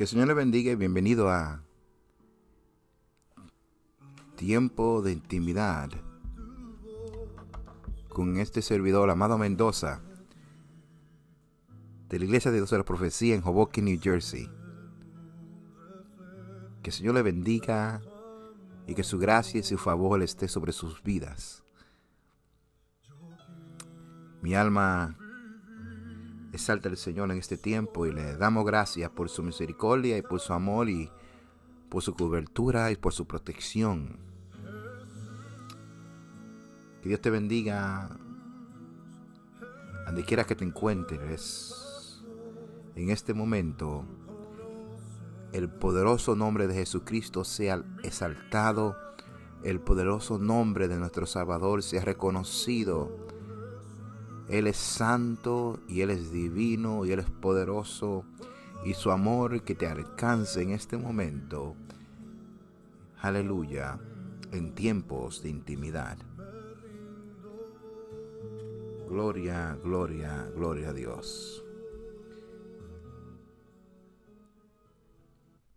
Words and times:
Que 0.00 0.04
el 0.04 0.08
Señor 0.08 0.28
le 0.28 0.32
bendiga 0.32 0.72
y 0.72 0.76
bienvenido 0.76 1.28
a 1.28 1.62
Tiempo 4.34 5.02
de 5.02 5.12
Intimidad 5.12 5.90
con 8.08 8.38
este 8.38 8.62
servidor, 8.62 9.10
Amado 9.10 9.36
Mendoza, 9.36 10.00
de 12.08 12.18
la 12.18 12.24
Iglesia 12.24 12.50
de 12.50 12.56
Dios 12.56 12.70
de 12.70 12.78
la 12.78 12.84
Profecía 12.86 13.34
en 13.34 13.42
Hoboken, 13.44 13.84
New 13.84 14.00
Jersey. 14.00 14.48
Que 16.82 16.88
el 16.88 16.94
Señor 16.94 17.12
le 17.16 17.20
bendiga 17.20 18.00
y 18.86 18.94
que 18.94 19.04
su 19.04 19.18
gracia 19.18 19.60
y 19.60 19.64
su 19.64 19.76
favor 19.76 20.22
esté 20.22 20.48
sobre 20.48 20.72
sus 20.72 21.02
vidas. 21.02 21.62
Mi 24.40 24.54
alma 24.54 25.18
exalta 26.52 26.88
al 26.88 26.96
Señor 26.96 27.30
en 27.30 27.38
este 27.38 27.56
tiempo 27.56 28.06
y 28.06 28.12
le 28.12 28.36
damos 28.36 28.64
gracias 28.64 29.10
por 29.10 29.28
su 29.28 29.42
misericordia 29.42 30.18
y 30.18 30.22
por 30.22 30.40
su 30.40 30.52
amor 30.52 30.88
y 30.88 31.10
por 31.88 32.02
su 32.02 32.14
cobertura 32.14 32.90
y 32.90 32.96
por 32.96 33.12
su 33.12 33.26
protección. 33.26 34.18
Que 37.02 37.08
Dios 37.08 37.20
te 37.20 37.30
bendiga 37.30 38.10
donde 40.06 40.24
quiera 40.24 40.44
que 40.44 40.54
te 40.54 40.64
encuentres 40.64 42.22
en 42.96 43.10
este 43.10 43.32
momento. 43.32 44.04
El 45.52 45.68
poderoso 45.68 46.36
nombre 46.36 46.66
de 46.68 46.74
Jesucristo 46.74 47.44
sea 47.44 47.82
exaltado. 48.02 48.96
El 49.62 49.80
poderoso 49.80 50.38
nombre 50.38 50.88
de 50.88 50.96
nuestro 50.96 51.26
Salvador 51.26 51.82
sea 51.82 52.04
reconocido 52.04 53.29
él 54.50 54.66
es 54.66 54.78
santo 54.78 55.78
y 55.86 56.00
Él 56.00 56.10
es 56.10 56.32
divino 56.32 57.04
y 57.04 57.12
Él 57.12 57.20
es 57.20 57.30
poderoso 57.30 58.24
y 58.84 58.94
su 58.94 59.12
amor 59.12 59.62
que 59.62 59.76
te 59.76 59.86
alcance 59.86 60.60
en 60.60 60.70
este 60.70 60.96
momento. 60.96 61.76
Aleluya, 63.20 64.00
en 64.50 64.74
tiempos 64.74 65.44
de 65.44 65.50
intimidad. 65.50 66.18
Gloria, 69.08 69.78
gloria, 69.84 70.50
gloria 70.56 70.88
a 70.88 70.92
Dios. 70.94 71.64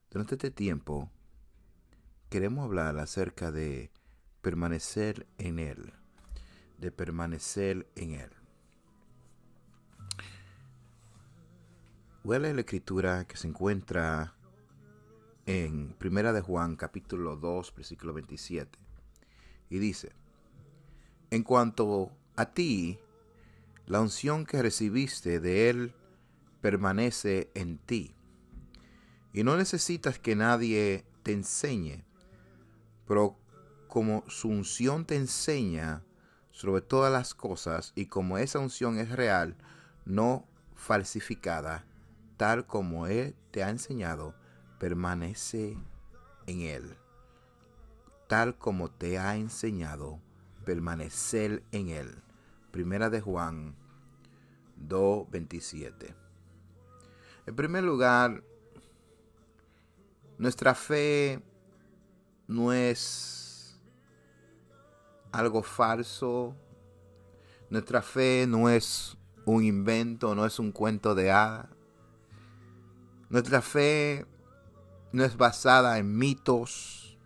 Durante 0.10 0.34
este 0.34 0.50
tiempo 0.50 1.12
queremos 2.30 2.66
hablar 2.66 2.98
acerca 2.98 3.52
de 3.52 3.92
permanecer 4.42 5.28
en 5.38 5.60
Él, 5.60 5.94
de 6.80 6.92
permanecer 6.92 7.88
en 7.96 8.12
Él. 8.12 8.43
Huele 12.26 12.54
la 12.54 12.62
escritura 12.62 13.26
que 13.26 13.36
se 13.36 13.50
encuentra 13.50 14.34
en 15.46 15.94
Primera 15.98 16.32
de 16.32 16.40
Juan 16.40 16.78
capítulo 16.78 17.36
2 17.36 17.76
versículo 17.76 18.14
27 18.14 18.80
y 19.70 19.78
dice, 19.78 20.14
en 21.32 21.44
cuanto 21.44 22.14
a 22.38 22.54
ti, 22.54 22.98
la 23.88 24.00
unción 24.00 24.46
que 24.46 24.62
recibiste 24.62 25.42
de 25.42 25.70
él 25.70 25.94
permanece 26.62 27.52
en 27.56 27.78
ti 27.78 28.16
y 29.34 29.44
no 29.44 29.58
necesitas 29.58 30.18
que 30.18 30.38
nadie 30.38 31.04
te 31.24 31.34
enseñe, 31.34 32.06
pero 33.06 33.38
como 33.90 34.24
su 34.30 34.48
unción 34.48 35.04
te 35.04 35.18
enseña 35.18 36.06
sobre 36.52 36.82
todas 36.82 37.12
las 37.12 37.34
cosas 37.34 37.92
y 37.96 38.06
como 38.06 38.38
esa 38.38 38.60
unción 38.60 38.98
es 38.98 39.10
real, 39.10 39.58
no 40.06 40.48
falsificada, 40.74 41.86
tal 42.44 42.66
como 42.66 43.08
Él 43.08 43.38
te 43.52 43.64
ha 43.64 43.70
enseñado, 43.70 44.36
permanece 44.78 45.78
en 46.46 46.60
Él. 46.60 46.98
Tal 48.28 48.58
como 48.58 48.92
te 48.92 49.18
ha 49.18 49.38
enseñado, 49.38 50.20
permanecer 50.66 51.64
en 51.72 51.88
Él. 51.88 52.22
Primera 52.72 53.10
de 53.10 53.22
Juan 53.22 53.78
2.27. 54.90 56.14
En 57.46 57.56
primer 57.56 57.86
lugar, 57.86 58.44
nuestra 60.38 60.76
fe 60.76 61.42
no 62.50 62.74
es 62.74 63.80
algo 65.32 65.64
falso. 65.64 66.58
Nuestra 67.70 68.02
fe 68.02 68.44
no 68.50 68.68
es 68.68 69.18
un 69.46 69.64
invento, 69.64 70.36
no 70.36 70.46
es 70.46 70.60
un 70.60 70.74
cuento 70.74 71.16
de 71.16 71.32
hadas. 71.32 71.70
Nuestra 73.34 73.64
fe 73.64 74.28
no 75.12 75.24
es 75.24 75.38
basada 75.38 75.98
en 75.98 76.20
mitos. 76.20 77.18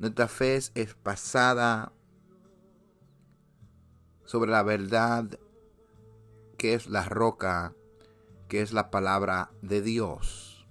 Nuestra 0.00 0.26
fe 0.26 0.56
es 0.56 0.96
basada 1.04 1.92
sobre 4.24 4.50
la 4.50 4.64
verdad 4.64 5.38
que 6.58 6.74
es 6.74 6.88
la 6.88 7.04
roca, 7.04 7.72
que 8.48 8.62
es 8.62 8.72
la 8.72 8.90
palabra 8.90 9.52
de 9.62 9.80
Dios. 9.80 10.66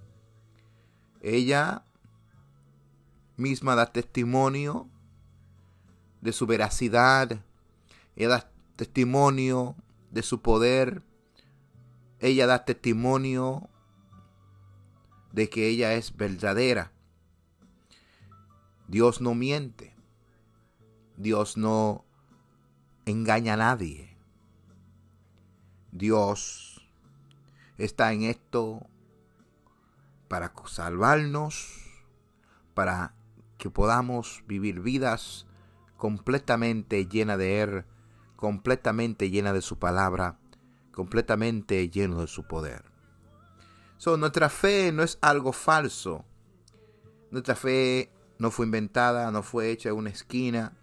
Ella 1.22 1.86
misma 3.38 3.74
da 3.74 3.86
testimonio 3.86 4.90
de 6.20 6.34
su 6.34 6.46
veracidad, 6.46 7.42
ella 8.16 8.28
da 8.28 8.50
testimonio 8.76 9.76
de 10.10 10.22
su 10.22 10.42
poder, 10.42 11.02
ella 12.18 12.46
da 12.46 12.66
testimonio 12.66 13.70
de 15.32 15.48
que 15.48 15.68
ella 15.68 15.94
es 15.94 16.16
verdadera. 16.16 16.92
Dios 18.86 19.20
no 19.20 19.34
miente. 19.34 19.94
Dios 21.16 21.56
no 21.56 22.04
engaña 23.06 23.54
a 23.54 23.56
nadie. 23.56 24.16
Dios 25.90 26.86
está 27.78 28.12
en 28.12 28.22
esto 28.22 28.86
para 30.28 30.52
salvarnos, 30.66 31.90
para 32.74 33.14
que 33.58 33.70
podamos 33.70 34.42
vivir 34.46 34.80
vidas 34.80 35.46
completamente 35.96 37.06
llenas 37.06 37.38
de 37.38 37.62
Él, 37.62 37.84
completamente 38.36 39.30
llenas 39.30 39.52
de 39.52 39.60
su 39.60 39.78
palabra, 39.78 40.38
completamente 40.92 41.88
llenos 41.90 42.20
de 42.20 42.26
su 42.26 42.44
poder 42.44 42.91
nuestra 44.06 44.48
fe 44.48 44.92
no 44.92 45.02
es 45.02 45.18
algo 45.20 45.52
falso. 45.52 46.24
Nuestra 47.30 47.54
fe 47.54 48.10
no 48.38 48.50
fue 48.50 48.66
inventada, 48.66 49.30
no 49.30 49.42
fue 49.42 49.70
hecha 49.70 49.90
en 49.90 49.96
una 49.96 50.10
esquina. 50.10 50.76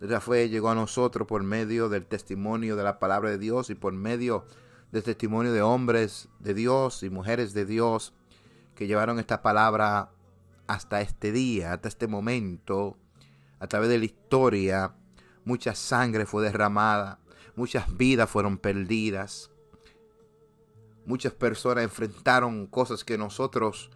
Nuestra 0.00 0.20
fe 0.20 0.48
llegó 0.48 0.70
a 0.70 0.74
nosotros 0.74 1.28
por 1.28 1.42
medio 1.42 1.88
del 1.88 2.06
testimonio 2.06 2.76
de 2.76 2.82
la 2.82 2.98
palabra 2.98 3.30
de 3.30 3.38
Dios 3.38 3.70
y 3.70 3.74
por 3.74 3.92
medio 3.92 4.46
del 4.90 5.02
testimonio 5.02 5.52
de 5.52 5.62
hombres 5.62 6.28
de 6.40 6.54
Dios 6.54 7.02
y 7.02 7.10
mujeres 7.10 7.54
de 7.54 7.64
Dios 7.64 8.14
que 8.74 8.86
llevaron 8.86 9.18
esta 9.18 9.42
palabra 9.42 10.10
hasta 10.66 11.00
este 11.00 11.32
día, 11.32 11.72
hasta 11.74 11.88
este 11.88 12.08
momento, 12.08 12.96
a 13.60 13.66
través 13.68 13.88
de 13.88 13.98
la 13.98 14.06
historia. 14.06 14.94
Mucha 15.44 15.74
sangre 15.74 16.26
fue 16.26 16.42
derramada, 16.42 17.20
muchas 17.54 17.96
vidas 17.96 18.28
fueron 18.28 18.58
perdidas. 18.58 19.50
Muchas 21.10 21.32
personas 21.32 21.82
enfrentaron 21.82 22.68
cosas 22.68 23.02
que 23.02 23.18
nosotros 23.18 23.90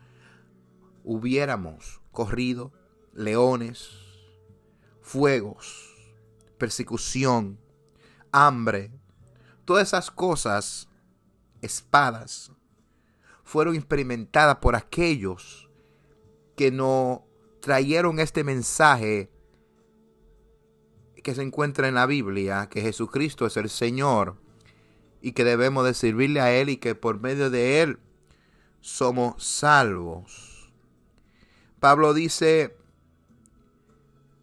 hubiéramos 1.04 2.00
corrido, 2.10 2.72
leones, 3.12 3.90
fuegos, 5.00 5.94
persecución, 6.58 7.60
hambre, 8.32 8.90
todas 9.64 9.86
esas 9.86 10.10
cosas, 10.10 10.88
espadas, 11.62 12.50
fueron 13.44 13.76
experimentadas 13.76 14.56
por 14.56 14.74
aquellos 14.74 15.70
que 16.56 16.72
no 16.72 17.28
trajeron 17.60 18.18
este 18.18 18.42
mensaje 18.42 19.30
que 21.22 21.32
se 21.32 21.42
encuentra 21.42 21.86
en 21.86 21.94
la 21.94 22.06
Biblia, 22.06 22.68
que 22.68 22.82
Jesucristo 22.82 23.46
es 23.46 23.56
el 23.56 23.70
Señor 23.70 24.42
y 25.24 25.32
que 25.32 25.42
debemos 25.42 25.86
de 25.86 25.94
servirle 25.94 26.42
a 26.42 26.52
Él 26.52 26.68
y 26.68 26.76
que 26.76 26.94
por 26.94 27.18
medio 27.18 27.48
de 27.48 27.80
Él 27.80 27.98
somos 28.82 29.42
salvos. 29.42 30.70
Pablo 31.80 32.12
dice 32.12 32.76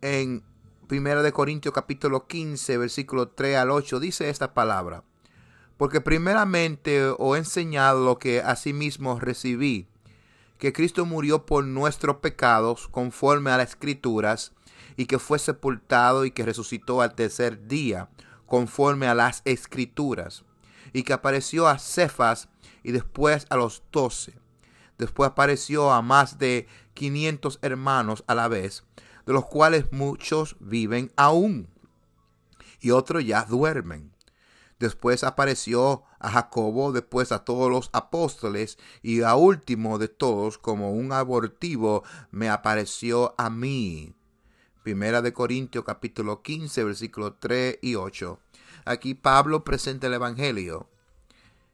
en 0.02 0.44
1 0.90 1.22
de 1.22 1.32
Corintios 1.32 1.76
capítulo 1.76 2.26
15 2.26 2.80
versículo 2.80 3.28
3 3.28 3.58
al 3.58 3.70
8 3.70 4.00
dice 4.00 4.30
esta 4.30 4.56
palabra. 4.56 5.04
Porque 5.78 6.02
primeramente 6.02 7.06
os 7.06 7.36
he 7.36 7.40
enseñado 7.40 8.04
lo 8.04 8.18
que 8.18 8.42
asimismo 8.42 9.20
recibí, 9.20 9.88
que 10.58 10.74
Cristo 10.74 11.06
murió 11.06 11.46
por 11.46 11.64
nuestros 11.64 12.18
pecados 12.18 12.88
conforme 12.88 13.52
a 13.52 13.58
las 13.58 13.70
escrituras, 13.70 14.54
y 14.98 15.06
que 15.06 15.20
fue 15.20 15.38
sepultado 15.38 16.26
y 16.26 16.32
que 16.32 16.44
resucitó 16.44 17.02
al 17.02 17.14
tercer 17.14 17.68
día 17.68 18.10
conforme 18.48 19.08
a 19.08 19.14
las 19.14 19.44
escrituras 19.46 20.44
y 20.94 21.04
que 21.04 21.14
apareció 21.14 21.68
a 21.68 21.80
Cefas 21.80 22.50
y 22.84 22.92
después 22.92 23.46
a 23.50 23.56
los 23.56 23.84
doce. 23.92 24.34
Después 24.98 25.32
apareció 25.32 25.92
a 25.92 26.02
más 26.02 26.38
de 26.38 26.68
500 26.94 27.60
hermanos 27.62 28.24
a 28.28 28.36
la 28.36 28.48
vez, 28.48 28.84
de 29.26 29.34
los 29.34 29.46
cuales 29.46 29.92
muchos 29.92 30.58
viven 30.60 31.12
aún 31.16 31.70
y 32.82 32.92
otros 32.92 33.26
ya 33.26 33.44
duermen. 33.46 34.12
Después 34.80 35.24
apareció 35.24 36.04
a 36.20 36.32
Jacobo, 36.32 36.92
después 36.92 37.32
a 37.32 37.46
todos 37.46 37.70
los 37.70 37.90
apóstoles 37.94 38.80
y 39.04 39.22
a 39.22 39.36
último 39.36 40.00
de 40.00 40.08
todos, 40.08 40.58
como 40.58 40.92
un 40.92 41.14
abortivo, 41.14 42.04
me 42.32 42.50
apareció 42.50 43.36
a 43.38 43.52
mí. 43.52 44.16
Primera 44.82 45.22
de 45.22 45.34
Corintios 45.34 45.86
capítulo 45.86 46.42
15, 46.42 46.84
versículos 46.84 47.34
3 47.40 47.78
y 47.84 47.94
8. 47.94 48.40
Aquí 48.86 49.14
Pablo 49.14 49.64
presenta 49.64 50.08
el 50.08 50.14
Evangelio, 50.14 50.90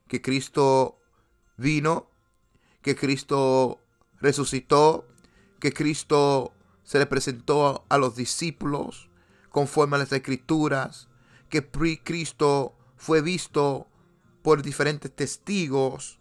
que 0.07 0.21
Cristo 0.21 0.99
vino, 1.57 2.09
que 2.81 2.95
Cristo 2.95 3.79
resucitó, 4.19 5.07
que 5.59 5.73
Cristo 5.73 6.53
se 6.83 6.99
le 6.99 7.05
presentó 7.05 7.85
a 7.89 7.97
los 7.97 8.15
discípulos 8.15 9.09
conforme 9.49 9.95
a 9.95 9.99
las 9.99 10.11
escrituras, 10.11 11.07
que 11.49 11.65
Cristo 12.03 12.75
fue 12.95 13.21
visto 13.21 13.87
por 14.41 14.61
diferentes 14.61 15.13
testigos 15.13 16.19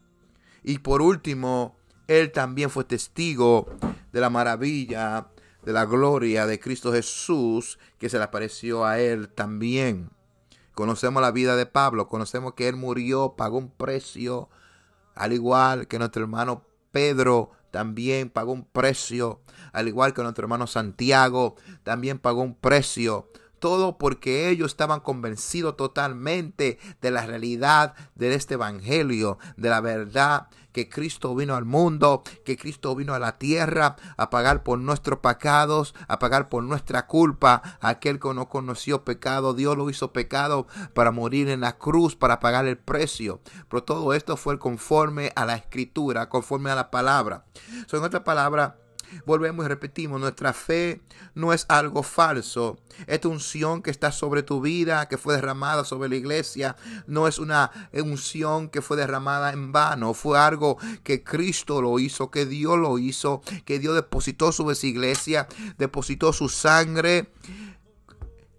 y 0.62 0.78
por 0.78 1.00
último, 1.00 1.76
él 2.08 2.32
también 2.32 2.70
fue 2.70 2.82
testigo 2.82 3.68
de 4.12 4.20
la 4.20 4.30
maravilla, 4.30 5.28
de 5.62 5.72
la 5.72 5.84
gloria 5.84 6.46
de 6.46 6.58
Cristo 6.58 6.92
Jesús 6.92 7.78
que 7.98 8.08
se 8.08 8.18
le 8.18 8.24
apareció 8.24 8.84
a 8.84 8.98
él 8.98 9.28
también. 9.28 10.10
Conocemos 10.76 11.22
la 11.22 11.30
vida 11.30 11.56
de 11.56 11.64
Pablo, 11.64 12.06
conocemos 12.06 12.52
que 12.52 12.68
él 12.68 12.76
murió, 12.76 13.32
pagó 13.34 13.56
un 13.56 13.70
precio, 13.70 14.50
al 15.14 15.32
igual 15.32 15.88
que 15.88 15.98
nuestro 15.98 16.20
hermano 16.20 16.64
Pedro 16.92 17.52
también 17.70 18.28
pagó 18.28 18.52
un 18.52 18.66
precio, 18.66 19.40
al 19.72 19.88
igual 19.88 20.12
que 20.12 20.22
nuestro 20.22 20.44
hermano 20.44 20.66
Santiago 20.66 21.56
también 21.82 22.18
pagó 22.18 22.42
un 22.42 22.54
precio. 22.54 23.30
Todo 23.58 23.96
porque 23.96 24.50
ellos 24.50 24.72
estaban 24.72 25.00
convencidos 25.00 25.78
totalmente 25.78 26.78
de 27.00 27.10
la 27.10 27.24
realidad 27.24 27.94
de 28.14 28.34
este 28.34 28.52
Evangelio, 28.54 29.38
de 29.56 29.70
la 29.70 29.80
verdad 29.80 30.48
que 30.76 30.90
Cristo 30.90 31.34
vino 31.34 31.56
al 31.56 31.64
mundo, 31.64 32.22
que 32.44 32.58
Cristo 32.58 32.94
vino 32.94 33.14
a 33.14 33.18
la 33.18 33.38
tierra 33.38 33.96
a 34.18 34.28
pagar 34.28 34.62
por 34.62 34.78
nuestros 34.78 35.20
pecados, 35.20 35.94
a 36.06 36.18
pagar 36.18 36.50
por 36.50 36.64
nuestra 36.64 37.06
culpa. 37.06 37.62
Aquel 37.80 38.20
que 38.20 38.34
no 38.34 38.50
conoció 38.50 39.02
pecado, 39.02 39.54
Dios 39.54 39.74
lo 39.78 39.88
hizo 39.88 40.12
pecado 40.12 40.66
para 40.92 41.12
morir 41.12 41.48
en 41.48 41.60
la 41.60 41.78
cruz, 41.78 42.14
para 42.14 42.40
pagar 42.40 42.66
el 42.66 42.76
precio. 42.76 43.40
Pero 43.70 43.84
todo 43.84 44.12
esto 44.12 44.36
fue 44.36 44.58
conforme 44.58 45.32
a 45.34 45.46
la 45.46 45.54
escritura, 45.54 46.28
conforme 46.28 46.70
a 46.70 46.74
la 46.74 46.90
palabra. 46.90 47.46
So, 47.86 47.96
en 47.96 48.04
otra 48.04 48.22
palabra, 48.22 48.76
Volvemos 49.24 49.64
y 49.64 49.68
repetimos, 49.68 50.20
nuestra 50.20 50.52
fe 50.52 51.00
no 51.34 51.52
es 51.52 51.66
algo 51.68 52.02
falso. 52.02 52.78
Esta 53.06 53.28
unción 53.28 53.82
que 53.82 53.90
está 53.90 54.12
sobre 54.12 54.42
tu 54.42 54.60
vida, 54.60 55.08
que 55.08 55.18
fue 55.18 55.34
derramada 55.34 55.84
sobre 55.84 56.08
la 56.08 56.16
iglesia, 56.16 56.76
no 57.06 57.28
es 57.28 57.38
una 57.38 57.70
unción 57.92 58.68
que 58.68 58.82
fue 58.82 58.96
derramada 58.96 59.52
en 59.52 59.72
vano. 59.72 60.14
Fue 60.14 60.38
algo 60.38 60.78
que 61.02 61.22
Cristo 61.22 61.82
lo 61.82 61.98
hizo, 61.98 62.30
que 62.30 62.46
Dios 62.46 62.78
lo 62.78 62.98
hizo, 62.98 63.42
que 63.64 63.78
Dios 63.78 63.94
depositó 63.94 64.52
sobre 64.52 64.74
su 64.74 64.86
iglesia, 64.86 65.48
depositó 65.78 66.32
su 66.32 66.48
sangre 66.48 67.32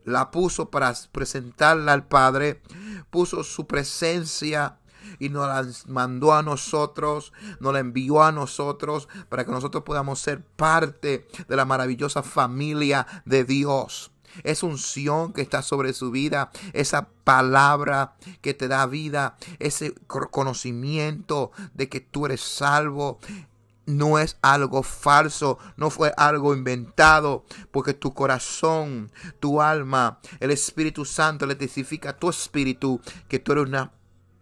la 0.08 0.32
puso 0.32 0.70
para 0.70 0.94
presentarla 1.12 1.92
al 1.92 2.08
Padre, 2.08 2.62
puso 3.10 3.44
su 3.44 3.68
presencia 3.68 4.78
y 5.20 5.30
nos 5.30 5.48
la 5.48 5.66
mandó 5.88 6.34
a 6.34 6.44
nosotros, 6.44 7.34
nos 7.60 7.74
la 7.74 7.80
envió 7.80 8.24
a 8.24 8.32
nosotros 8.32 9.08
para 9.30 9.46
que 9.46 9.52
nosotros 9.52 9.84
podamos 9.84 10.20
ser 10.20 10.44
parte 10.44 11.28
de 11.48 11.56
la 11.56 11.66
maravillosa 11.66 12.24
familia 12.24 13.08
de 13.26 13.44
Dios. 13.44 14.12
Es 14.44 14.64
unción 14.64 15.34
que 15.34 15.42
está 15.42 15.62
sobre 15.62 15.94
su 15.94 16.12
vida, 16.12 16.52
esa 16.74 17.10
palabra 17.24 18.16
que 18.42 18.54
te 18.54 18.68
da 18.68 18.86
vida, 18.86 19.38
ese 19.60 19.96
conocimiento 20.06 21.52
de 21.74 21.90
que 21.90 22.02
tú 22.02 22.26
eres 22.26 22.42
salvo, 22.42 23.20
no 23.88 24.20
es 24.20 24.38
algo 24.42 24.84
falso, 24.84 25.58
no 25.78 25.90
fue 25.90 26.14
algo 26.18 26.54
inventado, 26.54 27.46
porque 27.72 27.94
tu 27.94 28.14
corazón, 28.14 29.10
tu 29.40 29.62
alma, 29.62 30.20
el 30.40 30.52
Espíritu 30.52 31.06
Santo 31.06 31.46
le 31.46 31.56
testifica 31.56 32.10
a 32.10 32.18
tu 32.18 32.30
espíritu 32.30 33.02
que 33.30 33.40
tú 33.40 33.54
eres 33.54 33.66
una 33.66 33.92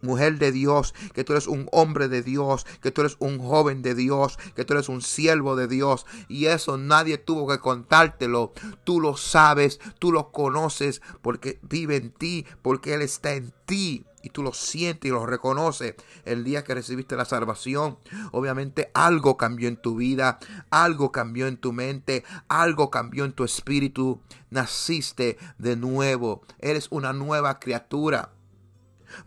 mujer 0.05 0.39
de 0.39 0.51
Dios, 0.51 0.93
que 1.13 1.23
tú 1.23 1.33
eres 1.33 1.47
un 1.47 1.67
hombre 1.71 2.07
de 2.07 2.21
Dios, 2.21 2.65
que 2.81 2.91
tú 2.91 3.01
eres 3.01 3.17
un 3.19 3.39
joven 3.39 3.81
de 3.81 3.95
Dios, 3.95 4.37
que 4.55 4.63
tú 4.63 4.73
eres 4.73 4.89
un 4.89 5.01
siervo 5.01 5.55
de 5.55 5.67
Dios. 5.67 6.05
Y 6.27 6.45
eso 6.45 6.77
nadie 6.77 7.17
tuvo 7.17 7.47
que 7.47 7.59
contártelo. 7.59 8.53
Tú 8.83 9.01
lo 9.01 9.17
sabes, 9.17 9.79
tú 9.99 10.11
lo 10.11 10.31
conoces 10.31 11.01
porque 11.21 11.59
vive 11.63 11.97
en 11.97 12.11
ti, 12.11 12.45
porque 12.61 12.93
Él 12.93 13.01
está 13.01 13.33
en 13.33 13.53
ti. 13.65 14.05
Y 14.25 14.29
tú 14.29 14.41
lo 14.41 14.53
sientes 14.53 15.07
y 15.07 15.11
lo 15.11 15.27
reconoces 15.27 15.93
el 16.23 16.43
día 16.43 16.63
que 16.63 16.73
recibiste 16.73 17.15
la 17.15 17.25
salvación. 17.25 17.99
Obviamente 18.31 18.89
algo 18.95 19.37
cambió 19.37 19.67
en 19.67 19.77
tu 19.77 19.97
vida, 19.97 20.39
algo 20.71 21.11
cambió 21.11 21.45
en 21.45 21.57
tu 21.57 21.73
mente, 21.73 22.23
algo 22.47 22.89
cambió 22.89 23.25
en 23.25 23.33
tu 23.33 23.43
espíritu. 23.43 24.19
Naciste 24.49 25.37
de 25.59 25.75
nuevo. 25.75 26.41
Eres 26.57 26.87
una 26.89 27.13
nueva 27.13 27.59
criatura. 27.59 28.31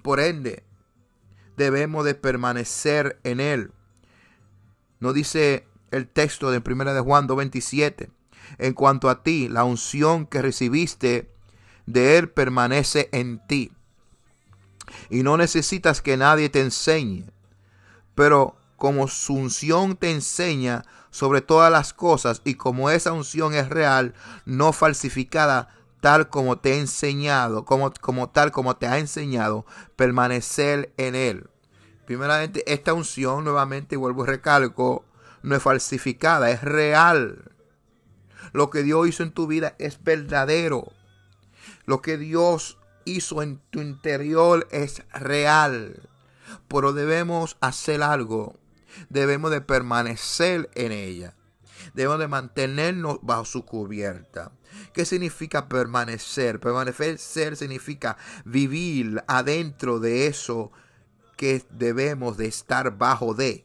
Por 0.03 0.19
ende, 0.19 0.65
debemos 1.59 2.07
de 2.07 2.15
permanecer 2.15 3.21
en 3.25 3.41
Él. 3.41 3.73
No 5.01 5.13
dice 5.13 5.67
el 5.91 6.09
texto 6.09 6.51
de 6.51 6.63
1 6.65 6.95
de 6.95 7.01
Juan 7.01 7.29
2.27. 7.29 8.09
En 8.57 8.73
cuanto 8.73 9.11
a 9.11 9.23
ti, 9.23 9.49
la 9.49 9.65
unción 9.65 10.27
que 10.27 10.41
recibiste 10.41 11.31
de 11.85 12.17
Él 12.17 12.31
permanece 12.31 13.11
en 13.13 13.47
ti. 13.47 13.73
Y 15.11 15.23
no 15.23 15.37
necesitas 15.37 16.01
que 16.01 16.17
nadie 16.17 16.49
te 16.49 16.61
enseñe. 16.61 17.27
Pero 18.15 18.57
como 18.77 19.09
su 19.09 19.35
unción 19.35 19.97
te 19.97 20.11
enseña 20.11 20.85
sobre 21.11 21.41
todas 21.41 21.71
las 21.71 21.93
cosas 21.93 22.41
y 22.45 22.55
como 22.55 22.91
esa 22.91 23.13
unción 23.13 23.55
es 23.55 23.69
real, 23.69 24.15
no 24.47 24.73
falsificada, 24.73 25.69
tal 26.01 26.29
como 26.29 26.59
te 26.59 26.75
he 26.75 26.79
enseñado, 26.79 27.65
como, 27.65 27.93
como 28.01 28.31
tal 28.31 28.53
como 28.53 28.77
te 28.77 28.87
ha 28.87 28.99
enseñado, 28.99 29.67
permanecer 29.97 30.93
en 30.97 31.15
él. 31.15 31.51
Primeramente, 32.07 32.65
esta 32.73 32.95
unción, 32.95 33.45
nuevamente, 33.45 33.97
vuelvo 33.97 34.25
y 34.25 34.29
recalco, 34.29 35.05
no 35.43 35.57
es 35.57 35.63
falsificada, 35.63 36.51
es 36.51 36.63
real. 36.63 37.53
Lo 38.53 38.71
que 38.71 38.83
Dios 38.83 39.09
hizo 39.09 39.23
en 39.23 39.33
tu 39.33 39.47
vida 39.47 39.75
es 39.79 40.03
verdadero. 40.03 40.93
Lo 41.85 42.01
que 42.01 42.17
Dios 42.17 42.79
hizo 43.05 43.43
en 43.43 43.59
tu 43.71 43.81
interior 43.81 44.67
es 44.71 45.03
real. 45.13 46.09
Pero 46.69 46.93
debemos 46.93 47.57
hacer 47.61 48.03
algo. 48.03 48.59
Debemos 49.11 49.51
de 49.51 49.61
permanecer 49.61 50.71
en 50.75 50.93
ella. 50.93 51.35
Debemos 51.95 52.19
de 52.19 52.29
mantenernos 52.29 53.19
bajo 53.23 53.45
su 53.45 53.65
cubierta. 53.65 54.53
¿Qué 54.93 55.05
significa 55.05 55.69
permanecer? 55.69 56.61
Permanecer 56.61 57.57
significa 57.57 58.17
vivir 58.45 59.23
adentro 59.27 60.01
de 60.01 60.27
eso 60.27 60.73
que 61.37 61.63
debemos 61.71 62.37
de 62.37 62.47
estar 62.47 62.97
bajo 62.99 63.35
de. 63.35 63.65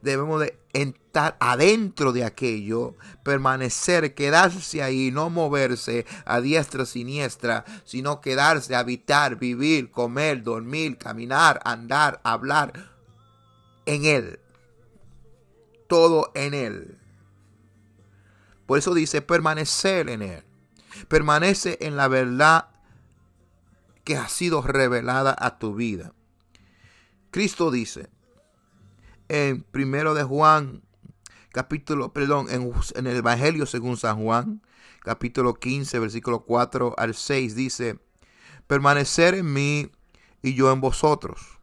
Debemos 0.00 0.40
de 0.40 0.58
estar 0.72 1.36
adentro 1.40 2.12
de 2.12 2.24
aquello, 2.24 2.96
permanecer, 3.22 4.14
quedarse 4.14 4.82
ahí, 4.82 5.10
no 5.10 5.28
moverse 5.28 6.06
a 6.24 6.40
diestra 6.40 6.86
siniestra, 6.86 7.64
sino 7.84 8.20
quedarse, 8.20 8.74
habitar, 8.74 9.36
vivir, 9.36 9.90
comer, 9.90 10.42
dormir, 10.42 10.96
caminar, 10.96 11.60
andar, 11.64 12.20
hablar 12.24 12.92
en 13.84 14.04
Él. 14.04 14.40
Todo 15.88 16.32
en 16.34 16.54
Él. 16.54 17.01
Por 18.66 18.78
eso 18.78 18.94
dice 18.94 19.22
permanecer 19.22 20.08
en 20.08 20.22
Él. 20.22 20.44
Permanece 21.08 21.78
en 21.80 21.96
la 21.96 22.08
verdad 22.08 22.68
que 24.04 24.16
ha 24.16 24.28
sido 24.28 24.62
revelada 24.62 25.34
a 25.38 25.58
tu 25.58 25.74
vida. 25.74 26.12
Cristo 27.30 27.70
dice 27.70 28.10
en 29.28 29.62
primero 29.62 30.12
de 30.12 30.24
Juan, 30.24 30.82
capítulo, 31.52 32.12
perdón, 32.12 32.48
en, 32.50 33.06
el 33.06 33.16
Evangelio 33.16 33.64
según 33.64 33.96
San 33.96 34.22
Juan, 34.22 34.62
capítulo 35.00 35.54
15, 35.54 35.98
versículo 35.98 36.40
4 36.40 36.94
al 36.98 37.14
6, 37.14 37.54
dice, 37.54 37.98
permanecer 38.66 39.34
en 39.34 39.50
mí 39.50 39.90
y 40.42 40.52
yo 40.52 40.70
en 40.70 40.82
vosotros. 40.82 41.58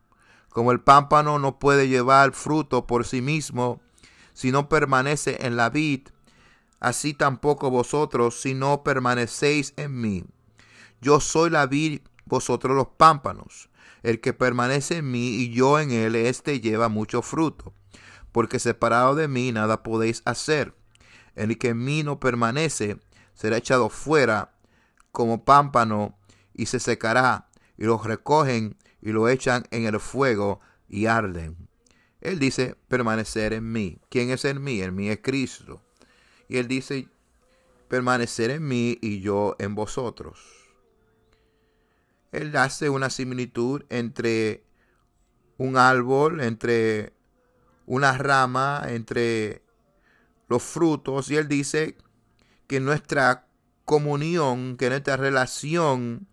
Como 0.49 0.71
el 0.71 0.81
pámpano 0.81 1.37
no 1.37 1.59
puede 1.59 1.87
llevar 1.87 2.31
fruto 2.31 2.87
por 2.87 3.05
sí 3.05 3.21
mismo, 3.21 3.81
si 4.33 4.51
no 4.51 4.67
permanece 4.67 5.45
en 5.45 5.55
la 5.55 5.69
vid, 5.69 6.07
así 6.79 7.13
tampoco 7.13 7.69
vosotros 7.69 8.39
si 8.39 8.53
no 8.53 8.83
permanecéis 8.83 9.73
en 9.77 9.99
mí. 9.99 10.25
Yo 11.01 11.19
soy 11.19 11.49
la 11.49 11.65
vid, 11.65 12.01
vosotros 12.25 12.75
los 12.75 12.87
pámpanos. 12.87 13.69
El 14.03 14.21
que 14.21 14.33
permanece 14.33 14.97
en 14.97 15.11
mí 15.11 15.29
y 15.29 15.51
yo 15.51 15.79
en 15.79 15.91
él, 15.91 16.15
éste 16.15 16.61
lleva 16.61 16.87
mucho 16.87 17.21
fruto, 17.21 17.73
porque 18.31 18.59
separado 18.59 19.15
de 19.15 19.27
mí 19.27 19.51
nada 19.51 19.83
podéis 19.83 20.21
hacer. 20.25 20.75
El 21.35 21.57
que 21.57 21.69
en 21.69 21.83
mí 21.83 22.03
no 22.03 22.19
permanece 22.19 22.97
será 23.33 23.57
echado 23.57 23.89
fuera 23.89 24.53
como 25.11 25.43
pámpano 25.43 26.17
y 26.53 26.67
se 26.67 26.79
secará, 26.79 27.49
y 27.77 27.85
los 27.85 28.05
recogen 28.05 28.77
y 29.01 29.11
lo 29.11 29.29
echan 29.29 29.63
en 29.71 29.85
el 29.85 29.99
fuego 29.99 30.59
y 30.87 31.05
arden. 31.05 31.69
Él 32.21 32.39
dice 32.39 32.75
permanecer 32.87 33.53
en 33.53 33.71
mí. 33.71 33.99
¿Quién 34.09 34.29
es 34.29 34.43
en 34.43 34.61
mí? 34.61 34.81
En 34.81 34.95
mí 34.95 35.09
es 35.09 35.19
Cristo. 35.21 35.81
Y 36.49 36.57
él 36.57 36.67
dice 36.67 37.07
permanecer 37.87 38.49
en 38.49 38.67
mí 38.67 38.97
y 39.01 39.21
yo 39.21 39.55
en 39.59 39.75
vosotros. 39.75 40.39
Él 42.31 42.55
hace 42.57 42.89
una 42.89 43.09
similitud 43.09 43.83
entre 43.89 44.63
un 45.57 45.77
árbol, 45.77 46.41
entre 46.41 47.13
una 47.85 48.17
rama, 48.17 48.83
entre 48.87 49.63
los 50.47 50.61
frutos. 50.63 51.29
Y 51.31 51.37
él 51.37 51.47
dice 51.47 51.97
que 52.67 52.79
nuestra 52.79 53.47
comunión, 53.85 54.77
que 54.77 54.89
nuestra 54.89 55.17
relación 55.17 56.27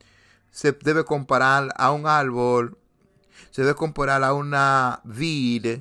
se 0.51 0.73
debe 0.73 1.05
comparar 1.05 1.73
a 1.77 1.93
un 1.93 2.07
árbol, 2.07 2.79
se 3.51 3.63
debe 3.63 3.75
comparar 3.75 4.23
a 4.25 4.35
una 4.35 5.01
vid, 5.05 5.81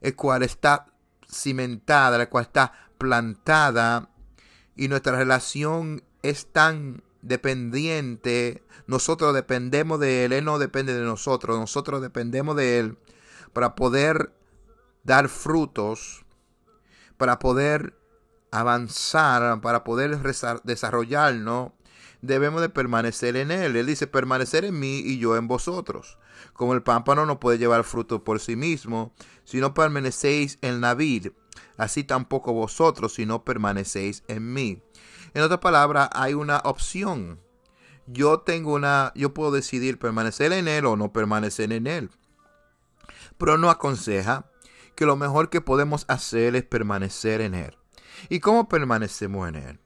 el 0.00 0.16
cual 0.16 0.42
está 0.42 0.86
cimentada, 1.30 2.18
la 2.18 2.28
cual 2.28 2.44
está 2.44 2.89
plantada, 3.00 4.10
y 4.76 4.88
nuestra 4.88 5.16
relación 5.16 6.04
es 6.22 6.46
tan 6.52 7.02
dependiente, 7.22 8.62
nosotros 8.86 9.34
dependemos 9.34 9.98
de 9.98 10.26
Él, 10.26 10.32
Él 10.32 10.44
no 10.44 10.58
depende 10.58 10.94
de 10.94 11.04
nosotros, 11.04 11.58
nosotros 11.58 12.02
dependemos 12.02 12.56
de 12.56 12.78
Él 12.78 12.98
para 13.52 13.74
poder 13.74 14.32
dar 15.02 15.28
frutos, 15.28 16.24
para 17.16 17.38
poder 17.38 17.98
avanzar, 18.50 19.60
para 19.62 19.82
poder 19.82 20.18
desarrollarnos, 20.64 21.72
debemos 22.20 22.60
de 22.60 22.68
permanecer 22.68 23.36
en 23.36 23.50
Él. 23.50 23.76
Él 23.76 23.86
dice, 23.86 24.06
permanecer 24.06 24.64
en 24.66 24.78
mí 24.78 24.98
y 24.98 25.18
yo 25.18 25.36
en 25.36 25.48
vosotros. 25.48 26.18
Como 26.52 26.74
el 26.74 26.82
pámpano 26.82 27.26
no 27.26 27.40
puede 27.40 27.58
llevar 27.58 27.84
fruto 27.84 28.24
por 28.24 28.40
sí 28.40 28.56
mismo, 28.56 29.14
si 29.44 29.58
no 29.58 29.74
permanecéis 29.74 30.58
en 30.62 30.80
la 30.80 30.94
vid, 30.94 31.28
así 31.80 32.04
tampoco 32.04 32.52
vosotros 32.52 33.14
si 33.14 33.24
no 33.24 33.42
permanecéis 33.42 34.22
en 34.28 34.52
mí. 34.52 34.82
En 35.32 35.42
otras 35.42 35.60
palabras, 35.60 36.10
hay 36.12 36.34
una 36.34 36.58
opción. 36.58 37.40
Yo 38.06 38.40
tengo 38.40 38.74
una, 38.74 39.12
yo 39.14 39.32
puedo 39.32 39.50
decidir 39.50 39.98
permanecer 39.98 40.52
en 40.52 40.68
Él 40.68 40.84
o 40.84 40.96
no 40.96 41.10
permanecer 41.12 41.72
en 41.72 41.86
Él. 41.86 42.10
Pero 43.38 43.56
no 43.56 43.70
aconseja 43.70 44.50
que 44.94 45.06
lo 45.06 45.16
mejor 45.16 45.48
que 45.48 45.62
podemos 45.62 46.04
hacer 46.08 46.54
es 46.54 46.64
permanecer 46.64 47.40
en 47.40 47.54
Él. 47.54 47.78
¿Y 48.28 48.40
cómo 48.40 48.68
permanecemos 48.68 49.48
en 49.48 49.54
Él? 49.54 49.80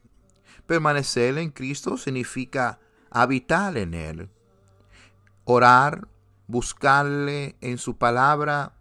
Permanecer 0.66 1.38
en 1.38 1.50
Cristo 1.50 1.96
significa 1.96 2.80
habitar 3.10 3.76
en 3.76 3.94
Él, 3.94 4.30
orar, 5.44 6.08
buscarle 6.48 7.56
en 7.60 7.78
su 7.78 7.96
palabra, 7.98 8.72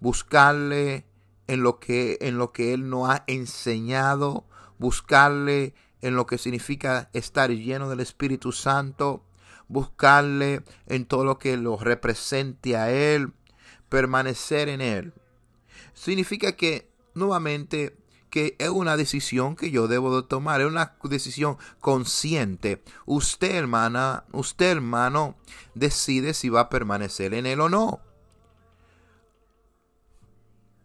buscarle 0.00 1.04
en 1.46 1.62
lo 1.62 1.78
que, 1.78 2.18
en 2.20 2.38
lo 2.38 2.52
que 2.52 2.72
Él 2.72 2.88
nos 2.88 3.08
ha 3.08 3.24
enseñado, 3.26 4.44
buscarle 4.78 5.74
en 6.00 6.16
lo 6.16 6.26
que 6.26 6.38
significa 6.38 7.10
estar 7.12 7.50
lleno 7.50 7.88
del 7.88 8.00
Espíritu 8.00 8.52
Santo, 8.52 9.24
buscarle 9.68 10.62
en 10.86 11.06
todo 11.06 11.24
lo 11.24 11.38
que 11.38 11.56
lo 11.56 11.76
represente 11.76 12.76
a 12.76 12.90
Él, 12.90 13.32
permanecer 13.88 14.68
en 14.68 14.80
Él. 14.80 15.14
Significa 15.94 16.56
que 16.56 16.90
nuevamente 17.14 17.96
que 18.32 18.56
es 18.58 18.70
una 18.70 18.96
decisión 18.96 19.56
que 19.56 19.70
yo 19.70 19.88
debo 19.88 20.16
de 20.16 20.26
tomar, 20.26 20.62
es 20.62 20.66
una 20.66 20.96
decisión 21.04 21.58
consciente. 21.80 22.82
Usted, 23.04 23.54
hermana, 23.54 24.24
usted, 24.32 24.70
hermano, 24.70 25.36
decide 25.74 26.32
si 26.32 26.48
va 26.48 26.60
a 26.60 26.70
permanecer 26.70 27.34
en 27.34 27.44
él 27.44 27.60
o 27.60 27.68
no. 27.68 28.00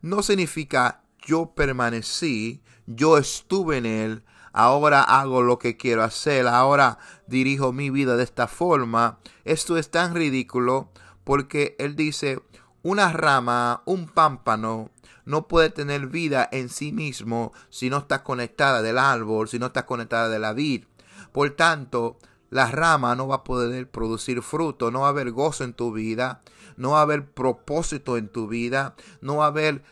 No 0.08 0.24
significa 0.24 1.02
yo 1.20 1.54
permanecí, 1.54 2.64
yo 2.86 3.18
estuve 3.18 3.76
en 3.76 3.86
él, 3.86 4.24
ahora 4.54 5.02
hago 5.02 5.42
lo 5.42 5.60
que 5.60 5.76
quiero 5.76 6.02
hacer, 6.02 6.48
ahora 6.48 6.98
dirijo 7.28 7.74
mi 7.74 7.90
vida 7.90 8.16
de 8.16 8.24
esta 8.24 8.48
forma. 8.48 9.20
Esto 9.44 9.76
es 9.76 9.92
tan 9.92 10.16
ridículo 10.16 10.94
porque 11.26 11.76
él 11.78 11.98
dice, 11.98 12.42
una 12.84 13.12
rama, 13.12 13.84
un 13.84 14.08
pámpano, 14.08 14.92
no 15.26 15.50
puede 15.50 15.72
tener 15.72 16.08
vida 16.08 16.48
en 16.54 16.70
sí 16.70 16.94
mismo 16.94 17.52
si 17.70 17.90
no 17.90 17.98
está 17.98 18.24
conectada 18.24 18.82
del 18.82 19.00
árbol, 19.00 19.50
si 19.50 19.60
no 19.60 19.66
está 19.66 19.86
conectada 19.86 20.30
de 20.30 20.40
la 20.40 20.54
vid. 20.54 20.86
Por 21.34 21.50
tanto, 21.50 22.18
la 22.50 22.72
rama 22.72 23.14
no 23.16 23.28
va 23.28 23.36
a 23.36 23.44
poder 23.44 23.90
producir 23.92 24.42
fruto, 24.42 24.90
no 24.90 25.02
va 25.02 25.08
a 25.08 25.10
haber 25.10 25.32
gozo 25.32 25.66
en 25.66 25.74
tu 25.74 25.92
vida, 25.92 26.44
no 26.78 26.92
va 26.92 27.00
a 27.00 27.02
haber 27.02 27.30
propósito 27.30 28.18
en 28.18 28.30
tu 28.30 28.48
vida, 28.48 28.96
no 29.20 29.38
va 29.38 29.46
a 29.46 29.50
haber 29.50 29.84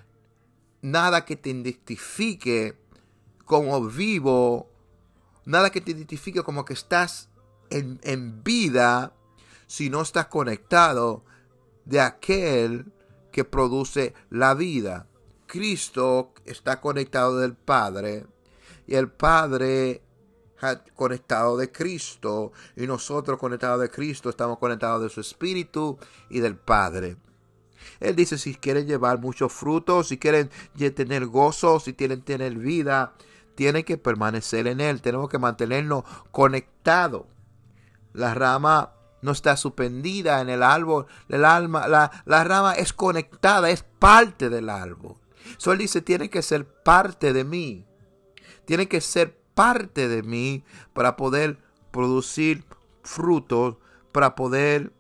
nada 0.86 1.26
que 1.26 1.36
te 1.36 1.50
identifique 1.50 2.78
como 3.44 3.84
vivo, 3.88 4.70
nada 5.44 5.72
que 5.72 5.82
te 5.82 5.92
identifique 5.92 6.44
como 6.44 6.64
que 6.64 6.74
estás 6.74 7.30
en, 7.72 8.44
vida 8.44 9.14
si 9.66 9.90
no 9.90 10.02
estás 10.02 10.28
conectado 10.28 11.26
de 11.86 12.02
aquel 12.02 12.86
que 13.32 13.44
produce 13.44 14.14
la 14.30 14.54
vida. 14.54 15.08
Cristo 15.48 16.34
está 16.46 16.80
conectado 16.82 17.40
del 17.40 17.56
Padre 17.56 18.28
y 18.86 18.94
el 18.94 19.10
Padre 19.10 20.04
conectado 20.96 21.58
de 21.58 21.72
Cristo 21.72 22.52
y 22.76 22.86
nosotros 22.86 23.40
conectados 23.40 23.82
de 23.82 23.90
Cristo 23.90 24.30
estamos 24.30 24.60
conectados 24.60 25.02
de 25.02 25.10
su 25.10 25.20
Espíritu 25.20 25.98
y 26.30 26.42
del 26.42 26.56
Padre. 26.56 27.18
Él 28.00 28.16
dice 28.16 28.38
si 28.38 28.56
quieren 28.56 28.88
llevar 28.88 29.20
muchos 29.20 29.52
frutos, 29.52 30.10
si 30.10 30.18
quieren 30.18 30.50
tener 30.96 31.26
gozo, 31.26 31.80
si 31.80 31.94
quieren 31.94 32.22
tener 32.22 32.56
vida, 32.58 33.14
tienen 33.56 33.84
que 33.84 33.98
permanecer 33.98 34.68
en 34.68 34.82
Él. 34.82 35.02
Tenemos 35.02 35.30
que 35.30 35.40
mantenernos 35.40 36.04
conectados. 36.32 37.24
La 38.14 38.34
rama 38.34 38.94
no 39.22 39.32
está 39.32 39.58
suspendida 39.58 40.40
en 40.40 40.50
el 40.50 40.64
árbol, 40.64 41.08
el 41.30 41.44
alma, 41.44 41.88
la, 41.88 42.12
la 42.26 42.44
rama 42.44 42.74
es 42.74 42.94
conectada, 42.94 43.70
es 43.70 43.84
parte 43.84 44.50
del 44.50 44.70
árbol. 44.70 45.16
So 45.58 45.72
él 45.72 45.80
dice, 45.80 46.02
tiene 46.02 46.30
que 46.30 46.42
ser 46.42 46.66
parte 46.66 47.34
de 47.34 47.44
mí. 47.44 47.86
Tiene 48.66 48.88
que 48.88 49.02
ser 49.02 49.38
parte 49.54 50.08
de 50.08 50.24
mí 50.24 50.64
para 50.94 51.16
poder 51.16 51.60
producir 51.92 52.66
frutos, 53.04 53.78
para 54.12 54.36
poder 54.36 54.92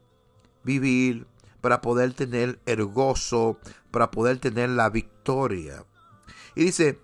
vivir, 0.63 1.27
para 1.65 1.81
poder 1.81 2.13
tener 2.13 2.60
el 2.67 2.86
gozo, 2.86 3.57
para 3.89 4.12
poder 4.12 4.38
tener 4.38 4.69
la 4.69 4.91
victoria. 4.91 5.84
Y 6.53 6.65
dice, 6.65 7.00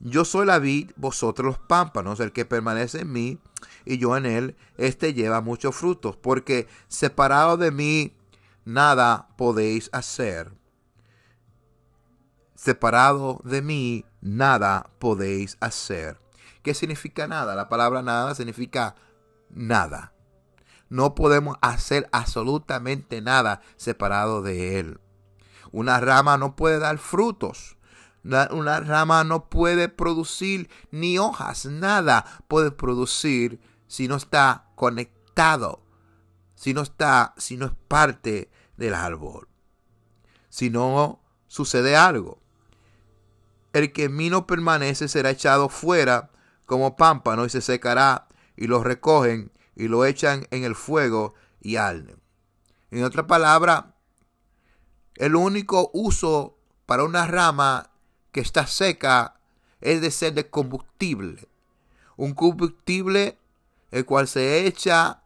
yo 0.00 0.24
soy 0.24 0.46
la 0.46 0.58
vid, 0.58 0.92
vosotros 0.96 1.44
los 1.44 1.58
pámpanos, 1.58 2.18
el 2.20 2.32
que 2.32 2.46
permanece 2.46 3.00
en 3.00 3.12
mí 3.12 3.38
y 3.84 3.98
yo 3.98 4.16
en 4.16 4.24
él, 4.24 4.56
este 4.78 5.12
lleva 5.12 5.42
muchos 5.42 5.76
frutos, 5.76 6.16
porque 6.16 6.68
separado 6.88 7.58
de 7.58 7.70
mí 7.70 8.16
nada 8.64 9.28
podéis 9.36 9.90
hacer 9.92 10.52
separado 12.62 13.40
de 13.42 13.60
mí, 13.60 14.06
nada 14.20 14.88
podéis 15.00 15.58
hacer. 15.60 16.16
¿Qué 16.62 16.74
significa 16.74 17.26
nada? 17.26 17.56
La 17.56 17.68
palabra 17.68 18.02
nada 18.02 18.36
significa 18.36 18.94
nada. 19.50 20.11
No 20.92 21.14
podemos 21.14 21.56
hacer 21.62 22.06
absolutamente 22.12 23.22
nada 23.22 23.62
separado 23.78 24.42
de 24.42 24.78
Él. 24.78 25.00
Una 25.70 25.98
rama 26.00 26.36
no 26.36 26.54
puede 26.54 26.78
dar 26.78 26.98
frutos. 26.98 27.78
Una, 28.22 28.80
rama 28.80 29.24
no 29.24 29.48
puede 29.48 29.88
producir 29.88 30.68
ni 30.90 31.16
hojas. 31.16 31.64
Nada 31.64 32.26
puede 32.46 32.72
producir 32.72 33.58
si 33.86 34.06
no 34.06 34.16
está 34.16 34.66
conectado. 34.74 35.82
Si 36.56 36.74
no 36.74 36.82
está, 36.82 37.32
si 37.38 37.56
no 37.56 37.64
es 37.64 37.72
parte 37.88 38.50
del 38.76 38.92
árbol. 38.92 39.48
Si 40.50 40.68
no 40.68 41.22
sucede 41.48 41.96
algo. 41.96 42.42
El 43.72 43.94
que 43.94 44.04
en 44.04 44.16
mí 44.16 44.28
no 44.28 44.46
permanece 44.46 45.08
será 45.08 45.30
echado 45.30 45.70
fuera 45.70 46.32
como 46.66 46.96
pámpano 46.96 47.46
y 47.46 47.48
se 47.48 47.62
secará, 47.62 48.28
y 48.56 48.66
lo 48.66 48.84
recogen 48.84 49.52
y 49.74 49.88
lo 49.88 50.04
echan 50.04 50.46
en 50.50 50.64
el 50.64 50.74
fuego 50.74 51.34
y 51.60 51.76
arden. 51.76 52.20
En 52.90 53.04
otra 53.04 53.26
palabra, 53.26 53.94
el 55.16 55.34
único 55.34 55.90
uso 55.94 56.58
para 56.86 57.04
una 57.04 57.26
rama 57.26 57.90
que 58.32 58.40
está 58.40 58.66
seca 58.66 59.40
es 59.80 60.00
de 60.00 60.10
ser 60.10 60.34
de 60.34 60.48
combustible. 60.48 61.48
Un 62.16 62.34
combustible 62.34 63.38
el 63.90 64.04
cual 64.04 64.26
se 64.28 64.66
echa 64.66 65.22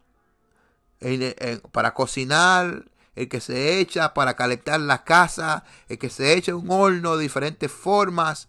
para 1.72 1.94
cocinar, 1.94 2.90
el 3.14 3.28
que 3.28 3.40
se 3.40 3.80
echa 3.80 4.12
para 4.12 4.34
calentar 4.34 4.80
la 4.80 5.04
casa, 5.04 5.64
el 5.88 5.98
que 5.98 6.10
se 6.10 6.34
echa 6.34 6.52
en 6.52 6.58
un 6.58 6.70
horno 6.70 7.16
de 7.16 7.22
diferentes 7.22 7.70
formas 7.70 8.48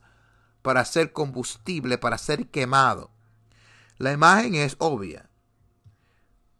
para 0.62 0.82
hacer 0.82 1.14
combustible, 1.14 1.98
para 1.98 2.18
ser 2.18 2.48
quemado. 2.48 3.12
La 3.98 4.12
imagen 4.12 4.56
es 4.56 4.76
obvia. 4.80 5.27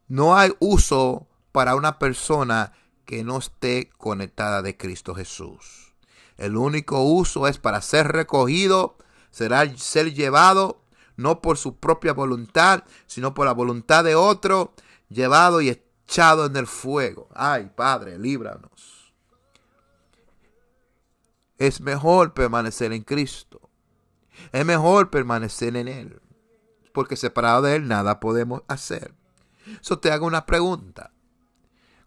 No 0.08 0.38
hay 0.38 0.54
uso 0.60 1.28
para 1.52 1.76
una 1.76 2.00
persona 2.00 2.74
que 3.06 3.24
no 3.24 3.38
esté 3.38 3.90
conectada 3.98 4.62
de 4.62 4.78
Cristo 4.78 5.16
Jesús. 5.16 5.94
El 6.38 6.56
único 6.56 7.02
uso 7.04 7.48
es 7.48 7.58
para 7.58 7.82
ser 7.82 8.08
recogido, 8.10 8.98
será 9.32 9.66
ser 9.78 10.14
llevado 10.14 10.82
no 11.18 11.42
por 11.42 11.58
su 11.58 11.76
propia 11.78 12.14
voluntad, 12.14 12.84
sino 13.08 13.34
por 13.34 13.48
la 13.48 13.54
voluntad 13.54 14.04
de 14.04 14.16
otro, 14.16 14.74
llevado 15.10 15.62
y 15.62 15.70
echado 15.70 16.46
en 16.46 16.56
el 16.56 16.68
fuego. 16.68 17.28
Ay, 17.34 17.72
Padre, 17.76 18.18
líbranos. 18.20 19.14
Es 21.58 21.82
mejor 21.82 22.34
permanecer 22.34 22.94
en 22.94 23.02
Cristo. 23.02 23.60
Es 24.52 24.64
mejor 24.64 25.10
permanecer 25.10 25.76
en 25.76 25.88
Él. 25.88 26.22
Porque 26.94 27.16
separado 27.16 27.64
de 27.64 27.76
Él 27.78 27.88
nada 27.88 28.20
podemos 28.20 28.62
hacer. 28.68 29.14
Eso 29.82 30.00
te 30.00 30.12
hago 30.12 30.26
una 30.26 30.46
pregunta. 30.46 31.14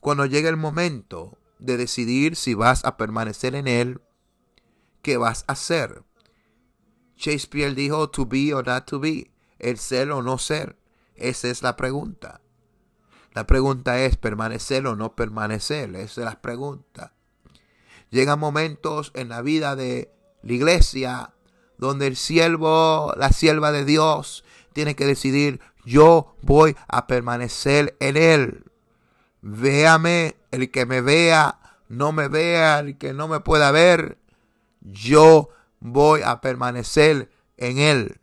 Cuando 0.01 0.27
llegue 0.27 0.49
el 0.49 0.57
momento 0.57 1.39
de 1.59 1.77
decidir 1.77 2.37
si 2.37 2.55
vas 2.55 2.85
a 2.85 2.97
permanecer 2.97 3.55
en 3.55 3.69
Él, 3.69 4.01
¿qué 5.03 5.17
vas 5.17 5.45
a 5.47 5.53
hacer? 5.53 6.03
Shakespeare 7.17 7.75
dijo 7.75 8.09
to 8.11 8.27
be 8.27 8.55
or 8.55 8.67
not 8.67 8.87
to 8.87 8.99
be, 8.99 9.31
el 9.59 9.79
ser 9.79 10.11
o 10.11 10.23
no 10.23 10.39
ser. 10.39 10.79
Esa 11.15 11.49
es 11.49 11.63
la 11.63 11.77
pregunta. 11.77 12.41
La 13.33 13.47
pregunta 13.47 14.01
es 14.01 14.17
permanecer 14.17 14.87
o 14.87 14.97
no 14.97 15.15
permanecer. 15.15 15.95
Esa 15.97 16.21
es 16.23 16.25
la 16.25 16.41
pregunta. 16.41 17.13
Llegan 18.11 18.41
momentos 18.41 19.13
en 19.15 19.29
la 19.29 19.43
vida 19.43 19.77
de 19.77 20.11
la 20.43 20.53
iglesia 20.53 21.35
donde 21.79 22.07
el 22.07 22.17
siervo, 22.17 23.15
la 23.17 23.33
sierva 23.33 23.71
de 23.73 23.85
Dios, 23.85 24.45
tiene 24.73 24.97
que 24.97 25.07
decidir, 25.07 25.61
yo 25.85 26.35
voy 26.43 26.77
a 26.89 27.07
permanecer 27.07 27.97
en 28.01 28.17
Él. 28.17 28.65
Véame, 29.43 30.37
el 30.51 30.71
que 30.71 30.87
me 30.87 31.01
vea, 31.01 31.59
no 31.89 32.13
me 32.13 32.29
vea, 32.29 32.81
el 32.81 32.99
que 32.99 33.13
no 33.13 33.29
me 33.29 33.41
pueda 33.41 33.71
ver, 33.71 34.19
yo 34.81 35.51
voy 35.81 36.23
a 36.25 36.41
permanecer 36.41 37.31
en 37.57 37.79
Él. 37.79 38.21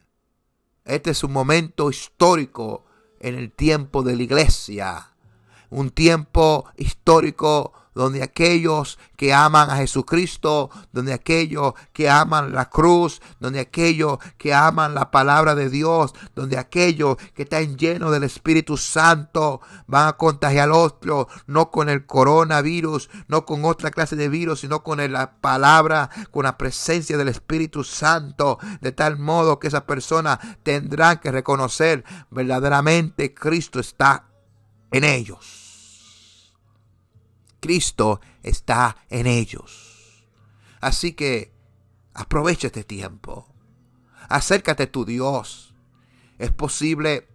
Este 0.86 1.12
es 1.12 1.24
un 1.24 1.34
momento 1.34 1.90
histórico 1.90 2.86
en 3.20 3.36
el 3.36 3.52
tiempo 3.52 4.04
de 4.04 4.16
la 4.16 4.24
iglesia. 4.24 5.14
Un 5.70 5.92
tiempo 5.92 6.66
histórico 6.78 7.74
donde 7.98 8.22
aquellos 8.22 9.00
que 9.16 9.34
aman 9.34 9.70
a 9.72 9.78
Jesucristo, 9.78 10.70
donde 10.92 11.14
aquellos 11.14 11.74
que 11.94 12.10
aman 12.10 12.54
la 12.54 12.70
cruz, 12.70 13.22
donde 13.40 13.60
aquellos 13.60 14.20
que 14.38 14.54
aman 14.54 14.94
la 14.94 15.10
palabra 15.10 15.56
de 15.56 15.70
Dios, 15.70 16.14
donde 16.36 16.58
aquellos 16.58 17.18
que 17.34 17.44
están 17.44 17.76
llenos 17.76 18.12
del 18.12 18.24
Espíritu 18.24 18.78
Santo 18.78 19.62
van 19.88 20.08
a 20.08 20.14
contagiar 20.14 20.70
a 20.70 20.76
otros, 20.76 21.26
no 21.48 21.72
con 21.72 21.90
el 21.90 22.06
coronavirus, 22.06 23.10
no 23.28 23.46
con 23.46 23.66
otra 23.66 23.90
clase 23.90 24.16
de 24.16 24.30
virus, 24.30 24.60
sino 24.60 24.84
con 24.84 25.00
la 25.12 25.42
palabra, 25.42 26.10
con 26.30 26.44
la 26.44 26.58
presencia 26.58 27.18
del 27.18 27.30
Espíritu 27.30 27.84
Santo, 27.84 28.60
de 28.80 28.92
tal 28.92 29.18
modo 29.18 29.60
que 29.60 29.70
esas 29.70 29.84
personas 29.84 30.38
tendrán 30.62 31.18
que 31.18 31.32
reconocer 31.32 32.04
verdaderamente 32.30 33.34
Cristo 33.34 33.80
está 33.80 34.28
en 34.92 35.04
ellos. 35.04 35.67
Cristo 37.60 38.22
está 38.44 38.98
en 39.10 39.28
ellos. 39.28 40.26
Así 40.80 41.14
que 41.14 41.54
aprovecha 42.14 42.68
este 42.68 42.84
tiempo. 42.84 43.48
Acércate 44.30 44.84
a 44.84 44.92
tu 44.92 45.06
Dios. 45.06 45.74
Es 46.38 46.52
posible 46.52 47.28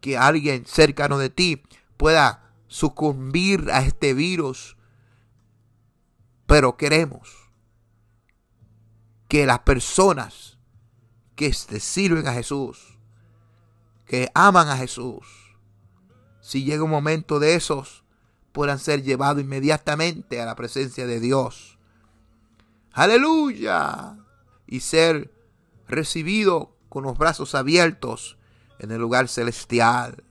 que 0.00 0.16
alguien 0.16 0.64
cercano 0.66 1.18
de 1.18 1.30
ti 1.30 1.62
pueda 1.96 2.52
sucumbir 2.68 3.70
a 3.72 3.80
este 3.80 4.14
virus. 4.14 4.76
Pero 6.46 6.76
queremos 6.76 7.50
que 9.28 9.46
las 9.46 9.60
personas 9.60 10.58
que 11.34 11.50
te 11.50 11.80
sirven 11.80 12.28
a 12.28 12.32
Jesús, 12.32 12.98
que 14.06 14.30
aman 14.34 14.68
a 14.68 14.76
Jesús, 14.76 15.26
si 16.40 16.64
llega 16.64 16.84
un 16.84 16.90
momento 16.90 17.40
de 17.40 17.56
esos, 17.56 18.04
puedan 18.56 18.78
ser 18.78 19.02
llevados 19.02 19.42
inmediatamente 19.42 20.40
a 20.40 20.46
la 20.46 20.56
presencia 20.56 21.06
de 21.06 21.20
Dios. 21.20 21.76
Aleluya. 22.90 24.16
Y 24.66 24.80
ser 24.80 25.30
recibido 25.86 26.74
con 26.88 27.04
los 27.04 27.18
brazos 27.18 27.54
abiertos 27.54 28.38
en 28.78 28.92
el 28.92 28.98
lugar 28.98 29.28
celestial. 29.28 30.24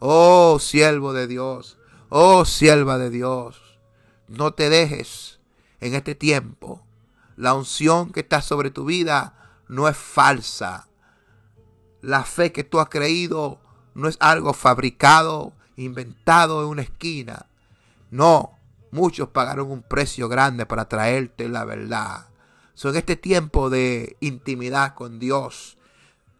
Oh 0.00 0.58
siervo 0.58 1.14
de 1.14 1.26
Dios, 1.26 1.78
oh 2.10 2.44
sierva 2.44 2.98
de 2.98 3.08
Dios, 3.08 3.80
no 4.28 4.52
te 4.52 4.68
dejes 4.68 5.40
en 5.80 5.94
este 5.94 6.14
tiempo. 6.14 6.86
La 7.36 7.54
unción 7.54 8.12
que 8.12 8.20
está 8.20 8.42
sobre 8.42 8.70
tu 8.70 8.84
vida 8.84 9.62
no 9.66 9.88
es 9.88 9.96
falsa. 9.96 10.88
La 12.02 12.24
fe 12.24 12.52
que 12.52 12.64
tú 12.64 12.80
has 12.80 12.90
creído 12.90 13.62
no 13.94 14.08
es 14.08 14.18
algo 14.20 14.52
fabricado 14.52 15.54
inventado 15.76 16.62
en 16.62 16.68
una 16.68 16.82
esquina. 16.82 17.46
No, 18.10 18.58
muchos 18.90 19.28
pagaron 19.28 19.70
un 19.70 19.82
precio 19.82 20.28
grande 20.28 20.66
para 20.66 20.88
traerte 20.88 21.48
la 21.48 21.64
verdad. 21.64 22.28
So, 22.74 22.90
en 22.90 22.96
este 22.96 23.16
tiempo 23.16 23.70
de 23.70 24.16
intimidad 24.20 24.94
con 24.94 25.18
Dios, 25.18 25.78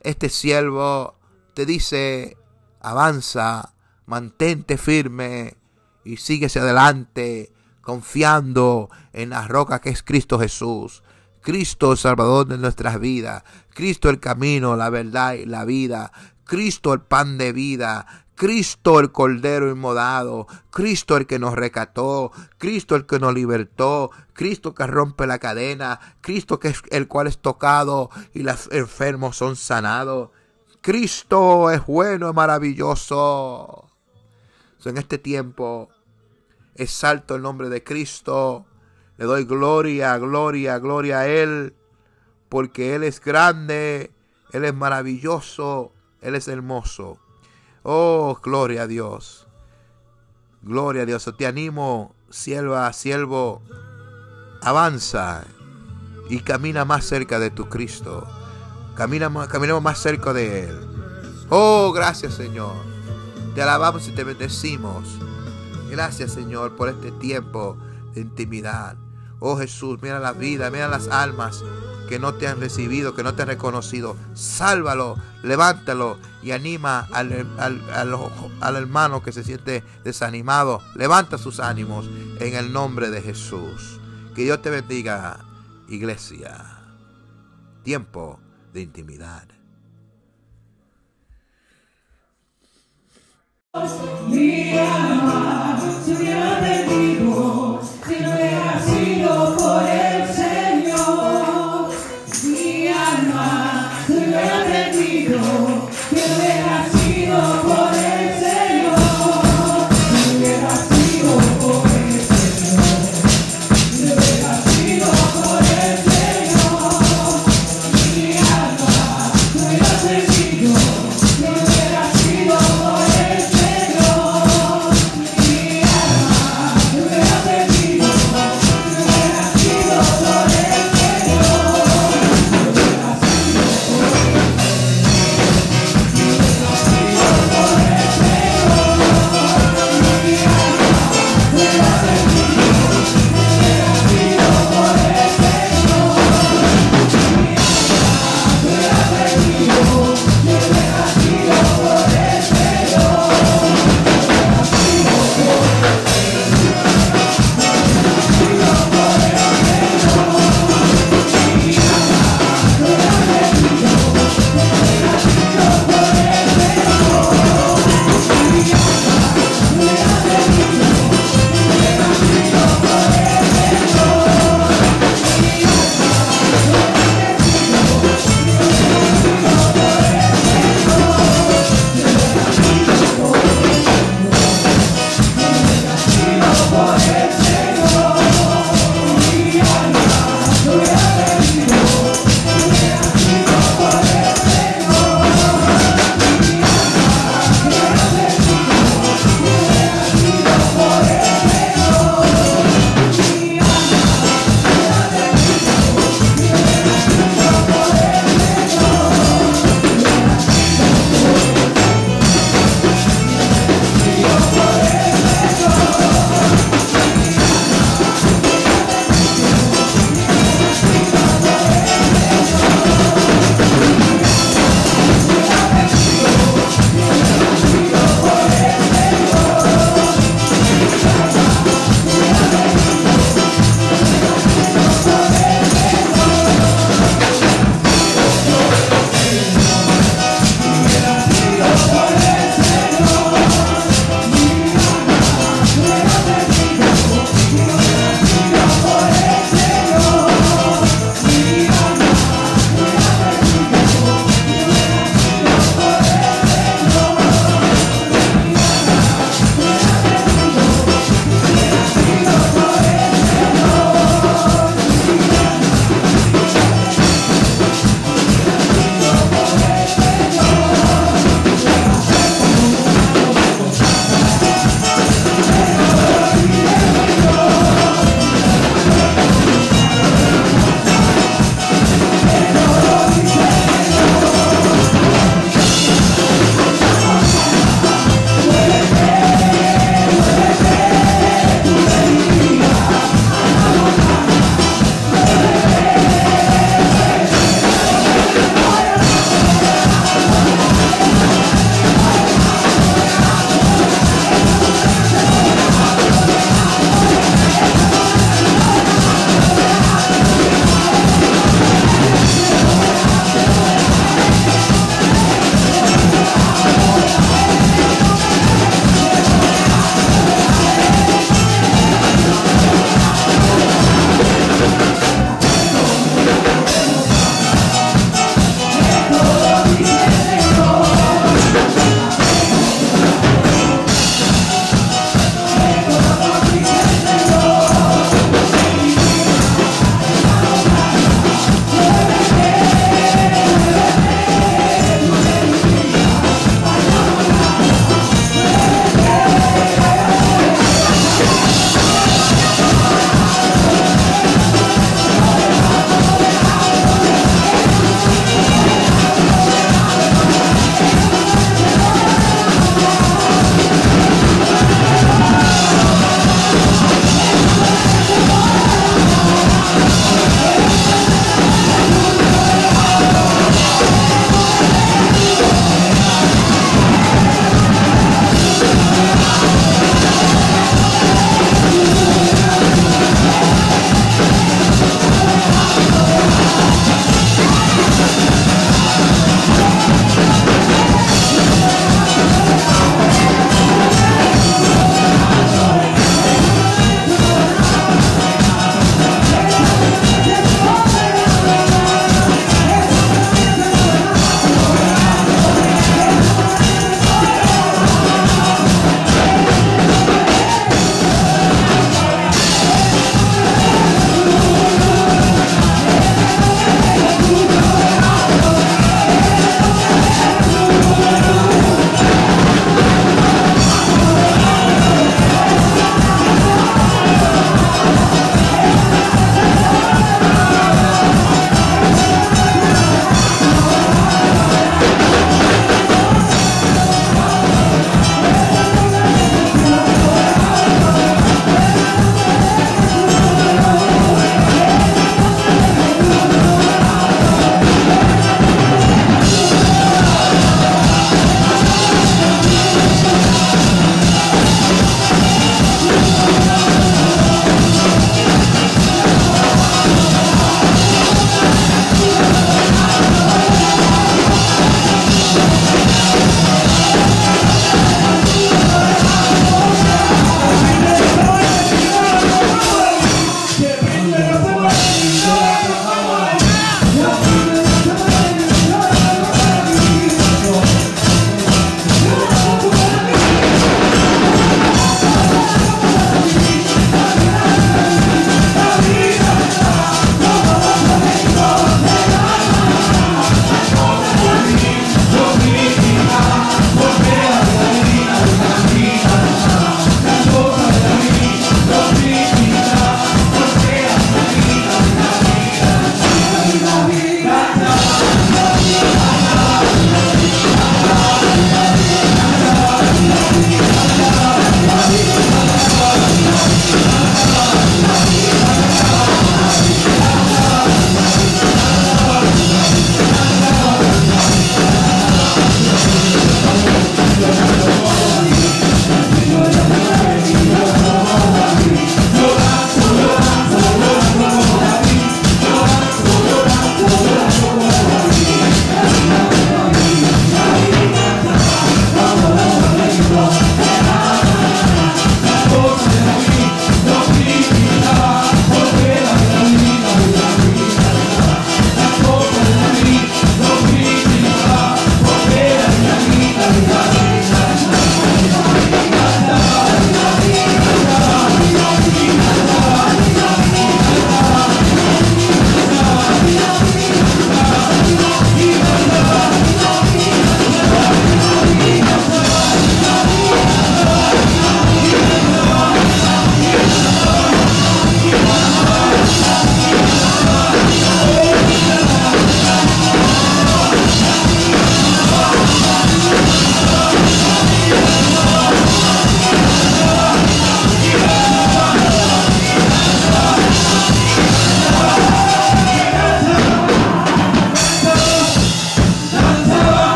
este 0.00 0.28
siervo 0.28 1.16
te 1.54 1.66
dice, 1.66 2.36
avanza, 2.80 3.74
mantente 4.06 4.76
firme 4.76 5.56
y 6.04 6.16
síguese 6.16 6.60
adelante, 6.60 7.52
confiando 7.80 8.90
en 9.12 9.30
la 9.30 9.46
roca 9.46 9.80
que 9.80 9.90
es 9.90 10.02
Cristo 10.02 10.38
Jesús. 10.38 11.02
Cristo 11.44 11.92
el 11.92 11.98
Salvador 11.98 12.46
de 12.46 12.56
nuestras 12.56 12.98
vidas, 12.98 13.44
Cristo 13.74 14.08
el 14.08 14.18
camino, 14.18 14.76
la 14.76 14.88
verdad 14.88 15.34
y 15.34 15.44
la 15.44 15.66
vida, 15.66 16.10
Cristo 16.44 16.94
el 16.94 17.02
pan 17.02 17.36
de 17.36 17.52
vida, 17.52 18.23
Cristo 18.34 18.98
el 18.98 19.12
Cordero 19.12 19.70
inmodado, 19.70 20.46
Cristo 20.70 21.16
el 21.16 21.26
que 21.26 21.38
nos 21.38 21.54
recató, 21.54 22.32
Cristo 22.58 22.96
el 22.96 23.06
que 23.06 23.20
nos 23.20 23.32
libertó, 23.32 24.10
Cristo 24.32 24.74
que 24.74 24.86
rompe 24.86 25.26
la 25.26 25.38
cadena, 25.38 26.00
Cristo 26.20 26.58
que 26.58 26.68
es 26.68 26.82
el 26.90 27.06
cual 27.06 27.28
es 27.28 27.38
tocado 27.38 28.10
y 28.32 28.42
los 28.42 28.68
enfermos 28.72 29.36
son 29.36 29.56
sanados. 29.56 30.30
Cristo 30.80 31.70
es 31.70 31.86
bueno 31.86 32.28
y 32.28 32.32
maravilloso. 32.32 33.88
en 34.84 34.98
este 34.98 35.16
tiempo 35.16 35.88
exalto 36.74 37.36
el 37.36 37.42
nombre 37.42 37.68
de 37.68 37.82
Cristo, 37.82 38.66
le 39.16 39.26
doy 39.26 39.44
gloria, 39.44 40.18
gloria, 40.18 40.78
gloria 40.78 41.20
a 41.20 41.28
Él, 41.28 41.74
porque 42.48 42.94
Él 42.96 43.04
es 43.04 43.20
grande, 43.20 44.12
Él 44.52 44.64
es 44.64 44.74
maravilloso, 44.74 45.92
Él 46.20 46.34
es 46.34 46.48
hermoso. 46.48 47.23
Oh, 47.86 48.38
gloria 48.42 48.84
a 48.84 48.86
Dios. 48.86 49.46
Gloria 50.62 51.02
a 51.02 51.06
Dios. 51.06 51.30
Te 51.36 51.46
animo, 51.46 52.14
sierva, 52.30 52.90
siervo, 52.94 53.60
avanza 54.62 55.44
y 56.30 56.40
camina 56.40 56.86
más 56.86 57.04
cerca 57.04 57.38
de 57.38 57.50
tu 57.50 57.68
Cristo. 57.68 58.26
Camina, 58.96 59.30
caminemos 59.48 59.82
más 59.82 59.98
cerca 59.98 60.32
de 60.32 60.64
Él. 60.64 60.80
Oh, 61.50 61.92
gracias 61.92 62.32
Señor. 62.32 62.72
Te 63.54 63.60
alabamos 63.60 64.08
y 64.08 64.12
te 64.12 64.24
bendecimos. 64.24 65.18
Gracias 65.90 66.32
Señor 66.32 66.76
por 66.76 66.88
este 66.88 67.12
tiempo 67.12 67.76
de 68.14 68.22
intimidad. 68.22 68.96
Oh 69.40 69.58
Jesús, 69.58 69.98
mira 70.00 70.20
la 70.20 70.32
vida, 70.32 70.70
mira 70.70 70.88
las 70.88 71.08
almas 71.08 71.62
que 72.08 72.18
no 72.18 72.34
te 72.34 72.46
han 72.46 72.60
recibido, 72.60 73.14
que 73.14 73.22
no 73.22 73.34
te 73.34 73.42
han 73.42 73.48
reconocido. 73.48 74.16
Sálvalo, 74.34 75.16
levántalo 75.42 76.18
y 76.42 76.52
anima 76.52 77.08
al, 77.12 77.46
al, 77.58 78.76
hermano 78.76 79.22
que 79.22 79.32
se 79.32 79.44
siente 79.44 79.82
desanimado. 80.04 80.80
Levanta 80.94 81.38
sus 81.38 81.60
ánimos 81.60 82.08
en 82.40 82.54
el 82.54 82.72
nombre 82.72 83.10
de 83.10 83.22
Jesús. 83.22 84.00
Que 84.34 84.42
Dios 84.42 84.60
te 84.62 84.70
bendiga, 84.70 85.38
iglesia. 85.88 86.80
Tiempo 87.82 88.40
de 88.72 88.80
intimidad. 88.80 89.44
por 98.04 98.12
el 98.12 98.24
Señor, 98.24 98.34
hubiera 98.36 98.80
sido 98.84 99.56
por 99.56 99.82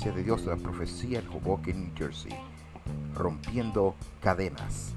iglesia 0.00 0.12
de 0.12 0.24
Dios 0.24 0.46
la 0.46 0.56
profecía 0.56 1.18
en 1.18 1.28
Hoboken, 1.28 1.78
New 1.78 1.92
Jersey, 1.94 2.32
rompiendo 3.14 3.94
cadenas. 4.22 4.94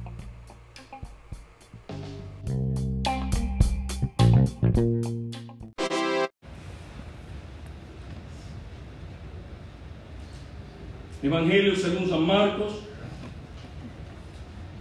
Evangelio 11.21 11.75
según 11.75 12.09
San 12.09 12.25
Marcos, 12.25 12.83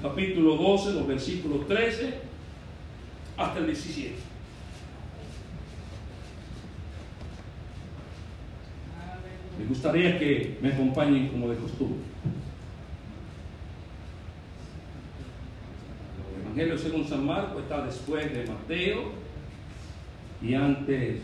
capítulo 0.01 0.57
12, 0.57 0.93
los 0.93 1.07
versículos 1.09 1.67
13 1.67 2.15
hasta 3.37 3.59
el 3.59 3.67
17. 3.67 4.15
Me 9.59 9.62
gustaría 9.73 10.19
que 10.19 10.59
me 10.61 10.69
acompañen 10.69 11.29
como 11.29 11.49
de 11.49 11.57
costumbre. 11.57 11.99
El 16.37 16.43
Evangelio 16.43 16.77
según 16.77 17.09
San 17.09 17.25
Marcos 17.25 17.63
está 17.63 17.87
después 17.87 18.31
de 18.35 18.47
Mateo 18.47 19.13
y 20.43 20.53
antes 20.53 21.23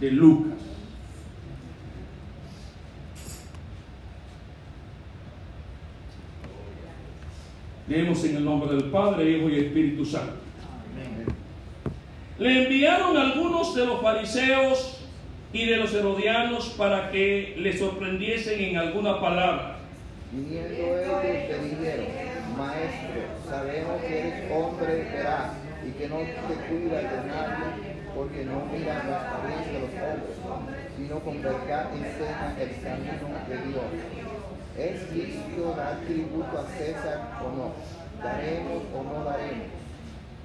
de 0.00 0.10
Lucas. 0.10 0.58
Leemos 7.88 8.22
en 8.24 8.36
el 8.36 8.44
nombre 8.44 8.76
del 8.76 8.90
Padre, 8.90 9.30
Hijo 9.30 9.48
y 9.48 9.60
Espíritu 9.60 10.04
Santo. 10.04 10.34
Le 12.38 12.64
enviaron 12.64 13.16
algunos 13.16 13.74
de 13.74 13.86
los 13.86 14.02
fariseos 14.02 14.97
y 15.52 15.66
de 15.66 15.76
los 15.76 15.94
herodianos 15.94 16.74
para 16.76 17.10
que 17.10 17.54
le 17.58 17.76
sorprendiesen 17.76 18.60
en 18.60 18.76
alguna 18.76 19.20
palabra. 19.20 19.78
Viniendo 20.30 20.68
ellos 20.68 21.22
le 21.22 21.58
dijeron, 21.68 22.06
Maestro, 22.56 23.22
sabemos 23.48 24.02
que 24.02 24.18
eres 24.18 24.50
hombre 24.52 25.08
veraz 25.10 25.52
y 25.86 25.90
que 25.92 26.08
no 26.08 26.16
te 26.18 26.54
cuidas 26.68 27.02
de 27.02 27.28
nadie 27.28 27.98
porque 28.14 28.44
no 28.44 28.66
miras 28.66 29.06
la 29.06 29.30
apariencia 29.30 29.72
de 29.72 29.80
los 29.80 30.50
hombres, 30.50 30.76
sino 30.96 31.20
con 31.20 31.42
verdad 31.42 31.86
enseña 31.94 32.56
el 32.60 32.82
camino 32.82 33.28
de 33.48 33.56
Dios. 33.68 33.84
¿Es 34.76 35.12
lícito 35.12 35.74
dar 35.76 35.96
tributo 36.00 36.58
a 36.58 36.66
César 36.76 37.40
o 37.44 37.56
no? 37.56 38.22
¿Daremos 38.22 38.82
o 38.94 39.02
no 39.02 39.24
daremos? 39.24 39.66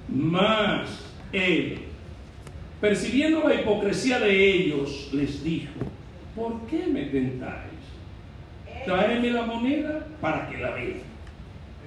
Mas 0.08 0.88
él, 1.32 1.88
percibiendo 2.80 3.48
la 3.48 3.54
hipocresía 3.54 4.18
de 4.18 4.52
ellos, 4.52 5.10
les 5.12 5.42
dijo, 5.42 5.72
¿por 6.34 6.60
qué 6.66 6.86
me 6.86 7.04
tentáis? 7.04 7.72
Traedme 8.84 9.30
la 9.30 9.42
moneda 9.42 10.06
para 10.20 10.48
que 10.48 10.58
la 10.58 10.70
vea. 10.70 10.96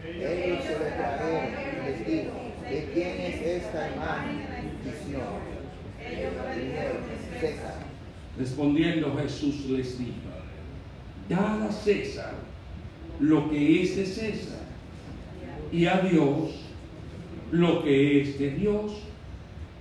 Ellos 0.06 0.64
se 0.64 0.80
le 0.80 0.92
trajeron 0.92 1.54
y 1.54 1.90
les 1.90 2.08
dijo, 2.08 2.32
¿de 2.70 2.90
quién 2.94 3.22
es 3.22 3.42
esta 3.42 3.92
imagen. 3.94 4.48
Respondiendo 8.38 9.18
Jesús 9.18 9.66
les 9.70 9.98
dijo, 9.98 10.12
dad 11.28 11.64
a 11.64 11.72
César 11.72 12.34
lo 13.20 13.50
que 13.50 13.82
es 13.82 13.96
de 13.96 14.06
César 14.06 14.60
y 15.72 15.86
a 15.86 16.00
Dios 16.02 16.68
lo 17.52 17.84
que 17.84 18.22
es 18.22 18.40
de 18.40 18.52
Dios. 18.52 18.92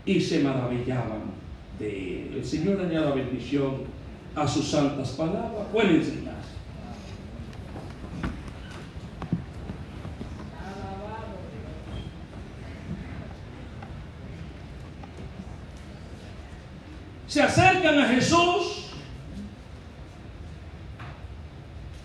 Y 0.07 0.21
se 0.21 0.39
maravillaban 0.39 1.33
de 1.79 2.23
él. 2.23 2.35
El 2.37 2.45
Señor 2.45 2.81
añada 2.81 3.13
bendición 3.13 3.83
a 4.35 4.47
sus 4.47 4.69
santas 4.69 5.11
palabras. 5.11 5.67
Pueden 5.73 5.97
enseñar. 5.97 6.37
Se 17.27 17.43
acercan 17.43 17.99
a 17.99 18.07
Jesús 18.07 18.87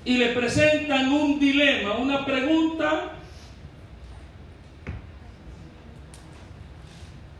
y 0.03 0.17
le 0.17 0.33
presentan 0.33 1.09
un 1.09 1.39
dilema, 1.39 1.93
una 1.97 2.25
pregunta 2.25 3.13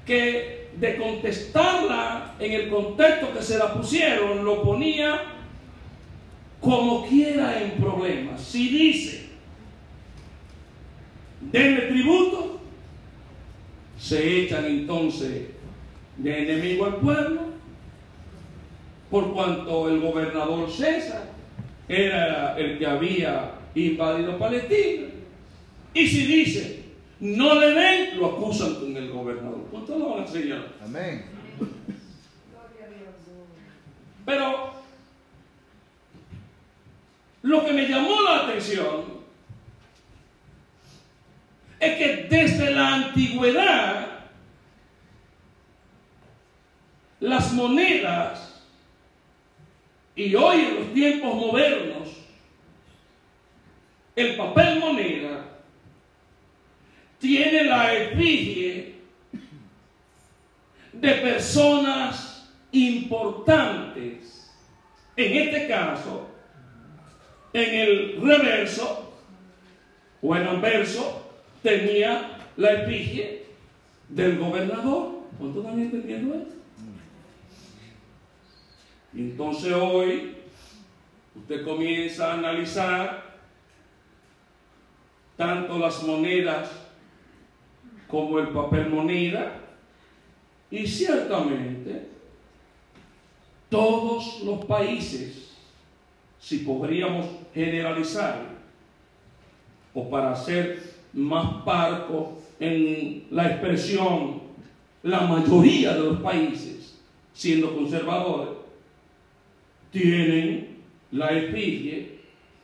que 0.06 0.70
de 0.78 0.98
contestarla 0.98 2.36
en 2.40 2.52
el 2.52 2.70
contexto 2.70 3.34
que 3.34 3.42
se 3.42 3.58
la 3.58 3.74
pusieron, 3.74 4.44
lo 4.44 4.64
ponía 4.64 5.22
como 6.60 7.06
quiera 7.08 7.62
en 7.62 7.72
problemas. 7.72 8.42
Si 8.42 8.70
dice, 8.70 9.26
denle 11.42 11.82
tributo, 11.88 12.60
se 13.98 14.44
echan 14.44 14.66
entonces 14.66 15.48
de 16.18 16.44
enemigo 16.44 16.86
al 16.86 16.96
pueblo, 16.98 17.42
por 19.10 19.34
cuanto 19.34 19.90
el 19.90 20.00
gobernador 20.00 20.72
César 20.72 21.30
era 21.88 22.58
el 22.58 22.80
que 22.80 22.86
había 22.86 23.52
invadido 23.76 24.38
Palestina. 24.38 25.08
Y 25.94 26.08
si 26.08 26.26
dice, 26.26 26.81
no 27.22 27.54
le 27.54 27.72
den, 27.72 28.20
lo 28.20 28.32
acusan 28.32 28.76
con 28.76 28.98
el 28.98 29.12
gobernador. 29.12 29.68
¿Cuánto 29.70 29.98
lo 29.98 30.10
van 30.10 30.20
a 30.24 30.26
enseñar? 30.26 30.74
Amén. 30.84 31.26
Pero 34.26 34.74
lo 37.44 37.66
que 37.66 37.74
me 37.74 37.88
llamó 37.88 38.22
la 38.24 38.46
atención 38.46 39.22
es 41.80 41.98
que 41.98 42.28
desde 42.28 42.72
la 42.72 42.96
antigüedad 42.96 44.08
las 47.20 47.54
monedas 47.54 48.64
y 50.16 50.34
hoy 50.34 50.60
en 50.60 50.76
los 50.76 50.94
tiempos 50.94 51.36
modernos 51.36 52.10
el 54.16 54.36
papel 54.36 54.80
moneda 54.80 55.51
tiene 57.22 57.66
la 57.66 57.94
efigie 57.94 58.96
de 60.92 61.14
personas 61.14 62.52
importantes. 62.72 64.52
En 65.16 65.38
este 65.38 65.68
caso, 65.68 66.28
en 67.54 67.76
el 67.76 68.22
reverso 68.22 69.14
o 70.22 70.36
en 70.36 70.48
anverso, 70.48 71.32
tenía 71.62 72.40
la 72.58 72.72
efigie 72.72 73.46
del 74.10 74.40
gobernador. 74.40 75.22
¿Cuántos 75.38 75.64
están 75.64 75.80
entendiendo 75.80 76.36
esto? 76.36 76.56
Entonces 79.16 79.74
hoy 79.74 80.38
usted 81.36 81.64
comienza 81.64 82.32
a 82.32 82.34
analizar 82.36 83.32
tanto 85.38 85.78
las 85.78 86.02
monedas 86.04 86.81
como 88.12 88.38
el 88.40 88.50
papel 88.50 88.90
moneda 88.90 89.62
y 90.70 90.86
ciertamente 90.86 92.08
todos 93.70 94.42
los 94.44 94.66
países, 94.66 95.54
si 96.38 96.60
podríamos 96.60 97.26
generalizar 97.54 98.52
o 99.94 100.10
para 100.10 100.36
ser 100.36 100.84
más 101.14 101.64
parco 101.64 102.38
en 102.60 103.28
la 103.32 103.48
expresión, 103.48 104.42
la 105.04 105.22
mayoría 105.22 105.94
de 105.94 106.00
los 106.00 106.20
países, 106.22 107.00
siendo 107.34 107.74
conservadores, 107.74 108.56
tienen 109.92 110.78
la 111.12 111.32
efigie 111.32 112.20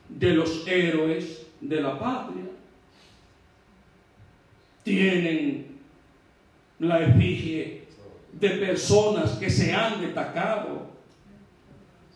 de 0.08 0.34
los 0.34 0.66
héroes 0.66 1.46
de 1.60 1.80
la 1.80 1.98
patria. 1.98 2.47
Tienen 4.88 5.66
la 6.78 7.00
efigie 7.00 7.82
de 8.32 8.48
personas 8.50 9.32
que 9.32 9.50
se 9.50 9.74
han 9.74 10.00
destacado 10.00 10.86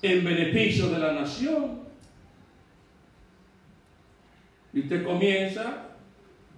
en 0.01 0.25
beneficio 0.25 0.89
de 0.89 0.99
la 0.99 1.12
nación. 1.12 1.83
Y 4.73 4.81
usted 4.81 5.05
comienza 5.05 5.89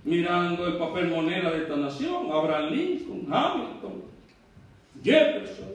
mirando 0.05 0.69
el 0.69 0.77
papel 0.77 1.09
moneda 1.09 1.51
de 1.51 1.63
esta 1.63 1.75
nación, 1.75 2.31
Abraham 2.31 2.71
Lincoln, 2.71 3.27
Hamilton, 3.33 4.05
Jefferson. 5.03 5.75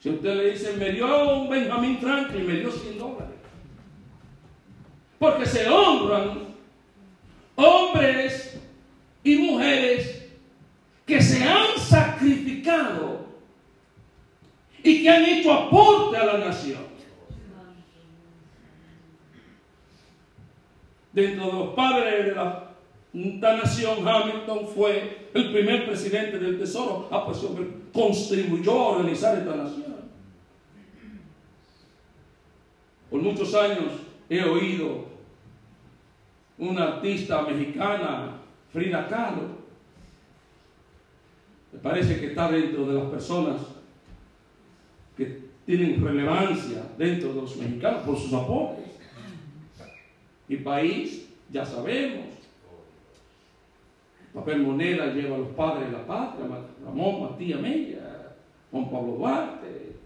Si 0.00 0.10
usted 0.10 0.36
le 0.36 0.50
dice, 0.50 0.76
me 0.76 0.90
dio 0.90 1.34
un 1.34 1.48
Benjamin 1.48 1.96
Franklin, 1.96 2.46
me 2.46 2.56
dio 2.56 2.70
100 2.70 2.98
dólares. 2.98 3.36
Porque 5.18 5.46
se 5.46 5.66
honran 5.66 6.48
hombres 7.56 8.47
y 9.28 9.36
mujeres 9.36 10.26
que 11.04 11.20
se 11.20 11.42
han 11.44 11.78
sacrificado 11.78 13.26
y 14.82 15.02
que 15.02 15.10
han 15.10 15.24
hecho 15.24 15.52
aporte 15.52 16.16
a 16.16 16.24
la 16.24 16.38
nación. 16.38 16.88
Dentro 21.12 21.46
de 21.46 21.52
los 21.52 21.74
padres 21.74 22.26
de 22.26 22.34
la, 22.34 23.56
nación, 23.56 24.06
Hamilton 24.06 24.68
fue 24.68 25.28
el 25.34 25.52
primer 25.52 25.86
presidente 25.86 26.38
del 26.38 26.58
Tesoro, 26.58 27.08
ah, 27.10 27.26
pues, 27.26 27.38
contribuyó 27.92 28.72
a 28.72 28.88
organizar 28.88 29.36
esta 29.36 29.56
nación. 29.56 29.96
Por 33.10 33.20
muchos 33.20 33.54
años 33.54 33.92
he 34.28 34.42
oído 34.42 35.06
una 36.58 36.84
artista 36.84 37.42
mexicana, 37.42 38.37
Frida 38.72 39.08
Kahlo, 39.08 39.58
me 41.72 41.78
parece 41.80 42.18
que 42.20 42.28
está 42.28 42.50
dentro 42.50 42.86
de 42.86 42.94
las 42.94 43.10
personas 43.10 43.60
que 45.16 45.48
tienen 45.66 46.02
relevancia 46.02 46.82
dentro 46.96 47.34
de 47.34 47.40
los 47.42 47.56
mexicanos 47.56 48.02
por 48.02 48.16
sus 48.16 48.32
aportes. 48.32 48.84
Mi 50.48 50.56
país, 50.56 51.28
ya 51.50 51.64
sabemos, 51.64 52.26
papel 54.32 54.62
moneda 54.62 55.12
lleva 55.12 55.36
a 55.36 55.40
los 55.40 55.48
padres 55.48 55.90
de 55.90 55.92
la 55.92 56.06
patria, 56.06 56.46
Ramón 56.84 57.22
Matías 57.22 57.60
Mella, 57.60 58.34
Juan 58.70 58.90
Pablo 58.90 59.12
Duarte, 59.14 59.96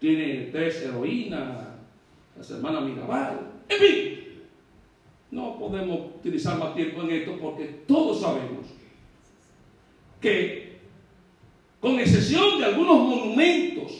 tiene 0.00 0.48
tres 0.52 0.82
heroínas, 0.82 1.68
las 2.36 2.50
hermanas 2.50 2.84
Mirabal, 2.84 3.38
en 3.68 3.78
fin, 3.78 4.17
no 5.30 5.58
podemos 5.58 6.00
utilizar 6.16 6.58
más 6.58 6.74
tiempo 6.74 7.02
en 7.02 7.10
esto 7.10 7.36
porque 7.40 7.64
todos 7.86 8.20
sabemos 8.20 8.66
que, 10.20 10.78
con 11.80 11.98
excepción 12.00 12.58
de 12.58 12.64
algunos 12.64 12.98
monumentos 12.98 13.92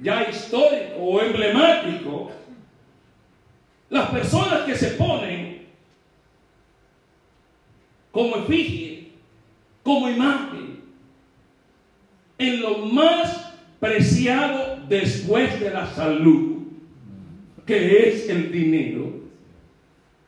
ya 0.00 0.28
históricos 0.28 0.98
o 1.00 1.20
emblemáticos, 1.20 2.32
las 3.88 4.10
personas 4.10 4.62
que 4.64 4.74
se 4.74 4.90
ponen 4.90 5.66
como 8.12 8.36
efigie, 8.36 9.12
como 9.82 10.08
imagen, 10.08 10.80
en 12.38 12.60
lo 12.60 12.78
más 12.78 13.54
preciado 13.80 14.78
después 14.88 15.58
de 15.60 15.70
la 15.70 15.86
salud, 15.86 16.56
que 17.64 18.08
es 18.08 18.28
el 18.28 18.52
dinero, 18.52 19.25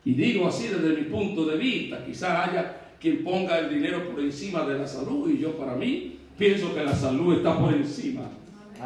y 0.05 0.13
digo 0.13 0.47
así 0.47 0.67
desde 0.67 0.95
mi 0.95 1.03
punto 1.03 1.45
de 1.45 1.57
vista, 1.57 2.03
quizás 2.05 2.49
haya 2.49 2.75
quien 2.99 3.23
ponga 3.23 3.59
el 3.59 3.73
dinero 3.73 4.09
por 4.09 4.19
encima 4.19 4.65
de 4.65 4.77
la 4.77 4.87
salud 4.87 5.29
y 5.29 5.39
yo 5.39 5.57
para 5.57 5.75
mí 5.75 6.17
pienso 6.37 6.73
que 6.73 6.83
la 6.83 6.95
salud 6.95 7.37
está 7.37 7.57
por 7.57 7.73
encima 7.73 8.23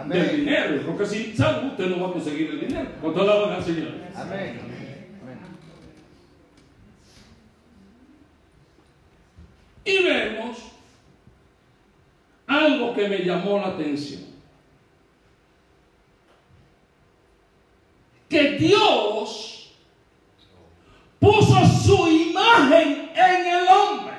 del 0.07 0.37
dinero, 0.37 0.81
porque 0.87 1.05
sin 1.05 1.37
salud 1.37 1.71
usted 1.71 1.87
no 1.87 2.01
va 2.01 2.09
a 2.09 2.13
conseguir 2.13 2.49
el 2.49 2.61
dinero. 2.61 2.89
Con 2.99 3.13
toda 3.13 3.47
la 3.47 3.55
al 3.55 3.63
Señor. 3.63 3.91
Amén. 4.15 4.59
Y 9.85 10.03
vemos 10.03 10.57
algo 12.47 12.93
que 12.93 13.07
me 13.07 13.19
llamó 13.19 13.59
la 13.59 13.67
atención. 13.67 14.21
Que 18.29 18.51
Dios 18.53 19.52
puso 21.23 21.65
su 21.65 22.07
imagen 22.09 23.09
en 23.15 23.47
el 23.47 23.67
hombre. 23.69 24.13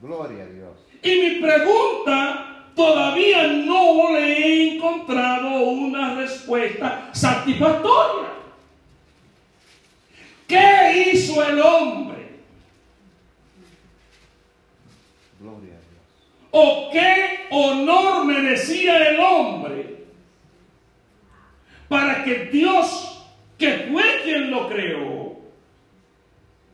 Gloria 0.00 0.44
a 0.44 0.46
Dios. 0.46 0.78
Y 1.02 1.20
mi 1.20 1.30
pregunta, 1.42 2.64
todavía 2.74 3.46
no 3.48 4.12
le 4.12 4.38
he 4.38 4.74
encontrado 4.74 5.64
una 5.64 6.14
respuesta 6.14 7.10
satisfactoria. 7.12 8.28
¿Qué 10.46 11.10
hizo 11.12 11.44
el 11.46 11.60
hombre? 11.60 12.38
Gloria 15.38 15.74
a 15.74 15.90
Dios. 15.90 16.50
¿O 16.52 16.88
qué 16.90 17.46
honor 17.50 18.24
merecía 18.24 19.10
el 19.10 19.20
hombre 19.20 20.06
para 21.86 22.24
que 22.24 22.46
Dios 22.46 23.17
que 23.58 23.88
fue 23.90 24.02
quien 24.22 24.50
lo 24.50 24.68
creó, 24.68 25.36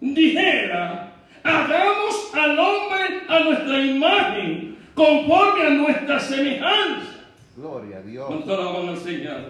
dijera, 0.01 1.15
hagamos 1.43 2.31
al 2.35 2.59
hombre 2.59 3.23
a 3.27 3.41
nuestra 3.41 3.81
imagen, 3.83 4.77
conforme 4.95 5.67
a 5.67 5.71
nuestra 5.71 6.21
semejanza. 6.21 7.25
Gloria 7.57 7.99
a 7.99 8.03
Dios. 8.03 8.27
¿Cuánto 8.27 8.57
la 8.57 8.71
van 8.71 8.89
a 8.89 8.93
enseñar? 8.93 9.45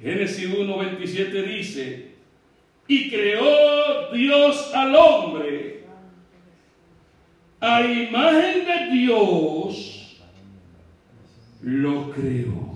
Génesis 0.00 0.50
1.27 0.50 1.46
dice, 1.46 2.14
y 2.86 3.08
creó 3.08 4.12
Dios 4.12 4.70
al 4.74 4.94
hombre 4.94 5.84
a 7.60 7.80
imagen 7.80 8.66
de 8.66 8.94
Dios, 8.94 10.20
lo 11.62 12.10
creó. 12.10 12.73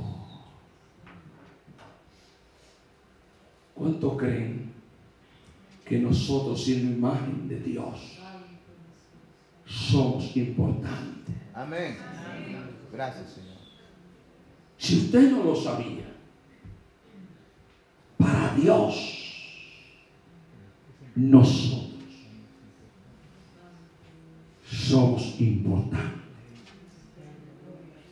¿Cuánto 3.79 4.17
creen 4.17 4.73
que 5.85 5.99
nosotros, 6.01 6.65
siendo 6.65 6.93
imagen 6.93 7.47
de 7.49 7.61
Dios, 7.61 8.19
somos 9.65 10.37
importantes? 10.37 11.37
Amén. 11.55 11.97
Gracias, 12.93 13.31
Señor. 13.35 13.57
Si 14.77 14.97
usted 14.97 15.31
no 15.31 15.45
lo 15.45 15.55
sabía, 15.55 16.13
para 18.17 18.55
Dios, 18.57 19.55
nosotros 21.15 22.03
somos 24.69 25.41
importantes. 25.41 26.19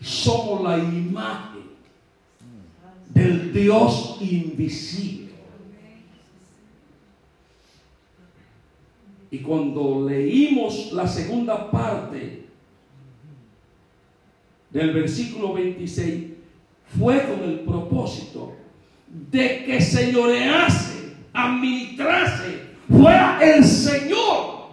Somos 0.01 0.63
la 0.63 0.79
imagen 0.79 1.65
del 3.13 3.53
Dios 3.53 4.19
invisible. 4.21 5.26
Y 9.37 9.41
cuando 9.41 10.07
leímos 10.09 10.93
la 10.93 11.07
segunda 11.07 11.71
parte 11.71 12.47
del 14.71 14.95
versículo 14.95 15.53
26, 15.53 16.25
fue 16.99 17.23
con 17.25 17.43
el 17.43 17.61
propósito 17.61 18.55
de 19.07 19.65
que 19.67 19.79
señorease, 19.79 21.17
administrase, 21.35 22.63
fuera 22.91 23.39
el 23.43 23.63
Señor 23.63 24.69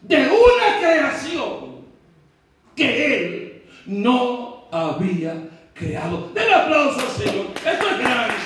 de 0.00 0.28
una 0.28 0.78
creación 0.80 1.84
que 2.74 3.16
Él 3.16 3.62
no 3.84 4.64
había 4.72 5.46
creado. 5.74 6.30
Den 6.32 6.54
aplauso 6.54 7.00
al 7.00 7.08
Señor. 7.08 7.46
Esto 7.54 7.90
es 7.90 7.98
grande. 7.98 8.43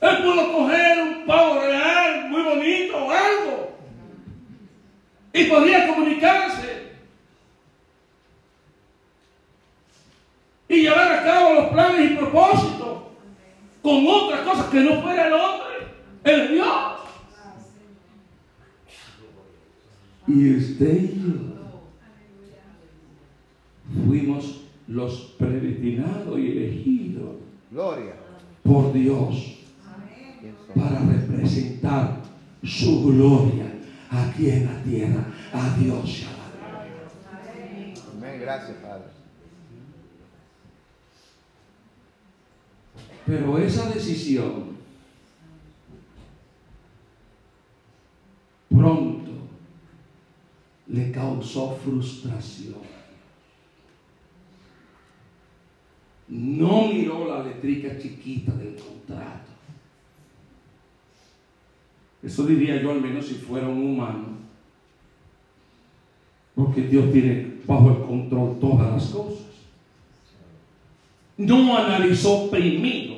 Él 0.00 0.22
pudo 0.22 0.52
coger 0.52 1.02
un 1.02 1.26
pavo 1.26 1.60
real 1.60 2.28
muy 2.28 2.42
bonito 2.42 2.96
o 2.96 3.10
algo. 3.10 3.78
Y 5.32 5.44
podía 5.44 5.88
comunicarse. 5.88 6.92
Y 10.68 10.82
llevar 10.82 11.12
a 11.12 11.24
cabo 11.24 11.54
los 11.54 11.66
planes 11.72 12.10
y 12.10 12.14
propósitos 12.14 13.02
con 13.82 14.06
otras 14.06 14.40
cosas 14.42 14.66
que 14.66 14.80
no 14.80 15.02
fuera 15.02 15.26
el 15.26 15.32
hombre, 15.32 15.88
el 16.24 16.48
Dios. 16.52 16.68
Y 20.26 20.56
usted 20.56 21.02
y 21.02 21.20
yo 21.20 21.54
fuimos 24.06 24.63
los 24.88 25.34
predestinados 25.38 26.38
y 26.38 26.50
elegidos 26.50 27.36
Gloria. 27.70 28.14
por 28.62 28.92
Dios 28.92 29.58
para 30.74 31.00
representar 31.00 32.22
su 32.62 33.04
gloria 33.04 33.72
aquí 34.10 34.50
en 34.50 34.66
la 34.66 34.82
tierra. 34.82 35.26
A 35.52 35.76
Dios. 35.78 36.24
Amén. 38.16 38.40
Gracias, 38.40 38.76
Padre. 38.78 39.04
Pero 43.26 43.58
esa 43.58 43.88
decisión 43.90 44.76
pronto 48.68 49.30
le 50.88 51.10
causó 51.12 51.76
frustración. 51.76 52.93
No 56.28 56.88
miró 56.88 57.28
la 57.28 57.44
letrica 57.44 57.98
chiquita 57.98 58.52
del 58.52 58.76
contrato. 58.76 59.52
Eso 62.22 62.46
diría 62.46 62.80
yo 62.80 62.90
al 62.90 63.00
menos 63.00 63.26
si 63.26 63.34
fuera 63.34 63.68
un 63.68 63.86
humano. 63.86 64.38
Porque 66.54 66.82
Dios 66.82 67.12
tiene 67.12 67.58
bajo 67.66 67.90
el 67.90 68.06
control 68.06 68.58
todas 68.58 68.92
las 68.92 69.04
cosas. 69.10 69.44
No 71.36 71.76
analizó 71.76 72.50
primero 72.50 73.16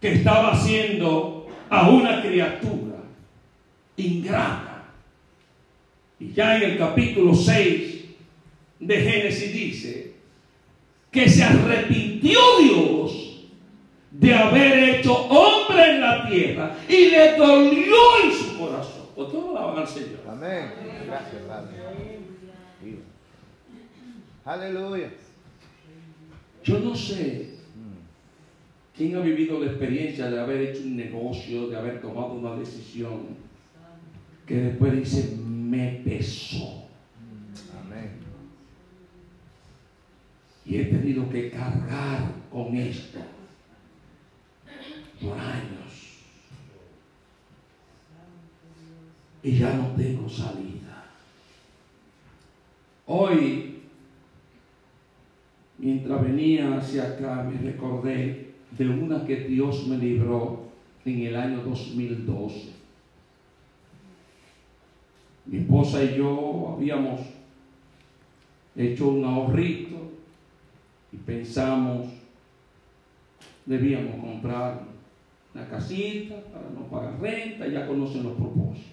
que 0.00 0.14
estaba 0.14 0.52
haciendo 0.52 1.46
a 1.68 1.90
una 1.90 2.22
criatura 2.22 3.04
ingrata. 3.96 4.86
Y 6.18 6.32
ya 6.32 6.56
en 6.56 6.70
el 6.70 6.78
capítulo 6.78 7.34
6 7.34 8.04
de 8.80 8.96
Génesis 8.96 9.52
dice 9.52 10.17
que 11.10 11.28
se 11.28 11.44
arrepintió 11.44 12.38
Dios 12.60 13.48
de 14.10 14.34
haber 14.34 14.96
hecho 14.96 15.14
hombre 15.14 15.94
en 15.94 16.00
la 16.00 16.28
tierra 16.28 16.76
y 16.88 17.10
le 17.10 17.36
dolió 17.36 17.96
en 18.24 18.32
su 18.32 18.58
corazón. 18.58 19.06
¿Por 19.14 19.30
qué 19.30 19.36
no 19.36 19.56
alaban 19.56 19.78
al 19.78 19.88
Señor? 19.88 20.20
Amén. 20.28 20.70
Gracias, 21.06 21.42
Padre. 21.46 21.76
Aleluya. 24.44 25.10
Yo 26.64 26.78
no 26.80 26.94
sé 26.94 27.50
quién 28.96 29.16
ha 29.16 29.20
vivido 29.20 29.60
la 29.60 29.66
experiencia 29.66 30.30
de 30.30 30.40
haber 30.40 30.60
hecho 30.62 30.82
un 30.82 30.96
negocio, 30.96 31.68
de 31.68 31.76
haber 31.76 32.00
tomado 32.00 32.32
una 32.32 32.56
decisión 32.56 33.36
que 34.46 34.54
después 34.54 34.92
dice, 34.94 35.36
me 35.36 36.00
pesó. 36.04 36.88
Amén. 37.84 38.12
Y 40.68 40.76
he 40.76 40.84
tenido 40.84 41.30
que 41.30 41.50
cargar 41.50 42.30
con 42.52 42.76
esto 42.76 43.20
por 45.18 45.38
años. 45.38 46.18
Y 49.42 49.58
ya 49.58 49.72
no 49.72 49.86
tengo 49.96 50.28
salida. 50.28 51.06
Hoy, 53.06 53.78
mientras 55.78 56.22
venía 56.22 56.76
hacia 56.76 57.04
acá, 57.04 57.48
me 57.50 57.58
recordé 57.70 58.50
de 58.76 58.88
una 58.88 59.24
que 59.24 59.36
Dios 59.44 59.86
me 59.86 59.96
libró 59.96 60.68
en 61.06 61.22
el 61.22 61.34
año 61.34 61.62
2012. 61.62 62.72
Mi 65.46 65.60
esposa 65.60 66.04
y 66.04 66.18
yo 66.18 66.74
habíamos 66.76 67.22
hecho 68.76 69.08
un 69.08 69.24
ahorrito 69.24 70.17
y 71.12 71.16
pensamos, 71.16 72.08
debíamos 73.64 74.16
comprar 74.16 74.82
una 75.54 75.68
casita 75.68 76.36
para 76.52 76.68
no 76.70 76.86
pagar 76.88 77.20
renta, 77.20 77.66
ya 77.66 77.86
conocen 77.86 78.24
los 78.24 78.34
propósitos. 78.34 78.92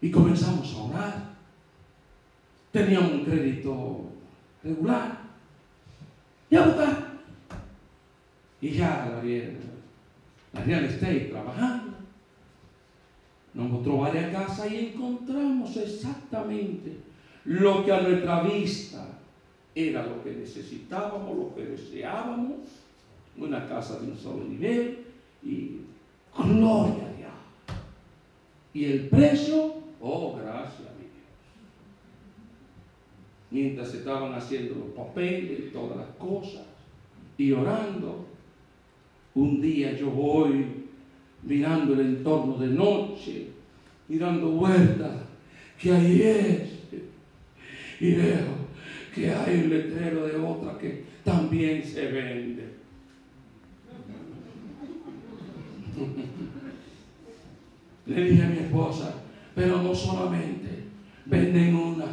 Y 0.00 0.10
comenzamos 0.10 0.72
a 0.74 0.82
orar. 0.82 1.34
Teníamos 2.70 3.12
un 3.12 3.24
crédito 3.24 4.02
regular. 4.62 5.18
Y 6.50 6.56
a 6.56 6.66
votar. 6.66 7.14
Y 8.60 8.70
ya 8.70 9.08
la, 9.10 9.22
la 10.52 10.64
real 10.64 10.84
estate 10.84 11.30
trabajando. 11.30 11.94
Nos 13.54 13.70
mostró 13.70 13.98
varias 13.98 14.32
casas 14.32 14.70
y 14.70 14.92
encontramos 14.92 15.76
exactamente 15.76 16.98
lo 17.44 17.84
que 17.84 17.92
a 17.92 18.00
nuestra 18.00 18.42
vista 18.42 19.13
era 19.74 20.06
lo 20.06 20.22
que 20.22 20.32
necesitábamos, 20.32 21.36
lo 21.36 21.54
que 21.54 21.64
deseábamos. 21.66 22.56
Una 23.36 23.68
casa 23.68 23.98
de 23.98 24.12
un 24.12 24.16
solo 24.16 24.44
nivel 24.44 24.98
y 25.42 25.80
gloria 26.36 27.08
a 27.08 27.16
Dios. 27.16 27.32
Y 28.72 28.84
el 28.84 29.08
precio, 29.08 29.74
oh, 30.00 30.36
gracias 30.36 30.80
a 30.80 30.94
Dios. 30.94 31.10
Mientras 33.50 33.92
estaban 33.92 34.32
haciendo 34.34 34.76
los 34.76 34.94
papeles 34.94 35.58
y 35.58 35.70
todas 35.72 35.96
las 35.96 36.08
cosas 36.16 36.62
y 37.36 37.50
orando, 37.50 38.24
un 39.34 39.60
día 39.60 39.96
yo 39.96 40.10
voy 40.10 40.84
mirando 41.42 41.94
el 41.94 42.00
entorno 42.00 42.56
de 42.56 42.68
noche 42.68 43.48
y 44.08 44.18
dando 44.18 44.50
vueltas, 44.50 45.22
que 45.80 45.90
ahí 45.90 46.22
es. 46.22 46.70
Y 48.00 48.12
veo 48.12 48.63
que 49.14 49.32
hay 49.32 49.60
un 49.60 49.70
letrero 49.70 50.26
de 50.26 50.36
otra 50.36 50.76
que 50.78 51.04
también 51.22 51.84
se 51.84 52.06
vende. 52.06 52.74
Le 58.06 58.24
dije 58.24 58.42
a 58.42 58.48
mi 58.48 58.58
esposa, 58.58 59.14
pero 59.54 59.80
no 59.80 59.94
solamente 59.94 60.84
venden 61.24 61.76
una, 61.76 62.06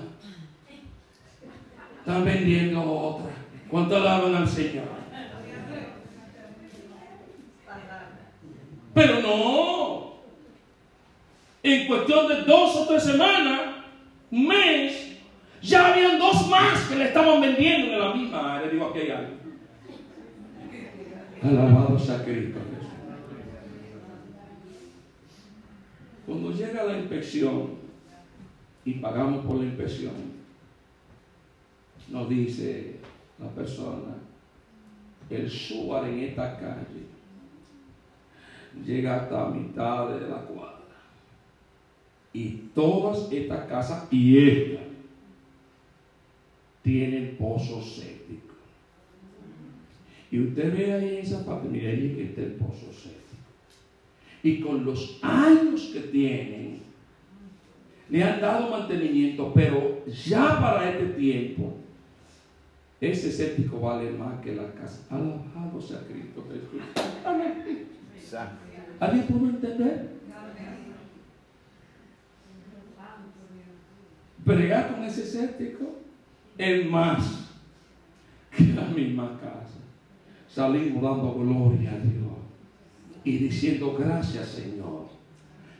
están 1.99 2.23
vendiendo 2.23 2.83
otra. 2.83 3.31
¿Cuánto 3.67 3.95
alaban 3.95 4.35
al 4.35 4.47
Señor? 4.47 5.01
Pero 8.93 9.21
no. 9.21 10.11
En 11.63 11.87
cuestión 11.87 12.27
de 12.27 12.41
dos 12.43 12.75
o 12.75 12.87
tres 12.87 13.03
semanas, 13.03 13.61
un 14.29 14.47
mes, 14.47 15.10
ya 15.61 15.93
habían 15.93 16.17
dos 16.17 16.47
más 16.49 16.87
que 16.87 16.95
le 16.95 17.05
estaban 17.05 17.39
vendiendo 17.39 17.93
en 17.93 17.99
la 17.99 18.13
misma 18.13 18.57
área. 18.57 18.69
Digo, 18.69 18.87
aquí 18.87 18.99
hay 18.99 19.11
algo. 19.11 19.41
Alabado 21.43 21.99
sea 21.99 22.23
Cristo. 22.23 22.59
Cuando 26.25 26.51
llega 26.51 26.83
la 26.83 26.97
inspección 26.97 27.71
y 28.85 28.93
pagamos 28.93 29.45
por 29.45 29.57
la 29.57 29.65
inspección, 29.65 30.13
nos 32.09 32.29
dice 32.29 32.95
la 33.39 33.49
persona, 33.49 34.15
el 35.29 35.49
SUAR 35.49 36.07
en 36.07 36.19
esta 36.19 36.57
calle 36.57 37.11
llega 38.85 39.17
hasta 39.17 39.49
mitad 39.49 40.09
de 40.09 40.27
la 40.27 40.37
cuadra. 40.37 40.79
Y 42.33 42.49
todas 42.73 43.31
estas 43.31 43.65
casas 43.67 44.07
y 44.11 44.47
esta 44.47 44.90
tienen 46.81 47.35
pozos 47.37 47.95
sépticos. 47.95 48.57
Y 50.31 50.39
usted 50.39 50.75
ve 50.75 50.93
ahí 50.93 51.09
en 51.17 51.25
esa 51.25 51.45
parte, 51.45 51.67
mire 51.67 51.91
ahí 51.91 52.15
que 52.15 52.23
está 52.23 52.41
el 52.41 52.53
pozo 52.53 52.91
séptico. 52.93 53.19
Y 54.43 54.59
con 54.61 54.85
los 54.85 55.19
años 55.21 55.91
que 55.93 55.99
tienen, 55.99 56.79
le 58.09 58.23
han 58.23 58.41
dado 58.41 58.69
mantenimiento, 58.69 59.51
pero 59.53 60.05
ya 60.05 60.59
para 60.59 60.89
este 60.89 61.13
tiempo, 61.13 61.75
ese 62.99 63.31
séptico 63.31 63.79
vale 63.79 64.11
más 64.11 64.41
que 64.41 64.55
la 64.55 64.73
casa. 64.73 65.05
Alabado 65.09 65.81
sea 65.81 66.01
Cristo 66.07 66.45
Jesús. 66.47 66.81
Amén. 67.25 67.87
¿Alguien 68.99 69.25
pudo 69.27 69.49
entender? 69.49 70.11
Bregar 74.45 74.93
con 74.93 75.03
ese 75.03 75.25
séptico 75.25 76.00
es 76.57 76.89
más 76.89 77.49
que 78.55 78.65
la 78.67 78.85
misma 78.85 79.39
casa. 79.39 79.79
Salimos 80.47 81.01
dando 81.01 81.33
gloria 81.33 81.91
a 81.91 81.99
Dios 81.99 82.31
y 83.23 83.37
diciendo 83.37 83.95
gracias 83.97 84.47
Señor 84.49 85.09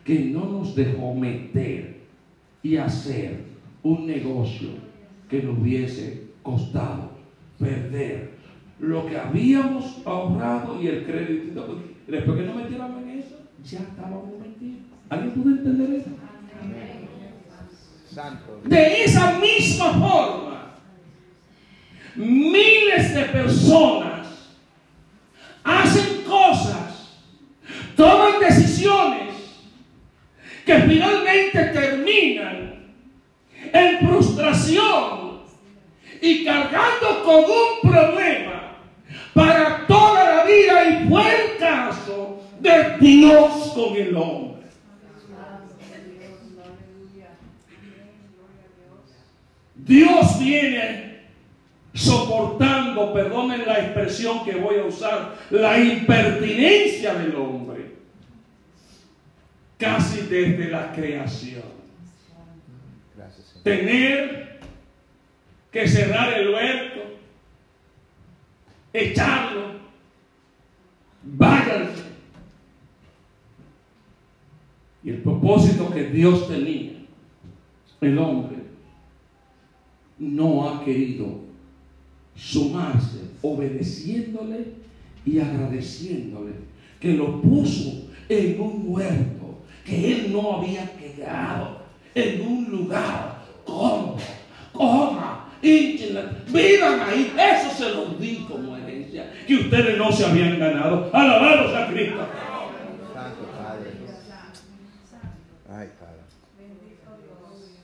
que 0.03 0.19
no 0.26 0.45
nos 0.45 0.76
dejó 0.76 1.13
meter 1.13 2.01
y 2.63 2.78
hacer 2.78 3.43
un 3.84 4.07
negocio 4.07 4.69
que 5.30 5.41
nos 5.41 5.57
hubiese 5.59 6.30
costado 6.43 7.11
perder 7.59 8.32
lo 8.80 9.05
que 9.05 9.17
habíamos 9.17 10.01
ahorrado 10.05 10.82
y 10.82 10.88
el 10.88 11.05
crédito. 11.05 11.80
Después 12.07 12.38
que 12.38 12.45
nos 12.45 12.55
metiéramos 12.55 13.03
en 13.03 13.09
eso, 13.09 13.38
ya 13.63 13.80
estábamos 13.80 14.39
metidos. 14.39 14.82
¿Alguien 15.09 15.32
pudo 15.32 15.49
entender 15.51 15.93
eso? 15.93 16.09
Santo. 18.09 18.59
De 18.65 19.03
esa 19.03 19.39
misma 19.39 19.93
forma, 19.93 20.50
miles 22.16 23.14
de 23.14 23.24
personas 23.26 24.28
hacen 25.64 26.24
cosas, 26.24 27.20
toman 27.95 28.39
decisiones 28.39 29.36
que 30.66 30.80
finalmente 30.82 31.64
terminan 31.66 32.93
en 33.74 34.07
frustración 34.07 35.41
y 36.22 36.43
cargando 36.43 37.24
con 37.24 37.43
un 37.43 37.91
problema 37.91 38.78
para 39.34 39.86
toda 39.88 40.36
la 40.36 40.43
vida 40.43 40.89
y 40.89 41.09
fue 41.09 41.24
el 41.24 41.57
caso 41.57 42.41
de 42.59 42.97
Dios 42.99 43.72
con 43.74 43.95
el 43.95 44.16
hombre. 44.16 44.51
Dios 49.76 50.39
viene 50.39 51.11
soportando, 51.93 53.13
perdonen 53.13 53.65
la 53.65 53.79
expresión 53.79 54.43
que 54.45 54.55
voy 54.55 54.77
a 54.77 54.85
usar, 54.85 55.37
la 55.49 55.79
impertinencia 55.79 57.13
del 57.15 57.35
hombre, 57.35 57.95
casi 59.77 60.21
desde 60.21 60.69
la 60.69 60.91
creación. 60.93 61.81
Tener 63.63 64.59
que 65.71 65.87
cerrar 65.87 66.33
el 66.33 66.49
huerto, 66.49 67.01
echarlo, 68.93 69.73
váyanse. 71.23 72.03
Y 75.03 75.09
el 75.09 75.17
propósito 75.17 75.91
que 75.91 76.05
Dios 76.05 76.47
tenía, 76.47 76.93
el 78.01 78.17
hombre, 78.17 78.57
no 80.17 80.69
ha 80.69 80.83
querido 80.83 81.50
sumarse, 82.36 83.19
obedeciéndole 83.41 84.65
y 85.25 85.39
agradeciéndole, 85.39 86.53
que 86.99 87.13
lo 87.13 87.41
puso 87.41 88.09
en 88.29 88.59
un 88.59 88.84
huerto 88.88 89.61
que 89.86 90.11
él 90.13 90.34
no 90.34 90.57
había 90.57 90.89
quedado, 90.97 91.82
en 92.13 92.41
un 92.41 92.69
lugar 92.69 93.41
cómodo, 93.65 94.17
coma, 94.71 95.47
vivan 95.61 96.99
ahí, 97.01 97.34
eso 97.38 97.75
se 97.75 97.89
los 97.91 98.19
di 98.19 98.45
como 98.49 98.75
herencia, 98.77 99.32
que 99.47 99.55
ustedes 99.55 99.97
no 99.97 100.11
se 100.11 100.25
habían 100.25 100.59
ganado. 100.59 101.09
Alabados 101.13 101.75
a 101.75 101.88
Cristo. 101.88 102.27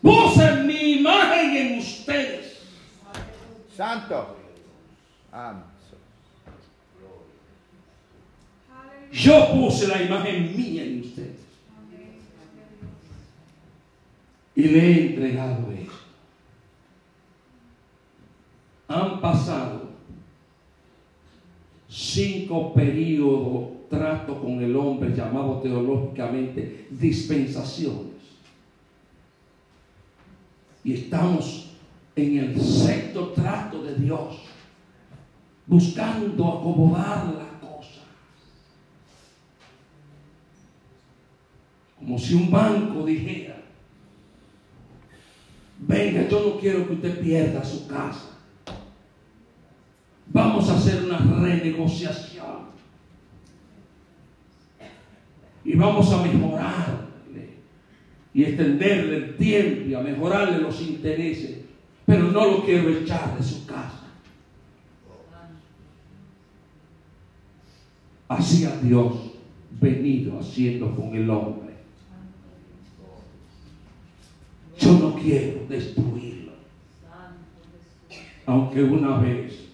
Puse 0.02 0.64
mi 0.64 1.00
imagen 1.00 1.58
en 1.58 1.80
ustedes. 1.80 2.57
Santo. 3.78 4.36
Yo 9.12 9.52
puse 9.54 9.88
la 9.88 10.02
imagen 10.02 10.58
mía 10.58 10.84
en 10.84 11.02
ustedes. 11.02 11.38
Y 14.56 14.64
le 14.64 14.80
he 14.80 15.10
entregado 15.10 15.72
esto. 15.72 15.94
Han 18.88 19.22
pasado 19.22 19.90
cinco 21.88 22.74
periodos 22.74 23.88
trato 23.92 24.42
con 24.42 24.60
el 24.64 24.76
hombre 24.76 25.16
llamado 25.16 25.60
teológicamente 25.60 26.88
dispensaciones. 26.90 28.16
Y 30.84 30.94
estamos 30.94 31.67
en 32.18 32.40
el 32.40 32.62
sexto 32.62 33.30
trato 33.30 33.84
de 33.84 33.96
Dios, 33.96 34.42
buscando 35.66 36.48
acomodar 36.48 37.26
la 37.26 37.60
cosa. 37.60 38.02
Como 41.98 42.18
si 42.18 42.34
un 42.34 42.50
banco 42.50 43.06
dijera, 43.06 43.62
venga, 45.80 46.28
yo 46.28 46.40
no 46.46 46.60
quiero 46.60 46.88
que 46.88 46.94
usted 46.94 47.22
pierda 47.22 47.64
su 47.64 47.88
casa. 47.88 48.38
Vamos 50.28 50.70
a 50.70 50.76
hacer 50.76 51.04
una 51.04 51.20
renegociación. 51.20 52.68
Y 55.64 55.76
vamos 55.76 56.12
a 56.12 56.24
mejorar 56.24 57.08
y 58.38 58.44
extenderle 58.44 59.16
el 59.16 59.36
tiempo 59.36 59.90
y 59.90 59.96
a 59.96 60.00
mejorarle 60.00 60.60
los 60.60 60.80
intereses, 60.82 61.58
pero 62.08 62.32
no 62.32 62.52
lo 62.52 62.64
quiero 62.64 62.90
echar 62.90 63.38
de 63.38 63.44
su 63.44 63.66
casa. 63.66 64.06
Así 68.30 68.64
ha 68.64 68.78
Dios 68.78 69.34
venido 69.72 70.40
haciendo 70.40 70.96
con 70.96 71.14
el 71.14 71.30
hombre. 71.30 71.74
Yo 74.80 74.94
no 75.00 75.16
quiero 75.16 75.68
destruirlo. 75.68 76.54
Aunque 78.46 78.84
una 78.84 79.18
vez 79.18 79.66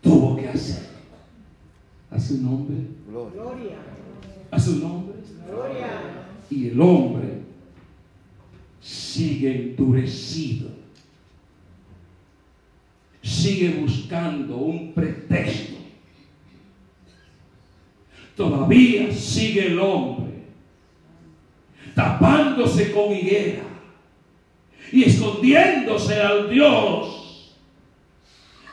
tuvo 0.00 0.34
que 0.34 0.48
hacerlo. 0.48 0.96
A 2.10 2.18
su 2.18 2.38
nombre. 2.38 2.76
Gloria. 3.06 3.76
A 4.50 4.58
su 4.58 4.76
nombre. 4.76 5.16
Gloria 5.46 6.26
y 6.48 6.68
el 6.68 6.80
hombre 6.80 7.35
sigue 9.16 9.50
endurecido. 9.50 10.68
Sigue 13.22 13.70
buscando 13.70 14.56
un 14.56 14.92
pretexto. 14.92 15.76
Todavía 18.36 19.10
sigue 19.12 19.68
el 19.68 19.80
hombre 19.80 20.26
tapándose 21.94 22.92
con 22.92 23.14
higuera 23.14 23.62
y 24.92 25.04
escondiéndose 25.04 26.20
al 26.20 26.50
Dios 26.50 27.56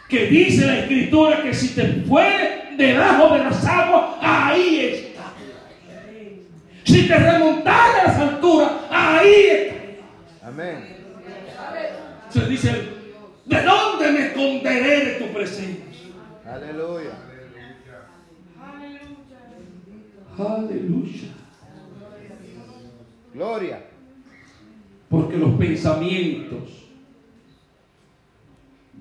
que 0.09 0.27
dice 0.27 0.65
la 0.65 0.79
escritura 0.79 1.41
que 1.41 1.53
si 1.53 1.69
te 1.69 2.03
fue 2.05 2.75
debajo 2.77 3.33
de 3.33 3.39
las 3.39 3.65
aguas, 3.65 4.17
ahí 4.19 4.79
está 4.79 5.13
si 6.83 7.07
te 7.07 7.17
remontas 7.17 7.73
a 7.73 8.07
las 8.07 8.17
alturas, 8.17 8.71
ahí 8.91 9.33
está. 9.49 9.72
Amén. 10.53 10.83
Se 12.29 12.45
dice, 12.45 12.71
¿de 13.45 13.63
dónde 13.63 14.11
me 14.11 14.27
esconderé 14.27 15.05
de 15.05 15.11
tu 15.13 15.33
presencia? 15.33 16.11
Aleluya. 16.45 17.17
Aleluya. 20.37 21.29
Gloria. 23.33 23.83
Porque 25.09 25.37
los 25.37 25.57
pensamientos 25.57 26.87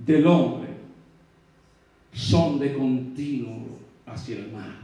del 0.07 0.27
hombre 0.27 0.71
son 2.15 2.59
de 2.61 2.73
continuo 2.73 3.79
hacia 4.07 4.37
el 4.37 4.53
mal. 4.53 4.79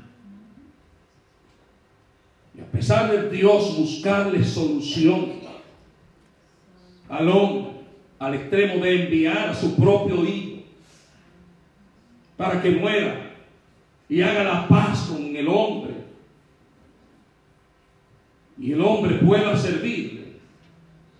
Y 2.54 2.60
a 2.60 2.66
pesar 2.66 3.10
de 3.10 3.30
Dios 3.30 3.74
buscarle 3.78 4.44
solución 4.44 5.47
al 7.08 7.28
hombre, 7.28 7.72
al 8.18 8.34
extremo 8.34 8.82
de 8.82 9.04
enviar 9.04 9.50
a 9.50 9.54
su 9.54 9.76
propio 9.76 10.24
hijo 10.24 10.62
para 12.36 12.60
que 12.60 12.70
muera 12.70 13.32
y 14.08 14.22
haga 14.22 14.44
la 14.44 14.68
paz 14.68 15.08
con 15.10 15.34
el 15.34 15.48
hombre 15.48 15.94
y 18.58 18.72
el 18.72 18.80
hombre 18.80 19.16
pueda 19.16 19.56
servirle. 19.56 20.38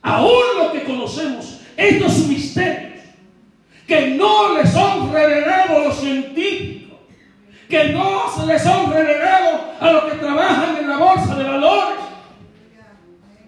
Aún 0.03 0.43
lo 0.59 0.73
que 0.73 0.85
conocemos, 0.85 1.61
estos 1.77 2.27
misterios 2.27 3.03
que 3.87 4.11
no 4.11 4.57
le 4.57 4.67
son 4.67 5.13
revelados 5.13 5.87
los 5.87 6.01
científicos 6.01 6.79
que 7.69 7.91
no 7.91 8.47
les 8.47 8.63
son 8.63 8.93
revelados 8.93 9.61
a 9.81 9.93
los 9.93 10.05
que 10.05 10.19
trabajan 10.19 10.77
en 10.79 10.89
la 10.89 10.97
bolsa 10.97 11.35
de 11.37 11.45
valores, 11.45 11.99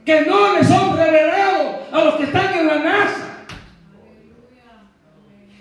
que 0.04 0.20
no 0.22 0.54
les 0.54 0.68
son 0.68 0.96
revelados 0.96 1.39
a 1.92 2.04
los 2.04 2.14
que 2.14 2.24
están 2.24 2.58
en 2.58 2.66
la 2.66 2.78
NASA, 2.78 3.26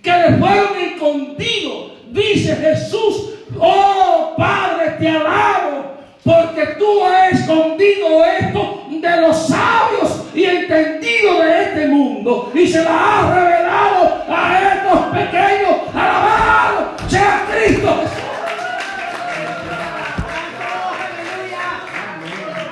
que 0.02 0.12
les 0.12 0.40
fueron 0.40 0.78
escondidos. 0.78 1.92
Dice 2.12 2.56
Jesús, 2.56 3.34
oh 3.60 4.34
Padre, 4.38 4.96
te 5.00 5.08
alabo, 5.08 5.98
porque 6.24 6.76
tú 6.78 7.06
has 7.06 7.34
escondido 7.34 8.26
esto 8.26 8.88
de 8.90 9.22
los 9.22 9.48
sabios 9.48 10.26
y 10.34 10.44
entendidos 10.44 11.44
de 11.44 11.64
este 11.64 11.88
mundo 11.88 12.52
y 12.54 12.68
se 12.68 12.84
la 12.84 13.20
has 13.20 13.36
revelado 13.36 14.24
a 14.30 14.74
estos 14.74 15.00
pequeños. 15.08 15.76
Alabado 15.94 16.92
sea 17.08 17.46
Cristo 17.50 18.04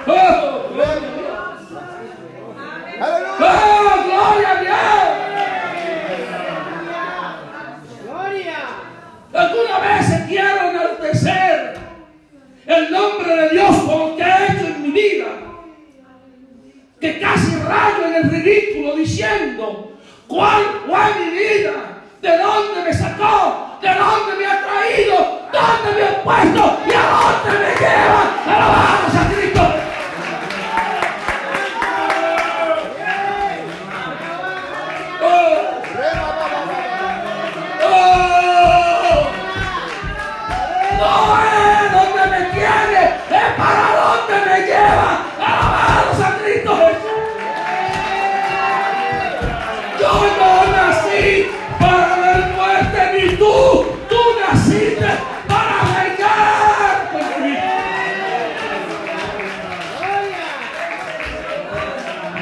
¡Oh, 0.10 0.47
gloria 4.48 4.52
a 4.52 4.62
Dios! 4.62 4.78
¡Gloria! 8.04 8.60
Alguna 9.34 9.80
vez 9.80 10.06
quiero 10.28 10.70
enaltecer 10.70 11.78
el 12.66 12.92
nombre 12.92 13.36
de 13.36 13.50
Dios 13.50 13.76
por 13.78 13.98
lo 14.10 14.16
que 14.16 14.24
ha 14.24 14.46
hecho 14.48 14.68
en 14.68 14.82
mi 14.82 14.92
vida. 14.92 15.28
que 17.00 17.20
casi 17.20 17.56
rayo 17.58 18.06
en 18.08 18.16
el 18.16 18.32
ridículo 18.32 18.96
diciendo, 18.96 19.92
¿cuál 20.28 20.64
fue 20.88 21.00
mi 21.20 21.30
vida? 21.38 22.02
¿De 22.22 22.38
dónde 22.38 22.82
me 22.84 22.94
sacó? 22.94 23.78
¿De 23.82 23.90
dónde 23.94 24.36
me 24.36 24.46
ha 24.48 24.66
traído? 24.66 25.42
¿Dónde 25.54 25.92
me 25.96 26.08
ha 26.08 26.24
puesto? 26.24 26.80
¿Y 26.88 26.94
a 26.94 27.04
dónde 27.12 27.60
me 27.60 27.76
lleva? 27.80 28.22
Alabamos 28.48 29.16
a 29.16 29.30
Cristo. 29.32 29.47
Para 43.58 43.88
dónde 44.00 44.36
me 44.46 44.58
lleva. 44.68 45.12
Alabamos 45.40 46.20
a 46.24 46.38
Cristo 46.38 46.72
Jesús. 46.78 47.18
Yo 50.00 50.12
no 50.40 50.52
nací 50.72 51.50
para 51.80 52.16
ver 52.18 52.42
muerte 52.56 53.00
ni 53.14 53.36
tú. 53.38 53.54
Tú 54.10 54.22
naciste 54.40 55.10
para 55.48 55.78
Cristo. 55.94 56.28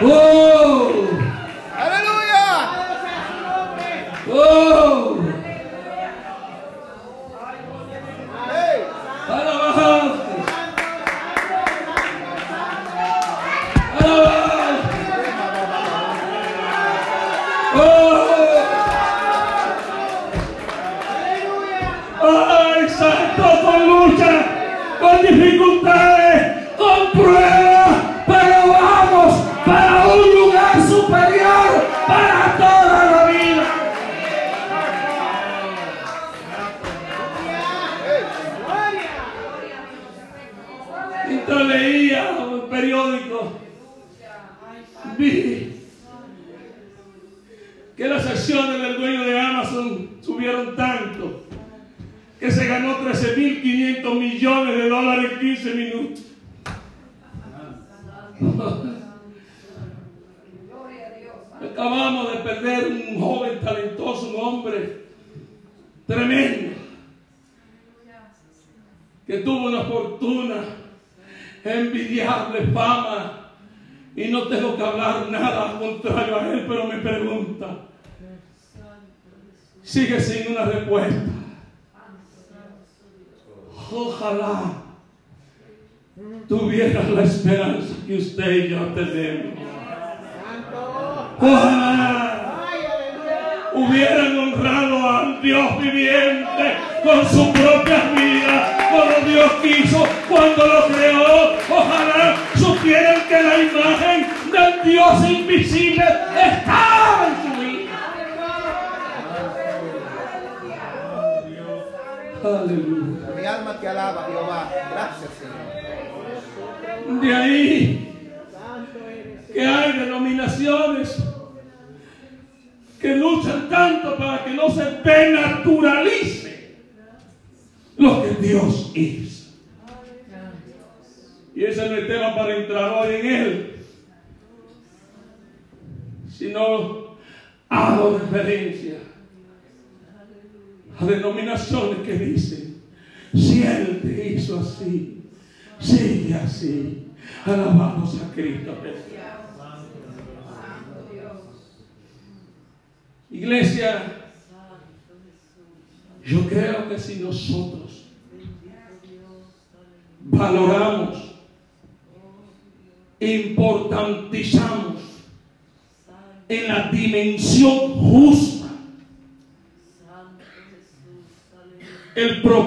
Oh, 0.02 0.65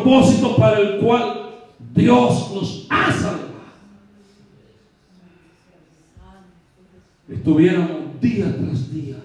propósito 0.08 0.56
para 0.56 0.78
el 0.80 0.98
cual 1.00 1.50
Dios 1.94 2.54
nos 2.54 2.86
ha 2.88 3.12
salvado. 3.12 3.48
Estuviéramos 7.28 8.18
día 8.20 8.56
tras 8.56 8.90
día 8.90 9.16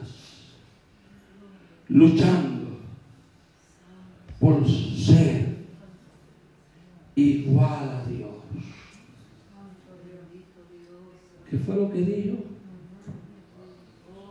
luchando 1.87 2.79
por 4.39 4.67
ser 4.67 5.57
igual 7.15 7.89
a 7.89 8.05
Dios. 8.09 8.29
¿Qué 11.49 11.57
fue 11.59 11.75
lo 11.75 11.91
que 11.91 11.99
dijo? 11.99 12.37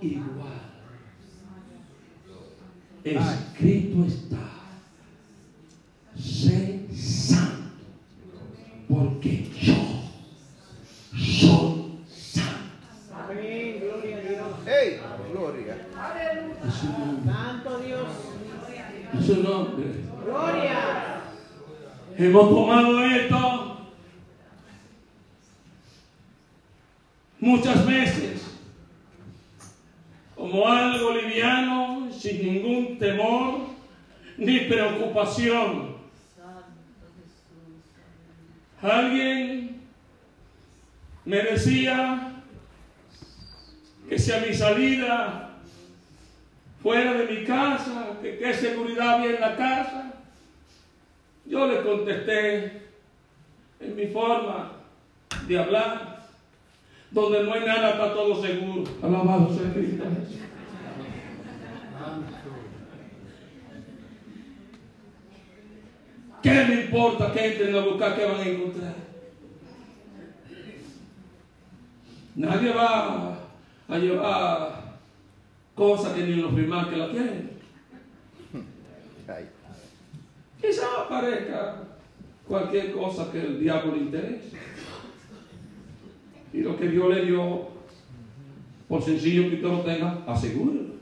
Igual. 0.02 0.52
Escrito 3.04 4.04
está. 4.04 4.51
Sé 6.42 6.80
santo. 6.92 7.84
Porque 8.88 9.48
yo 9.60 9.74
soy 11.16 12.00
santo. 12.08 12.58
¡Hey! 14.66 15.00
Gloria. 15.32 15.76
Es 16.66 16.74
su 16.74 16.86
nombre. 16.86 17.32
Santo 17.32 17.78
Dios. 17.78 18.08
Es 19.20 19.24
su 19.24 19.36
nombre. 19.40 19.84
Gloria. 20.24 21.20
Hemos 22.18 22.50
tomado 22.50 23.04
esto 23.04 23.76
muchas 27.38 27.86
veces 27.86 28.42
como 30.34 30.66
algo 30.66 31.12
liviano, 31.12 32.08
sin 32.12 32.44
ningún 32.44 32.98
temor 32.98 33.60
ni 34.36 34.58
preocupación. 34.58 35.91
Alguien 38.82 39.80
me 41.24 41.36
decía 41.36 42.32
que 44.08 44.18
si 44.18 44.32
a 44.32 44.40
mi 44.40 44.52
salida 44.52 45.50
fuera 46.82 47.14
de 47.14 47.26
mi 47.26 47.44
casa, 47.46 48.18
que 48.20 48.38
qué 48.38 48.52
seguridad 48.52 49.14
había 49.14 49.36
en 49.36 49.40
la 49.40 49.56
casa, 49.56 50.12
yo 51.46 51.66
le 51.68 51.82
contesté 51.82 52.82
en 53.78 53.96
mi 53.96 54.06
forma 54.06 54.72
de 55.46 55.58
hablar, 55.58 56.12
Donde 57.10 57.44
no 57.44 57.52
hay 57.52 57.66
nada 57.66 57.90
está 57.90 58.14
todo 58.14 58.40
seguro. 58.40 58.84
Alabado 59.02 59.54
sea 59.54 59.70
Cristo 59.74 60.02
Jesús. 60.02 60.40
¿Qué 66.42 66.50
me 66.50 66.82
importa 66.82 67.32
que 67.32 67.52
entren 67.52 67.76
a 67.76 67.80
buscar 67.80 68.16
qué 68.16 68.24
van 68.24 68.40
a 68.40 68.44
encontrar? 68.44 68.94
Nadie 72.34 72.72
va 72.72 73.38
a 73.88 73.98
llevar 73.98 74.98
cosas 75.74 76.12
que 76.14 76.26
ni 76.26 76.36
los 76.36 76.52
primares 76.52 76.88
que 76.88 76.96
la 76.96 77.10
tienen. 77.12 77.50
Quizá 80.60 80.86
aparezca 81.04 81.76
cualquier 82.48 82.92
cosa 82.92 83.30
que 83.30 83.40
el 83.40 83.60
diablo 83.60 83.94
le 83.94 84.02
interese. 84.02 84.56
Y 86.52 86.60
lo 86.60 86.76
que 86.76 86.88
Dios 86.88 87.08
le 87.08 87.24
dio, 87.24 87.68
por 88.88 89.02
sencillo 89.02 89.48
que 89.48 89.56
usted 89.56 89.68
lo 89.68 89.80
tenga, 89.80 90.18
asegúrelo. 90.26 90.92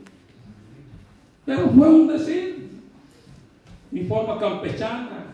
Pero 1.45 1.69
fue 1.69 1.89
un 1.89 2.07
decir, 2.07 2.69
mi 3.89 4.03
forma 4.03 4.39
campechana 4.39 5.30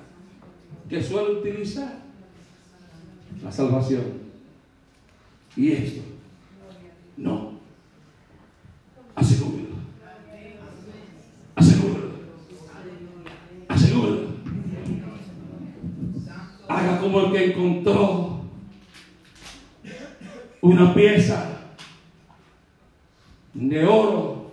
que 0.89 1.03
suelo 1.03 1.39
utilizar, 1.39 2.01
la 3.43 3.51
salvación. 3.51 4.05
Y 5.55 5.71
esto, 5.71 6.01
no, 7.17 7.51
asegúrelo. 9.15 9.75
Asegúrelo. 11.55 12.11
Asegúrelo. 13.67 14.27
Haga 16.67 16.99
como 16.99 17.21
el 17.21 17.31
que 17.31 17.45
encontró 17.51 18.41
una 20.61 20.93
pieza 20.93 21.57
de 23.53 23.85
oro 23.85 24.51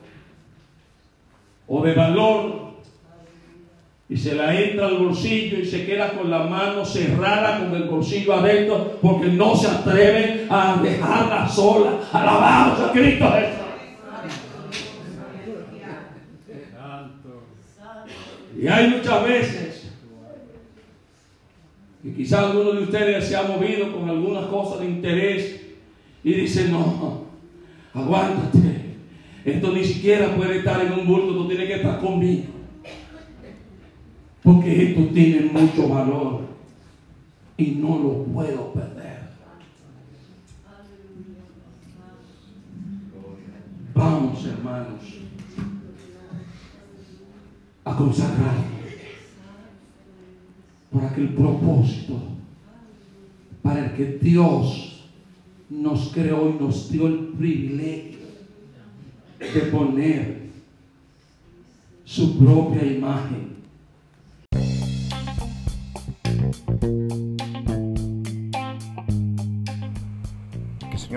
o 1.66 1.82
de 1.82 1.94
valor 1.94 2.63
y 4.08 4.16
se 4.16 4.34
la 4.34 4.58
entra 4.58 4.86
al 4.86 4.98
bolsillo 4.98 5.58
y 5.58 5.64
se 5.64 5.86
queda 5.86 6.12
con 6.12 6.30
la 6.30 6.40
mano 6.40 6.84
cerrada 6.84 7.58
con 7.58 7.74
el 7.74 7.84
bolsillo 7.84 8.34
adentro 8.34 8.98
porque 9.00 9.28
no 9.28 9.56
se 9.56 9.68
atreve 9.68 10.46
a 10.50 10.80
dejarla 10.82 11.48
sola. 11.48 12.00
Alabamos 12.12 12.80
a 12.80 12.92
Cristo. 12.92 13.32
Y 18.60 18.68
hay 18.68 18.88
muchas 18.88 19.24
veces 19.24 19.64
y 22.04 22.10
quizás 22.10 22.40
alguno 22.40 22.72
de 22.72 22.82
ustedes 22.82 23.26
se 23.26 23.34
ha 23.34 23.44
movido 23.44 23.90
con 23.90 24.08
algunas 24.10 24.44
cosas 24.46 24.80
de 24.80 24.86
interés 24.86 25.62
y 26.22 26.34
dice, 26.34 26.68
no, 26.68 27.24
aguántate. 27.94 28.96
Esto 29.42 29.72
ni 29.72 29.84
siquiera 29.84 30.36
puede 30.36 30.58
estar 30.58 30.84
en 30.84 30.92
un 30.92 31.06
bulto, 31.06 31.34
tú 31.34 31.48
tienes 31.48 31.66
que 31.66 31.76
estar 31.76 32.00
conmigo. 32.00 32.53
Porque 34.44 34.90
esto 34.90 35.12
tiene 35.12 35.50
mucho 35.50 35.88
valor 35.88 36.42
y 37.56 37.66
no 37.72 37.98
lo 37.98 38.24
puedo 38.24 38.72
perder. 38.74 39.24
Vamos, 43.94 44.44
hermanos, 44.44 45.00
a 47.84 47.96
consagrarnos 47.96 48.74
para 50.92 51.14
que 51.14 51.20
el 51.22 51.34
propósito 51.34 52.34
para 53.64 53.86
el 53.86 53.96
que 53.96 54.18
Dios 54.18 55.04
nos 55.70 56.12
creó 56.12 56.50
y 56.50 56.62
nos 56.62 56.92
dio 56.92 57.06
el 57.06 57.28
privilegio 57.28 58.18
de 59.40 59.60
poner 59.72 60.50
su 62.04 62.38
propia 62.38 62.84
imagen. 62.84 63.53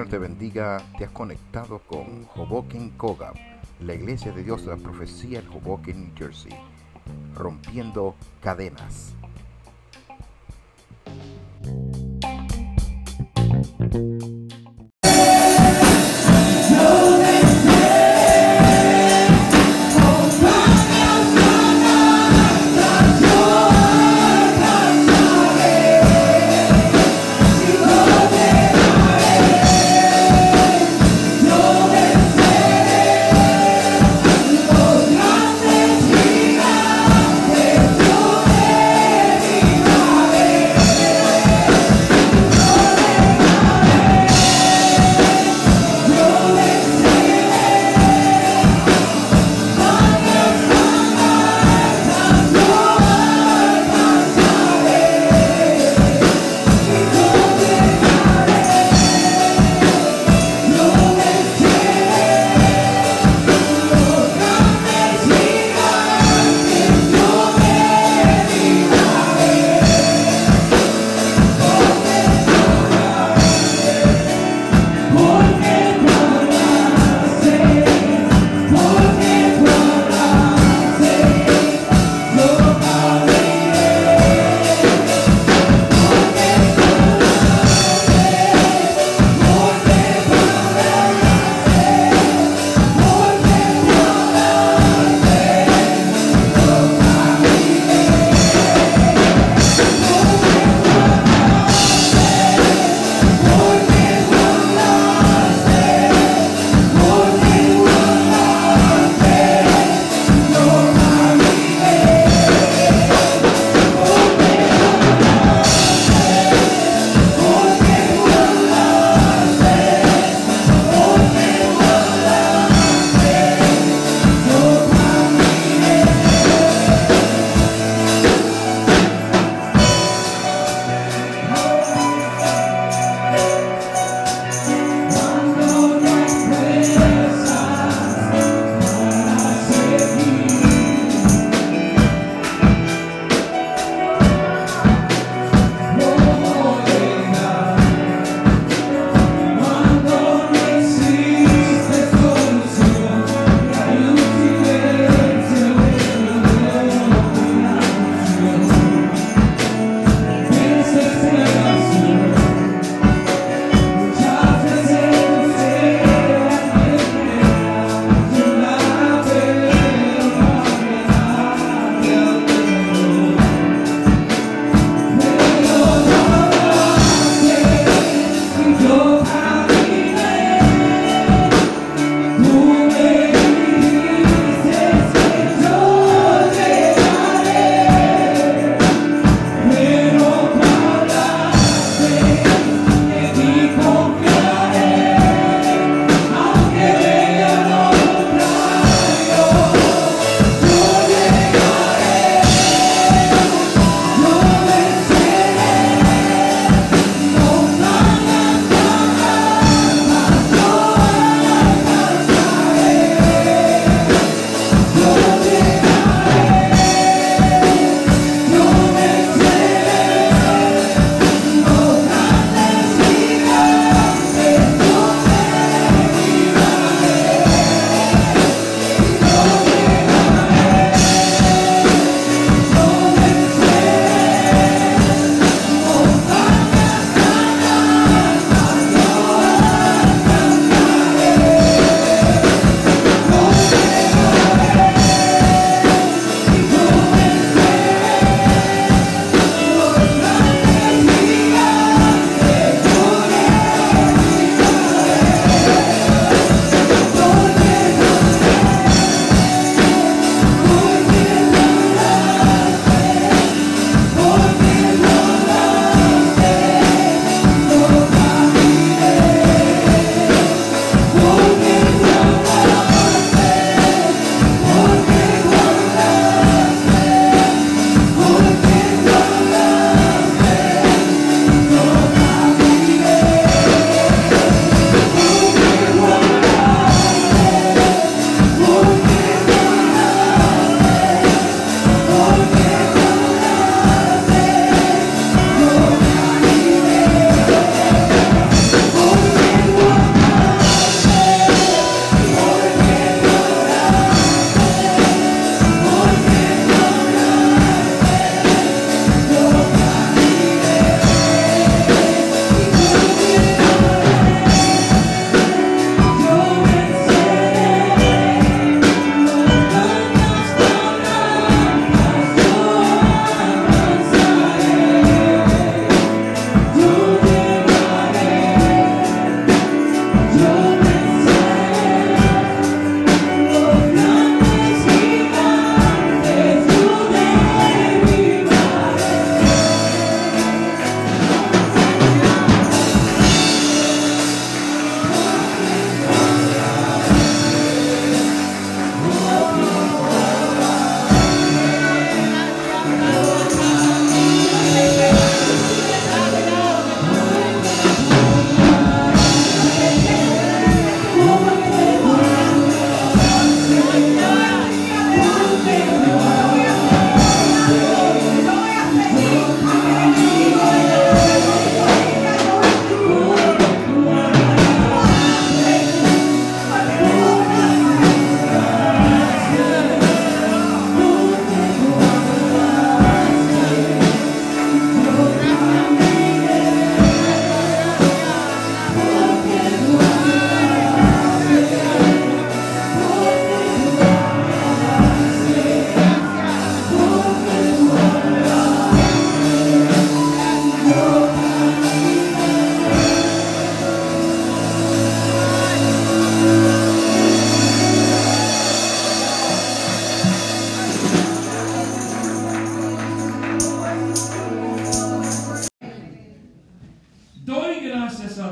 Te 0.10 0.18
bendiga. 0.18 0.82
Te 0.98 1.04
has 1.04 1.12
conectado 1.12 1.80
con 1.80 2.26
Hoboken 2.34 2.92
Koga, 2.92 3.34
la 3.82 3.94
iglesia 3.94 4.32
de 4.32 4.42
Dios 4.42 4.64
de 4.64 4.72
la 4.72 4.78
profecía 4.78 5.40
en 5.40 5.48
Hoboken, 5.50 6.00
New 6.00 6.16
Jersey, 6.16 6.54
rompiendo 7.36 8.16
cadenas. 8.42 9.17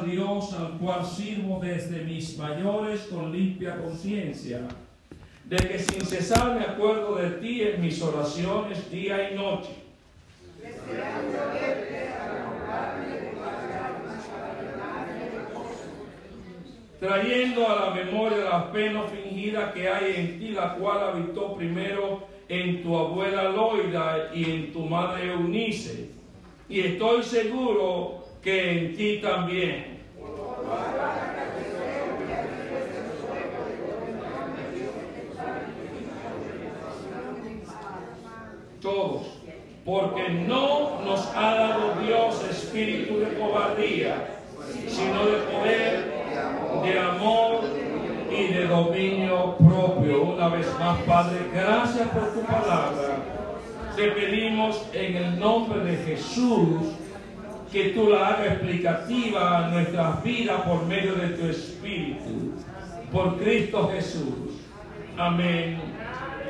Dios 0.05 0.53
al 0.53 0.77
cual 0.77 1.05
sirvo 1.05 1.59
desde 1.61 2.03
mis 2.03 2.37
mayores 2.37 3.01
con 3.11 3.31
limpia 3.31 3.77
conciencia, 3.77 4.61
de 5.43 5.57
que 5.57 5.79
sin 5.79 6.05
cesar 6.05 6.55
me 6.55 6.65
acuerdo 6.65 7.15
de 7.15 7.31
ti 7.31 7.61
en 7.61 7.81
mis 7.81 8.01
oraciones 8.01 8.89
día 8.89 9.31
y 9.31 9.35
noche. 9.35 9.69
trayendo 16.97 17.69
a 17.69 17.85
la 17.85 17.93
memoria 17.93 18.37
la 18.45 18.71
pena 18.71 19.03
fingida 19.03 19.71
que 19.73 19.87
hay 19.87 20.15
en 20.15 20.39
ti, 20.39 20.49
la 20.51 20.73
cual 20.75 21.03
habitó 21.03 21.55
primero 21.55 22.25
en 22.49 22.81
tu 22.81 22.97
abuela 22.97 23.49
Loida 23.49 24.31
y 24.33 24.49
en 24.49 24.73
tu 24.73 24.85
madre 24.85 25.31
Eunice. 25.31 26.09
Y 26.67 26.79
estoy 26.79 27.21
seguro 27.21 28.24
que 28.45 28.71
en 28.71 28.95
ti 28.95 29.19
también. 29.23 29.97
Todos. 38.79 39.23
Porque 39.83 40.29
no 40.29 41.01
nos 41.01 41.25
ha 41.35 41.55
dado 41.55 41.95
Dios 42.05 42.45
espíritu 42.47 43.19
de 43.19 43.33
cobardía, 43.33 44.27
sino 44.87 45.25
de 45.25 45.37
poder, 45.51 46.13
de 46.83 46.99
amor 46.99 47.61
y 48.29 48.53
de 48.53 48.67
dominio 48.67 49.55
propio. 49.57 50.23
Una 50.23 50.49
vez 50.49 50.67
más, 50.79 50.99
Padre, 51.01 51.39
gracias 51.51 52.07
por 52.09 52.31
tu 52.31 52.41
palabra. 52.41 53.17
Te 53.95 54.11
pedimos 54.11 54.85
en 54.93 55.15
el 55.15 55.39
nombre 55.39 55.79
de 55.79 55.97
Jesús 55.97 57.04
que 57.75 57.89
tú 57.89 58.07
la 58.07 58.29
hagas 58.29 58.53
explicativa 58.53 59.57
a 59.57 59.69
nuestras 59.69 60.23
vidas 60.23 60.61
por 60.61 60.85
medio 60.85 61.13
de 61.15 61.27
tu 61.31 61.45
Espíritu. 61.47 62.53
Por 63.11 63.37
Cristo 63.37 63.89
Jesús. 63.93 64.61
Amén 65.17 65.81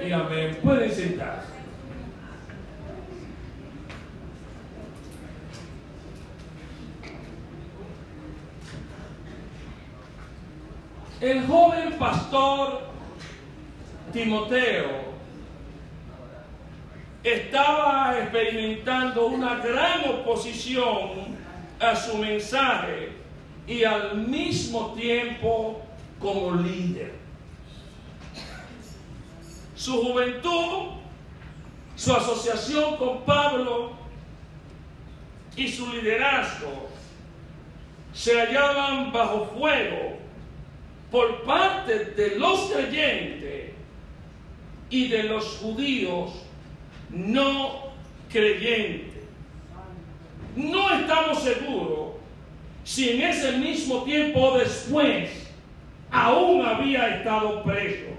y 0.07 0.11
amén. 0.11 0.55
Pueden 0.61 0.91
sentarse. 0.91 1.47
El 11.21 11.47
joven 11.47 11.93
pastor 11.97 12.81
Timoteo 14.13 15.14
estaba 17.25 18.19
experimentando 18.19 19.25
una 19.25 19.55
gran 19.55 20.07
oposición 20.09 21.35
a 21.79 21.95
su 21.95 22.19
mensaje 22.19 23.13
y 23.67 23.83
al 23.83 24.15
mismo 24.15 24.93
tiempo 24.93 25.81
como 26.19 26.53
líder. 26.61 27.13
Su 29.75 30.03
juventud, 30.03 30.91
su 31.95 32.13
asociación 32.13 32.95
con 32.97 33.23
Pablo 33.23 33.93
y 35.55 35.67
su 35.67 35.91
liderazgo 35.93 36.89
se 38.13 38.39
hallaban 38.39 39.11
bajo 39.11 39.45
fuego 39.57 40.19
por 41.09 41.43
parte 41.43 42.05
de 42.05 42.37
los 42.37 42.71
creyentes 42.71 43.71
y 44.91 45.07
de 45.07 45.23
los 45.23 45.57
judíos 45.57 46.44
no 47.09 47.91
creyentes. 48.31 49.23
No 50.55 50.89
estamos 50.91 51.43
seguros 51.43 52.13
si 52.83 53.09
en 53.09 53.21
ese 53.23 53.53
mismo 53.57 54.03
tiempo 54.03 54.57
después 54.57 55.29
aún 56.11 56.65
había 56.65 57.17
estado 57.17 57.63
preso. 57.63 58.11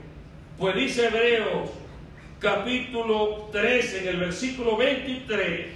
Pues 0.58 0.74
dice 0.74 1.06
Hebreos 1.06 1.70
capítulo 2.38 3.48
13 3.52 4.02
en 4.02 4.08
el 4.08 4.16
versículo 4.18 4.76
23, 4.76 5.66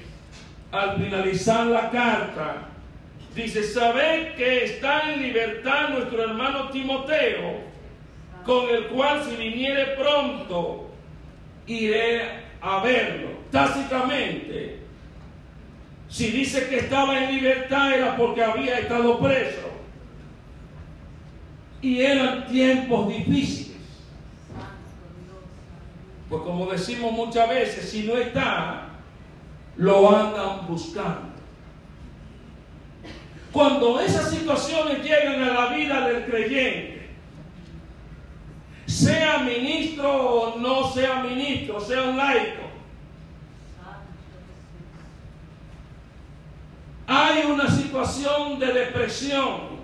al 0.72 1.02
finalizar 1.02 1.66
la 1.66 1.90
carta, 1.90 2.70
Dice, 3.34 3.62
sabed 3.62 4.34
que 4.34 4.64
está 4.64 5.12
en 5.12 5.22
libertad 5.22 5.90
nuestro 5.90 6.24
hermano 6.24 6.68
Timoteo, 6.70 7.60
con 8.44 8.68
el 8.68 8.86
cual 8.86 9.24
si 9.24 9.36
viniere 9.36 9.96
pronto, 9.96 10.90
iré 11.66 12.39
a 12.60 12.80
verlo. 12.82 13.30
Tácitamente, 13.50 14.78
si 16.08 16.30
dice 16.30 16.68
que 16.68 16.78
estaba 16.78 17.22
en 17.22 17.34
libertad 17.36 17.94
era 17.94 18.16
porque 18.16 18.42
había 18.42 18.78
estado 18.78 19.18
preso. 19.18 19.70
Y 21.82 22.00
eran 22.00 22.46
tiempos 22.46 23.08
difíciles. 23.08 23.78
Pues 26.28 26.42
como 26.42 26.66
decimos 26.66 27.12
muchas 27.12 27.48
veces, 27.48 27.90
si 27.90 28.04
no 28.04 28.16
está, 28.16 28.88
lo 29.76 30.16
andan 30.16 30.66
buscando. 30.66 31.30
Cuando 33.52 33.98
esas 33.98 34.30
situaciones 34.30 35.02
llegan 35.02 35.42
a 35.42 35.52
la 35.52 35.66
vida 35.74 36.06
del 36.06 36.24
creyente, 36.24 36.99
sea 39.00 39.38
ministro 39.38 40.10
o 40.10 40.58
no 40.58 40.92
sea 40.92 41.22
ministro, 41.22 41.80
sea 41.80 42.02
un 42.02 42.16
laico, 42.16 42.62
hay 47.06 47.44
una 47.46 47.68
situación 47.68 48.58
de 48.58 48.72
depresión 48.72 49.80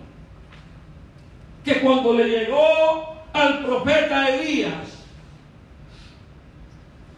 que 1.65 1.81
cuando 1.81 2.13
le 2.13 2.29
llegó 2.29 3.17
al 3.33 3.65
profeta 3.65 4.29
Elías, 4.29 5.05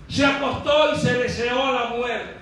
se 0.08 0.24
acostó 0.24 0.94
y 0.94 0.98
se 0.98 1.14
deseó 1.14 1.72
la 1.72 1.90
muerte. 1.90 2.38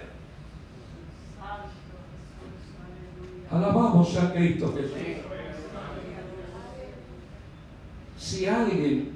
Alabamos 3.50 4.16
a 4.16 4.32
Cristo 4.32 4.72
Jesús. 4.76 4.96
Si 8.18 8.46
alguien 8.46 9.15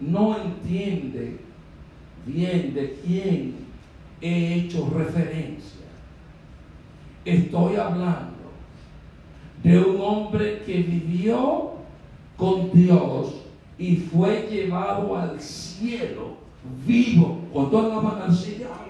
no 0.00 0.36
entiende 0.36 1.38
bien 2.26 2.74
de 2.74 2.98
quién 3.04 3.54
he 4.20 4.54
hecho 4.54 4.90
referencia, 4.94 5.86
estoy 7.24 7.76
hablando 7.76 8.34
de 9.62 9.78
un 9.78 10.00
hombre 10.00 10.62
que 10.64 10.82
vivió 10.82 11.72
con 12.36 12.70
Dios 12.72 13.34
y 13.78 13.96
fue 13.96 14.46
llevado 14.50 15.16
al 15.16 15.40
cielo 15.40 16.36
vivo. 16.86 17.40
¿Cuánto 17.52 17.78
alaban 17.78 18.22
al 18.22 18.34
Señor? 18.34 18.84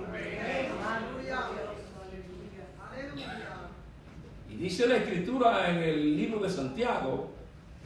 Dice 4.65 4.87
la 4.87 4.97
escritura 4.97 5.71
en 5.71 5.83
el 5.83 6.17
libro 6.17 6.41
de 6.41 6.49
Santiago, 6.49 7.29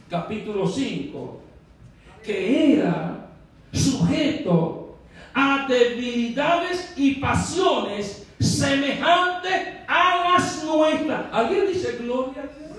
capítulo 0.09 0.65
5, 0.65 1.41
que 2.23 2.73
era 2.73 3.27
sujeto 3.71 4.97
a 5.33 5.67
debilidades 5.67 6.93
y 6.95 7.15
pasiones 7.15 8.27
semejantes 8.39 9.67
a 9.87 10.31
las 10.31 10.63
nuestras. 10.63 11.25
¿Alguien 11.31 11.67
dice 11.67 11.97
gloria 11.97 12.43
a 12.43 12.47
Dios? 12.47 12.69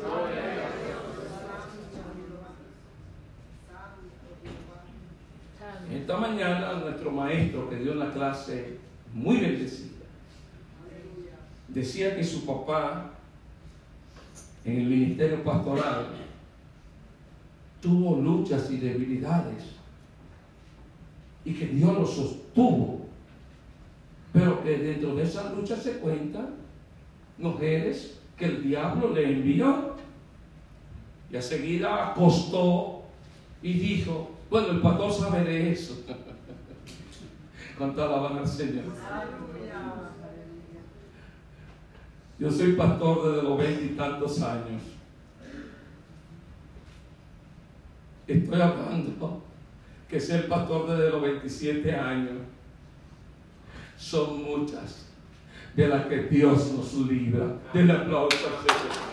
Esta 5.93 6.17
mañana 6.17 6.73
nuestro 6.75 7.11
maestro 7.11 7.69
que 7.69 7.77
dio 7.77 7.95
la 7.95 8.13
clase 8.13 8.79
muy 9.13 9.39
bendecida 9.39 9.91
decía 11.73 12.17
que 12.17 12.25
su 12.25 12.45
papá 12.45 13.11
en 14.65 14.81
el 14.81 14.87
ministerio 14.87 15.43
pastoral 15.43 16.09
tuvo 17.81 18.21
luchas 18.21 18.71
y 18.71 18.77
debilidades 18.77 19.65
y 21.45 21.55
que 21.55 21.67
Dios 21.67 21.95
lo 21.95 22.07
sostuvo, 22.07 23.07
pero 24.33 24.63
que 24.63 24.79
dentro 24.79 25.15
de 25.15 25.23
esas 25.25 25.55
luchas 25.55 25.83
se 25.83 25.99
cuentan 25.99 26.51
mujeres 27.39 28.21
que 28.37 28.45
el 28.47 28.63
diablo 28.63 29.13
le 29.13 29.33
envió 29.33 29.97
y 31.31 31.37
a 31.37 31.43
seguida 31.43 32.11
acostó 32.11 33.03
y 33.63 33.75
dijo, 33.75 34.31
bueno, 34.51 34.69
el 34.71 34.81
pastor 34.81 35.13
sabe 35.13 35.45
de 35.45 35.73
eso. 35.73 36.03
Cuánto 37.79 38.03
alaban 38.03 38.39
al 38.39 38.49
Señor. 38.49 38.85
Yo 42.39 42.51
soy 42.51 42.73
pastor 42.73 43.31
desde 43.33 43.43
los 43.43 43.59
veintitantos 43.59 44.43
años. 44.43 44.83
Estoy 48.31 48.61
hablando 48.61 49.43
que 50.09 50.21
ser 50.21 50.47
pastor 50.47 50.89
desde 50.89 51.11
los 51.11 51.21
27 51.21 51.93
años 51.93 52.37
son 53.97 54.45
muchas 54.45 55.09
de 55.75 55.89
las 55.89 56.07
que 56.07 56.23
Dios 56.25 56.73
nos 56.75 56.95
libra. 57.09 57.57
Del 57.75 57.91
aplauso 57.91 58.37
al 58.37 58.53
Señor. 58.63 59.11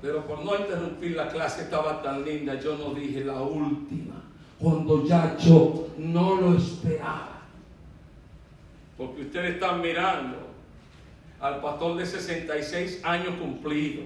Pero 0.00 0.26
por 0.26 0.42
no 0.42 0.56
interrumpir 0.58 1.14
la 1.14 1.28
clase 1.28 1.64
estaba 1.64 2.02
tan 2.02 2.24
linda, 2.24 2.58
yo 2.58 2.78
no 2.78 2.94
dije 2.94 3.22
la 3.22 3.42
última, 3.42 4.14
cuando 4.58 5.04
ya 5.04 5.36
yo 5.36 5.88
no 5.98 6.40
lo 6.40 6.56
esperaba. 6.56 7.42
Porque 8.96 9.22
ustedes 9.22 9.56
están 9.56 9.82
mirando 9.82 10.47
al 11.40 11.60
pastor 11.60 11.96
de 11.96 12.06
66 12.06 13.04
años 13.04 13.34
cumplido. 13.40 14.04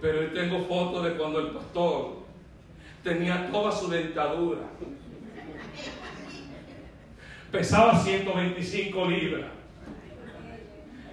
Pero 0.00 0.22
yo 0.22 0.32
tengo 0.32 0.64
fotos 0.64 1.04
de 1.04 1.14
cuando 1.14 1.40
el 1.40 1.48
pastor 1.48 2.18
tenía 3.02 3.50
toda 3.50 3.72
su 3.72 3.88
dentadura. 3.88 4.60
Pesaba 7.50 7.98
125 7.98 9.04
libras. 9.06 9.50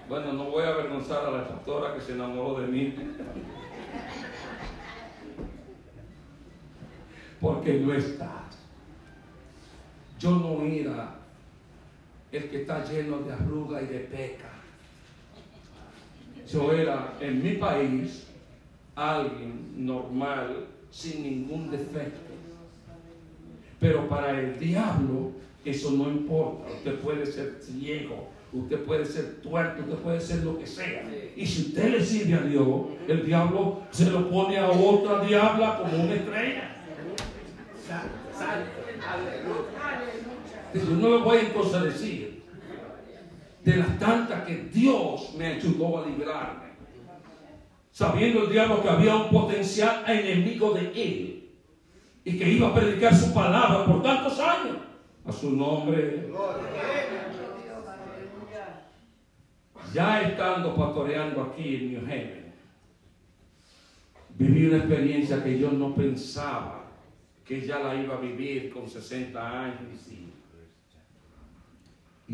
Bueno, 0.07 0.33
no 0.33 0.45
voy 0.45 0.63
a 0.63 0.69
avergonzar 0.69 1.25
a 1.25 1.31
la 1.31 1.47
pastora 1.47 1.95
que 1.95 2.01
se 2.01 2.11
enamoró 2.11 2.59
de 2.61 2.67
mí. 2.67 2.95
Porque 7.41 7.73
no 7.73 7.93
está. 7.93 8.43
Yo 10.19 10.31
no 10.31 10.61
era 10.63 11.24
el 12.31 12.49
que 12.49 12.61
está 12.61 12.83
lleno 12.83 13.19
de 13.19 13.33
arruga 13.33 13.81
y 13.81 13.87
de 13.87 13.99
peca. 13.99 14.49
Yo 16.51 16.71
era 16.71 17.13
en 17.19 17.43
mi 17.43 17.53
país 17.53 18.27
alguien 18.95 19.85
normal, 19.85 20.67
sin 20.91 21.23
ningún 21.23 21.69
defecto. 21.69 22.19
Pero 23.79 24.07
para 24.07 24.39
el 24.39 24.57
diablo 24.57 25.31
eso 25.63 25.91
no 25.91 26.09
importa. 26.09 26.71
Usted 26.71 26.99
puede 26.99 27.25
ser 27.25 27.57
ciego, 27.61 28.29
usted 28.53 28.83
puede 28.83 29.05
ser 29.05 29.41
tuerto, 29.41 29.81
usted 29.81 29.97
puede 29.97 30.21
ser 30.21 30.43
lo 30.43 30.57
que 30.57 30.67
sea. 30.67 31.03
Y 31.35 31.45
si 31.45 31.63
usted 31.63 31.89
le 31.89 32.05
sirve 32.05 32.35
a 32.35 32.41
Dios, 32.41 32.85
el 33.07 33.25
diablo 33.25 33.81
se 33.91 34.09
lo 34.11 34.29
pone 34.29 34.57
a 34.57 34.69
otra 34.69 35.25
diabla 35.25 35.79
como 35.79 36.03
una 36.03 36.13
estrella. 36.13 36.71
No 40.83 41.09
le 41.09 41.23
voy 41.23 41.37
a 41.37 41.83
decir 41.83 42.43
de 43.63 43.77
las 43.77 43.97
tantas 43.97 44.45
que 44.45 44.69
Dios 44.71 45.33
me 45.37 45.47
ayudó 45.47 45.99
a 46.03 46.07
librarme. 46.07 46.65
Sabiendo 47.91 48.43
el 48.43 48.51
diablo 48.51 48.83
que 48.83 48.89
había 48.89 49.15
un 49.15 49.29
potencial 49.29 50.03
enemigo 50.07 50.73
de 50.73 50.87
él 50.89 51.49
y 52.25 52.37
que 52.37 52.49
iba 52.49 52.67
a 52.67 52.75
predicar 52.75 53.15
su 53.15 53.33
palabra 53.33 53.85
por 53.85 54.03
tantos 54.03 54.39
años. 54.39 54.77
A 55.25 55.31
su 55.31 55.51
nombre. 55.51 56.29
Ya 59.93 60.21
estando 60.21 60.75
pastoreando 60.75 61.41
aquí 61.41 61.75
en 61.75 61.93
New 61.93 62.01
Haven, 62.05 62.53
viví 64.37 64.67
una 64.67 64.77
experiencia 64.77 65.43
que 65.43 65.57
yo 65.57 65.71
no 65.71 65.95
pensaba 65.95 66.83
que 67.45 67.65
ya 67.65 67.79
la 67.79 67.95
iba 67.95 68.15
a 68.15 68.19
vivir 68.19 68.71
con 68.71 68.89
60 68.89 69.63
años. 69.63 70.07
Y 70.11 70.34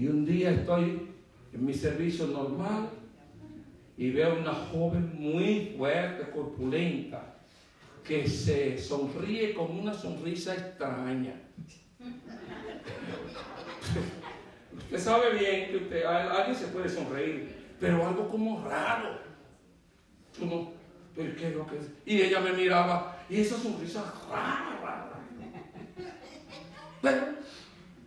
un 0.08 0.26
día 0.26 0.52
estoy 0.52 1.10
en 1.54 1.66
mi 1.66 1.74
servicio 1.74 2.28
normal 2.28 2.90
y 3.98 4.10
veo 4.12 4.40
una 4.40 4.54
joven 4.54 5.12
muy 5.20 5.74
fuerte, 5.78 6.32
corpulenta, 6.32 7.36
que 8.04 8.28
se 8.28 8.78
sonríe 8.78 9.54
con 9.54 9.78
una 9.78 9.94
sonrisa 9.94 10.54
extraña. 10.54 11.36
Usted 14.78 14.98
sabe 14.98 15.38
bien 15.38 15.70
que 15.70 15.78
usted, 15.78 16.04
alguien 16.06 16.56
se 16.56 16.68
puede 16.68 16.90
sonreír, 16.90 17.54
pero 17.80 18.06
algo 18.08 18.28
como 18.28 18.64
raro. 18.68 19.20
¿pero 21.16 21.36
qué 21.36 21.50
es 21.50 21.56
lo 21.56 21.68
que 21.68 21.78
es? 21.78 21.92
Y 22.06 22.22
ella 22.22 22.40
me 22.40 22.54
miraba 22.54 23.24
y 23.30 23.42
esa 23.42 23.58
sonrisa 23.58 24.14
rara, 24.30 25.14
Pero 27.02 27.41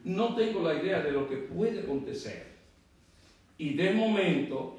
no 0.04 0.34
tengo 0.34 0.62
la 0.62 0.74
idea 0.74 1.00
de 1.00 1.12
lo 1.12 1.28
que 1.28 1.36
puede 1.36 1.80
acontecer. 1.80 2.54
Y 3.56 3.74
de 3.74 3.92
momento 3.92 4.76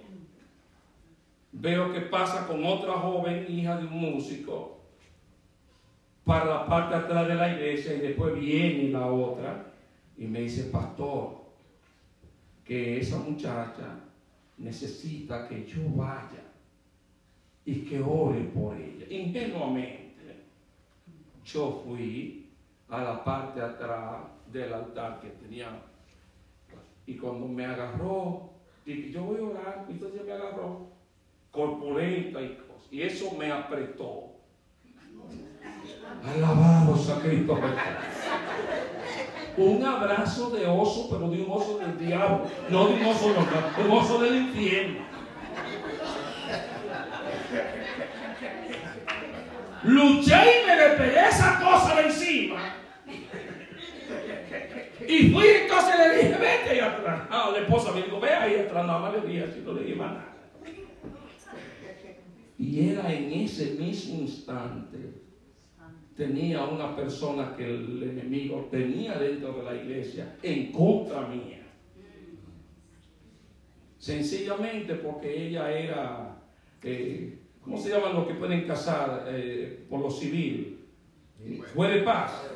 veo 1.51 1.91
que 1.91 2.01
pasa 2.01 2.47
con 2.47 2.63
otra 2.63 2.93
joven 2.93 3.45
hija 3.49 3.77
de 3.77 3.85
un 3.85 3.97
músico 3.97 4.77
para 6.23 6.45
la 6.45 6.67
parte 6.67 6.95
atrás 6.95 7.27
de 7.27 7.35
la 7.35 7.53
iglesia 7.53 7.95
y 7.95 7.99
después 7.99 8.39
viene 8.39 8.89
la 8.89 9.07
otra 9.07 9.73
y 10.17 10.25
me 10.25 10.41
dice, 10.41 10.65
pastor, 10.65 11.45
que 12.63 12.99
esa 12.99 13.17
muchacha 13.17 13.99
necesita 14.57 15.47
que 15.47 15.65
yo 15.65 15.81
vaya 15.95 16.43
y 17.65 17.81
que 17.81 17.99
ore 17.99 18.41
por 18.53 18.75
ella. 18.75 19.05
Ingenuamente, 19.09 20.43
yo 21.45 21.83
fui 21.85 22.47
a 22.89 23.03
la 23.03 23.23
parte 23.23 23.61
atrás 23.61 24.34
del 24.59 24.73
altar 24.73 25.19
que 25.19 25.29
tenía. 25.29 25.67
Y 27.05 27.17
cuando 27.17 27.47
me 27.47 27.65
agarró, 27.65 28.49
dije, 28.85 29.11
yo 29.11 29.23
voy 29.23 29.37
a 29.39 29.43
orar, 29.43 29.85
y 29.87 29.93
entonces 29.93 30.25
me 30.25 30.31
agarró, 30.31 30.87
corpulenta 31.51 32.41
y 32.41 32.55
cosas. 32.55 32.91
Y 32.91 33.01
eso 33.01 33.35
me 33.37 33.51
apretó. 33.51 34.31
Alabamos 36.23 37.09
a 37.09 37.21
Cristo 37.21 37.59
un 39.57 39.85
abrazo 39.85 40.49
de 40.49 40.67
oso, 40.67 41.07
pero 41.09 41.29
de 41.29 41.41
un 41.41 41.51
oso 41.51 41.79
del 41.79 41.97
diablo, 41.97 42.45
no 42.69 42.87
de 42.87 42.93
un 42.95 43.05
oso 43.05 43.29
normal, 43.29 43.73
un 43.85 43.91
oso 43.91 44.21
del 44.21 44.35
infierno. 44.35 44.99
Luché 49.83 50.33
y 50.33 50.67
me 50.67 50.75
despegué 50.75 51.27
esa 51.29 51.59
cosa 51.59 51.95
de 51.95 52.07
encima. 52.07 52.74
Y 55.07 55.31
fui 55.31 55.47
entonces 55.47 55.95
le 55.97 56.17
dije, 56.17 56.37
vete 56.39 56.69
ahí 56.69 56.79
atrás. 56.79 57.27
Ah, 57.29 57.49
la 57.51 57.59
esposa 57.59 57.91
me 57.91 58.03
dijo, 58.03 58.19
ve 58.19 58.29
ahí 58.29 58.55
atrás, 58.55 58.85
nada 58.85 58.99
más 58.99 59.13
le 59.13 59.27
dije 59.27 59.43
así, 59.43 59.61
no 59.65 59.73
le 59.73 59.83
dije 59.83 59.95
nada. 59.95 60.31
Y 62.57 62.89
era 62.89 63.13
en 63.13 63.31
ese 63.31 63.71
mismo 63.71 64.21
instante 64.21 65.25
tenía 66.15 66.63
una 66.63 66.95
persona 66.95 67.53
que 67.55 67.65
el 67.65 68.01
enemigo 68.03 68.67
tenía 68.71 69.17
dentro 69.17 69.53
de 69.53 69.63
la 69.63 69.75
iglesia 69.75 70.37
en 70.41 70.71
contra 70.71 71.27
mía. 71.27 71.61
Sencillamente 73.97 74.95
porque 74.95 75.47
ella 75.47 75.71
era, 75.71 76.37
eh, 76.83 77.39
¿cómo 77.61 77.77
se 77.77 77.89
llaman 77.89 78.13
los 78.13 78.27
que 78.27 78.35
pueden 78.35 78.65
casar 78.65 79.25
eh, 79.27 79.85
por 79.89 79.99
lo 79.99 80.09
civil? 80.09 80.79
Fue 81.73 81.89
de 81.89 82.01
paz. 82.03 82.49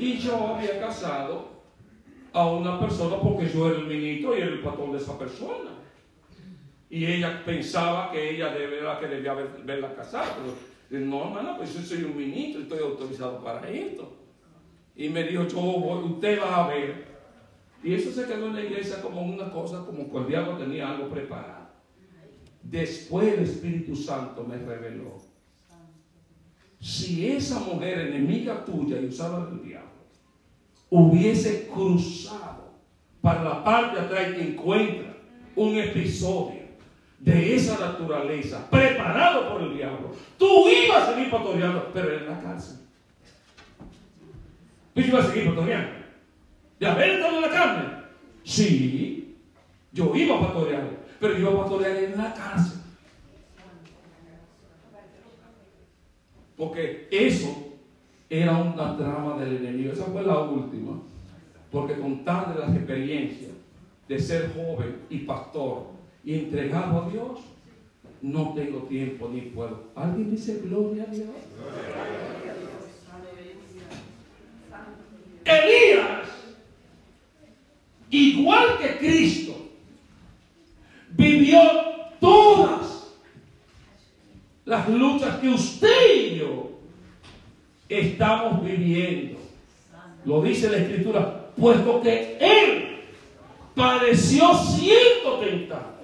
Y 0.00 0.16
yo 0.16 0.54
había 0.54 0.80
casado 0.80 1.50
a 2.32 2.46
una 2.46 2.80
persona 2.80 3.20
porque 3.20 3.50
yo 3.50 3.68
era 3.68 3.80
el 3.80 3.86
ministro 3.86 4.34
y 4.34 4.40
era 4.40 4.50
el 4.50 4.62
patrón 4.62 4.92
de 4.92 4.98
esa 4.98 5.18
persona. 5.18 5.72
Y 6.88 7.04
ella 7.04 7.44
pensaba 7.44 8.10
que 8.10 8.30
ella 8.30 8.48
debía, 8.54 8.98
que 8.98 9.06
debía 9.06 9.34
verla 9.34 9.94
casada. 9.94 10.36
No, 10.88 11.26
hermano, 11.26 11.58
pues 11.58 11.74
yo 11.74 11.82
soy 11.82 12.04
un 12.04 12.16
ministro 12.16 12.60
y 12.60 12.62
estoy 12.62 12.78
autorizado 12.78 13.44
para 13.44 13.68
esto. 13.68 14.10
Y 14.96 15.10
me 15.10 15.24
dijo, 15.24 15.46
yo 15.46 15.60
usted 15.60 16.40
va 16.40 16.64
a 16.64 16.68
ver. 16.68 17.04
Y 17.84 17.92
eso 17.92 18.10
se 18.10 18.26
quedó 18.26 18.46
en 18.46 18.54
la 18.54 18.64
iglesia 18.64 19.02
como 19.02 19.20
una 19.20 19.50
cosa, 19.52 19.84
como 19.84 20.10
que 20.10 20.16
el 20.16 20.26
diablo 20.28 20.56
tenía 20.56 20.90
algo 20.90 21.10
preparado. 21.10 21.68
Después 22.62 23.34
el 23.34 23.44
Espíritu 23.44 23.94
Santo 23.94 24.44
me 24.44 24.56
reveló. 24.56 25.18
Si 26.80 27.28
esa 27.28 27.60
mujer 27.60 27.98
enemiga 27.98 28.64
tuya 28.64 28.98
y 28.98 29.04
usaba 29.04 29.50
el 29.50 29.62
diablo, 29.62 29.89
hubiese 30.90 31.68
cruzado 31.68 32.74
para 33.20 33.44
la 33.44 33.64
parte 33.64 34.00
de 34.00 34.06
atrás 34.06 34.28
y 34.36 34.40
encuentra 34.40 35.16
un 35.54 35.76
episodio 35.76 36.60
de 37.20 37.54
esa 37.54 37.78
naturaleza, 37.78 38.68
preparado 38.70 39.52
por 39.52 39.62
el 39.62 39.76
diablo, 39.76 40.12
tú 40.38 40.68
ibas 40.68 41.08
a 41.08 41.14
seguir 41.14 41.30
pastoreando, 41.30 41.90
pero 41.92 42.16
en 42.16 42.26
la 42.26 42.40
cárcel. 42.40 42.78
Tú 44.94 45.00
ibas 45.00 45.26
a 45.26 45.28
seguir 45.28 45.46
pastoreando. 45.46 46.00
De 46.78 46.86
haber 46.86 47.10
estado 47.10 47.36
en 47.36 47.42
la 47.42 47.50
carne. 47.50 48.00
Sí, 48.42 49.36
yo 49.92 50.14
iba 50.14 50.36
a 50.36 50.40
pastorear, 50.40 50.90
pero 51.20 51.38
iba 51.38 51.50
a 51.50 51.56
pastorear 51.58 51.96
en 51.96 52.16
la 52.16 52.34
cárcel. 52.34 52.80
Porque 56.56 57.08
eso 57.10 57.69
era 58.30 58.56
una 58.56 58.96
trama 58.96 59.36
del 59.38 59.56
enemigo. 59.56 59.92
Esa 59.92 60.04
fue 60.04 60.22
la 60.22 60.38
última. 60.38 61.02
Porque 61.70 61.94
con 61.94 62.24
tal 62.24 62.56
las 62.58 62.74
experiencias 62.74 63.50
de 64.08 64.18
ser 64.18 64.52
joven 64.54 64.96
y 65.10 65.18
pastor, 65.18 65.86
y 66.24 66.34
entregado 66.34 67.02
a 67.02 67.10
Dios, 67.10 67.40
no 68.22 68.52
tengo 68.54 68.80
tiempo 68.80 69.30
ni 69.32 69.42
puedo. 69.42 69.84
¿Alguien 69.94 70.30
dice 70.30 70.60
gloria 70.64 71.04
a 71.04 71.14
Dios? 71.14 71.28
Elías, 75.44 76.28
igual 78.10 78.78
que 78.78 78.98
Cristo, 78.98 79.56
vivió 81.16 81.60
todas 82.20 82.90
luchas 84.88 85.36
que 85.38 85.48
usted 85.48 86.16
y 86.16 86.38
yo 86.38 86.69
estamos 87.90 88.64
viviendo. 88.64 89.40
Lo 90.24 90.42
dice 90.42 90.70
la 90.70 90.78
escritura, 90.78 91.50
puesto 91.56 92.00
que 92.00 92.38
Él 92.40 93.00
padeció 93.74 94.54
siendo 94.54 95.38
tentado, 95.40 96.00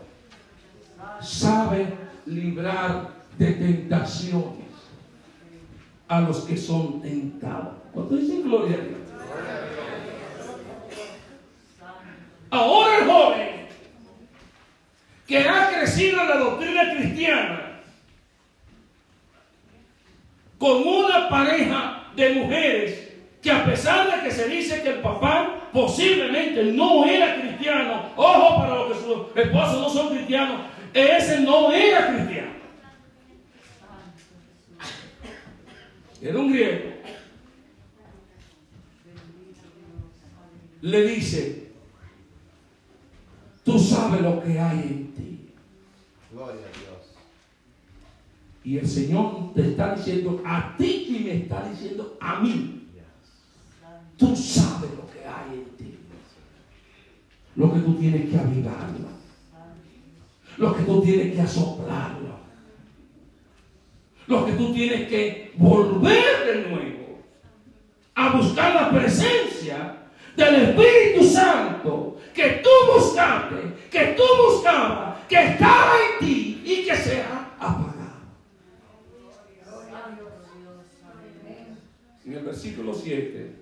sabe 1.21 1.87
librar 2.27 3.11
de 3.39 3.53
tentaciones 3.53 4.67
a 6.09 6.21
los 6.21 6.41
que 6.41 6.57
son 6.57 7.01
tentados. 7.01 7.75
¿Cuánto 7.93 8.17
dicen 8.17 8.43
gloria 8.43 8.77
a 8.77 8.81
Dios? 8.81 8.97
Ahora 12.51 12.99
el 12.99 13.11
joven 13.11 13.49
que 15.27 15.39
ha 15.39 15.69
crecido 15.69 16.21
en 16.23 16.29
la 16.29 16.39
doctrina 16.39 16.95
cristiana 16.95 17.66
con 20.59 20.87
una 20.87 21.29
pareja 21.29 22.11
de 22.15 22.31
mujeres 22.31 23.07
que 23.43 23.51
a 23.51 23.65
pesar 23.65 24.11
de 24.11 24.23
que 24.25 24.35
se 24.35 24.49
dice 24.49 24.83
que 24.83 24.89
el 24.89 25.01
papá 25.01 25.69
posiblemente 25.73 26.65
no 26.65 27.05
era 27.05 27.41
cristiano, 27.41 28.11
ojo 28.17 28.57
para 28.57 28.75
los 28.75 28.89
que 28.89 29.05
sus 29.05 29.37
esposos 29.37 29.81
no 29.81 29.91
son 29.91 30.09
cristianos, 30.17 30.63
ese 30.93 31.41
no 31.41 31.71
era 31.71 32.09
cristiano. 32.09 32.57
Era 36.21 36.39
un 36.39 36.53
griego. 36.53 36.93
Le 40.81 41.03
dice, 41.03 41.73
tú 43.65 43.79
sabes 43.79 44.23
lo 44.23 44.43
que 44.43 44.59
hay 44.59 44.79
en 44.79 45.15
ti. 45.15 45.49
Gloria 46.33 46.63
a 46.63 46.79
Dios. 46.79 46.86
Y 48.67 48.79
el 48.79 48.89
Señor 48.89 49.53
te 49.55 49.61
está 49.61 49.95
diciendo 49.95 50.43
a 50.45 50.75
ti 50.77 51.07
y 51.09 51.25
me 51.25 51.37
está 51.37 51.69
diciendo 51.71 52.17
a 52.21 52.41
mí. 52.41 52.89
Tú 54.17 54.35
sabes 54.35 54.91
lo 54.91 55.09
que 55.09 55.25
hay 55.25 55.59
en 55.59 55.77
ti. 55.77 55.99
Lo 57.55 57.73
que 57.73 57.79
tú 57.79 57.95
tienes 57.95 58.29
que 58.29 58.37
avivarlo. 58.37 59.07
Lo 60.57 60.77
que 60.77 60.83
tú 60.83 61.01
tienes 61.01 61.33
que 61.33 61.41
asoplarlo. 61.43 62.41
Lo 64.27 64.47
que 64.47 64.53
tú 64.55 64.75
tienes 64.75 65.09
que 65.09 65.53
volver 65.57 66.47
de 66.47 66.69
nuevo 66.69 67.21
a 68.17 68.37
buscar 68.37 68.75
la 68.75 68.91
presencia 68.91 70.09
del 70.37 70.55
Espíritu 70.57 71.25
Santo 71.25 72.17
que 72.35 72.63
tú 72.65 72.71
buscaste, 72.93 73.75
que 73.93 74.17
tú 74.17 74.25
buscabas, 74.45 75.19
que 75.29 75.53
estaba 75.53 75.93
en 76.19 76.27
ti 76.27 76.63
y 76.65 76.85
que 76.85 76.97
se 76.97 77.23
ha 77.23 77.55
apagado. 77.61 77.96
En 82.27 82.35
el 82.35 82.43
versículo 82.43 82.93
7, 82.93 83.53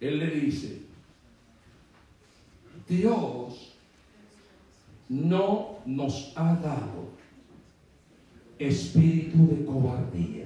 Él 0.00 0.18
le 0.20 0.30
dice, 0.30 0.82
Dios 2.88 3.74
no 5.08 5.78
nos 5.84 6.32
ha 6.36 6.54
dado 6.54 7.08
espíritu 8.56 9.48
de 9.48 9.64
cobardía. 9.64 10.44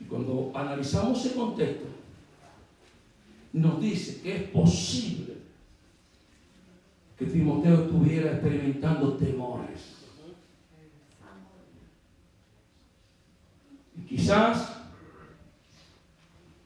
Y 0.00 0.04
cuando 0.06 0.50
analizamos 0.56 1.24
ese 1.24 1.36
contexto, 1.36 1.86
nos 3.52 3.80
dice 3.80 4.20
que 4.20 4.36
es 4.36 4.42
posible 4.50 5.34
que 7.16 7.26
Timoteo 7.26 7.84
estuviera 7.84 8.32
experimentando 8.32 9.14
temores. 9.14 10.01
Y 13.96 14.02
quizás 14.06 14.76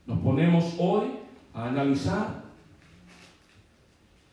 nos 0.07 0.19
ponemos 0.21 0.75
hoy 0.79 1.07
a 1.53 1.67
analizar 1.67 2.47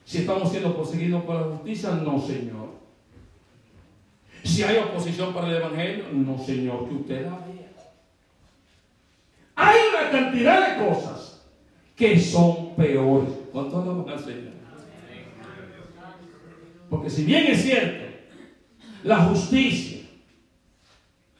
si 0.05 0.19
estamos 0.19 0.51
siendo 0.51 0.75
perseguidos 0.75 1.23
por 1.23 1.35
la 1.35 1.55
justicia, 1.55 1.91
no, 1.91 2.19
Señor. 2.19 2.73
Si 4.43 4.61
hay 4.61 4.77
oposición 4.77 5.33
para 5.33 5.47
el 5.47 5.55
Evangelio, 5.55 6.05
no, 6.11 6.37
Señor, 6.37 6.87
que 6.87 6.95
usted 6.95 7.25
la 7.25 7.37
vea. 7.37 7.71
Hay 9.55 9.79
una 9.89 10.11
cantidad 10.11 10.77
de 10.77 10.85
cosas 10.85 11.41
que 11.95 12.19
son 12.19 12.75
peores. 12.75 13.29
¿Cuánto 13.51 13.77
hablamos 13.77 14.07
al 14.09 14.19
Señor? 14.19 14.53
Porque 16.89 17.09
si 17.09 17.23
bien 17.23 17.47
es 17.47 17.63
cierto, 17.63 18.03
la 19.03 19.17
justicia, 19.25 20.01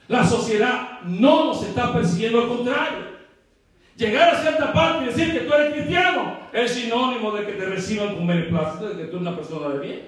la 0.08 0.26
sociedad 0.26 0.93
no 1.06 1.46
nos 1.46 1.62
está 1.62 1.92
persiguiendo, 1.92 2.42
al 2.42 2.48
contrario. 2.48 3.14
Llegar 3.96 4.34
a 4.34 4.40
cierta 4.40 4.72
parte 4.72 5.04
y 5.04 5.06
decir 5.06 5.32
que 5.32 5.40
tú 5.40 5.52
eres 5.54 5.74
cristiano 5.74 6.38
es 6.52 6.72
sinónimo 6.72 7.30
de 7.32 7.46
que 7.46 7.52
te 7.52 7.66
reciban 7.66 8.16
con 8.16 8.26
beneplácito, 8.26 8.88
de 8.88 8.96
que 8.96 9.04
tú 9.04 9.16
eres 9.16 9.20
una 9.20 9.36
persona 9.36 9.68
de 9.74 9.86
bien. 9.86 10.02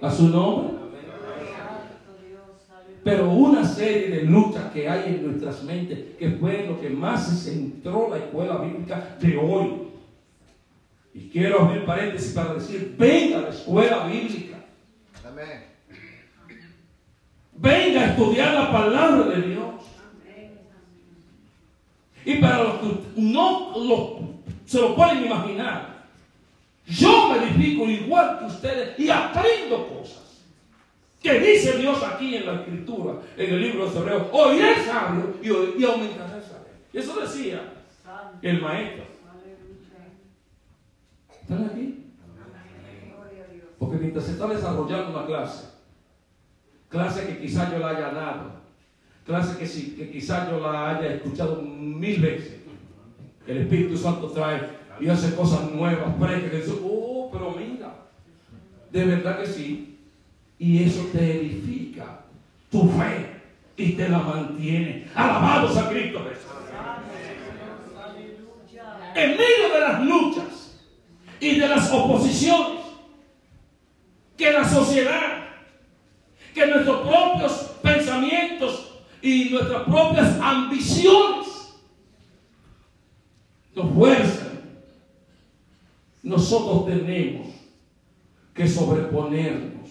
A 0.00 0.10
su 0.10 0.28
nombre. 0.28 0.86
Pero 3.06 3.30
una 3.30 3.64
serie 3.64 4.08
de 4.08 4.22
luchas 4.24 4.72
que 4.72 4.88
hay 4.88 5.14
en 5.14 5.26
nuestras 5.26 5.62
mentes, 5.62 6.16
que 6.18 6.30
fue 6.32 6.66
lo 6.66 6.80
que 6.80 6.90
más 6.90 7.28
se 7.28 7.52
centró 7.52 8.08
la 8.10 8.18
escuela 8.18 8.58
bíblica 8.58 9.16
de 9.20 9.36
hoy. 9.36 9.86
Y 11.14 11.28
quiero 11.28 11.62
abrir 11.62 11.84
paréntesis 11.84 12.32
para 12.32 12.54
decir, 12.54 12.96
venga 12.98 13.38
a 13.38 13.42
la 13.42 13.48
escuela 13.50 14.06
bíblica. 14.06 14.56
Amén. 15.24 15.66
Venga 17.52 18.00
a 18.00 18.06
estudiar 18.06 18.54
la 18.54 18.72
palabra 18.72 19.36
de 19.36 19.42
Dios. 19.50 19.74
Y 22.26 22.34
para 22.36 22.62
los 22.64 22.74
que 22.80 22.98
no 23.16 23.72
lo- 23.78 24.18
se 24.66 24.80
lo 24.80 24.94
pueden 24.96 25.24
imaginar, 25.24 26.04
yo 26.86 27.28
me 27.30 27.38
edifico 27.38 27.84
igual 27.88 28.38
que 28.40 28.44
ustedes 28.46 28.98
y 28.98 29.08
aprendo 29.08 29.88
cosas. 29.88 30.42
Que 31.22 31.38
dice 31.40 31.78
Dios 31.78 32.02
aquí 32.02 32.36
en 32.36 32.46
la 32.46 32.54
escritura, 32.56 33.14
en 33.36 33.54
el 33.54 33.60
libro 33.62 33.88
de 33.88 33.98
Hebreos, 33.98 34.26
oiré 34.32 34.84
sabio 34.84 35.36
y, 35.42 35.50
oí- 35.50 35.74
y 35.78 35.84
aumentaré 35.84 36.36
el 36.38 36.42
saber. 36.44 36.72
Eso 36.92 37.20
decía 37.20 37.62
el 38.42 38.60
maestro. 38.60 39.04
¿Están 41.42 41.64
aquí? 41.72 42.02
Porque 43.78 43.96
mientras 43.98 44.24
se 44.26 44.32
está 44.32 44.46
desarrollando 44.48 45.10
una 45.16 45.26
clase, 45.26 45.68
clase 46.88 47.26
que 47.26 47.38
quizás 47.40 47.70
yo 47.70 47.78
la 47.78 47.90
haya 47.90 48.10
dado, 48.10 48.55
clase 49.26 49.58
que, 49.58 49.66
si- 49.66 49.90
que 49.96 50.10
quizás 50.10 50.48
yo 50.50 50.60
la 50.60 50.96
haya 50.96 51.14
escuchado 51.14 51.60
mil 51.62 52.20
veces, 52.20 52.60
el 53.46 53.58
Espíritu 53.58 53.96
Santo 53.96 54.28
trae 54.28 54.60
y 55.00 55.08
hace 55.08 55.34
cosas 55.34 55.70
nuevas, 55.72 56.14
frescas, 56.18 56.74
oh, 56.82 57.28
pero 57.32 57.50
mira, 57.52 57.92
de 58.90 59.04
verdad 59.04 59.40
que 59.40 59.46
sí, 59.46 59.98
y 60.58 60.82
eso 60.84 61.06
te 61.12 61.40
edifica 61.40 62.20
tu 62.70 62.88
fe 62.90 63.32
y 63.76 63.92
te 63.92 64.08
la 64.08 64.18
mantiene. 64.18 65.06
Alabados 65.14 65.76
a 65.76 65.88
Cristo 65.90 66.20
Jesús. 66.28 66.46
En 69.14 69.30
medio 69.30 69.74
de 69.74 69.80
las 69.80 70.04
luchas 70.04 70.78
y 71.40 71.58
de 71.58 71.68
las 71.68 71.90
oposiciones 71.92 72.80
que 74.36 74.52
la 74.52 74.64
sociedad, 74.68 75.44
que 76.54 76.66
nuestros 76.66 77.00
propios 77.06 77.52
pensamientos 77.82 78.95
y 79.22 79.50
nuestras 79.50 79.82
propias 79.84 80.38
ambiciones 80.40 81.46
nos 83.74 83.92
fuerzan, 83.92 84.60
nosotros 86.22 86.86
tenemos 86.86 87.48
que 88.54 88.66
sobreponernos 88.66 89.90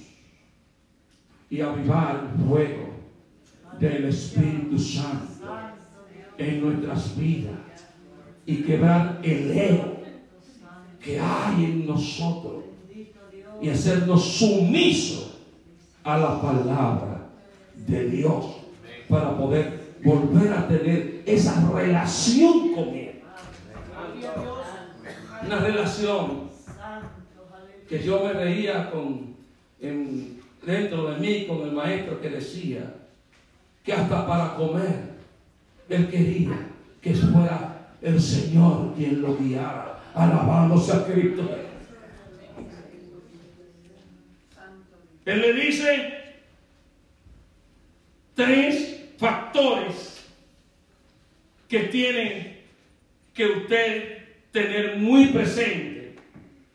y 1.49 1.61
avivar 1.61 2.29
el 2.33 2.47
fuego 2.47 2.89
del 3.79 4.05
Espíritu 4.05 4.79
Santo 4.79 5.25
en 6.37 6.61
nuestras 6.61 7.17
vidas 7.17 7.53
y 8.45 8.57
quebrar 8.57 9.19
el 9.23 9.51
ego 9.51 9.95
que 10.99 11.19
hay 11.19 11.65
en 11.65 11.85
nosotros 11.85 12.63
y 13.61 13.69
hacernos 13.69 14.23
sumisos 14.23 15.37
a 16.03 16.17
la 16.17 16.41
palabra 16.41 17.29
de 17.75 18.09
Dios 18.09 18.45
para 19.09 19.37
poder 19.37 19.95
volver 20.03 20.53
a 20.53 20.67
tener 20.67 21.23
esa 21.25 21.69
relación 21.71 22.73
con 22.73 22.89
Él. 22.89 23.21
Una 25.45 25.59
relación 25.59 26.49
que 27.87 28.03
yo 28.03 28.23
me 28.23 28.33
veía 28.33 28.89
con, 28.91 29.35
en- 29.79 30.41
dentro 30.65 31.11
de 31.11 31.19
mí 31.19 31.45
con 31.47 31.61
el 31.61 31.71
maestro 31.71 32.19
que 32.19 32.29
decía 32.29 32.93
que 33.83 33.93
hasta 33.93 34.25
para 34.25 34.55
comer 34.55 35.13
él 35.87 36.09
quería 36.09 36.67
que 36.99 37.13
fuera 37.13 37.91
el 38.01 38.19
Señor 38.19 38.93
quien 38.95 39.21
lo 39.21 39.37
guiara. 39.37 39.99
Alabándose 40.15 40.93
a 40.93 41.05
Cristo. 41.05 41.43
Él 45.25 45.41
le 45.41 45.53
dice 45.53 46.13
tres 48.33 48.94
factores 49.17 50.25
que 51.67 51.79
tienen 51.81 52.61
que 53.33 53.45
usted 53.45 54.17
tener 54.51 54.97
muy 54.97 55.27
presente 55.27 56.15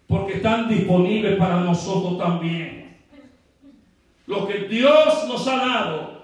porque 0.06 0.34
están 0.34 0.68
disponibles 0.68 1.36
para 1.38 1.60
nosotros 1.60 2.18
también. 2.18 2.96
Lo 4.26 4.46
que 4.46 4.68
Dios 4.68 5.28
nos 5.28 5.46
ha 5.46 5.56
dado 5.56 6.22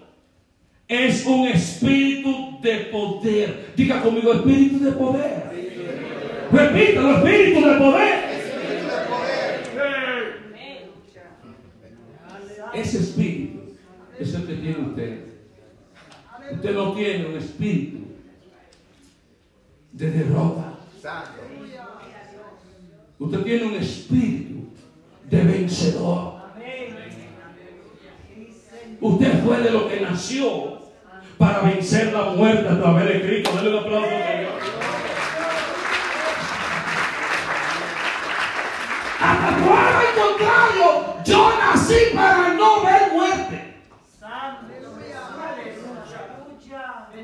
es 0.88 1.24
un 1.26 1.48
espíritu 1.48 2.58
de 2.60 2.76
poder. 2.92 3.72
Diga 3.76 4.00
conmigo, 4.02 4.32
espíritu 4.32 4.84
de 4.84 4.92
poder. 4.92 5.42
Repítalo, 6.52 7.16
espíritu 7.16 7.68
de 7.68 7.74
poder. 7.76 8.26
Ese 12.74 12.98
espíritu 12.98 13.60
es 14.18 14.34
el 14.34 14.46
que 14.46 14.54
tiene 14.54 14.78
usted. 14.78 15.25
Usted 16.52 16.74
no 16.74 16.92
tiene 16.92 17.26
un 17.26 17.36
espíritu 17.36 17.98
de 19.92 20.10
derrota. 20.10 20.74
Usted 23.18 23.42
tiene 23.42 23.64
un 23.64 23.74
espíritu 23.74 24.68
de 25.28 25.42
vencedor. 25.42 26.36
Usted 29.00 29.44
fue 29.44 29.58
de 29.60 29.70
lo 29.70 29.88
que 29.88 30.00
nació 30.00 30.80
para 31.38 31.60
vencer 31.62 32.12
la 32.12 32.30
muerte 32.30 32.68
a 32.68 32.80
través 32.80 33.06
de 33.06 33.26
Cristo. 33.26 33.50
Dale 33.54 33.70
un 33.70 33.76
aplauso 33.76 34.06
al 34.06 34.22
Señor. 34.22 34.56
Hasta 39.20 39.56
contrario, 40.14 41.16
yo 41.24 41.58
nací 41.58 42.14
para 42.14 42.54
no 42.54 42.84
ver 42.84 43.12
muerte. 43.12 43.65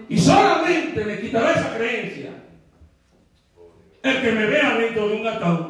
Y 0.08 0.18
solamente 0.18 1.04
me 1.04 1.20
quitará 1.20 1.52
esa 1.52 1.76
creencia 1.76 2.30
el 4.02 4.20
que 4.20 4.32
me 4.32 4.46
vea 4.46 4.76
dentro 4.76 5.08
de 5.08 5.16
un 5.16 5.26
ataúd. 5.26 5.66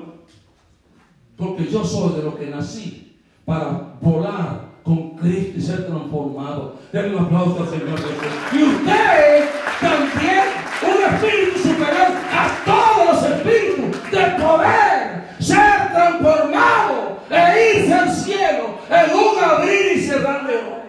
Porque 1.36 1.66
yo 1.66 1.85
soy 1.85 2.16
de 2.16 2.23
lo 2.23 2.36
que 2.36 2.47
nací 2.47 3.19
para 3.44 3.94
volar 4.01 4.73
con 4.82 5.11
Cristo 5.16 5.59
y 5.59 5.62
ser 5.62 5.86
transformado. 5.86 6.78
Denle 6.93 7.16
un 7.16 7.24
aplauso 7.24 7.62
al 7.62 7.69
Señor 7.69 7.99
Jesús. 7.99 8.15
Y 8.53 8.62
usted 8.62 9.49
también, 9.81 10.44
un 10.82 11.15
espíritu 11.15 11.59
superior 11.59 12.12
a 12.32 12.65
todos 12.65 13.23
los 13.23 13.32
espíritus 13.32 14.11
de 14.11 14.43
poder, 14.43 15.24
ser 15.40 15.93
transformado 15.93 17.19
e 17.31 17.77
irse 17.77 17.94
al 17.94 18.11
cielo 18.11 18.78
en 18.90 19.16
un 19.16 19.44
abrir 19.44 19.97
y 19.97 20.01
cerrar 20.01 20.47
de 20.47 20.57
ojos. 20.57 20.82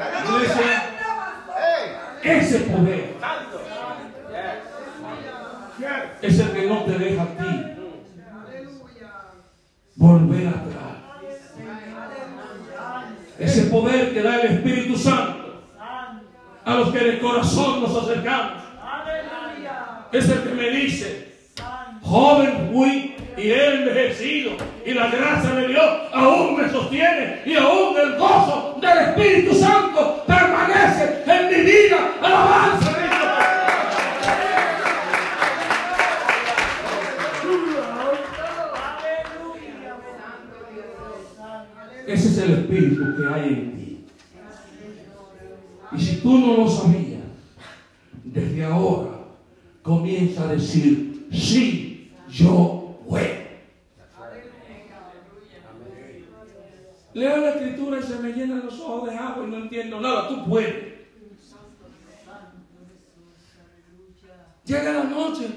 Iglesia, 0.00 0.82
ese 2.22 2.60
poder 2.60 3.14
es 6.22 6.38
el 6.38 6.52
que 6.52 6.66
no 6.66 6.84
te 6.84 6.98
deja 6.98 7.22
a 7.22 7.26
ti 7.26 7.66
volver 9.96 10.48
atrás. 10.48 10.90
Ese 13.38 13.62
poder 13.64 14.12
que 14.12 14.22
da 14.22 14.40
el 14.40 14.52
Espíritu 14.56 14.96
Santo 14.98 15.62
a 16.64 16.74
los 16.74 16.92
que 16.92 16.98
de 16.98 17.18
corazón 17.18 17.82
nos 17.82 17.96
acercamos. 17.96 18.62
Es 20.12 20.28
el 20.28 20.42
que 20.42 20.50
me 20.50 20.70
dice, 20.70 21.34
joven 22.02 22.70
fui 22.72 23.16
y 23.40 23.50
he 23.50 23.74
envejecido 23.74 24.52
y 24.84 24.92
la 24.92 25.08
gracia 25.08 25.50
de 25.54 25.68
Dios 25.68 25.84
aún 26.12 26.60
me 26.60 26.68
sostiene 26.68 27.42
y 27.46 27.54
aún 27.54 27.96
el 27.96 28.18
gozo 28.18 28.78
del 28.80 28.98
Espíritu 28.98 29.54
Santo 29.54 30.24
permanece 30.26 31.22
en 31.26 31.46
mi 31.48 31.70
vida. 31.70 32.14
Alabanza. 32.20 32.96
Ese 42.06 42.28
es 42.28 42.38
el 42.38 42.50
espíritu 42.54 43.16
que 43.16 43.28
hay 43.32 43.48
en 43.48 43.76
ti. 43.76 44.04
Y 45.92 46.00
si 46.00 46.16
tú 46.16 46.38
no 46.38 46.56
lo 46.56 46.68
sabías, 46.68 47.20
desde 48.24 48.64
ahora 48.64 49.10
comienza 49.82 50.42
a 50.42 50.52
decir, 50.52 51.28
sí, 51.30 52.10
yo 52.28 52.79
Leo 57.12 57.38
la 57.38 57.50
escritura 57.50 57.98
y 57.98 58.02
se 58.02 58.18
me 58.20 58.32
llenan 58.32 58.64
los 58.64 58.80
ojos 58.80 59.10
de 59.10 59.16
agua 59.16 59.44
y 59.44 59.50
no 59.50 59.56
entiendo 59.56 60.00
nada. 60.00 60.28
Tú 60.28 60.48
puedes. 60.48 60.90
Llega 64.64 64.92
la 64.92 65.04
noche 65.04 65.48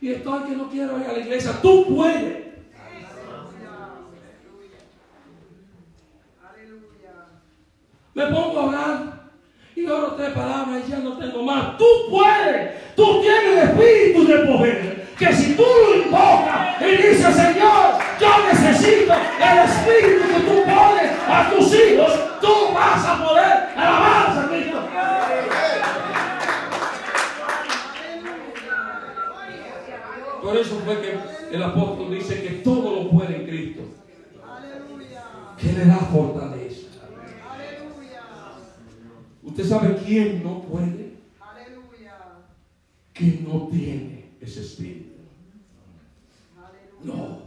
y 0.00 0.10
estoy 0.10 0.44
que 0.44 0.56
no 0.56 0.70
quiero 0.70 0.98
ir 1.00 1.06
a 1.06 1.12
la 1.12 1.18
iglesia. 1.18 1.52
Tú 1.60 1.94
puedes. 1.96 2.50
Me 8.14 8.26
pongo 8.26 8.60
a 8.60 8.64
orar 8.66 9.30
y 9.74 9.86
oro 9.86 10.14
tres 10.14 10.30
palabras 10.30 10.82
y 10.86 10.90
ya 10.90 10.98
no 11.00 11.18
tengo 11.18 11.42
más. 11.42 11.76
Tú 11.76 11.84
puedes. 12.08 12.94
Tú 12.94 13.20
tienes 13.20 13.64
espíritu 13.64 14.26
de 14.26 14.38
poder. 14.46 15.08
Que 15.18 15.32
si 15.34 15.54
tú 15.54 15.62
lo 15.62 16.04
invocas 16.04 16.69
y 16.80 16.96
dices, 16.96 17.34
Señor, 17.36 17.98
yo 18.18 18.28
necesito 18.46 19.12
el 19.12 19.58
espíritu 19.68 20.26
que 20.28 20.40
tú 20.40 20.62
pones 20.64 21.12
a 21.28 21.50
tus 21.50 21.74
hijos, 21.74 22.40
tú 22.40 22.72
vas 22.74 23.04
a 23.04 23.24
poder 23.24 23.68
alabar 23.76 24.38
a 24.38 24.48
Cristo. 24.48 24.88
Por 30.42 30.56
eso 30.56 30.80
fue 30.84 31.00
que 31.00 31.18
el 31.54 31.62
apóstol 31.62 32.10
dice 32.10 32.42
que 32.42 32.50
todo 32.64 33.02
lo 33.02 33.10
puede 33.10 33.36
en 33.36 33.46
Cristo. 33.46 33.82
Que 35.58 35.72
le 35.72 35.84
da 35.84 35.96
fortaleza. 35.96 36.86
¿Usted 39.42 39.64
sabe 39.64 39.96
quién 40.06 40.42
no 40.42 40.62
puede? 40.62 41.16
Que 43.12 43.44
no 43.46 43.68
tiene 43.68 44.30
ese 44.40 44.60
espíritu. 44.60 44.99
No. 47.02 47.42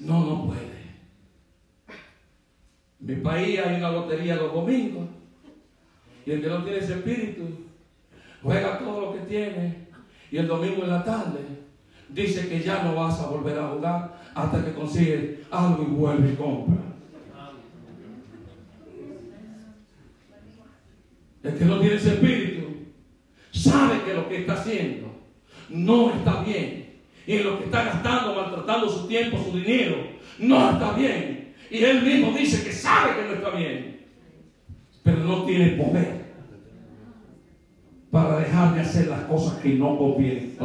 No, 0.00 0.24
no 0.24 0.46
puede. 0.46 0.78
Mi 3.00 3.16
país 3.16 3.60
hay 3.60 3.76
una 3.76 3.90
lotería 3.90 4.36
los 4.36 4.52
domingos. 4.52 5.08
Y 6.26 6.32
el 6.32 6.42
que 6.42 6.48
no 6.48 6.62
tiene 6.62 6.78
espíritu 6.78 7.44
juega 8.42 8.78
todo 8.78 9.00
lo 9.00 9.12
que 9.14 9.20
tiene. 9.20 9.88
Y 10.30 10.36
el 10.36 10.46
domingo 10.46 10.82
en 10.82 10.90
la 10.90 11.04
tarde 11.04 11.40
dice 12.08 12.48
que 12.48 12.60
ya 12.60 12.82
no 12.82 12.94
vas 12.94 13.20
a 13.20 13.28
volver 13.28 13.58
a 13.58 13.68
jugar 13.68 14.20
hasta 14.34 14.64
que 14.64 14.74
consigue 14.74 15.44
algo 15.50 15.82
y 15.82 15.86
vuelve 15.86 16.32
y 16.32 16.36
compra. 16.36 16.76
El 21.42 21.56
que 21.56 21.64
no 21.64 21.80
tiene 21.80 21.96
espíritu 21.96 22.66
sabe 23.52 24.02
que 24.04 24.14
lo 24.14 24.28
que 24.28 24.40
está 24.40 24.54
haciendo 24.54 25.08
no 25.70 26.10
está 26.10 26.42
bien. 26.42 26.87
Y 27.28 27.34
en 27.34 27.44
lo 27.44 27.58
que 27.58 27.66
está 27.66 27.84
gastando, 27.84 28.34
maltratando 28.34 28.88
su 28.88 29.06
tiempo, 29.06 29.36
su 29.36 29.54
dinero, 29.58 29.96
no 30.38 30.70
está 30.70 30.94
bien. 30.94 31.54
Y 31.70 31.84
él 31.84 32.02
mismo 32.02 32.32
dice 32.32 32.64
que 32.64 32.72
sabe 32.72 33.16
que 33.16 33.28
no 33.28 33.34
está 33.34 33.50
bien. 33.50 34.06
Pero 35.02 35.18
no 35.18 35.44
tiene 35.44 35.72
poder 35.72 36.24
para 38.10 38.38
dejar 38.38 38.74
de 38.74 38.80
hacer 38.80 39.08
las 39.08 39.24
cosas 39.24 39.58
que 39.58 39.74
no 39.74 39.98
convienen. 39.98 40.56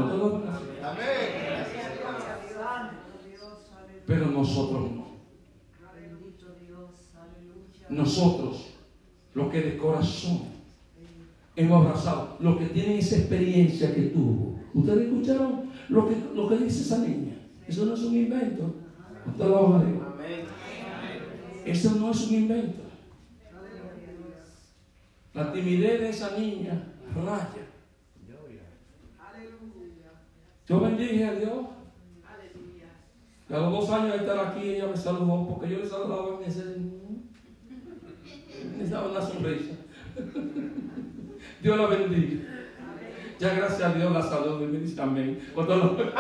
Pero 4.08 4.26
nosotros 4.28 4.92
no. 4.94 5.08
Nosotros, 7.90 8.78
los 9.34 9.52
que 9.52 9.62
de 9.62 9.78
corazón 9.78 10.44
hemos 11.58 11.86
abrazado, 11.86 12.38
los 12.40 12.58
que 12.58 12.68
tienen 12.68 13.00
esa 13.00 13.18
experiencia 13.18 13.94
que 13.94 14.04
tuvo. 14.04 14.60
¿Ustedes 14.74 15.08
escucharon 15.08 15.73
lo 15.94 16.10
que, 16.10 16.16
lo 16.34 16.50
que 16.50 16.58
dice 16.58 16.82
esa 16.82 16.98
niña? 17.00 17.36
Eso 17.68 17.86
no 17.86 17.94
es 17.94 18.02
un 18.02 18.16
invento. 18.16 18.74
Usted 19.28 19.46
lo 19.46 19.70
va 19.70 19.80
a 19.80 19.84
ver. 19.84 20.46
Eso 21.66 21.96
no 22.00 22.12
es 22.12 22.28
un 22.28 22.34
invento. 22.34 22.82
La 25.34 25.54
timidez 25.54 26.02
de 26.02 26.10
esa 26.10 26.38
niña 26.38 26.84
raya. 27.16 27.68
Yo 30.68 30.80
bendije 30.80 31.26
a 31.26 31.36
Dios. 31.36 31.66
Y 33.50 33.54
a 33.54 33.60
los 33.60 33.72
dos 33.72 33.90
años 33.92 34.14
de 34.14 34.18
estar 34.18 34.40
aquí, 34.40 34.70
ella 34.70 34.88
me 34.88 34.98
saludó 34.98 35.48
porque 35.48 35.70
yo 35.70 35.80
le 35.80 35.88
saludaba 35.88 36.36
y 36.36 36.40
me 36.40 36.46
decía, 36.46 36.64
me 38.78 38.88
daba 38.88 39.12
una 39.12 39.22
sonrisa. 39.22 39.74
Dios 41.62 41.78
la 41.78 41.88
bendiga. 41.88 42.53
Ya 43.44 43.54
gracias 43.56 43.82
a 43.82 43.94
Dios 43.94 44.10
la 44.10 44.22
salud 44.22 44.62
me 44.62 44.80
dice 44.80 45.02
amén. 45.02 45.38
Cuando 45.54 45.76
lo-. 45.76 45.98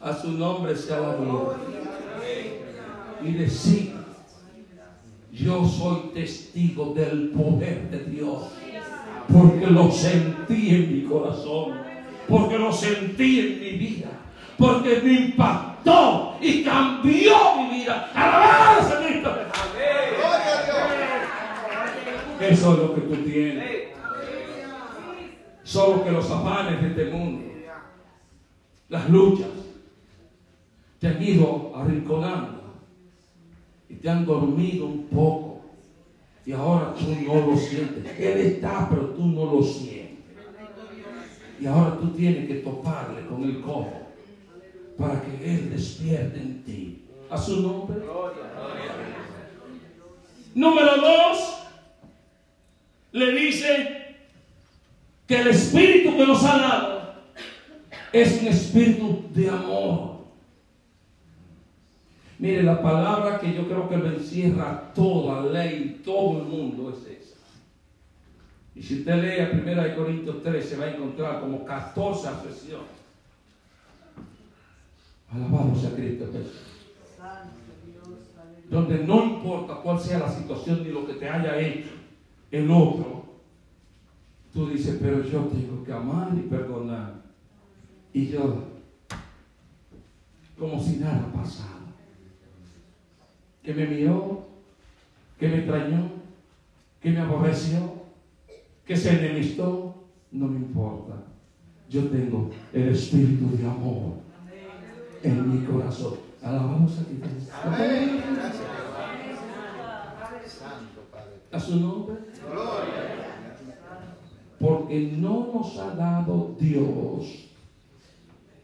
A 0.00 0.14
su 0.14 0.32
nombre 0.32 0.74
sea 0.74 0.98
la 0.98 1.14
gloria. 1.14 1.58
Y 3.22 3.32
decir, 3.34 3.92
yo 5.30 5.64
soy 5.64 6.10
testigo 6.12 6.92
del 6.92 7.28
poder 7.28 7.88
de 7.88 8.00
Dios. 8.10 8.48
Porque 9.32 9.68
lo 9.68 9.92
sentí 9.92 10.74
en 10.74 10.92
mi 10.92 11.04
corazón. 11.08 11.74
Porque 12.26 12.58
lo 12.58 12.72
sentí 12.72 13.38
en 13.38 13.60
mi 13.60 13.70
vida. 13.78 14.08
Porque 14.58 15.00
me 15.04 15.12
impactó 15.12 15.69
y 16.40 16.64
cambió 16.64 17.56
mi 17.56 17.78
vida. 17.78 18.10
Alabanza 18.14 18.98
a 18.98 19.04
Cristo. 19.04 19.36
Eso 22.40 22.72
es 22.72 22.78
lo 22.78 22.94
que 22.94 23.00
tú 23.02 23.16
tienes. 23.16 23.90
Solo 25.62 26.02
que 26.02 26.10
los 26.10 26.28
afanes 26.30 26.82
de 26.82 26.88
este 26.88 27.04
mundo, 27.16 27.44
las 28.88 29.08
luchas, 29.08 29.46
te 30.98 31.08
han 31.08 31.22
ido 31.22 31.72
arrinconando 31.76 32.60
y 33.88 33.94
te 33.94 34.10
han 34.10 34.26
dormido 34.26 34.86
un 34.86 35.06
poco. 35.06 35.60
Y 36.44 36.52
ahora 36.52 36.94
tú 36.94 37.14
no 37.24 37.46
lo 37.46 37.56
sientes. 37.56 38.18
Él 38.18 38.38
está, 38.38 38.88
pero 38.90 39.10
tú 39.10 39.26
no 39.26 39.44
lo 39.44 39.62
sientes. 39.62 40.18
Y 41.60 41.66
ahora 41.66 41.98
tú 42.00 42.08
tienes 42.08 42.48
que 42.48 42.54
toparle 42.54 43.26
con 43.26 43.44
el 43.44 43.60
cojo 43.60 44.09
para 45.00 45.22
que 45.22 45.54
Él 45.54 45.70
despierte 45.70 46.38
en 46.38 46.62
ti. 46.62 47.06
A 47.30 47.38
su 47.38 47.62
nombre. 47.62 48.00
Número 50.54 50.96
dos, 50.96 51.62
le 53.12 53.32
dice 53.32 54.16
que 55.26 55.40
el 55.40 55.48
espíritu 55.48 56.16
que 56.16 56.26
nos 56.26 56.44
ha 56.44 56.58
dado 56.58 57.14
es 58.12 58.42
un 58.42 58.48
espíritu 58.48 59.24
de 59.32 59.48
amor. 59.48 60.10
Mire, 62.38 62.64
la 62.64 62.82
palabra 62.82 63.38
que 63.38 63.54
yo 63.54 63.66
creo 63.68 63.88
que 63.88 63.96
lo 63.96 64.06
encierra 64.08 64.92
toda 64.92 65.42
ley, 65.42 66.00
todo 66.04 66.40
el 66.40 66.46
mundo 66.46 66.90
es 66.90 67.06
esa. 67.06 67.36
Y 68.74 68.82
si 68.82 69.00
usted 69.00 69.14
lee 69.14 69.40
a 69.40 69.50
1 69.52 69.94
Corintios 69.94 70.42
3, 70.42 70.64
se 70.64 70.76
va 70.76 70.86
a 70.86 70.90
encontrar 70.90 71.40
como 71.40 71.64
14 71.64 72.28
expresiones. 72.28 72.99
Alabado 75.32 75.74
sea 75.76 75.94
Cristo 75.94 76.26
Donde 78.68 79.04
no 79.04 79.24
importa 79.24 79.76
cuál 79.76 80.00
sea 80.00 80.18
la 80.18 80.30
situación 80.30 80.82
ni 80.82 80.90
lo 80.90 81.06
que 81.06 81.14
te 81.14 81.28
haya 81.28 81.58
hecho 81.58 81.90
el 82.50 82.68
otro, 82.68 83.24
tú 84.52 84.68
dices, 84.68 84.98
pero 85.00 85.22
yo 85.22 85.44
tengo 85.44 85.84
que 85.84 85.92
amar 85.92 86.30
y 86.34 86.48
perdonar. 86.48 87.22
Y 88.12 88.26
yo, 88.26 88.64
como 90.58 90.82
si 90.82 90.96
nada 90.96 91.30
pasara 91.32 91.78
que 93.62 93.72
me 93.72 93.86
miró, 93.86 94.46
que 95.38 95.48
me 95.48 95.58
extrañó, 95.58 96.10
que 97.00 97.10
me 97.10 97.20
aborreció, 97.20 97.78
que 98.84 98.96
se 98.96 99.10
enemistó, 99.10 99.94
no 100.32 100.48
me 100.48 100.58
importa. 100.58 101.14
Yo 101.88 102.08
tengo 102.08 102.50
el 102.72 102.88
espíritu 102.88 103.56
de 103.56 103.66
amor 103.66 104.29
en 105.22 105.60
mi 105.60 105.66
corazón. 105.66 106.14
Alabamos 106.42 106.98
a 106.98 107.04
Dios. 107.04 107.28
A 111.52 111.60
su 111.60 111.80
nombre. 111.80 112.16
Porque 114.58 115.12
no 115.16 115.50
nos 115.52 115.78
ha 115.78 115.94
dado 115.94 116.54
Dios 116.58 117.46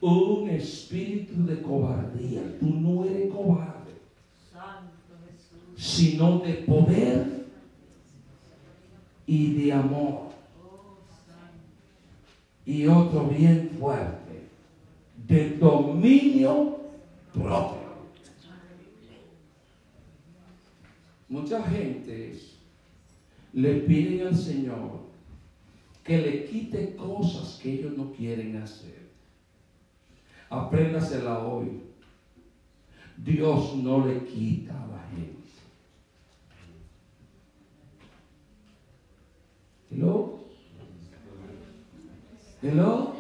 un 0.01 0.49
espíritu 0.51 1.47
de 1.47 1.63
cobardía. 1.63 2.43
Tú 2.61 2.67
no 2.67 3.05
eres 3.05 3.33
cobarde 3.33 3.77
sino 5.77 6.39
de 6.39 6.55
poder 6.55 7.47
y 9.27 9.53
de 9.53 9.73
amor. 9.73 10.27
Y 12.65 12.87
otro 12.87 13.29
bien 13.29 13.71
fuerte, 13.79 14.26
de 15.27 15.57
dominio 15.57 16.79
propio. 17.33 17.87
Mucha 21.29 21.63
gente 21.65 22.39
le 23.53 23.75
piden 23.81 24.29
al 24.29 24.37
Señor 24.37 25.07
que 26.05 26.19
le 26.19 26.45
quite 26.45 26.95
cosas 26.95 27.59
que 27.61 27.73
ellos 27.73 27.97
no 27.97 28.13
quieren 28.13 28.57
hacer. 28.57 29.07
Apréndasela 30.49 31.41
hoy. 31.41 31.83
Dios 33.17 33.75
no 33.77 34.07
le 34.07 34.25
quita 34.25 34.73
a 34.73 34.87
la 34.87 35.03
gente. 35.09 35.43
Hello. 39.91 40.39
Hello. 42.63 43.16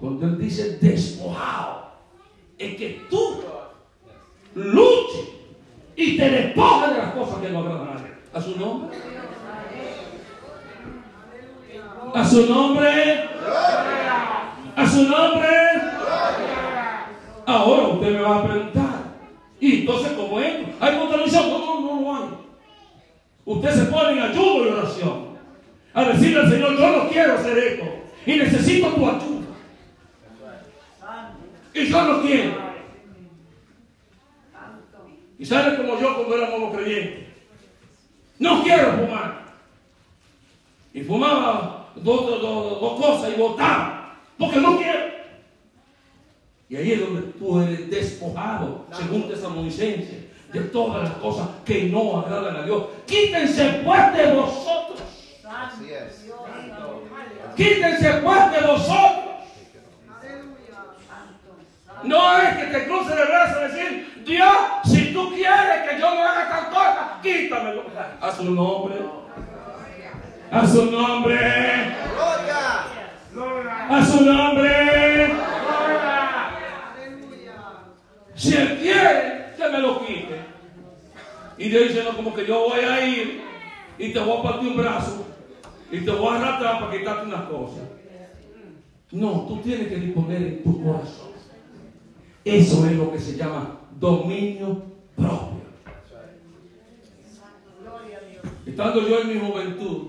Cuando 0.00 0.26
él 0.26 0.38
dice 0.38 0.78
despojado, 0.80 1.92
es 2.56 2.76
que 2.76 3.02
tú 3.10 3.42
luches 4.54 5.28
y 5.96 6.16
te 6.16 6.30
despojas 6.30 6.92
de 6.92 6.98
las 6.98 7.14
cosas 7.14 7.40
que 7.40 7.48
no 7.50 7.60
agradan 7.60 7.88
a. 7.88 8.08
A 8.38 8.42
su 8.42 8.56
nombre. 8.58 8.96
A 12.14 12.24
su 12.24 12.46
nombre. 12.46 13.28
A 14.76 14.86
su 14.86 15.02
nombre. 15.08 15.48
Ahora 17.46 17.88
usted 17.88 18.12
me 18.12 18.20
va 18.20 18.36
a 18.38 18.46
preguntar. 18.46 18.98
Y 19.58 19.80
entonces, 19.80 20.12
como 20.12 20.38
es? 20.38 20.54
¿Hay 20.78 20.98
contradicción? 20.98 21.50
No, 21.50 21.58
no, 21.58 21.80
no, 21.80 22.00
no 22.00 22.16
hay. 22.16 22.24
Usted 23.44 23.70
se 23.70 23.84
pone 23.86 24.12
en 24.12 24.20
ayuno 24.20 24.64
y 24.66 24.68
oración. 24.68 25.28
A 25.94 26.04
decirle 26.04 26.40
al 26.40 26.50
Señor, 26.50 26.78
yo 26.78 26.96
no 26.96 27.08
quiero 27.08 27.34
hacer 27.34 27.58
esto. 27.58 27.86
Y 28.26 28.36
necesito 28.36 28.88
tu 28.90 29.08
ayuda. 29.08 29.27
Y 31.78 31.86
yo 31.86 32.02
no 32.02 32.22
quiero. 32.22 32.68
Y 35.38 35.46
sale 35.46 35.76
como 35.76 36.00
yo 36.00 36.16
cuando 36.16 36.36
era 36.36 36.48
nuevo 36.48 36.72
creyente. 36.72 37.32
No 38.40 38.64
quiero 38.64 38.92
fumar. 38.94 39.44
Y 40.92 41.02
fumaba 41.02 41.90
dos, 41.94 42.42
dos 42.42 43.00
cosas 43.00 43.32
y 43.32 43.40
votaba. 43.40 44.16
Porque 44.36 44.60
no 44.60 44.76
quiero. 44.76 44.98
Y 46.68 46.76
ahí 46.76 46.92
es 46.92 47.00
donde 47.00 47.22
tú 47.32 47.60
eres 47.60 47.88
despojado, 47.88 48.84
según 48.92 49.28
Tesalonicenses 49.28 50.26
de 50.52 50.60
todas 50.60 51.04
las 51.04 51.12
cosas 51.18 51.48
que 51.64 51.84
no 51.84 52.20
agradan 52.20 52.56
a 52.56 52.62
Dios. 52.64 52.84
Quítense 53.06 53.82
pues 53.84 54.16
de 54.16 54.32
vosotros. 54.32 55.00
Así 55.48 55.90
es. 55.92 56.26
Quítense 57.56 58.12
pues 58.24 58.52
de 58.52 58.66
vosotros. 58.66 59.17
No 62.04 62.38
es 62.38 62.56
que 62.56 62.64
te 62.66 62.86
cruce 62.86 63.14
de 63.14 63.24
brazos 63.24 63.58
y 63.58 63.76
decir, 63.76 64.22
Dios, 64.24 64.56
si 64.84 65.12
tú 65.12 65.30
quieres 65.30 65.88
que 65.88 66.00
yo 66.00 66.14
no 66.14 66.22
haga 66.22 66.48
tal 66.48 66.68
cosa, 66.70 67.18
quítamelo. 67.22 67.84
A 68.20 68.32
su 68.32 68.44
nombre. 68.50 68.94
A 70.50 70.66
su 70.66 70.84
nombre. 70.90 71.96
A 73.90 74.04
su 74.04 74.24
nombre. 74.24 75.32
Si 78.34 78.54
él 78.54 78.78
quiere, 78.80 79.52
que 79.56 79.68
me 79.68 79.78
lo 79.78 80.06
quite. 80.06 80.40
Y 81.58 81.68
Dios 81.70 81.88
dice, 81.88 82.04
no, 82.04 82.16
como 82.16 82.32
que 82.32 82.46
yo 82.46 82.68
voy 82.68 82.80
a 82.80 83.04
ir 83.04 83.42
y 83.98 84.12
te 84.12 84.20
voy 84.20 84.38
a 84.38 84.42
partir 84.42 84.68
un 84.68 84.76
brazo 84.76 85.26
y 85.90 86.00
te 86.00 86.10
voy 86.10 86.28
a 86.28 86.38
arrastrar 86.38 86.78
para 86.78 86.92
quitarte 86.92 87.26
unas 87.26 87.44
cosas. 87.46 87.82
No, 89.10 89.46
tú 89.48 89.56
tienes 89.62 89.88
que 89.88 89.96
disponer 89.96 90.42
en 90.42 90.62
tu 90.62 90.84
corazón. 90.84 91.27
Eso 92.48 92.86
es 92.86 92.96
lo 92.96 93.12
que 93.12 93.18
se 93.18 93.36
llama 93.36 93.78
dominio 94.00 94.82
propio. 95.14 95.68
Estando 98.64 99.06
yo 99.06 99.20
en 99.20 99.28
mi 99.28 99.38
juventud, 99.38 100.06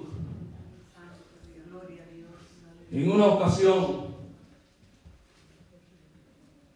en 2.91 3.11
una 3.11 3.25
ocasión, 3.25 4.15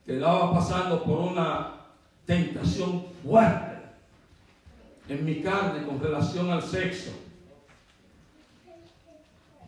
quedaba 0.06 0.54
pasando 0.54 1.02
por 1.02 1.20
una 1.20 1.76
tentación 2.26 3.06
fuerte 3.24 3.84
en 5.08 5.24
mi 5.24 5.42
carne 5.42 5.86
con 5.86 6.02
relación 6.02 6.52
al 6.52 6.62
sexo. 6.62 7.12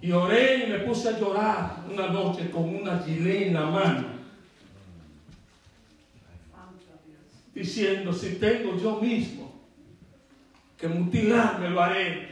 Y 0.02 0.12
oré 0.12 0.66
y 0.66 0.72
me 0.72 0.80
puse 0.80 1.08
a 1.08 1.18
llorar 1.18 1.86
una 1.90 2.08
noche 2.08 2.52
con 2.52 2.76
una 2.76 3.00
gilet 3.00 3.48
en 3.48 3.54
la 3.54 3.66
mano. 3.68 4.15
Diciendo, 7.56 8.12
si 8.12 8.36
tengo 8.36 8.78
yo 8.78 9.00
mismo 9.00 9.46
que 10.78 10.90
mutilarme, 10.90 11.70
lo 11.70 11.82
haré. 11.82 12.28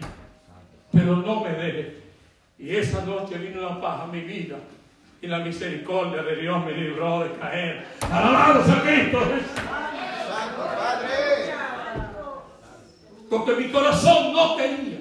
Pero 0.92 1.16
no 1.16 1.40
me 1.40 1.50
deje. 1.52 2.04
Y 2.60 2.76
esa 2.76 3.06
noche 3.06 3.38
vino 3.38 3.62
la 3.62 3.80
paz 3.80 4.02
a 4.02 4.08
mi 4.08 4.20
vida. 4.20 4.58
Y 5.22 5.28
la 5.28 5.40
misericordia 5.40 6.22
de 6.24 6.36
Dios 6.36 6.66
me 6.66 6.74
libró 6.74 7.24
de 7.24 7.32
caer. 7.40 7.86
Alabado 8.02 8.66
sea 8.66 8.82
Cristo. 8.82 9.20
Santo 9.22 10.76
Padre. 10.78 11.54
Porque 13.30 13.56
mi 13.56 13.72
corazón 13.72 14.34
no 14.34 14.58
quería. 14.58 15.00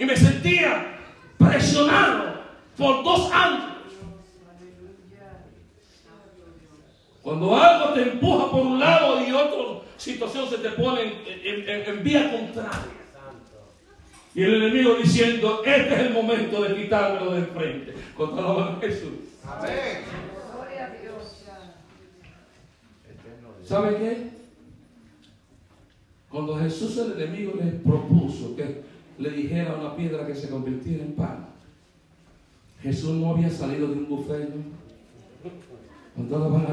Y 0.00 0.04
me 0.04 0.16
sentía 0.16 0.98
presionado 1.38 2.42
por 2.76 3.04
dos 3.04 3.30
ángeles. 3.32 3.77
Cuando 7.28 7.54
algo 7.54 7.92
te 7.92 8.02
empuja 8.04 8.50
por 8.50 8.60
un 8.62 8.80
lado 8.80 9.20
y 9.22 9.30
otra 9.32 9.82
situación 9.98 10.48
se 10.48 10.56
te 10.58 10.70
pone 10.70 11.02
en, 11.02 11.12
en- 11.44 11.68
en- 11.68 11.86
en 11.98 12.02
vía 12.02 12.32
contraria. 12.32 12.88
Y 14.34 14.44
el 14.44 14.62
enemigo 14.62 14.94
diciendo, 14.94 15.62
este 15.62 15.92
es 15.94 16.00
el 16.00 16.14
momento 16.14 16.62
de 16.62 16.74
quitármelo 16.74 17.32
de 17.32 17.42
frente. 17.42 17.94
Contra 18.16 18.40
la 18.42 18.78
Jesús. 18.80 19.10
Amén. 19.44 20.04
¿Sabe 23.62 23.96
qué? 23.98 24.30
Cuando 26.30 26.56
Jesús 26.56 26.96
el 26.96 27.20
enemigo 27.20 27.52
le 27.62 27.72
propuso 27.72 28.56
que 28.56 28.80
le 29.18 29.30
dijera 29.32 29.72
a 29.72 29.76
una 29.76 29.94
piedra 29.96 30.26
que 30.26 30.34
se 30.34 30.48
convirtiera 30.48 31.04
en 31.04 31.12
pan, 31.12 31.46
Jesús 32.82 33.10
no 33.16 33.32
había 33.34 33.50
salido 33.50 33.88
de 33.88 33.92
un 33.92 34.08
buffet. 34.08 34.48
¿No? 36.18 36.28
Con 36.28 36.28
toda 36.28 36.48
la. 36.50 36.68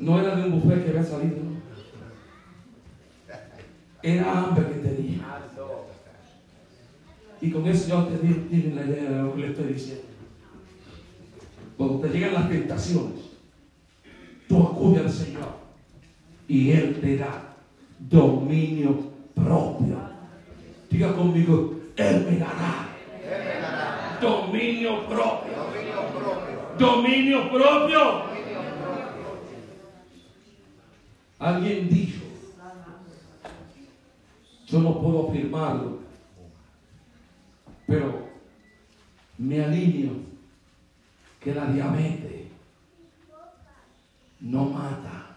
No 0.00 0.18
era 0.18 0.36
de 0.36 0.44
un 0.44 0.60
buffet 0.60 0.84
que 0.84 0.90
había 0.90 1.04
salido. 1.04 1.36
Era 4.02 4.38
hambre 4.38 4.66
que 4.66 4.88
tenía. 4.88 5.18
Y 7.42 7.50
con 7.50 7.66
eso 7.66 7.88
yo 7.88 8.04
te 8.06 8.26
di 8.26 8.72
la 8.74 8.84
idea 8.84 9.10
de 9.10 9.22
lo 9.22 9.34
que 9.34 9.40
le 9.40 9.46
estoy 9.48 9.72
diciendo. 9.72 10.04
Cuando 11.76 12.00
te 12.00 12.08
llegan 12.08 12.34
las 12.34 12.48
tentaciones, 12.50 13.20
tú 14.48 14.62
acudes 14.62 15.02
al 15.02 15.10
Señor 15.10 15.54
y 16.48 16.72
Él 16.72 16.98
te 17.00 17.16
da 17.16 17.56
dominio 17.98 18.98
propio. 19.34 19.96
Diga 20.90 21.14
conmigo, 21.14 21.76
Él 21.96 22.26
me 22.28 22.38
dará 22.38 22.88
Él 23.22 23.44
me 23.44 23.60
dará 23.60 24.18
dominio 24.20 25.06
propio. 25.06 25.52
dominio 25.56 26.06
propio. 26.12 26.49
Dominio 26.80 27.50
propio. 27.50 28.22
Alguien 31.38 31.90
dijo, 31.90 32.24
yo 34.66 34.78
no 34.78 34.98
puedo 34.98 35.28
afirmarlo, 35.28 35.98
pero 37.86 38.28
me 39.36 39.62
alineo 39.62 40.12
que 41.38 41.54
la 41.54 41.66
diabetes 41.66 42.46
no 44.40 44.64
mata. 44.64 45.36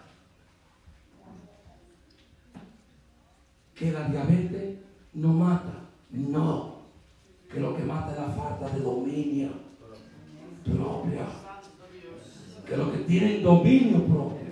Que 3.74 3.92
la 3.92 4.08
diabetes 4.08 4.78
no 5.12 5.28
mata. 5.28 5.74
No. 6.10 6.84
Que 7.52 7.60
lo 7.60 7.76
que 7.76 7.82
mata 7.82 8.12
es 8.12 8.18
la 8.18 8.28
falta 8.28 8.70
de 8.70 8.80
dominio 8.80 9.73
propio. 10.64 11.20
Que 12.66 12.76
los 12.76 12.88
que 12.90 12.98
tienen 12.98 13.42
dominio 13.42 14.04
propio 14.04 14.44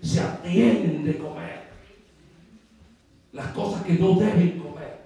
se 0.00 0.20
atienden 0.20 1.04
de 1.04 1.18
comer 1.18 1.60
las 3.32 3.46
cosas 3.48 3.82
que 3.84 3.94
no 3.94 4.14
deben 4.14 4.58
comer 4.58 5.00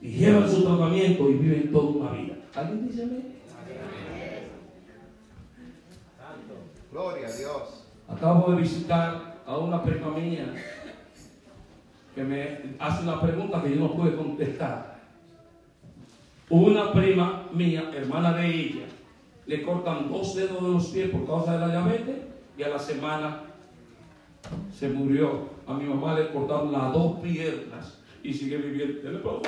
y 0.00 0.08
llevan 0.10 0.50
su 0.50 0.64
tratamiento 0.64 1.30
y 1.30 1.34
viven 1.34 1.72
toda 1.72 1.90
una 1.90 2.10
vida. 2.10 2.34
¿Alguien 2.54 2.88
dice 2.88 3.02
amén? 3.04 3.34
Gloria 6.90 7.26
a 7.26 7.32
Dios. 7.32 7.84
Acabo 8.08 8.52
de 8.52 8.62
visitar 8.62 9.42
a 9.46 9.58
una 9.58 9.82
prima 9.82 10.10
mía 10.10 10.54
que 12.14 12.22
me 12.22 12.76
hace 12.78 13.02
una 13.02 13.20
pregunta 13.20 13.62
que 13.62 13.70
yo 13.70 13.76
no 13.76 13.94
pude 13.94 14.14
contestar. 14.14 14.93
Una 16.50 16.92
prima 16.92 17.48
mía, 17.52 17.90
hermana 17.94 18.34
de 18.34 18.46
ella, 18.46 18.84
le 19.46 19.62
cortan 19.62 20.10
dos 20.10 20.34
dedos 20.34 20.62
de 20.62 20.68
los 20.68 20.86
pies 20.88 21.10
por 21.10 21.26
causa 21.26 21.54
de 21.54 21.58
la 21.58 21.68
diabetes 21.68 22.16
y 22.58 22.62
a 22.62 22.68
la 22.68 22.78
semana 22.78 23.40
se 24.72 24.90
murió. 24.90 25.48
A 25.66 25.72
mi 25.72 25.84
mamá 25.84 26.18
le 26.18 26.30
cortaron 26.30 26.70
las 26.70 26.92
dos 26.92 27.20
piernas 27.20 27.98
y 28.22 28.34
sigue 28.34 28.58
viviendo. 28.58 29.42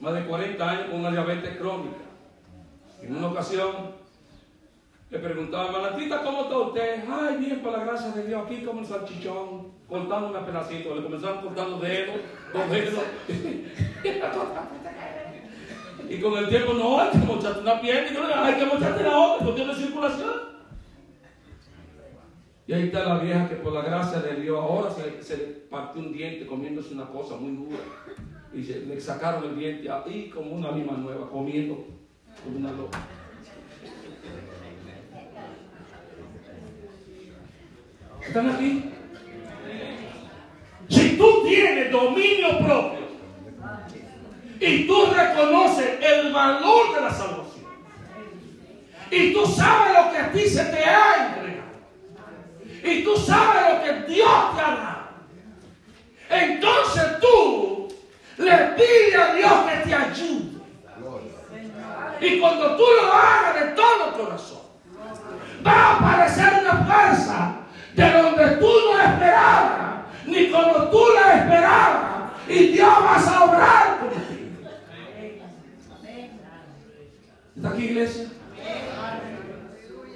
Más 0.00 0.14
de 0.14 0.24
40 0.26 0.70
años 0.70 0.90
con 0.90 1.00
una 1.00 1.10
diabetes 1.10 1.56
crónica. 1.56 1.96
En 3.00 3.16
una 3.16 3.28
ocasión 3.28 3.70
le 5.10 5.18
preguntaba, 5.18 5.72
Manatita, 5.72 6.22
¿cómo 6.22 6.42
está 6.42 6.58
usted? 6.58 7.04
Ay, 7.08 7.36
bien, 7.38 7.62
por 7.62 7.72
la 7.72 7.84
gracia 7.84 8.10
de 8.10 8.26
Dios, 8.26 8.42
aquí 8.44 8.62
como 8.62 8.80
el 8.80 8.86
salchichón, 8.86 9.73
cortando 9.88 10.38
un 10.38 10.44
pedacito. 10.44 10.94
Le 10.94 11.02
comenzaron 11.02 11.42
cortando 11.42 11.78
dedos, 11.78 12.16
dos 12.52 12.70
dedos. 12.70 13.04
y 16.08 16.20
con 16.20 16.38
el 16.38 16.48
tiempo, 16.48 16.74
no, 16.74 17.00
hay 17.00 17.10
que 17.10 17.18
mocharte 17.18 17.60
una 17.60 17.80
pierna, 17.80 18.10
y 18.10 18.14
yo 18.14 18.20
le 18.22 18.28
digo, 18.28 18.40
hay 18.40 18.54
que 18.54 18.66
mocharte 18.66 19.02
la 19.02 19.18
otra, 19.18 19.46
porque 19.46 19.60
tiene 19.60 19.74
circulación. 19.74 20.54
Y 22.66 22.72
ahí 22.72 22.84
está 22.84 23.04
la 23.04 23.18
vieja 23.18 23.48
que 23.48 23.56
por 23.56 23.74
la 23.74 23.82
gracia 23.82 24.20
de 24.20 24.40
Dios 24.40 24.58
ahora 24.58 24.90
se, 24.90 25.22
se 25.22 25.36
partió 25.36 26.00
un 26.00 26.12
diente 26.14 26.46
comiéndose 26.46 26.94
una 26.94 27.06
cosa 27.06 27.36
muy 27.36 27.52
dura. 27.52 27.82
Y 28.54 28.62
se, 28.62 28.86
le 28.86 28.98
sacaron 29.00 29.44
el 29.44 29.58
diente 29.58 29.90
ahí 29.90 30.30
como 30.30 30.52
una 30.52 30.70
lima 30.72 30.92
nueva, 30.94 31.28
comiendo 31.28 31.84
como 32.42 32.56
una 32.56 32.72
loca. 32.72 33.00
¿Están 38.26 38.48
aquí? 38.48 38.90
Tú 41.16 41.42
tienes 41.44 41.90
dominio 41.92 42.58
propio. 42.58 43.04
Y 44.60 44.86
tú 44.86 45.06
reconoces 45.06 45.98
el 46.00 46.32
valor 46.32 46.94
de 46.94 47.00
la 47.00 47.10
salvación. 47.10 47.64
Y 49.10 49.32
tú 49.32 49.46
sabes 49.46 49.92
lo 49.94 50.12
que 50.12 50.18
a 50.18 50.32
ti 50.32 50.48
se 50.48 50.64
te 50.64 50.84
ha 50.84 51.26
entregado. 51.26 51.64
Y 52.84 53.02
tú 53.02 53.16
sabes 53.16 53.62
lo 53.72 53.82
que 53.82 54.12
Dios 54.12 54.56
te 54.56 54.60
ha 54.60 54.74
dado, 54.74 55.04
entonces 56.28 57.02
tú 57.20 57.88
le 58.36 58.56
pides 58.76 59.16
a 59.16 59.34
Dios 59.34 59.52
que 59.52 59.88
te 59.88 59.94
ayude. 59.94 60.54
Y 62.20 62.40
cuando 62.40 62.76
tú 62.76 62.82
lo 62.82 63.12
hagas 63.12 63.54
de 63.60 63.66
todo 63.72 64.12
corazón, 64.12 64.62
va 65.66 65.72
a 65.72 65.96
aparecer 65.96 66.60
una 66.60 66.84
fuerza 66.84 67.56
de 67.94 68.10
donde 68.10 68.46
tú 68.56 68.66
no 68.66 69.00
esperabas, 69.00 70.03
ni 70.26 70.50
como 70.50 70.90
tú 70.90 71.00
la 71.14 71.38
esperabas, 71.38 72.32
y 72.48 72.68
Dios 72.68 72.88
va 72.88 73.16
a 73.16 73.44
obrar. 73.44 74.10
¿Está 77.56 77.70
aquí, 77.70 77.84
iglesia? 77.84 78.28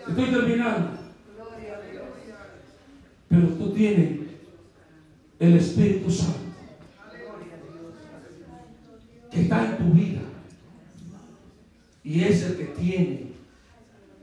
Estoy 0.08 0.30
terminando. 0.30 0.98
Pero 3.28 3.46
tú 3.48 3.72
tienes 3.74 4.20
el 5.38 5.56
Espíritu 5.56 6.10
Santo 6.10 6.38
que 9.30 9.42
está 9.42 9.64
en 9.64 9.76
tu 9.76 9.84
vida 9.92 10.20
y 12.02 12.24
es 12.24 12.42
el 12.42 12.56
que 12.56 12.64
tiene 12.64 13.26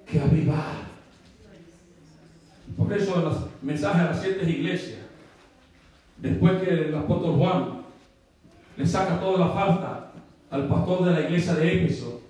que 0.06 0.20
avivar. 0.20 0.86
Por 2.76 2.92
eso 2.92 3.22
los 3.22 3.38
mensajes 3.62 4.02
a 4.02 4.06
las 4.06 4.22
siete 4.22 4.50
iglesias, 4.50 5.00
después 6.18 6.62
que 6.62 6.70
el 6.70 6.96
apóstol 6.96 7.36
Juan 7.38 7.82
le 8.78 8.86
saca 8.86 9.20
toda 9.20 9.48
la 9.48 9.54
falta 9.54 10.12
al 10.50 10.68
pastor 10.68 11.06
de 11.06 11.12
la 11.12 11.22
iglesia 11.22 11.56
de 11.56 11.86
Éfeso, 11.86 12.22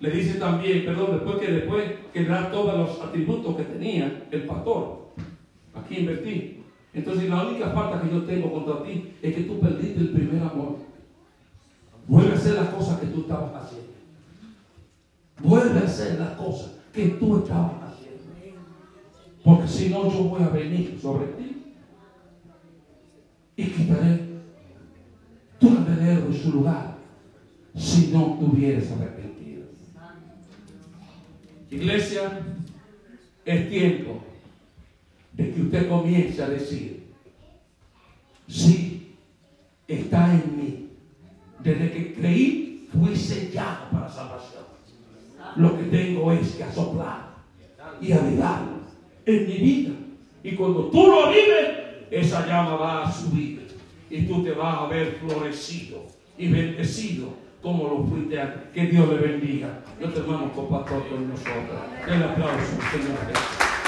le 0.00 0.10
dice 0.10 0.38
también, 0.38 0.84
perdón, 0.86 1.12
después 1.12 1.38
que 1.38 1.52
después 1.52 1.84
que 2.12 2.24
da 2.24 2.50
todos 2.50 2.74
los 2.74 3.06
atributos 3.06 3.56
que 3.56 3.64
tenía 3.64 4.26
el 4.30 4.46
pastor, 4.46 5.10
aquí 5.74 5.98
invertí. 5.98 6.62
Entonces 6.94 7.28
la 7.28 7.44
única 7.44 7.68
falta 7.70 8.00
que 8.00 8.10
yo 8.10 8.22
tengo 8.22 8.50
contra 8.50 8.82
ti 8.82 9.12
es 9.20 9.34
que 9.34 9.42
tú 9.42 9.60
perdiste 9.60 10.00
el 10.00 10.10
primer 10.10 10.42
amor. 10.42 10.76
Vuelve 12.06 12.32
a 12.32 12.34
hacer 12.34 12.54
las 12.54 12.70
cosas 12.70 12.98
que 12.98 13.06
tú 13.06 13.20
estabas 13.20 13.62
haciendo. 13.62 13.90
Vuelve 15.38 15.78
a 15.78 15.84
hacer 15.84 16.18
las 16.18 16.30
cosas 16.30 16.72
que 16.92 17.08
tú 17.10 17.38
estabas 17.38 17.74
haciendo. 17.82 18.22
Porque 19.44 19.68
si 19.68 19.90
no, 19.90 20.10
yo 20.10 20.24
voy 20.24 20.42
a 20.42 20.48
venir 20.48 20.98
sobre 21.00 21.26
ti 21.26 21.59
y 23.60 23.64
quitaré 23.66 24.20
tu 25.58 25.74
candelero 25.74 26.26
en 26.26 26.34
su 26.34 26.50
lugar 26.50 26.96
si 27.76 28.06
no 28.06 28.38
te 28.38 28.44
hubieras 28.46 28.90
arrepentido. 28.90 29.64
Iglesia, 31.70 32.40
es 33.44 33.68
tiempo 33.68 34.22
de 35.34 35.52
que 35.52 35.60
usted 35.60 35.88
comience 35.90 36.42
a 36.42 36.48
decir, 36.48 37.02
sí, 38.48 39.14
está 39.86 40.32
en 40.32 40.56
mí. 40.56 40.88
Desde 41.62 41.92
que 41.92 42.14
creí, 42.14 42.88
fui 42.90 43.14
sellado 43.14 43.90
para 43.92 44.08
salvación. 44.08 44.64
Lo 45.56 45.76
que 45.76 45.84
tengo 45.84 46.32
es 46.32 46.52
que 46.52 46.64
asoplar 46.64 47.34
y 48.00 48.12
avivar 48.12 48.62
en 49.26 49.46
mi 49.46 49.58
vida. 49.58 49.90
Y 50.42 50.56
cuando 50.56 50.86
tú 50.86 51.06
lo 51.06 51.28
vives, 51.28 51.79
esa 52.10 52.46
llama 52.46 52.74
va 52.74 53.04
a 53.04 53.12
subir 53.12 53.68
y 54.10 54.22
tú 54.22 54.42
te 54.42 54.52
vas 54.52 54.78
a 54.78 54.86
ver 54.86 55.18
florecido 55.20 56.06
y 56.36 56.48
bendecido 56.48 57.28
como 57.62 57.84
lo 57.88 58.04
fuiste. 58.04 58.40
Que 58.74 58.86
Dios 58.86 59.08
le 59.08 59.16
bendiga. 59.16 59.80
Nuestro 60.00 60.22
hermano 60.22 60.52
copastor 60.52 61.08
con 61.08 61.28
nosotros. 61.28 61.78
El 62.06 62.22
aplauso, 62.22 62.78
Señor. 62.90 63.79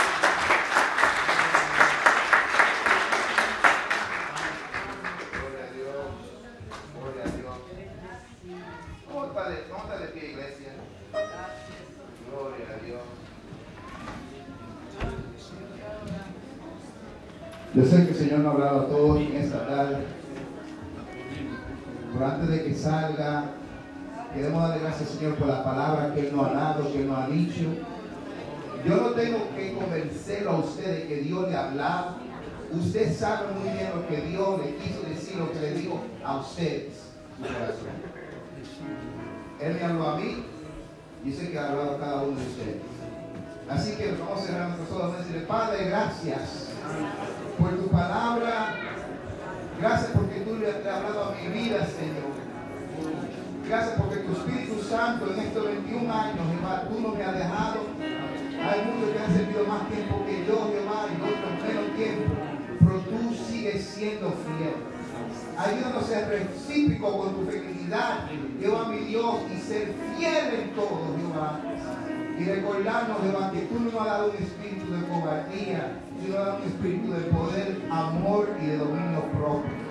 Hablado 18.52 18.80
a 18.80 18.86
todos 18.86 19.18
en 19.18 19.36
esta 19.36 19.66
tarde. 19.66 19.96
Pero 22.12 22.26
antes 22.26 22.48
de 22.48 22.64
que 22.64 22.74
salga, 22.74 23.44
queremos 24.34 24.62
darle 24.62 24.82
gracias 24.82 25.10
al 25.10 25.18
Señor 25.18 25.34
por 25.36 25.48
la 25.48 25.64
palabra 25.64 26.14
que 26.14 26.28
Él 26.28 26.36
nos 26.36 26.46
ha 26.46 26.52
dado, 26.52 26.92
que 26.92 27.04
nos 27.04 27.18
ha 27.18 27.26
dicho. 27.28 27.64
Yo 28.86 28.96
no 28.96 29.10
tengo 29.10 29.38
que 29.56 29.74
convencerlo 29.74 30.50
a 30.50 30.58
usted 30.58 31.02
de 31.02 31.06
que 31.08 31.16
Dios 31.22 31.48
le 31.48 31.56
ha 31.56 31.68
hablado. 31.68 32.16
Usted 32.72 33.14
sabe 33.14 33.52
muy 33.54 33.70
bien 33.70 33.90
lo 33.94 34.06
que 34.08 34.16
Dios 34.28 34.60
le 34.64 34.76
quiso 34.76 35.02
decir, 35.02 35.36
lo 35.36 35.52
que 35.52 35.60
le 35.60 35.72
dijo 35.74 36.00
a 36.24 36.38
ustedes. 36.38 36.94
su 37.36 37.42
corazón. 37.42 38.12
Él 39.60 39.74
me 39.74 39.84
habló 39.84 40.08
a 40.08 40.16
mí 40.16 40.44
y 41.24 41.32
sé 41.32 41.50
que 41.50 41.58
ha 41.58 41.68
hablado 41.68 41.96
a 41.96 41.98
cada 41.98 42.22
uno 42.22 42.38
de 42.38 42.46
ustedes. 42.46 42.82
Así 43.68 43.96
que 43.96 44.12
vamos 44.18 44.42
a 44.42 44.46
cerrar 44.46 44.68
nuestros 44.70 45.00
ojos 45.00 45.14
y 45.14 45.18
decirle, 45.22 45.46
Padre, 45.46 45.84
gracias. 45.84 46.68
Gracias 49.82 50.12
porque 50.14 50.38
tú 50.42 50.54
le 50.60 50.70
has 50.70 50.86
hablado 50.86 51.24
a 51.24 51.34
mi 51.34 51.48
vida, 51.60 51.84
Señor. 51.84 52.30
Gracias 53.68 53.98
porque 53.98 54.18
tu 54.18 54.30
Espíritu 54.30 54.80
Santo 54.80 55.26
en 55.34 55.40
estos 55.40 55.64
21 55.64 56.12
años, 56.12 56.38
Jehová, 56.54 56.84
tú 56.88 57.00
no 57.00 57.08
me 57.08 57.24
has 57.24 57.34
dejado. 57.34 57.80
Hay 57.98 58.80
muchos 58.86 59.10
que 59.10 59.18
han 59.18 59.34
servido 59.34 59.66
más 59.66 59.88
tiempo 59.88 60.24
que 60.24 60.46
yo, 60.46 60.70
Jehová, 60.70 61.08
y 61.10 61.16
otros 61.18 61.66
menos 61.66 61.96
tiempo. 61.96 62.32
Pero 62.78 63.00
tú 63.00 63.34
sigues 63.34 63.82
siendo 63.82 64.30
fiel. 64.30 64.76
Ayúdanos 65.58 66.04
a 66.04 66.06
ser 66.06 66.28
recíprocos 66.28 67.16
con 67.16 67.34
tu 67.34 67.50
fidelidad, 67.50 68.28
Jehová 68.60 68.88
mi 68.88 68.98
Dios, 68.98 69.34
y 69.52 69.60
ser 69.60 69.94
fiel 70.16 70.60
en 70.62 70.70
todo, 70.76 71.16
Jehová. 71.18 71.58
Y 72.38 72.44
recordarnos, 72.44 73.18
Jehová, 73.22 73.50
que 73.52 73.60
tú 73.62 73.78
no 73.80 74.00
has 74.00 74.06
dado 74.06 74.30
un 74.30 74.36
espíritu 74.36 74.92
de 74.92 75.06
cobardía, 75.06 76.00
sino 76.20 76.38
has 76.38 76.46
dado 76.46 76.56
un 76.58 76.62
espíritu 76.68 77.12
de 77.12 77.20
poder, 77.30 77.82
amor 77.90 78.48
y 78.60 78.66
de 78.66 78.76
dominio 78.78 79.22
propio. 79.32 79.82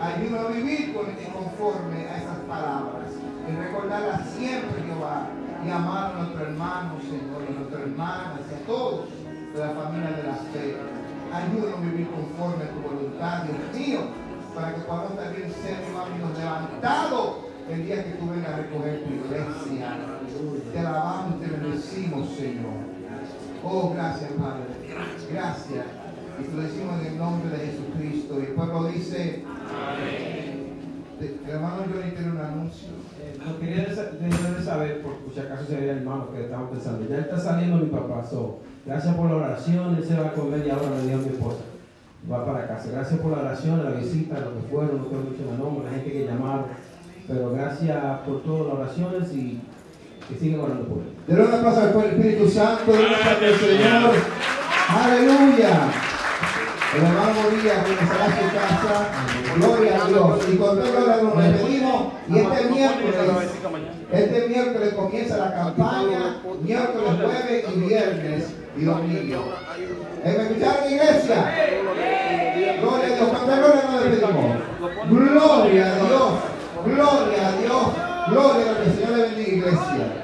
Ayúdanos 0.00 0.46
a 0.50 0.52
vivir 0.54 0.94
con- 0.94 1.06
conforme 1.32 2.08
a 2.08 2.16
esas 2.16 2.38
palabras 2.48 3.10
y 3.46 3.54
recordarlas 3.54 4.30
siempre, 4.30 4.82
Jehová, 4.82 5.28
y 5.64 5.70
amar 5.70 6.12
a 6.14 6.18
nuestros 6.20 6.40
hermanos, 6.40 7.02
Señor, 7.04 7.42
a 7.46 7.52
nuestras 7.52 7.82
hermanas, 7.82 8.40
y 8.50 8.54
a 8.54 8.66
todos 8.66 9.08
de 9.52 9.58
la 9.60 9.70
familia 9.72 10.10
de 10.16 10.22
la 10.22 10.34
fe. 10.50 10.76
Ayúdanos 11.32 11.78
a 11.78 11.80
vivir 11.82 12.08
conforme 12.10 12.64
a 12.64 12.70
tu 12.70 12.80
voluntad, 12.80 13.42
Dios 13.44 13.58
mío, 13.76 14.00
para 14.54 14.74
que 14.74 14.80
podamos 14.80 15.16
también 15.16 15.52
ser, 15.52 15.76
mío, 15.84 16.26
levantados 16.38 17.36
el 17.68 17.84
día 17.86 18.02
que 18.04 18.10
tú 18.18 18.26
vengas 18.30 18.52
a 18.54 18.56
recoger 18.56 19.04
tu 19.04 19.10
iglesia. 19.14 19.96
Te 20.72 20.78
alabamos 20.78 21.34
y 21.36 21.44
te 21.44 21.50
bendecimos, 21.50 22.28
Señor. 22.30 22.90
Oh, 23.64 23.92
gracias, 23.94 24.30
Padre. 24.32 24.64
Gracias. 25.32 25.86
Y 26.38 26.44
te 26.44 26.56
lo 26.56 26.62
decimos 26.62 27.00
en 27.00 27.06
el 27.06 27.18
nombre 27.18 27.50
de 27.50 27.66
Jesucristo. 27.66 28.40
Y 28.40 28.42
el 28.44 28.52
pueblo 28.52 28.84
dice, 28.84 29.44
el 31.20 31.50
hermano 31.50 31.82
Johnny 31.92 32.12
tiene 32.12 32.30
un 32.30 32.38
anuncio. 32.38 32.88
Eh, 33.20 33.36
Lo 33.44 33.58
quería 33.58 33.84
de 33.84 34.62
saber, 34.62 35.02
por 35.02 35.16
si 35.34 35.40
acaso 35.40 35.66
sería 35.66 35.92
el 35.92 35.98
hermano 35.98 36.30
que 36.32 36.44
estamos 36.44 36.70
pensando. 36.70 37.08
Ya 37.08 37.18
está 37.18 37.38
saliendo 37.38 37.76
mi 37.76 37.90
papá. 37.90 38.24
So, 38.24 38.60
gracias 38.86 39.14
por 39.14 39.28
la 39.28 39.36
oración. 39.36 39.96
Él 39.96 40.04
se 40.04 40.18
va 40.18 40.32
con 40.32 40.50
media 40.50 40.76
hora, 40.76 40.90
me 40.90 41.02
dijo 41.02 41.18
mi 41.18 41.34
esposa. 41.34 41.60
Va 42.30 42.46
para 42.46 42.66
casa. 42.66 42.90
Gracias 42.92 43.20
por 43.20 43.32
la 43.32 43.40
oración, 43.40 43.84
la 43.84 43.90
visita, 43.90 44.40
lo 44.40 44.54
que 44.54 44.68
fueron, 44.70 44.98
no 44.98 45.04
tengo 45.04 45.22
mucho 45.22 45.50
el 45.50 45.58
nombre, 45.58 45.84
la 45.84 45.96
gente 45.96 46.12
que 46.12 46.26
llamaron. 46.26 46.66
Pero 47.26 47.50
gracias 47.52 48.20
por 48.20 48.42
todas 48.42 48.66
las 48.66 48.74
oraciones 48.74 49.32
y 49.34 49.60
que 50.30 50.38
sigan 50.38 50.60
orando 50.60 50.84
por 50.84 50.98
él. 50.98 51.10
De 51.26 51.42
una 51.42 51.62
pasa 51.62 51.92
por 51.92 52.04
el 52.04 52.10
Espíritu 52.12 52.48
Santo, 52.48 52.92
de 52.92 53.58
Señor. 53.58 54.14
Aleluya. 54.88 55.90
El 56.92 57.04
hermano 57.04 57.32
Moría 57.42 57.84
regresará 57.84 58.24
a 58.24 58.28
su 58.28 58.44
casa. 58.52 59.06
Gloria 59.54 60.02
a 60.02 60.08
Dios. 60.08 60.40
Y 60.52 60.56
con 60.56 60.76
todo 60.76 60.90
gloria 60.90 61.22
nos 61.22 61.38
despedimos. 61.38 62.12
Y 62.28 62.38
este 62.38 62.64
miércoles, 62.64 63.14
este 64.10 64.48
miércoles 64.48 64.94
comienza 64.94 65.36
la 65.36 65.54
campaña. 65.54 66.42
Miércoles, 66.62 67.10
jueves 67.22 67.64
y 67.72 67.80
viernes 67.80 68.44
y 68.76 68.84
domingo. 68.84 69.54
¿Me 70.24 70.30
escucharon, 70.30 70.92
iglesia? 70.92 71.54
Gloria 72.80 73.06
a 73.06 73.14
Dios. 73.14 73.30
Todo 73.30 73.56
gloria 73.56 73.82
nos 73.88 74.04
despedimos. 74.04 74.56
Gloria 75.08 75.86
a 75.86 75.94
Dios. 75.94 76.32
Gloria 76.84 77.46
a 77.46 77.52
Dios. 77.52 77.82
Gloria 78.30 78.70
a 78.70 78.72
Dios. 78.72 78.76
Que 78.80 78.90
el 78.90 78.96
Señor 78.96 79.16
le 79.16 79.22
bendiga, 79.22 79.56
iglesia. 79.56 80.19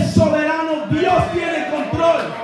Soberano, 0.00 0.86
Dios 0.90 1.32
tiene 1.32 1.70
control. 1.70 2.42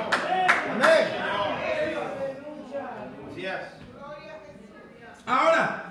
Ahora, 5.27 5.85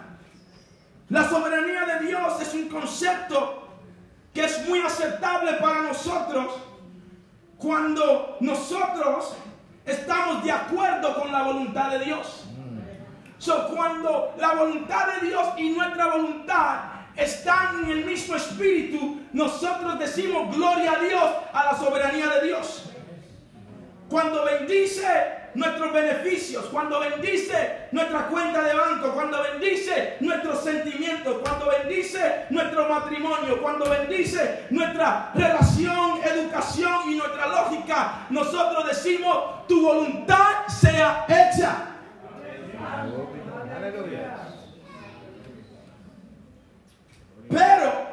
la 1.10 1.30
soberanía 1.30 1.86
de 1.86 2.08
Dios 2.08 2.42
es 2.42 2.54
un 2.56 2.70
concepto 2.70 3.68
que 4.34 4.46
es 4.46 4.68
muy 4.68 4.82
aceptable 4.82 5.54
para 5.54 5.84
nosotros 5.84 6.56
cuando 7.58 8.38
nosotros 8.40 9.36
estamos 9.86 10.44
de 10.44 10.52
acuerdo 10.52 11.20
con 11.20 11.32
la 11.32 11.44
voluntad 11.44 11.92
de 11.92 12.06
Dios. 12.06 12.46
So, 13.38 13.68
cuando 13.68 14.34
la 14.40 14.56
voluntad 14.56 15.08
de 15.14 15.28
Dios 15.28 15.48
y 15.58 15.70
nuestra 15.70 16.08
voluntad 16.08 16.97
están 17.18 17.84
en 17.84 17.92
el 17.92 18.06
mismo 18.06 18.36
espíritu, 18.36 19.22
nosotros 19.34 20.00
decimos 20.00 20.56
gloria 20.56 20.94
a 20.94 21.00
Dios, 21.00 21.32
a 21.52 21.66
la 21.66 21.78
soberanía 21.78 22.28
de 22.28 22.48
Dios. 22.48 22.92
Cuando 24.10 24.46
bendice 24.46 25.06
nuestros 25.56 25.92
beneficios, 25.92 26.66
cuando 26.66 27.00
bendice 27.00 27.88
nuestra 27.92 28.28
cuenta 28.28 28.62
de 28.62 28.74
banco, 28.74 29.12
cuando 29.14 29.42
bendice 29.42 30.18
nuestros 30.20 30.64
sentimientos, 30.64 31.38
cuando 31.44 31.70
bendice 31.70 32.46
nuestro 32.52 32.88
matrimonio, 32.88 33.62
cuando 33.62 33.90
bendice 33.90 34.68
nuestra 34.70 35.32
relación, 35.34 36.20
educación 36.24 37.10
y 37.10 37.16
nuestra 37.16 37.48
lógica, 37.48 38.28
nosotros 38.30 38.88
decimos, 38.88 39.68
tu 39.68 39.82
voluntad 39.82 40.68
sea 40.68 41.26
hecha. 41.28 41.98
Pero 47.50 48.08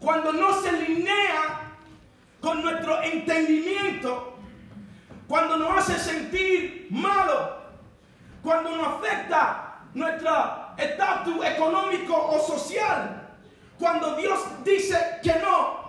cuando 0.00 0.32
no 0.32 0.60
se 0.60 0.68
alinea 0.68 1.60
con 2.40 2.62
nuestro 2.62 3.02
entendimiento, 3.02 4.36
cuando 5.28 5.56
nos 5.56 5.78
hace 5.78 5.98
sentir 5.98 6.88
malo, 6.90 7.56
cuando 8.42 8.76
nos 8.76 8.86
afecta 8.86 9.80
nuestro 9.94 10.30
estatus 10.76 11.44
económico 11.46 12.14
o 12.14 12.38
social, 12.40 13.28
cuando 13.78 14.16
Dios 14.16 14.40
dice 14.64 14.98
que 15.22 15.34
no, 15.36 15.84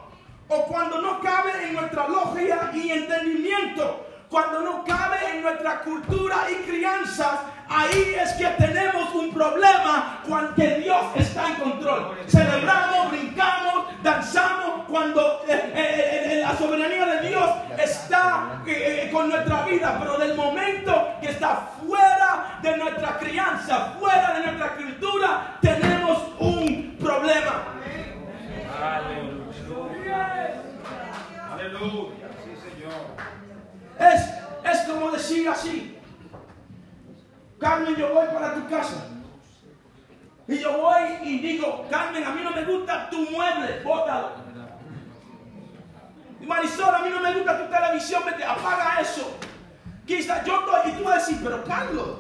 o 0.48 0.66
cuando 0.66 1.02
no 1.02 1.20
cabe 1.22 1.68
en 1.68 1.74
nuestra 1.74 2.08
lógica 2.08 2.72
y 2.74 2.92
entendimiento, 2.92 4.06
cuando 4.30 4.62
no 4.62 4.84
cabe 4.84 5.36
en 5.36 5.42
nuestra 5.42 5.82
cultura 5.82 6.48
y 6.52 6.56
crianza, 6.68 7.42
ahí 7.70 8.16
es 8.20 8.34
que 8.34 8.46
tenemos 8.46 9.14
un 9.14 9.34
problema 9.34 10.22
cuando 10.28 10.54
Dios 10.56 11.06
está 11.16 11.48
en 11.50 11.56
control. 11.56 12.18
Celebramos, 12.28 13.12
brincamos, 13.12 13.86
danzamos 14.04 14.86
cuando 14.88 15.44
eh, 15.48 15.72
eh, 15.74 16.22
eh, 16.34 16.42
la 16.42 16.56
soberanía 16.56 17.06
de 17.06 17.30
Dios 17.30 17.50
está 17.78 18.62
con 19.12 19.30
nuestra 19.30 19.66
vida, 19.66 19.98
pero 20.00 20.18
del 20.18 20.36
momento 20.36 21.14
que 21.22 21.30
está 21.30 21.70
fuera 21.86 22.60
de 22.62 22.78
nuestra 22.78 23.18
crianza, 23.18 23.94
fuera 24.00 24.34
de 24.34 24.46
nuestra 24.46 24.76
cultura, 24.76 25.58
tenemos 25.62 26.18
un 26.40 26.98
problema. 27.00 27.64
Aleluya. 28.82 30.54
Aleluya. 31.52 32.28
Sí, 32.44 32.56
Señor. 32.70 32.94
Es, 34.00 34.22
es 34.72 34.80
como 34.88 35.12
decir 35.12 35.48
así. 35.50 35.95
Carmen, 37.60 37.96
yo 37.96 38.14
voy 38.14 38.28
para 38.28 38.54
tu 38.56 38.68
casa. 38.68 39.08
Y 40.48 40.60
yo 40.60 40.78
voy 40.78 41.02
y 41.24 41.40
digo, 41.40 41.88
Carmen, 41.90 42.24
a 42.24 42.32
mí 42.32 42.42
no 42.44 42.52
me 42.52 42.64
gusta 42.66 43.10
tu 43.10 43.20
mueble, 43.32 43.82
bótalo. 43.84 44.46
Marisol, 46.42 46.94
a 46.94 47.00
mí 47.00 47.10
no 47.10 47.20
me 47.20 47.34
gusta 47.34 47.58
tu 47.58 47.72
televisión, 47.72 48.24
vete, 48.26 48.44
apaga 48.44 49.00
eso. 49.02 49.36
Quizás 50.06 50.46
yo 50.46 50.60
estoy, 50.60 50.92
y 50.92 50.96
tú 50.98 51.04
vas 51.04 51.16
a 51.16 51.18
decir, 51.18 51.40
pero 51.44 51.64
Carlos, 51.64 52.20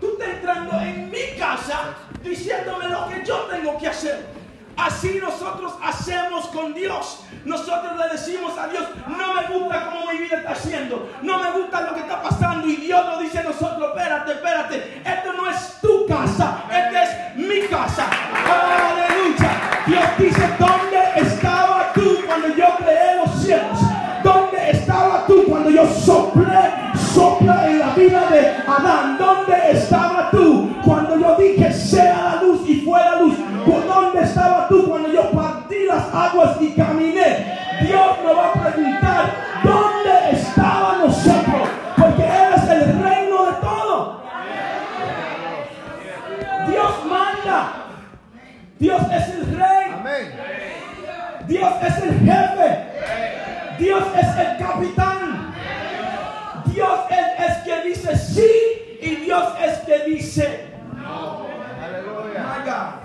tú 0.00 0.12
estás 0.12 0.28
entrando 0.28 0.78
en 0.80 1.10
mi 1.10 1.36
casa 1.36 1.94
diciéndome 2.22 2.88
lo 2.88 3.08
que 3.08 3.24
yo 3.24 3.38
tengo 3.50 3.76
que 3.78 3.88
hacer. 3.88 4.43
Así 4.76 5.18
nosotros 5.20 5.74
hacemos 5.82 6.46
con 6.46 6.74
Dios. 6.74 7.24
Nosotros 7.44 7.92
le 7.98 8.08
decimos 8.08 8.56
a 8.58 8.68
Dios, 8.68 8.84
no 9.06 9.34
me 9.34 9.46
gusta 9.46 9.86
cómo 9.86 10.10
mi 10.10 10.18
vida 10.18 10.38
está 10.38 10.52
haciendo, 10.52 11.10
no 11.22 11.38
me 11.38 11.50
gusta 11.52 11.82
lo 11.82 11.94
que 11.94 12.00
está 12.00 12.22
pasando. 12.22 12.66
Y 12.66 12.76
Dios 12.76 13.04
nos 13.04 13.20
dice 13.20 13.40
a 13.40 13.42
nosotros, 13.44 13.90
espérate, 13.90 14.32
espérate, 14.32 15.02
esto 15.04 15.32
no 15.34 15.50
es 15.50 15.80
tu 15.80 16.06
casa, 16.06 16.64
esta 16.70 17.02
es 17.02 17.36
mi 17.36 17.60
casa. 17.68 18.06
Aleluya. 18.08 19.82
Dios 19.86 20.04
dice, 20.18 20.56
¿dónde 20.58 20.93
tú 34.74 34.88
cuando 34.88 35.08
yo 35.12 35.30
partí 35.30 35.86
las 35.86 36.12
aguas 36.12 36.56
y 36.60 36.72
caminé? 36.72 37.58
Dios 37.82 38.18
me 38.24 38.34
va 38.34 38.48
a 38.48 38.52
preguntar, 38.52 39.30
¿dónde 39.62 40.30
estaba 40.32 40.98
nosotros? 40.98 41.68
Porque 41.96 42.22
Él 42.22 42.54
es 42.56 42.68
el 42.70 43.02
reino 43.02 43.46
de 43.46 43.52
todo. 43.60 44.22
Dios 46.68 46.92
manda. 47.06 47.72
Dios 48.80 49.02
es 49.12 49.28
el 49.28 49.56
rey. 49.56 49.84
Dios 51.46 51.72
es 51.82 51.98
el 52.02 52.18
jefe. 52.20 52.78
Dios 53.78 54.04
es 54.16 54.36
el 54.36 54.56
capitán. 54.58 55.54
Dios 56.66 57.00
es, 57.10 57.50
es 57.50 57.56
que 57.58 57.88
dice 57.88 58.16
sí 58.16 58.98
y 59.00 59.16
Dios 59.16 59.44
es 59.62 59.78
que 59.80 59.98
dice 60.10 60.66
no. 60.96 61.46
Aleluya. 61.84 63.03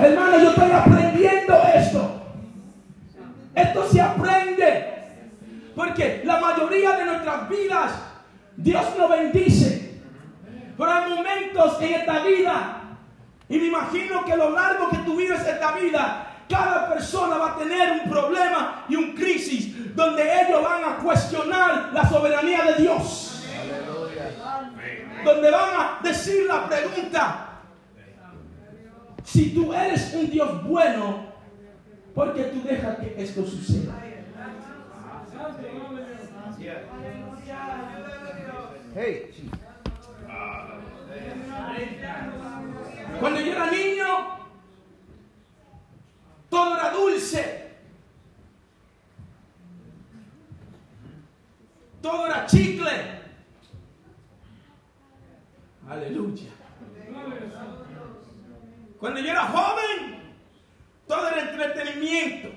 Hermano, 0.00 0.38
yo 0.38 0.50
estoy 0.50 0.70
aprendiendo 0.70 1.62
esto. 1.74 2.22
Esto 3.54 3.88
se 3.88 4.00
aprende. 4.00 4.94
Porque 5.74 6.22
la 6.24 6.40
mayoría 6.40 6.92
de 6.92 7.04
nuestras 7.04 7.48
vidas, 7.48 7.92
Dios 8.56 8.84
nos 8.96 9.10
bendice. 9.10 10.00
Pero 10.76 10.92
hay 10.92 11.10
momentos 11.10 11.82
en 11.82 11.94
esta 11.94 12.20
vida, 12.20 12.80
y 13.48 13.58
me 13.58 13.66
imagino 13.66 14.24
que 14.24 14.32
a 14.32 14.36
lo 14.36 14.50
largo 14.50 14.88
que 14.90 14.98
tú 14.98 15.16
vives 15.16 15.40
esta 15.40 15.72
vida, 15.72 16.26
cada 16.48 16.88
persona 16.88 17.36
va 17.36 17.52
a 17.52 17.56
tener 17.56 18.02
un 18.02 18.10
problema 18.10 18.84
y 18.88 18.94
un 18.94 19.12
crisis 19.12 19.94
donde 19.96 20.22
ellos 20.22 20.62
van 20.62 20.84
a 20.84 20.96
cuestionar 20.98 21.90
la 21.92 22.08
soberanía 22.08 22.62
de 22.62 22.82
Dios. 22.82 23.27
Donde 25.24 25.50
van 25.50 25.70
a 25.74 26.00
decir 26.02 26.46
la 26.46 26.68
pregunta, 26.68 27.48
si 29.24 29.54
tú 29.54 29.72
eres 29.74 30.14
un 30.14 30.30
Dios 30.30 30.64
bueno, 30.64 31.26
¿por 32.14 32.34
qué 32.34 32.44
tú 32.44 32.62
dejas 32.62 32.98
que 32.98 33.14
esto 33.18 33.44
suceda? 33.44 33.94
Cuando 43.20 43.40
yo 43.40 43.52
era 43.52 43.70
niño, 43.70 44.06
todo 46.48 46.76
era 46.76 46.90
dulce. 46.90 47.68
Todo 52.00 52.26
era 52.26 52.46
chicle. 52.46 53.17
Aleluya. 55.88 56.50
Cuando 59.00 59.20
yo 59.20 59.30
era 59.30 59.46
joven, 59.46 60.18
todo 61.06 61.28
era 61.28 61.50
entretenimiento, 61.50 62.48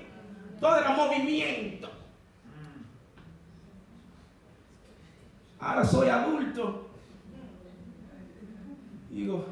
todo 0.60 0.76
era 0.76 0.90
movimiento. 0.90 1.88
Ahora 5.58 5.84
soy 5.84 6.08
adulto. 6.08 6.90
Digo, 9.08 9.46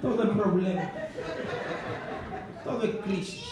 todo 0.00 0.22
es 0.22 0.30
problema, 0.30 0.90
todo 2.64 2.82
es 2.82 2.96
crisis. 2.96 3.44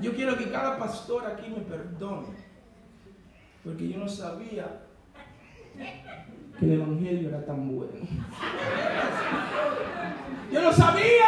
Yo 0.00 0.14
quiero 0.14 0.36
que 0.38 0.50
cada 0.50 0.78
pastor 0.78 1.26
aquí 1.26 1.48
me 1.48 1.60
perdone 1.60 2.53
porque 3.64 3.88
yo 3.88 3.98
no 3.98 4.08
sabía 4.08 4.82
que 6.58 6.64
el 6.66 6.72
Evangelio 6.72 7.30
era 7.30 7.44
tan 7.46 7.74
bueno. 7.74 7.92
Yo 10.52 10.62
no 10.62 10.72
sabía 10.72 11.24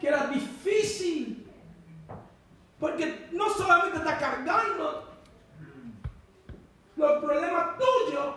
que 0.00 0.08
era 0.08 0.26
difícil. 0.26 1.46
Porque 2.80 3.28
no 3.30 3.48
solamente 3.50 3.98
está 3.98 4.18
cargando 4.18 5.08
los 6.96 7.24
problemas 7.24 7.78
tuyos, 7.78 8.34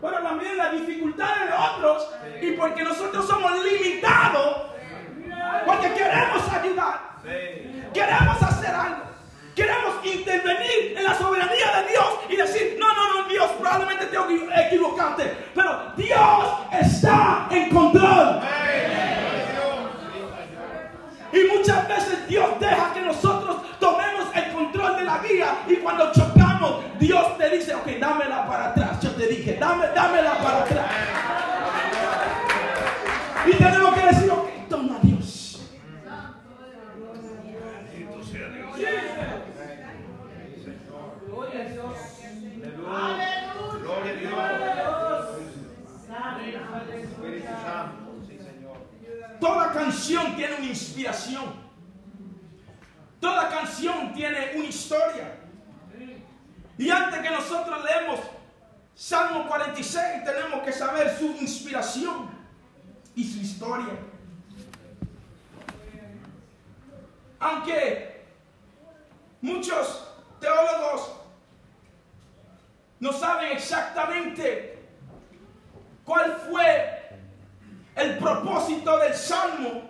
pero 0.00 0.22
también 0.22 0.56
las 0.56 0.72
dificultades 0.72 1.48
de 1.48 1.54
otros. 1.54 2.10
Y 2.42 2.50
porque 2.52 2.82
nosotros 2.82 3.26
somos 3.26 3.52
limitados, 3.64 4.72
porque 5.64 5.94
queremos 5.94 6.52
ayudar, 6.52 7.18
queremos 7.94 8.42
hacer 8.42 8.74
algo. 8.74 9.07
Queremos 9.58 9.96
intervenir 10.04 10.94
en 10.96 11.02
la 11.02 11.18
soberanía 11.18 11.82
de 11.82 11.90
Dios 11.90 12.06
y 12.28 12.36
decir, 12.36 12.76
no, 12.78 12.86
no, 12.94 13.22
no, 13.22 13.28
Dios, 13.28 13.50
probablemente 13.58 14.06
te 14.06 14.66
equivocaste, 14.66 15.36
pero 15.52 15.92
Dios 15.96 16.46
está 16.70 17.48
en 17.50 17.68
control. 17.70 18.40
Y 21.32 21.56
muchas 21.56 21.88
veces 21.88 22.28
Dios 22.28 22.48
deja 22.60 22.94
que 22.94 23.00
nosotros 23.00 23.56
tomemos 23.80 24.28
el 24.32 24.52
control 24.52 24.96
de 24.98 25.02
la 25.02 25.18
guía 25.18 25.58
y 25.66 25.74
cuando 25.78 26.12
chocamos, 26.12 26.84
Dios 27.00 27.36
te 27.36 27.50
dice, 27.50 27.74
ok, 27.74 27.86
dámela 27.98 28.46
para 28.46 28.68
atrás. 28.68 29.00
Yo 29.00 29.10
te 29.10 29.26
dije, 29.26 29.56
dame, 29.58 29.88
dámela 29.88 30.38
para 30.38 30.58
atrás. 30.58 30.90
Y 33.44 33.56
tenemos 33.56 33.92
que 33.92 34.06
decir, 34.06 34.30
ok, 34.30 34.48
toma 34.68 34.98
Dios. 35.02 35.62
Gloria 41.26 41.64
a 41.64 41.68
Dios. 41.68 42.18
Espíritu 42.20 42.56
Santo. 43.58 43.78
Sí, 43.78 44.06
Señor. 44.06 44.18
Toda 49.40 49.72
canción 49.72 50.36
tiene 50.36 50.56
una 50.56 50.66
inspiración. 50.66 51.68
Toda 53.20 53.48
canción 53.48 54.12
tiene 54.12 54.52
una 54.56 54.66
historia. 54.66 55.38
Y 56.76 56.90
antes 56.90 57.20
que 57.20 57.30
nosotros 57.30 57.84
leemos 57.84 58.20
Salmo 58.94 59.46
46, 59.46 60.24
tenemos 60.24 60.62
que 60.64 60.72
saber 60.72 61.16
su 61.16 61.26
inspiración 61.40 62.30
y 63.14 63.24
su 63.24 63.38
historia. 63.38 63.94
Aunque 67.40 68.24
muchos 69.40 70.08
teólogos 70.40 71.12
no 73.00 73.12
saben 73.12 73.52
exactamente 73.52 74.78
cuál 76.04 76.36
fue 76.48 76.98
el 77.94 78.18
propósito 78.18 78.98
del 78.98 79.14
salmo, 79.14 79.82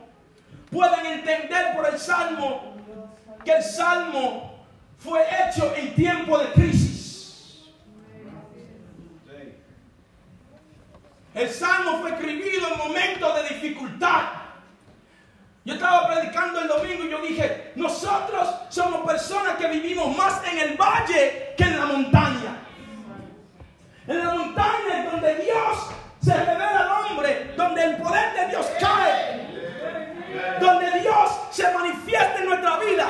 pueden 0.71 1.07
entender 1.07 1.77
por 1.77 1.87
el 1.87 1.99
salmo 1.99 2.75
que 3.45 3.53
el 3.53 3.63
salmo 3.63 4.65
fue 4.99 5.23
hecho 5.23 5.75
en 5.77 5.95
tiempo 5.95 6.39
de 6.39 6.53
crisis. 6.53 7.69
El 11.35 11.49
salmo 11.51 12.01
fue 12.01 12.11
escribido 12.11 12.69
en 12.73 12.79
momentos 12.79 13.35
de 13.37 13.55
dificultad. 13.55 14.23
Yo 15.65 15.75
estaba 15.75 16.09
predicando 16.09 16.61
el 16.61 16.69
domingo 16.69 17.05
y 17.05 17.11
yo 17.11 17.21
dije, 17.21 17.73
nosotros 17.77 18.49
somos 18.71 19.07
personas 19.07 19.57
que 19.57 19.69
vivimos 19.69 20.17
más 20.17 20.43
en 20.51 20.59
el 20.59 20.77
valle 20.77 21.55
que 21.57 21.65
en 21.65 21.79
la 21.79 21.87
montaña. 21.87 22.68
En 24.09 24.19
la 24.25 24.31
montaña 24.33 25.05
es 25.05 25.13
donde 25.13 25.35
Dios 25.35 25.91
se 26.23 26.35
revela 26.35 26.79
al 26.81 27.11
hombre, 27.11 27.53
donde 27.59 27.85
el 27.85 27.97
poder 27.99 28.35
de 28.35 28.49
Dios 28.49 28.67
cae, 28.81 30.59
donde 30.59 31.01
Dios 31.01 31.31
se 31.51 31.71
manifiesta 31.75 32.39
en 32.39 32.47
nuestra 32.47 32.79
vida. 32.79 33.07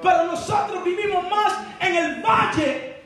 Pero 0.00 0.24
nosotros 0.26 0.84
vivimos 0.84 1.28
más 1.28 1.52
en 1.80 1.96
el 1.96 2.22
valle, 2.22 3.02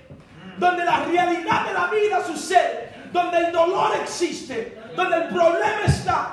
donde 0.58 0.84
la 0.84 1.04
realidad 1.04 1.66
de 1.66 1.72
la 1.72 1.86
vida 1.86 2.22
sucede, 2.22 2.92
donde 3.10 3.38
el 3.38 3.52
dolor 3.52 3.92
existe, 4.02 4.82
donde 4.94 5.16
el 5.16 5.28
problema 5.28 5.84
está. 5.86 6.32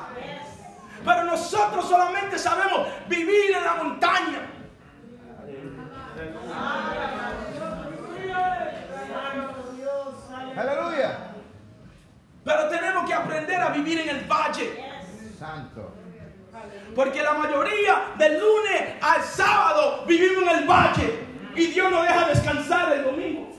Pero 1.06 1.24
nosotros 1.24 1.88
solamente 1.88 2.38
sabemos 2.38 2.88
vivir 3.08 3.56
en 3.56 3.64
la 3.64 3.76
montaña. 3.76 4.40
Aleluya. 10.58 11.18
Pero 12.44 12.70
tenemos 12.70 13.08
que 13.08 13.14
aprender 13.14 13.60
a 13.60 13.70
vivir 13.70 14.00
en 14.00 14.10
el 14.10 14.26
valle. 14.26 14.84
Santo. 15.38 15.92
Porque 16.96 17.22
la 17.22 17.34
mayoría 17.34 18.14
del 18.18 18.40
lunes 18.40 18.94
al 19.02 19.22
sábado 19.24 20.06
vivimos 20.08 20.44
en 20.44 20.60
el 20.60 20.66
valle. 20.66 21.26
Y 21.56 21.68
Dios 21.68 21.92
nos 21.92 22.04
deja 22.04 22.28
descansar 22.28 22.94
el 22.94 23.04
domingo. 23.04 23.50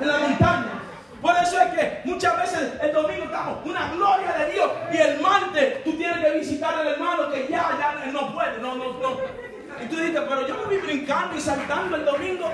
En 0.00 0.06
la 0.06 0.18
montaña. 0.18 0.80
Por 1.20 1.36
eso 1.36 1.60
es 1.60 1.74
que 1.74 2.00
muchas 2.04 2.38
veces 2.38 2.72
el 2.80 2.92
domingo 2.92 3.24
estamos 3.24 3.66
una 3.66 3.92
gloria 3.92 4.32
de 4.32 4.52
Dios. 4.52 4.70
Y 4.92 4.96
el 4.96 5.20
martes 5.20 5.84
tú 5.84 5.92
tienes 5.96 6.18
que 6.18 6.38
visitar 6.38 6.74
al 6.74 6.86
hermano 6.86 7.30
que 7.30 7.48
ya, 7.48 7.76
ya 7.78 8.10
no 8.12 8.32
puede. 8.32 8.58
No, 8.58 8.76
no, 8.76 8.92
no. 8.94 9.49
Y 9.82 9.86
tú 9.86 9.96
dices, 9.96 10.20
pero 10.28 10.46
yo 10.46 10.54
me 10.56 10.76
vi 10.76 10.82
brincando 10.82 11.36
y 11.36 11.40
saltando 11.40 11.96
el 11.96 12.04
domingo. 12.04 12.52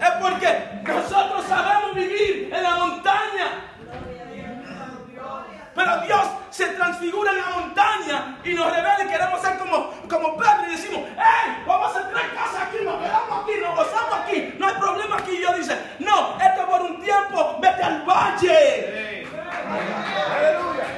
Es 0.00 0.10
porque 0.20 0.82
nosotros 0.84 1.44
sabemos 1.46 1.94
vivir 1.94 2.50
en 2.52 2.62
la 2.62 2.76
montaña. 2.76 3.70
Pero 5.74 6.00
Dios 6.02 6.20
se 6.50 6.66
transfigura 6.68 7.30
en 7.32 7.38
la 7.38 7.50
montaña 7.50 8.38
y 8.44 8.54
nos 8.54 8.66
revela 8.66 9.04
y 9.04 9.08
queremos 9.08 9.40
ser 9.40 9.56
como, 9.58 9.90
como 10.08 10.36
Pedro 10.36 10.66
y 10.66 10.70
decimos, 10.72 11.00
¡Hey! 11.16 11.62
Vamos 11.66 11.86
a 11.86 11.90
hacer 11.90 12.12
tres 12.12 12.26
casas 12.34 12.68
aquí, 12.68 12.84
nos 12.84 12.96
quedamos 13.00 13.42
aquí, 13.42 13.52
nos 13.60 13.76
gozamos 13.76 14.14
aquí, 14.22 14.54
no 14.58 14.66
hay 14.66 14.74
problema 14.74 15.16
aquí. 15.16 15.30
Y 15.32 15.38
Dios 15.38 15.56
dice, 15.56 15.78
no, 16.00 16.36
esto 16.40 16.60
es 16.60 16.66
por 16.66 16.82
un 16.82 17.00
tiempo, 17.02 17.56
vete 17.60 17.82
al 17.82 18.02
valle. 18.02 19.26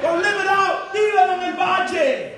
Con 0.01 0.21
live 0.21 0.43
it 0.43 0.49
out, 0.49 0.91
vívelo 0.91 1.33
en 1.33 1.43
el 1.43 1.53
valle. 1.53 2.33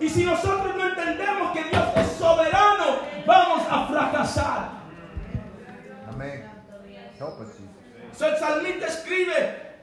Y 0.00 0.08
si 0.08 0.24
nosotros 0.24 0.76
no 0.76 0.88
entendemos 0.88 1.52
que 1.52 1.64
Dios 1.64 1.84
es 1.96 2.12
soberano, 2.12 3.00
vamos 3.26 3.62
a 3.68 3.86
fracasar. 3.88 4.70
Amén. 6.08 6.48
Jesus. 7.18 7.56
So, 8.16 8.26
el 8.26 8.36
salmista 8.36 8.86
escribe 8.86 9.76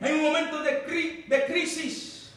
en 0.00 0.14
un 0.14 0.22
momento 0.22 0.62
de, 0.62 0.86
cri- 0.86 1.26
de 1.26 1.46
crisis. 1.46 2.32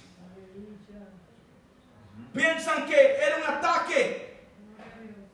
Piensan 2.34 2.86
que 2.86 3.16
era 3.18 3.38
un 3.38 3.44
ataque 3.56 4.40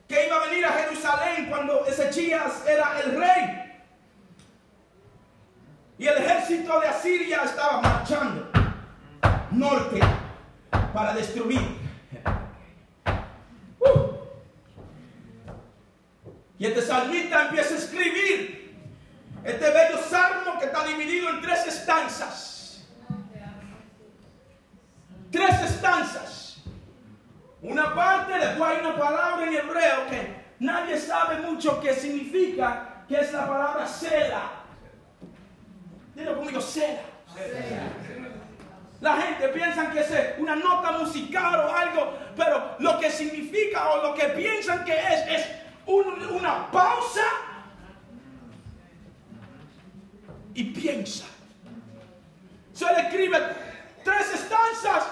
que 0.07 0.27
iba 0.27 0.35
a 0.37 0.45
venir 0.47 0.65
a 0.65 0.71
Jerusalén 0.71 1.47
cuando 1.49 1.85
Ezequías 1.85 2.65
era 2.67 2.99
el 3.01 3.17
rey. 3.19 3.63
Y 5.99 6.07
el 6.07 6.17
ejército 6.17 6.79
de 6.79 6.87
Asiria 6.87 7.43
estaba 7.43 7.81
marchando 7.81 8.49
norte 9.51 9.99
para 10.97 11.13
destruir. 11.13 11.61
Y 16.57 16.65
este 16.65 16.81
salmista 16.81 17.43
empieza 17.43 17.75
a 17.75 17.77
escribir 17.77 18.75
este 19.43 19.69
bello 19.69 19.99
salmo 20.09 20.57
que 20.57 20.65
está 20.65 20.83
dividido 20.87 21.29
en 21.29 21.41
tres 21.41 21.67
estanzas. 21.67 22.87
Tres 25.31 25.61
estanzas. 25.61 26.63
Una 27.61 27.93
parte, 27.93 28.33
después 28.33 28.71
hay 28.71 28.79
una 28.83 28.97
palabra 28.97 29.45
en 29.45 29.53
hebreo 29.53 30.07
que 30.09 30.35
nadie 30.57 30.97
sabe 30.97 31.41
mucho 31.41 31.79
qué 31.79 31.93
significa, 31.93 33.03
que 33.07 33.19
es 33.19 33.31
la 33.33 33.47
palabra 33.47 33.85
cela. 33.85 34.49
Dilo 36.15 36.37
conmigo, 36.37 36.59
cela. 36.59 37.01
La 38.99 39.15
gente 39.17 39.47
piensa 39.49 39.91
que 39.91 39.99
es 39.99 40.09
una 40.39 40.55
nota 40.55 40.91
musical 40.93 41.59
o 41.59 41.71
algo, 41.75 42.13
pero 42.35 42.75
lo 42.79 42.99
que 42.99 43.11
significa 43.11 43.89
o 43.91 44.01
lo 44.07 44.13
que 44.15 44.23
piensan 44.29 44.83
que 44.85 44.93
es 44.93 45.27
es 45.29 45.47
un- 45.85 46.21
una 46.31 46.71
pausa 46.71 47.21
y 50.53 50.63
piensa. 50.65 51.25
escribe 52.97 53.37
tres 54.03 54.33
estanzas. 54.33 55.07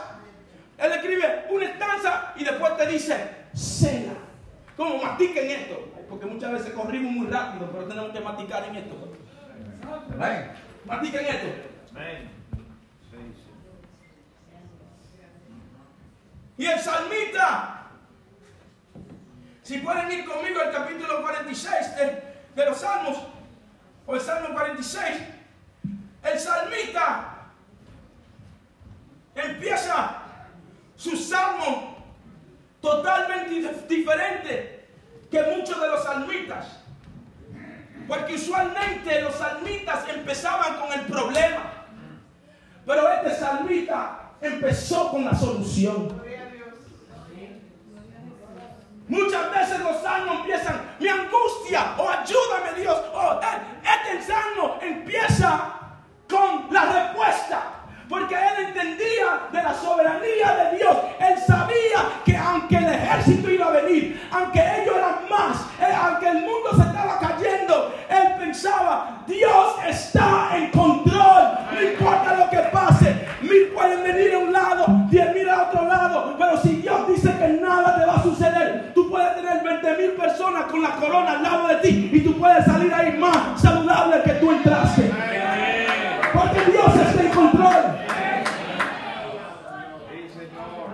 Él 0.77 0.91
escribe 0.91 1.45
una 1.49 1.65
estanza 1.65 2.33
y 2.35 2.43
después 2.43 2.77
te 2.77 2.87
dice, 2.87 3.29
cena. 3.53 4.13
Como 4.75 4.97
matiquen 5.01 5.49
esto. 5.49 5.91
Porque 6.09 6.25
muchas 6.25 6.51
veces 6.51 6.73
corrimos 6.73 7.11
muy 7.11 7.27
rápido, 7.27 7.69
pero 7.71 7.85
tenemos 7.85 8.11
que 8.11 8.19
maticar 8.19 8.63
en 8.65 8.75
esto. 8.75 8.95
Amén. 10.13 10.51
Matiquen 10.85 11.25
esto. 11.25 11.47
Y 16.57 16.65
el 16.65 16.79
salmista, 16.79 17.87
si 19.63 19.79
pueden 19.79 20.11
ir 20.11 20.25
conmigo 20.25 20.61
al 20.61 20.71
capítulo 20.71 21.21
46 21.21 21.95
de, 22.55 22.65
los 22.65 22.77
Salmos, 22.77 23.17
o 24.05 24.15
el 24.15 24.21
Salmo 24.21 24.53
46, 24.53 25.05
el 26.23 26.39
salmista 26.39 27.31
empieza 29.35 30.17
su 30.95 31.15
salmo 31.17 31.97
totalmente 32.81 33.51
dif- 33.51 33.87
diferente 33.87 34.87
que 35.29 35.43
muchos 35.57 35.79
de 35.81 35.87
los 35.87 36.03
salmitas. 36.03 36.79
Porque 38.07 38.35
usualmente 38.35 39.21
los 39.21 39.35
salmitas 39.35 40.07
empezaban 40.07 40.79
con 40.79 40.93
el 40.93 41.01
problema. 41.07 41.71
Pero 42.85 43.09
este 43.11 43.35
salmita 43.35 44.31
empezó 44.39 45.09
con 45.09 45.25
la 45.25 45.33
solución. 45.35 46.21
Muchas 49.07 49.51
veces 49.51 49.79
los 49.81 50.01
salmos 50.01 50.37
empiezan, 50.39 50.95
mi 50.99 51.07
angustia, 51.07 51.93
o 51.97 52.09
ayúdame 52.09 52.81
Dios, 52.81 52.99
o 53.13 53.33
eh, 53.33 53.75
este 53.83 54.87
empieza 54.87 55.73
con 56.27 56.73
la 56.73 56.85
respuesta. 56.85 57.61
Porque 58.09 58.35
él 58.35 58.67
entendía 58.67 59.47
de 59.51 59.63
la 59.63 59.73
soberanía 59.73 60.55
de 60.55 60.77
Dios. 60.77 60.95
Él 61.19 61.35
sabía 61.45 62.21
que 62.23 62.37
aunque 62.37 62.77
el 62.77 62.85
ejército 62.85 63.49
iba 63.49 63.65
a 63.65 63.71
venir, 63.71 64.27
aunque 64.31 64.59
ellos 64.59 64.95
eran 64.95 65.27
más, 65.29 65.57
eh, 65.79 65.95
aunque 65.95 66.27
el 66.27 66.41
mundo 66.41 66.69
se 66.75 66.81
estaba 66.83 67.19
cayendo, 67.19 67.95
él 68.07 68.35
pensaba, 68.37 69.23
Dios 69.25 69.75
está 69.87 70.55
en 70.55 70.69
control. 70.69 71.57
No 71.73 71.81
importa 71.81 72.35
lo 72.35 72.49
que 72.49 72.59
pase, 72.71 73.27
mil 73.41 73.67
pueden 73.73 74.03
venir 74.03 74.35
a 74.35 74.37
un 74.37 74.53
lado, 74.53 74.85
diez 75.09 75.33
con 80.63 80.81
la 80.81 80.95
corona 80.95 81.31
al 81.31 81.43
lado 81.43 81.67
de 81.67 81.75
ti 81.75 82.09
y 82.13 82.19
tú 82.21 82.37
puedes 82.37 82.65
salir 82.65 82.93
ahí 82.93 83.17
más 83.17 83.61
saludable 83.61 84.21
que 84.23 84.31
tú 84.33 84.51
entraste. 84.51 85.11
Porque 86.33 86.71
Dios 86.71 86.95
está 86.95 87.21
en 87.21 87.29
control. 87.29 87.75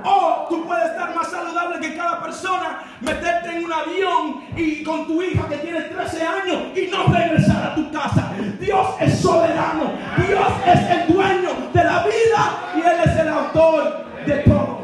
O 0.04 0.48
tú 0.50 0.66
puedes 0.66 0.86
estar 0.86 1.16
más 1.16 1.30
saludable 1.30 1.80
que 1.80 1.96
cada 1.96 2.24
persona, 2.24 2.80
meterte 3.02 3.56
en 3.56 3.66
un 3.66 3.72
avión 3.72 4.46
y 4.56 4.84
con 4.84 5.06
tu 5.06 5.22
hija 5.22 5.48
que 5.48 5.58
tiene 5.58 5.82
13 5.82 6.24
años 6.24 6.58
y 6.76 6.88
no 6.88 7.04
regresar 7.14 7.72
a 7.72 7.76
tu 7.76 7.92
casa. 7.92 8.32
Dios 8.60 8.88
es 9.00 9.20
soberano. 9.20 9.92
Dios 10.28 10.48
es 10.66 10.90
el 10.90 11.14
dueño 11.14 11.50
de 11.72 11.84
la 11.84 12.04
vida 12.04 12.74
y 12.76 12.80
Él 12.80 13.00
es 13.06 13.20
el 13.20 13.30
autor 13.30 14.06
de 14.26 14.36
todo. 14.38 14.82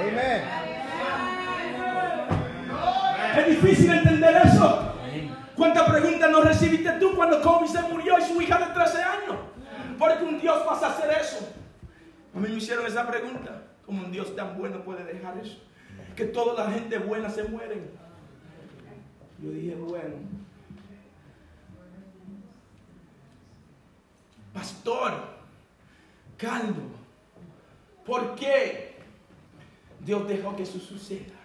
Amen. 0.00 0.57
Es 3.36 3.46
difícil 3.48 3.90
entender 3.90 4.42
eso. 4.44 4.92
¿Cuántas 5.56 5.90
preguntas 5.90 6.30
no 6.30 6.40
recibiste 6.42 6.92
tú 6.92 7.16
cuando 7.16 7.42
Kobe 7.42 7.66
se 7.66 7.82
murió 7.82 8.18
y 8.18 8.22
su 8.22 8.40
hija 8.40 8.58
de 8.58 8.72
13 8.72 9.02
años? 9.02 9.36
Porque 9.98 10.24
un 10.24 10.40
Dios 10.40 10.64
vas 10.64 10.82
a 10.82 10.88
hacer 10.88 11.10
eso. 11.20 11.52
A 12.34 12.38
mí 12.38 12.48
me 12.48 12.56
hicieron 12.56 12.86
esa 12.86 13.06
pregunta. 13.06 13.62
¿Cómo 13.84 14.04
un 14.04 14.12
Dios 14.12 14.36
tan 14.36 14.56
bueno 14.56 14.84
puede 14.84 15.04
dejar 15.04 15.36
eso? 15.38 15.58
Que 16.14 16.26
toda 16.26 16.64
la 16.64 16.70
gente 16.70 16.98
buena 16.98 17.28
se 17.28 17.42
mueren. 17.44 17.90
Yo 19.42 19.50
dije, 19.50 19.74
bueno. 19.74 20.14
Pastor, 24.52 25.12
caldo. 26.36 26.82
¿Por 28.04 28.34
qué 28.36 28.96
Dios 30.00 30.26
dejó 30.28 30.56
que 30.56 30.62
eso 30.62 30.78
suceda? 30.78 31.37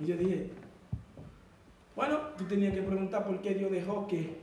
Y 0.00 0.06
yo 0.06 0.16
dije, 0.16 0.50
bueno, 1.94 2.18
tú 2.38 2.44
tenías 2.44 2.74
que 2.74 2.82
preguntar 2.82 3.24
por 3.26 3.40
qué 3.42 3.54
Dios 3.54 3.70
dejó 3.70 4.06
que 4.08 4.40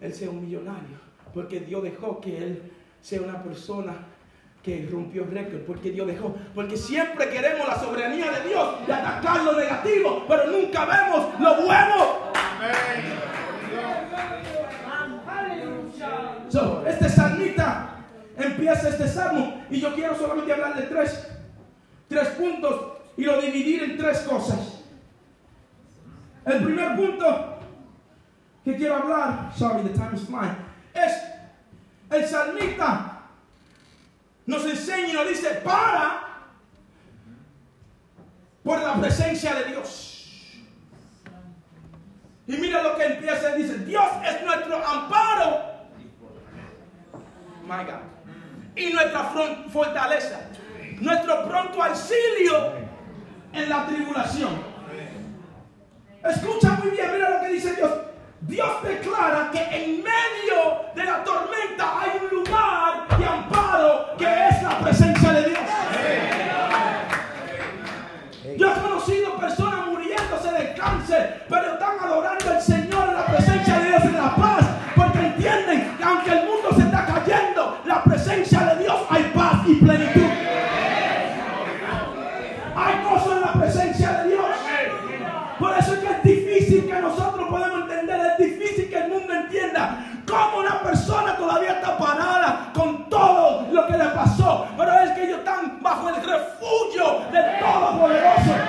él 0.00 0.14
sea 0.14 0.30
un 0.30 0.40
millonario. 0.40 0.98
Porque 1.34 1.60
Dios 1.60 1.82
dejó 1.82 2.20
que 2.20 2.38
él 2.38 2.72
sea 3.02 3.20
una 3.20 3.42
persona 3.42 3.92
que 4.62 4.88
rompió 4.90 5.26
récord. 5.26 5.60
Porque 5.66 5.90
Dios 5.90 6.06
dejó. 6.06 6.34
Porque 6.54 6.78
siempre 6.78 7.28
queremos 7.28 7.68
la 7.68 7.78
soberanía 7.78 8.30
de 8.30 8.48
Dios 8.48 8.74
y 8.88 8.90
atacar 8.90 9.44
lo 9.44 9.58
negativo, 9.58 10.24
pero 10.26 10.46
nunca 10.46 10.86
vemos 10.86 11.40
lo 11.40 11.66
bueno. 11.66 12.30
So, 16.48 16.84
este 16.86 17.08
salmita 17.08 17.96
empieza 18.36 18.88
este 18.88 19.06
salmo 19.06 19.62
y 19.70 19.80
yo 19.80 19.94
quiero 19.94 20.16
solamente 20.16 20.52
hablar 20.52 20.74
de 20.74 20.82
tres, 20.82 21.28
tres 22.08 22.28
puntos 22.30 22.99
y 23.20 23.24
lo 23.24 23.38
dividir 23.38 23.82
en 23.82 23.98
tres 23.98 24.20
cosas. 24.20 24.80
El 26.46 26.64
primer 26.64 26.96
punto 26.96 27.58
que 28.64 28.76
quiero 28.76 28.96
hablar, 28.96 29.52
sorry, 29.54 29.82
the 29.82 29.90
time 29.90 30.14
is 30.14 30.22
flying, 30.22 30.56
es 30.94 31.12
el 32.10 32.26
salmita 32.26 33.18
nos 34.46 34.64
enseña 34.64 35.12
nos 35.12 35.28
dice, 35.28 35.50
para 35.62 36.28
por 38.64 38.80
la 38.80 38.94
presencia 38.94 39.54
de 39.54 39.64
Dios. 39.64 40.56
Y 42.46 42.56
mira 42.56 42.82
lo 42.82 42.96
que 42.96 43.04
empieza 43.04 43.54
dice, 43.54 43.78
Dios 43.80 44.06
es 44.24 44.42
nuestro 44.42 44.84
amparo. 44.84 45.60
My 47.64 47.84
God. 47.84 48.00
Y 48.74 48.92
nuestra 48.94 49.24
fortaleza. 49.70 50.40
Nuestro 51.00 51.46
pronto 51.46 51.82
auxilio 51.82 52.89
en 53.52 53.68
la 53.68 53.86
tribulación. 53.86 54.62
Escucha 56.24 56.78
muy 56.82 56.90
bien, 56.90 57.10
mira 57.12 57.30
lo 57.30 57.40
que 57.40 57.48
dice 57.48 57.74
Dios. 57.74 57.90
Dios 58.42 58.82
declara 58.82 59.50
que 59.50 59.58
en 59.58 60.02
medio 60.02 60.84
de 60.94 61.04
la 61.04 61.22
tormenta 61.24 62.00
hay 62.00 62.20
un 62.22 62.38
lugar 62.38 63.18
de 63.18 63.24
amparo 63.24 64.16
que 64.16 64.48
es 64.48 64.62
la 64.62 64.78
presencia 64.80 65.32
de 65.32 65.48
Dios. 65.48 65.60
Yo 68.56 68.72
he 68.72 68.80
conocido 68.80 69.36
personas 69.38 69.86
muriéndose 69.86 70.52
de 70.52 70.74
cáncer, 70.74 71.44
pero 71.48 71.72
están 71.72 71.98
adorando 72.00 72.50
al 72.50 72.62
Señor 72.62 73.08
en 73.08 73.14
la 73.14 73.26
presencia 73.26 73.39
refugio 97.00 97.24
del 97.30 97.58
Todopoderoso. 97.58 98.59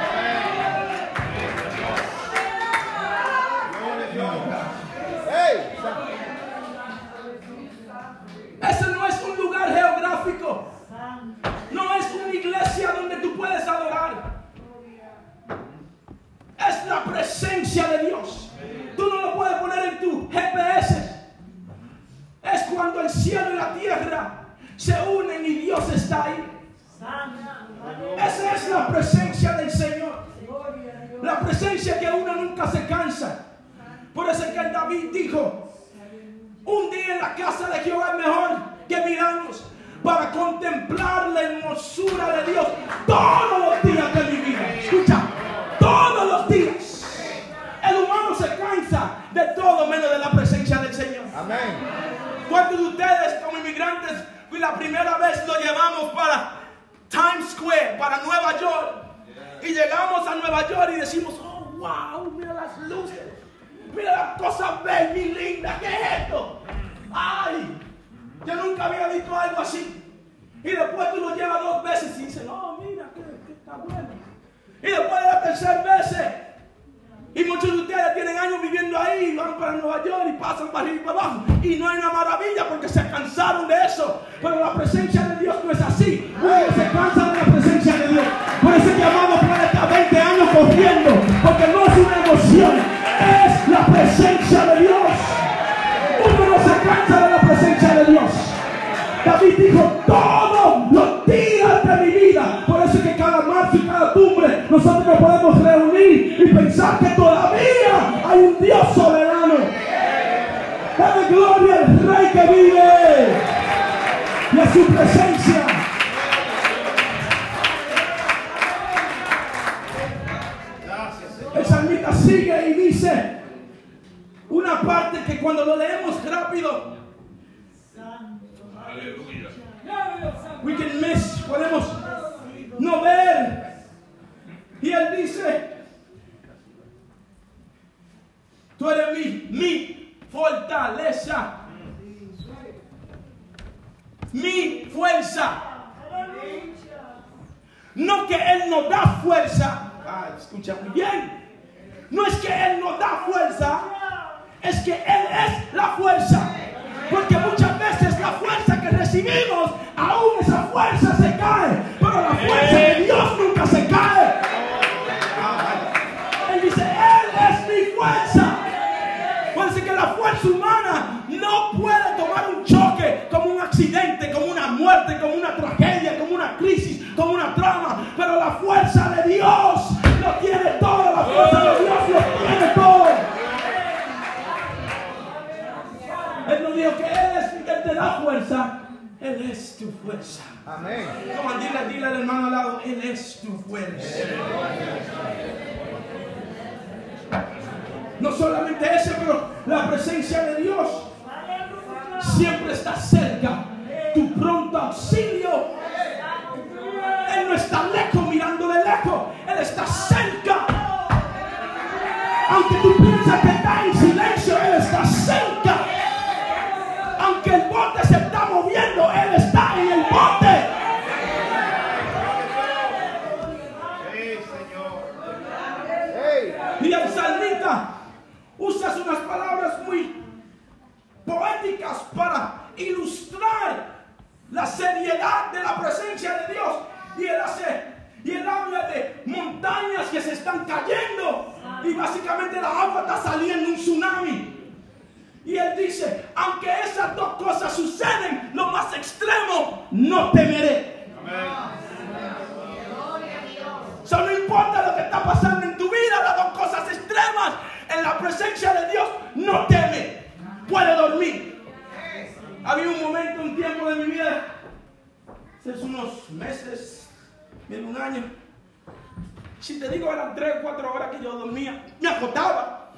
cuatro 270.72 270.94
horas 270.94 271.12
que 271.12 271.24
yo 271.24 271.38
dormía, 271.38 271.86
me 272.00 272.10
acostaba. 272.10 272.92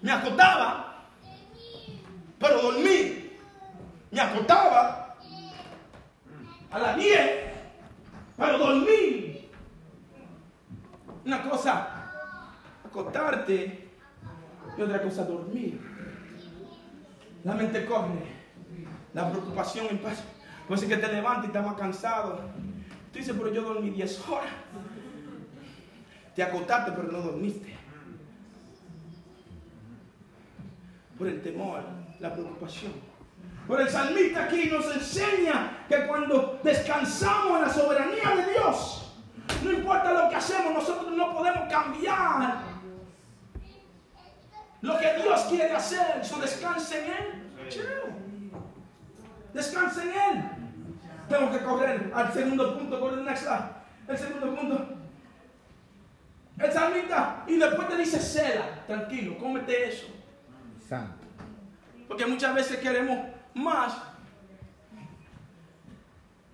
Me 0.00 0.10
acostaba. 0.10 1.04
Pero 2.38 2.62
dormí. 2.62 3.30
Me 4.10 4.20
acostaba. 4.20 5.16
A 6.70 6.78
las 6.78 6.96
10. 6.96 7.20
Pero 8.36 8.58
dormí. 8.58 9.50
Una 11.24 11.42
cosa, 11.42 12.10
acostarte. 12.84 13.90
Y 14.76 14.82
otra 14.82 15.02
cosa, 15.02 15.24
dormir. 15.24 15.80
La 17.44 17.54
mente 17.54 17.84
corre. 17.84 18.42
La 19.12 19.30
preocupación 19.30 19.86
en 19.90 19.98
paz. 19.98 20.22
Puede 20.66 20.80
ser 20.80 20.88
que 20.88 21.06
te 21.06 21.12
levantes 21.12 21.44
y 21.44 21.46
estás 21.48 21.66
más 21.66 21.76
cansado. 21.76 22.40
Tú 23.12 23.18
dices, 23.18 23.34
pero 23.36 23.52
yo 23.52 23.62
dormí 23.62 23.90
10 23.90 24.28
horas. 24.28 24.50
Te 26.34 26.42
acostaste 26.42 26.92
pero 26.92 27.12
no 27.12 27.18
dormiste. 27.18 27.76
Por 31.18 31.28
el 31.28 31.42
temor, 31.42 31.82
la 32.20 32.32
preocupación. 32.32 32.92
Por 33.66 33.80
el 33.80 33.88
salmista 33.88 34.44
aquí 34.44 34.68
nos 34.70 34.94
enseña 34.94 35.84
que 35.88 36.06
cuando 36.06 36.60
descansamos 36.64 37.58
en 37.58 37.62
la 37.62 37.72
soberanía 37.72 38.36
de 38.36 38.52
Dios, 38.52 39.14
no 39.62 39.72
importa 39.72 40.12
lo 40.12 40.28
que 40.30 40.36
hacemos, 40.36 40.74
nosotros 40.74 41.12
no 41.12 41.32
podemos 41.34 41.70
cambiar 41.70 42.62
lo 44.80 44.98
que 44.98 45.22
Dios 45.22 45.40
quiere 45.48 45.72
hacer. 45.72 46.24
So 46.24 46.40
descansa 46.40 46.98
en 46.98 47.04
Él. 47.04 47.52
Descansa 49.54 50.02
en 50.02 50.10
Él. 50.10 50.44
Tengo 51.28 51.50
que 51.52 51.62
correr 51.62 52.12
al 52.14 52.32
segundo 52.32 52.78
punto, 52.78 53.16
next 53.22 53.44
slide. 53.44 53.70
El 54.08 54.18
segundo 54.18 54.54
punto. 54.56 55.01
Esa 56.58 56.90
mitad. 56.90 57.48
Y 57.48 57.56
después 57.58 57.88
te 57.88 57.96
dice 57.96 58.20
cela. 58.20 58.84
Tranquilo, 58.86 59.38
cómete 59.38 59.88
eso. 59.88 60.06
Santo. 60.88 61.26
Porque 62.08 62.26
muchas 62.26 62.54
veces 62.54 62.78
queremos 62.78 63.18
más. 63.54 63.96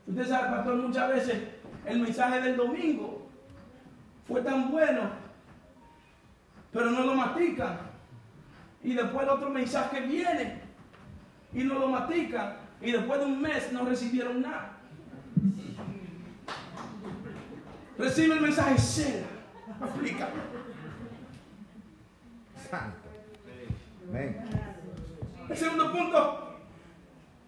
Usted 0.06 0.26
sabe, 0.26 0.56
pastor, 0.56 0.76
muchas 0.76 1.08
veces 1.08 1.42
el 1.84 2.00
mensaje 2.00 2.40
del 2.40 2.56
domingo 2.56 3.28
fue 4.26 4.40
tan 4.42 4.70
bueno, 4.70 5.10
pero 6.72 6.90
no 6.90 7.02
lo 7.04 7.14
mastican. 7.14 7.78
Y 8.82 8.94
después 8.94 9.24
el 9.24 9.30
otro 9.30 9.50
mensaje 9.50 10.00
viene 10.02 10.60
y 11.52 11.64
no 11.64 11.78
lo 11.78 11.88
mastican. 11.88 12.56
Y 12.80 12.92
después 12.92 13.18
de 13.20 13.26
un 13.26 13.40
mes 13.40 13.72
no 13.72 13.84
recibieron 13.84 14.40
nada. 14.40 14.76
Recibe 17.98 18.34
el 18.34 18.40
mensaje 18.40 18.78
cera 18.78 19.37
aplica. 19.80 20.28
Santo. 22.70 23.08
El 25.48 25.56
segundo 25.56 25.92
punto, 25.92 26.56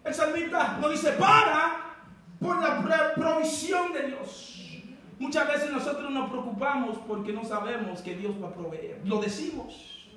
el 0.03 0.13
salmista 0.13 0.77
nos 0.79 0.91
dice, 0.91 1.11
para 1.13 1.95
por 2.39 2.59
la 2.61 3.13
provisión 3.15 3.93
de 3.93 4.07
Dios. 4.07 4.81
Muchas 5.19 5.47
veces 5.47 5.71
nosotros 5.71 6.09
nos 6.09 6.31
preocupamos 6.31 6.97
porque 7.07 7.31
no 7.31 7.45
sabemos 7.45 8.01
que 8.01 8.15
Dios 8.15 8.33
va 8.41 8.47
a 8.47 8.53
proveer. 8.53 9.01
Lo 9.05 9.21
decimos, 9.21 10.09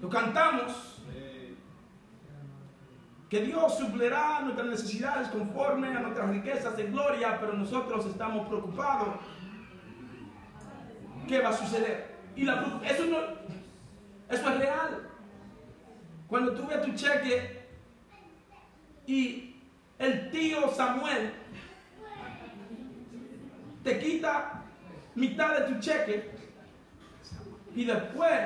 lo 0.00 0.08
cantamos, 0.08 1.02
que 3.28 3.40
Dios 3.40 3.76
suplirá 3.76 4.40
nuestras 4.42 4.68
necesidades 4.68 5.28
conforme 5.28 5.88
a 5.88 6.00
nuestras 6.00 6.30
riquezas 6.30 6.76
de 6.76 6.84
gloria, 6.84 7.40
pero 7.40 7.54
nosotros 7.54 8.06
estamos 8.06 8.46
preocupados. 8.46 9.08
¿Qué 11.26 11.40
va 11.40 11.48
a 11.48 11.56
suceder? 11.56 12.14
Y 12.36 12.44
la 12.44 12.80
eso, 12.84 13.06
no, 13.06 13.18
eso 14.28 14.50
es 14.50 14.58
real. 14.58 15.08
Cuando 16.28 16.52
tú 16.52 16.66
ves 16.66 16.82
tu 16.82 16.92
cheque 16.94 17.66
y 19.06 19.56
el 19.98 20.30
tío 20.30 20.72
Samuel 20.72 21.32
te 23.82 23.98
quita 23.98 24.62
mitad 25.14 25.58
de 25.58 25.72
tu 25.72 25.80
cheque 25.80 26.30
y 27.74 27.84
después 27.84 28.40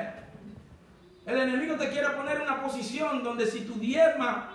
el 1.25 1.37
enemigo 1.37 1.75
te 1.75 1.89
quiere 1.89 2.09
poner 2.11 2.37
en 2.37 2.43
una 2.43 2.61
posición 2.61 3.23
donde 3.23 3.47
si 3.47 3.61
tu 3.61 3.73
diezma 3.75 4.51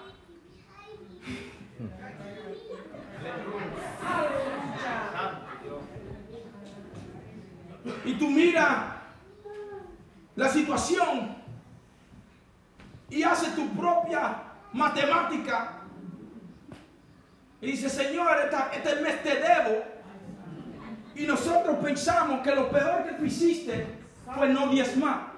y 8.05 8.15
tú 8.15 8.29
miras 8.31 8.77
la 10.35 10.49
situación 10.49 11.35
y 13.09 13.23
haces 13.23 13.55
tu 13.55 13.69
propia 13.71 14.43
matemática 14.73 15.73
y 17.61 17.71
dices, 17.73 17.93
Señor, 17.93 18.37
esta- 18.45 18.71
este 18.75 19.01
mes 19.01 19.23
te 19.23 19.37
debo. 19.37 19.85
Y 21.15 21.27
nosotros 21.27 21.77
pensamos 21.83 22.41
que 22.43 22.55
lo 22.55 22.69
peor 22.71 23.05
que 23.07 23.13
tú 23.15 23.25
hiciste 23.25 23.87
fue 24.37 24.49
no 24.51 24.69
diezmar. 24.69 25.33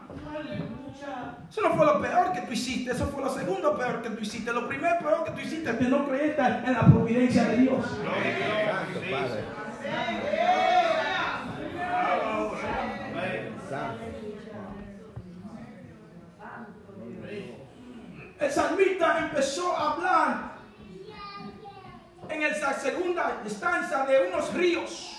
Eso 1.48 1.62
no 1.62 1.74
fue 1.76 1.86
lo 1.86 2.00
peor 2.00 2.32
que 2.32 2.40
tú 2.42 2.52
hiciste, 2.52 2.90
eso 2.90 3.06
fue 3.06 3.22
lo 3.22 3.32
segundo 3.32 3.78
peor 3.78 4.02
que 4.02 4.10
tú 4.10 4.22
hiciste. 4.22 4.52
Lo 4.52 4.66
primero 4.68 4.98
peor 4.98 5.24
que 5.24 5.30
tú 5.30 5.40
hiciste 5.40 5.70
es 5.70 5.76
que 5.76 5.84
no 5.88 6.06
creíste 6.08 6.42
en 6.42 6.72
la 6.72 6.80
providencia 6.80 7.44
de 7.44 7.56
Dios. 7.58 7.86
Padre. 9.10 9.44
El 18.40 18.50
salmista 18.50 19.18
empezó 19.18 19.76
a 19.76 19.92
hablar 19.92 20.52
en 22.30 22.42
esa 22.42 22.72
segunda 22.72 23.42
estancia 23.44 24.04
de 24.06 24.28
unos 24.28 24.54
ríos. 24.54 25.14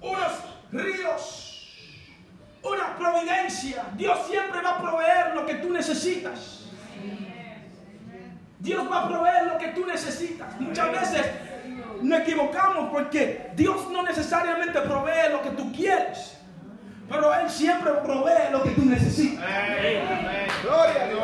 Unos 0.00 0.32
ríos. 0.72 1.46
Una 2.62 2.96
providencia. 2.96 3.84
Dios 3.94 4.26
siempre 4.26 4.60
va 4.60 4.70
a 4.70 4.82
proveer 4.82 5.34
lo 5.34 5.46
que 5.46 5.54
tú 5.54 5.70
necesitas. 5.70 6.68
Dios 8.58 8.90
va 8.90 9.04
a 9.04 9.08
proveer 9.08 9.46
lo 9.46 9.58
que 9.58 9.68
tú 9.68 9.86
necesitas. 9.86 10.60
Muchas 10.60 10.90
veces 10.90 11.26
nos 12.02 12.20
equivocamos 12.20 12.90
porque 12.90 13.50
Dios 13.54 13.90
no 13.90 14.02
necesariamente 14.02 14.80
provee 14.80 15.30
lo 15.30 15.42
que 15.42 15.50
tú 15.50 15.72
quieres. 15.72 16.39
Pero 17.10 17.34
Él 17.34 17.50
siempre 17.50 17.90
provee 18.04 18.52
lo 18.52 18.62
que 18.62 18.70
tú 18.70 18.84
necesitas. 18.84 19.44
Gloria 20.62 21.04
a 21.04 21.08
Dios. 21.08 21.22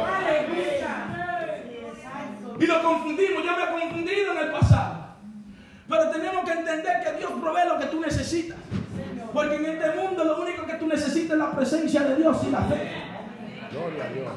Y 2.58 2.66
lo 2.66 2.82
confundimos, 2.82 3.44
yo 3.44 3.56
me 3.56 3.62
he 3.62 3.82
confundido 3.82 4.32
en 4.32 4.38
el 4.38 4.50
pasado. 4.50 5.06
Pero 5.88 6.10
tenemos 6.10 6.44
que 6.44 6.52
entender 6.52 7.04
que 7.04 7.12
Dios 7.18 7.30
provee 7.40 7.68
lo 7.68 7.78
que 7.78 7.86
tú 7.86 8.00
necesitas. 8.00 8.58
Porque 9.32 9.56
en 9.56 9.66
este 9.66 9.90
mundo 10.00 10.24
lo 10.24 10.42
único 10.42 10.66
que 10.66 10.74
tú 10.74 10.88
necesitas 10.88 11.32
es 11.32 11.38
la 11.38 11.52
presencia 11.52 12.00
de 12.00 12.16
Dios 12.16 12.36
y 12.42 12.50
la 12.50 12.62
fe. 12.62 12.92
Gloria 13.70 14.04
a 14.04 14.08
Dios. 14.08 14.32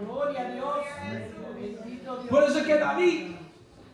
Gloria 0.00 0.40
a 0.40 0.50
Dios. 0.50 0.76
Por 2.28 2.44
eso 2.44 2.58
es 2.58 2.66
que 2.66 2.78
David 2.78 3.35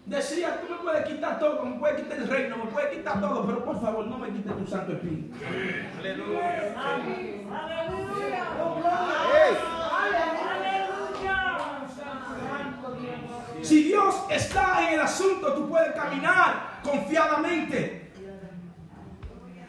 decía, 0.07 0.61
tú 0.61 0.73
me 0.73 0.79
puedes 0.79 1.07
quitar 1.07 1.39
todo, 1.39 1.65
me 1.65 1.79
puedes 1.79 2.03
quitar 2.03 2.19
el 2.19 2.29
reino, 2.29 2.57
me 2.57 2.67
puedes 2.67 2.97
quitar 2.97 3.21
todo, 3.21 3.47
pero 3.47 3.65
por 3.65 3.81
favor 3.81 4.07
no 4.07 4.19
me 4.19 4.31
quites 4.31 4.57
tu 4.57 4.67
Santo 4.67 4.93
Espíritu. 4.93 5.35
Aleluya. 5.99 6.75
Aleluya. 6.77 7.33
Dios. 8.77 9.59
Si 13.63 13.85
Dios 13.85 14.25
está 14.29 14.89
en 14.89 14.95
el 14.95 15.01
asunto, 15.01 15.55
tú 15.55 15.69
puedes 15.69 15.95
caminar 15.95 16.81
confiadamente. 16.83 18.13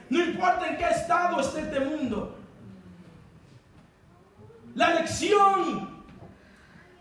No 0.10 0.20
importa 0.20 0.68
en 0.68 0.78
qué 0.78 0.90
estado 0.90 1.40
esté 1.40 1.62
este 1.62 1.80
mundo. 1.80 2.38
La 4.76 4.92
elección 4.92 6.04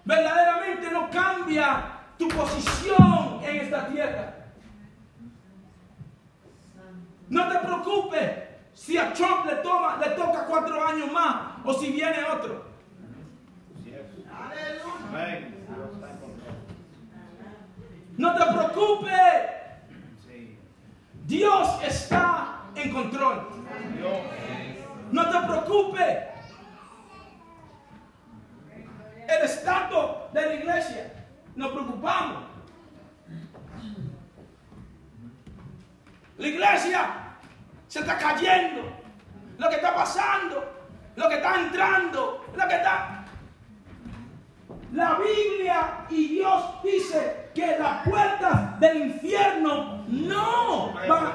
verdaderamente 0.05 0.91
no 0.91 1.11
cambia 1.11 2.02
tu 2.23 2.28
posición 2.28 3.40
en 3.43 3.57
esta 3.57 3.89
tierra. 3.89 4.35
No 7.28 7.49
te 7.49 7.59
preocupes 7.59 8.31
si 8.74 8.97
a 8.97 9.12
Trump 9.12 9.47
le, 9.47 9.57
toma, 9.57 9.97
le 9.99 10.11
toca 10.11 10.47
cuatro 10.47 10.86
años 10.86 11.11
más 11.11 11.59
o 11.65 11.74
si 11.74 11.90
viene 11.90 12.19
otro. 12.24 12.65
No 18.16 18.35
te 18.35 18.44
preocupes. 18.53 19.12
Dios 21.24 21.82
está 21.82 22.62
en 22.74 22.93
control. 22.93 23.49
No 25.11 25.31
te 25.31 25.47
preocupes. 25.47 26.19
El 29.28 29.44
estado 29.44 30.28
de 30.32 30.47
la 30.47 30.55
iglesia. 30.55 31.22
Nos 31.55 31.73
preocupamos. 31.73 32.45
La 36.39 36.47
iglesia 36.47 37.11
se 37.89 38.01
está 38.01 38.19
cayendo. 38.19 38.83
Lo 39.59 39.69
que 39.69 39.77
está 39.77 39.95
pasando. 39.95 40.65
Lo 41.16 41.29
que 41.29 41.35
está 41.37 41.61
entrando. 41.61 42.45
Lo 42.57 42.69
que 42.69 42.74
está... 42.74 43.24
La 44.93 45.15
Biblia 45.15 46.07
y 46.11 46.29
Dios 46.29 46.83
dice 46.85 47.51
que 47.55 47.79
las 47.79 48.07
puertas 48.07 48.79
del 48.79 49.11
infierno 49.11 50.05
no 50.07 50.93
van 50.93 51.11
a, 51.11 51.33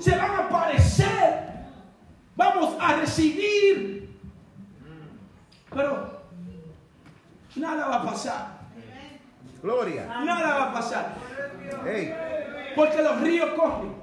se 0.00 0.16
van 0.16 0.30
a 0.30 0.38
aparecer. 0.38 1.66
Vamos 2.34 2.76
a 2.80 2.96
recibir. 2.96 4.18
Pero 5.72 6.17
nada 7.58 7.86
va 7.86 7.96
a 7.96 8.02
pasar. 8.04 8.46
Gloria. 9.62 10.06
Nada 10.24 10.58
va 10.58 10.64
a 10.70 10.72
pasar. 10.72 11.06
¡Ey! 11.86 12.14
Porque 12.76 13.02
los 13.02 13.20
ríos 13.20 13.50
corren. 13.54 13.94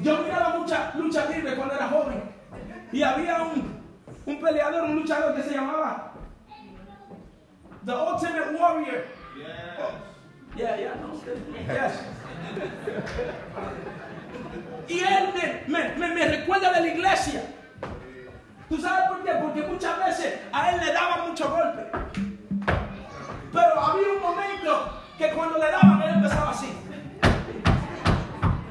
Yo 0.00 0.18
miraba 0.22 0.58
mucha 0.58 0.92
lucha 0.94 1.26
libre 1.26 1.54
cuando 1.56 1.74
era 1.74 1.88
joven. 1.88 2.22
Y 2.92 3.02
había 3.02 3.42
un, 3.42 3.82
un 4.24 4.40
peleador, 4.40 4.84
un 4.84 4.96
luchador 4.96 5.34
que 5.34 5.42
se 5.42 5.54
llamaba 5.54 6.12
The 7.84 7.92
Ultimate 7.92 8.56
Warrior. 8.58 9.04
Oh, 9.78 10.56
yeah, 10.56 10.76
yeah, 10.76 10.94
no. 10.94 11.12
Yes. 11.72 12.00
Y 14.88 15.00
él 15.00 15.34
me, 15.34 15.62
me, 15.66 15.94
me, 15.96 16.14
me 16.14 16.28
recuerda 16.28 16.72
de 16.72 16.80
la 16.80 16.86
iglesia. 16.86 17.42
¿Tú 18.68 18.78
sabes 18.78 19.08
por 19.08 19.22
qué? 19.24 19.32
Porque 19.32 19.62
muchas 19.62 19.98
veces 20.04 20.40
a 20.52 20.72
él 20.72 20.80
le 20.84 20.92
daban 20.92 21.28
mucho 21.28 21.50
golpe. 21.50 21.86
Pero 23.56 23.80
había 23.80 24.12
un 24.12 24.20
momento 24.20 25.00
que 25.16 25.30
cuando 25.30 25.56
le 25.56 25.70
daban, 25.70 26.02
él 26.02 26.14
empezaba 26.16 26.50
así. 26.50 26.70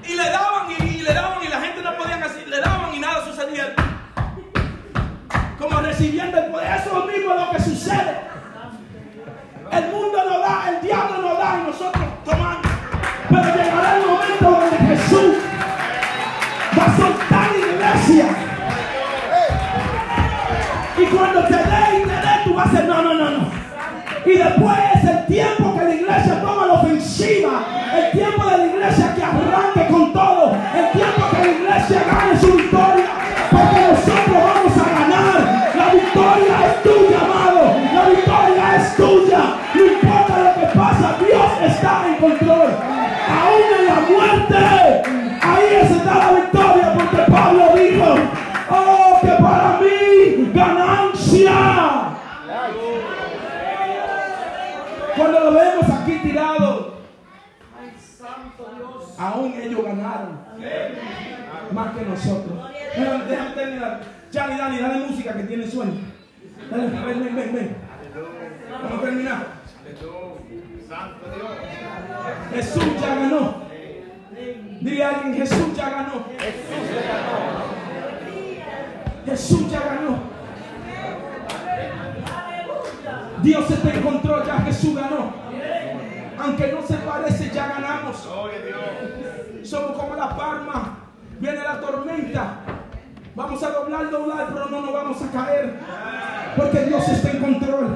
Y 0.03 0.15
le 0.15 0.29
daban 0.29 0.69
y, 0.69 1.01
le 1.01 1.11
daban 1.11 1.43
y 1.43 1.47
la 1.47 1.59
gente 1.59 1.81
no 1.81 1.97
podía 1.97 2.23
así. 2.23 2.45
Le 2.45 2.61
daban 2.61 2.93
y 2.93 2.99
nada 2.99 3.25
sucedía. 3.25 3.73
Como 5.57 5.81
recibiendo 5.81 6.37
el 6.37 6.51
poder. 6.51 6.79
Eso 6.79 7.03
mismo 7.07 7.33
es 7.33 7.41
lo 7.41 7.51
que 7.51 7.59
sucede. 7.63 8.21
El 9.71 9.85
mundo 9.87 10.23
no 10.29 10.39
da, 10.39 10.69
el 10.69 10.81
diablo 10.81 11.17
no 11.17 11.33
da 11.33 11.59
y 11.61 11.67
nosotros 11.67 12.05
tomamos. 12.23 12.67
Pero 13.27 13.55
llegará 13.55 13.97
el 13.97 14.05
momento 14.05 14.51
donde 14.51 14.77
Jesús 14.77 15.35
va 16.77 16.85
a 16.85 16.97
soltar 16.97 17.49
iglesia. 17.57 18.27
Y 20.95 21.05
cuando 21.07 21.43
te 21.45 21.55
dé 21.55 21.99
y 21.99 22.03
te 22.03 22.15
dé, 22.15 22.41
tú 22.43 22.53
vas 22.53 22.67
a 22.67 22.69
decir, 22.69 22.87
no, 22.87 23.01
no, 23.01 23.13
no, 23.15 23.31
no. 23.31 23.44
Y 24.25 24.37
después 24.37 24.77
es 24.95 25.09
el 25.09 25.25
tiempo 25.27 25.77
que 25.77 25.85
la 25.85 25.95
iglesia 25.95 26.41
toma 26.41 26.65
la 26.65 26.73
ofensiva. 26.73 27.63
El 27.95 28.11
tiempo 28.11 28.45
de 28.49 28.57
la 28.57 28.65
iglesia 28.65 29.13
que 29.15 29.23
arranque 29.23 29.87
con 29.91 30.13
todo. 30.13 30.57
El 30.75 30.91
tiempo 30.91 31.29
que 31.31 31.37
la 31.37 31.51
iglesia 31.51 32.03
gane 32.11 32.39
su 32.39 32.53
victoria. 32.53 33.05
Porque 33.51 33.81
nosotros 33.81 34.37
vamos 34.43 34.77
a 34.77 34.99
ganar. 34.99 35.71
La 35.75 35.93
victoria 35.93 36.55
es 36.65 36.83
tuya, 36.83 37.19
amado. 37.21 37.75
La 37.93 38.09
victoria 38.09 38.75
es 38.77 38.95
tuya. 38.95 39.41
No 39.75 39.85
importa 39.85 40.37
lo 40.39 40.59
que 40.59 40.77
pasa, 40.77 41.15
Dios 41.19 41.71
está 41.71 42.07
en 42.07 42.15
control. 42.15 42.69
Aún 43.29 43.67
en 43.79 43.85
la 43.85 43.99
muerte, 44.09 44.57
ahí 45.41 45.67
está 45.83 46.15
la 46.15 46.31
victoria. 46.31 46.93
Porque 46.95 47.31
Pablo 47.31 47.63
dijo, 47.75 48.15
oh, 48.71 49.19
que 49.21 49.43
para 49.43 49.79
mí 49.79 50.51
ganancia. 50.51 52.05
Cuando 55.15 55.39
lo 55.39 55.53
vemos 55.53 55.85
aquí 55.89 56.19
tirado, 56.23 56.95
aún 59.25 59.53
ellos 59.53 59.83
ganaron 59.83 60.39
más 61.71 61.95
que 61.95 62.05
nosotros. 62.05 62.57
Déjame, 62.95 63.25
déjame 63.25 63.49
terminar. 63.51 64.01
Chani, 64.31 64.57
Dani, 64.57 64.77
dale 64.79 65.07
música 65.07 65.33
que 65.33 65.43
tiene 65.43 65.67
sueño. 65.67 65.93
Dale, 66.69 66.87
ven, 66.87 67.23
ven, 67.23 67.35
ven, 67.35 67.55
ven. 67.55 67.75
Vamos 68.81 68.99
a 68.99 69.01
terminar. 69.01 69.47
Jesús 72.53 72.83
ya 73.01 73.15
ganó. 73.15 73.65
Dile 74.81 75.03
a 75.03 75.09
alguien, 75.09 75.35
Jesús 75.35 75.75
ya 75.75 75.89
ganó. 75.89 76.25
Jesús 79.25 79.71
ya 79.71 79.79
ganó. 79.79 80.35
Dios 83.41 83.71
está 83.71 83.93
en 83.93 84.01
control, 84.01 84.45
ya 84.45 84.59
Jesús 84.61 84.95
ganó. 84.95 85.44
Aunque 86.45 86.71
no 86.71 86.81
se 86.83 86.93
parece, 86.97 87.49
ya 87.49 87.67
ganamos. 87.67 88.29
Somos 89.63 89.91
como 89.97 90.15
la 90.15 90.35
palma. 90.35 90.97
Viene 91.39 91.57
la 91.63 91.81
tormenta. 91.81 92.59
Vamos 93.35 93.63
a 93.63 93.69
doblar, 93.71 94.11
doblar, 94.11 94.47
pero 94.53 94.69
no 94.69 94.81
nos 94.81 94.93
vamos 94.93 95.17
a 95.23 95.31
caer. 95.31 95.79
Porque 96.55 96.81
Dios 96.81 97.07
está 97.09 97.31
en 97.31 97.39
control. 97.39 97.95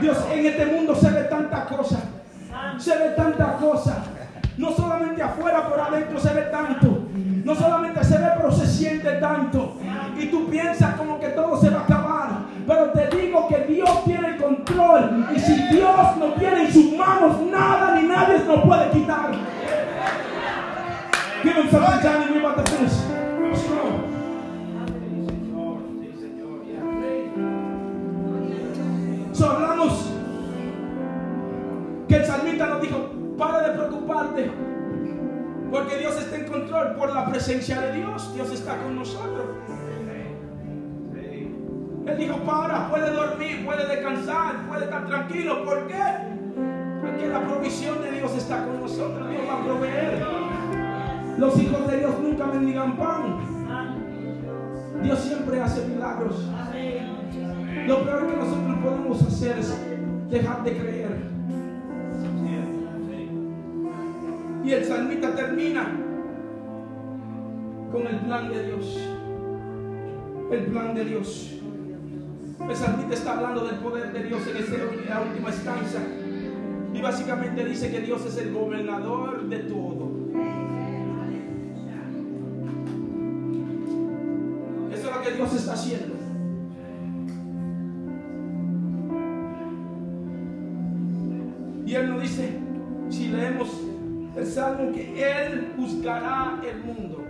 Dios, 0.00 0.18
en 0.30 0.46
este 0.46 0.66
mundo 0.66 0.94
se 0.94 1.10
ve 1.10 1.22
tanta 1.24 1.64
cosa. 1.64 2.00
Se 2.78 2.98
ve 2.98 3.10
tanta 3.16 3.54
cosa. 3.54 4.04
No 4.58 4.70
solamente 4.72 5.22
afuera, 5.22 5.66
por 5.68 5.80
adentro 5.80 6.20
se 6.20 6.34
ve 6.34 6.42
tanto. 6.42 7.08
No 7.44 7.54
solamente 7.54 8.04
se 8.04 8.18
ve, 8.18 8.28
pero 8.36 8.52
se 8.52 8.66
siente 8.66 9.10
tanto. 9.14 9.78
Y 10.18 10.26
tú 10.26 10.50
piensas 10.50 10.94
como 10.96 11.18
que 11.18 11.28
todo 11.28 11.58
se 11.58 11.70
va 11.70 11.80
a 11.80 11.84
acabar. 11.84 12.28
Pero 12.66 12.90
te 12.90 13.03
Y 15.34 15.38
si 15.38 15.54
Dios 15.68 16.16
no 16.18 16.32
tiene 16.34 16.62
en 16.62 16.72
sus 16.72 16.96
manos 16.96 17.40
nada 17.50 18.00
ni 18.00 18.08
nadie 18.08 18.40
nos 18.40 18.64
puede 18.64 18.90
quitar. 18.90 19.30
Give 21.42 21.56
him 21.56 21.70
something, 21.70 22.00
Johnny. 22.02 22.32
We're 22.32 22.40
about 22.40 22.64
to 22.64 22.72
finish. 22.72 23.14
Que 32.08 32.16
el 32.16 32.24
salmista 32.26 32.66
nos 32.66 32.82
dijo, 32.82 33.10
para 33.38 33.68
de 33.68 33.78
preocuparte, 33.78 34.50
porque 35.70 35.98
Dios 35.98 36.16
está 36.16 36.36
en 36.36 36.46
control 36.46 36.94
por 36.96 37.12
la 37.12 37.26
presencia 37.26 37.80
de 37.80 37.92
Dios. 37.92 38.32
Dios 38.34 38.52
está 38.52 38.76
con 38.82 38.96
nosotros. 38.96 39.46
Él 42.06 42.18
dijo, 42.18 42.36
para, 42.38 42.90
puede 42.90 43.10
dormir, 43.10 43.64
puede 43.64 43.86
descansar, 43.86 44.66
puede 44.68 44.84
estar 44.84 45.06
tranquilo. 45.06 45.64
¿Por 45.64 45.86
qué? 45.86 46.02
Porque 47.00 47.28
la 47.28 47.46
provisión 47.46 48.02
de 48.02 48.12
Dios 48.12 48.34
está 48.36 48.64
con 48.66 48.80
nosotros. 48.80 49.30
Dios 49.30 49.42
va 49.48 49.60
a 49.60 49.64
proveer. 49.64 50.26
Los 51.38 51.58
hijos 51.58 51.90
de 51.90 51.98
Dios 51.98 52.12
nunca 52.20 52.46
mendigan 52.46 52.96
pan. 52.96 53.38
Dios 55.02 55.18
siempre 55.18 55.60
hace 55.60 55.86
milagros. 55.86 56.48
Lo 57.86 58.04
peor 58.04 58.26
que 58.26 58.36
nosotros 58.36 58.78
podemos 58.82 59.22
hacer 59.22 59.58
es 59.58 59.76
dejar 60.30 60.62
de 60.62 60.76
creer. 60.76 61.34
Y 64.64 64.72
el 64.72 64.84
salmista 64.84 65.34
termina 65.34 65.90
con 67.92 68.06
el 68.06 68.16
plan 68.20 68.48
de 68.48 68.66
Dios. 68.66 68.98
El 70.50 70.66
plan 70.66 70.94
de 70.94 71.04
Dios. 71.04 71.63
El 72.60 72.76
salmista 72.76 73.14
está 73.14 73.32
hablando 73.36 73.66
del 73.66 73.76
poder 73.76 74.12
de 74.12 74.24
Dios 74.24 74.42
en 74.46 74.56
esa 74.56 75.20
última 75.20 75.50
estancia. 75.50 76.00
Y 76.92 77.00
básicamente 77.00 77.64
dice 77.64 77.90
que 77.90 78.00
Dios 78.00 78.24
es 78.24 78.36
el 78.38 78.52
gobernador 78.52 79.48
de 79.48 79.58
todo. 79.58 80.12
Eso 84.92 85.08
es 85.08 85.16
lo 85.16 85.22
que 85.22 85.30
Dios 85.32 85.54
está 85.54 85.72
haciendo. 85.72 86.14
Y 91.84 91.94
Él 91.94 92.10
nos 92.10 92.22
dice, 92.22 92.58
si 93.10 93.28
leemos 93.28 93.68
el 94.36 94.46
salmo, 94.46 94.92
que 94.92 95.46
Él 95.46 95.72
juzgará 95.76 96.60
el 96.66 96.82
mundo. 96.82 97.23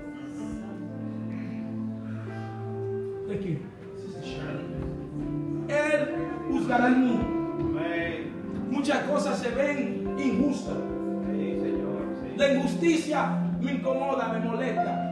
Injusticia 12.65 13.29
me 13.61 13.73
incomoda, 13.73 14.29
me 14.29 14.41
molesta. 14.41 15.11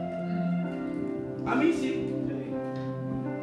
A 1.45 1.55
mí 1.55 1.71
sí. 1.73 2.09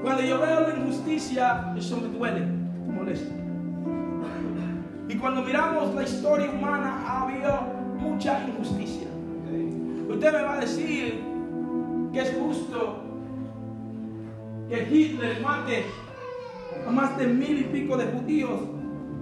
Cuando 0.02 0.22
yo 0.22 0.40
veo 0.40 0.60
la 0.60 0.76
injusticia, 0.76 1.74
eso 1.76 2.00
me 2.00 2.08
duele, 2.08 2.40
me 2.40 2.92
molesta. 2.92 3.34
Y 5.08 5.14
cuando 5.16 5.42
miramos 5.42 5.94
la 5.94 6.02
historia 6.02 6.50
humana, 6.50 7.04
ha 7.06 7.22
habido 7.22 7.60
mucha 7.98 8.44
injusticia. 8.48 9.08
Usted 10.08 10.32
me 10.32 10.42
va 10.42 10.54
a 10.54 10.60
decir 10.60 11.22
que 12.12 12.20
es 12.20 12.36
justo 12.36 13.04
que 14.68 14.88
Hitler 14.90 15.40
mate 15.40 15.84
a 16.86 16.90
más 16.90 17.16
de 17.16 17.26
mil 17.26 17.60
y 17.60 17.64
pico 17.64 17.96
de 17.96 18.06
judíos 18.06 18.60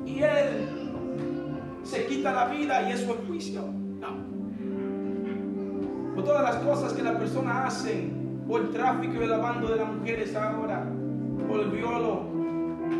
y 0.06 0.20
él 0.20 0.68
se 1.82 2.06
quita 2.06 2.32
la 2.32 2.46
vida 2.46 2.88
y 2.88 2.92
eso 2.92 3.14
es 3.14 3.26
juicio. 3.26 3.77
Por 6.18 6.24
todas 6.24 6.42
las 6.42 6.56
cosas 6.64 6.94
que 6.94 7.02
las 7.04 7.14
personas 7.14 7.66
hacen, 7.68 8.42
por 8.48 8.62
el 8.62 8.70
tráfico 8.70 9.20
y 9.20 9.22
el 9.22 9.30
lavando 9.30 9.68
de 9.68 9.76
las 9.76 9.88
mujeres 9.88 10.34
ahora, 10.34 10.84
por 11.48 11.60
el 11.60 11.70
violo, 11.70 12.22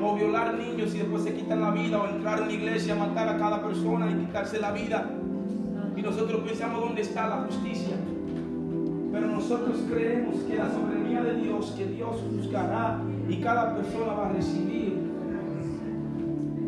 o 0.01 0.15
violar 0.15 0.55
niños 0.55 0.95
y 0.95 0.99
después 0.99 1.25
se 1.25 1.35
quitan 1.35 1.61
la 1.63 1.73
vida, 1.73 2.01
o 2.01 2.07
entrar 2.07 2.39
en 2.39 2.45
una 2.45 2.53
iglesia, 2.53 2.95
matar 2.95 3.29
a 3.29 3.37
cada 3.37 3.61
persona 3.61 4.09
y 4.09 4.25
quitarse 4.25 4.61
la 4.61 4.71
vida. 4.71 5.11
Y 5.97 6.01
nosotros 6.01 6.43
pensamos 6.47 6.81
dónde 6.81 7.03
está 7.03 7.27
la 7.27 7.37
justicia. 7.39 7.97
Pero 9.11 9.27
nosotros 9.27 9.79
creemos 9.93 10.37
que 10.43 10.55
la 10.55 10.71
soberanía 10.71 11.21
de 11.21 11.41
Dios, 11.41 11.75
que 11.77 11.87
Dios 11.87 12.23
juzgará 12.31 13.01
y 13.29 13.41
cada 13.41 13.75
persona 13.75 14.13
va 14.13 14.29
a 14.29 14.33
recibir. 14.33 14.97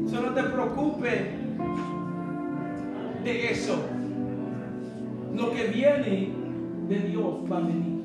Eso 0.04 0.20
no 0.20 0.34
te 0.34 0.42
preocupe 0.42 1.30
de 3.22 3.52
eso. 3.52 3.84
Lo 5.32 5.52
que 5.52 5.68
viene 5.68 6.39
de 6.90 6.98
Dios 6.98 7.34
va 7.50 7.58
a 7.58 7.60
venir. 7.60 8.02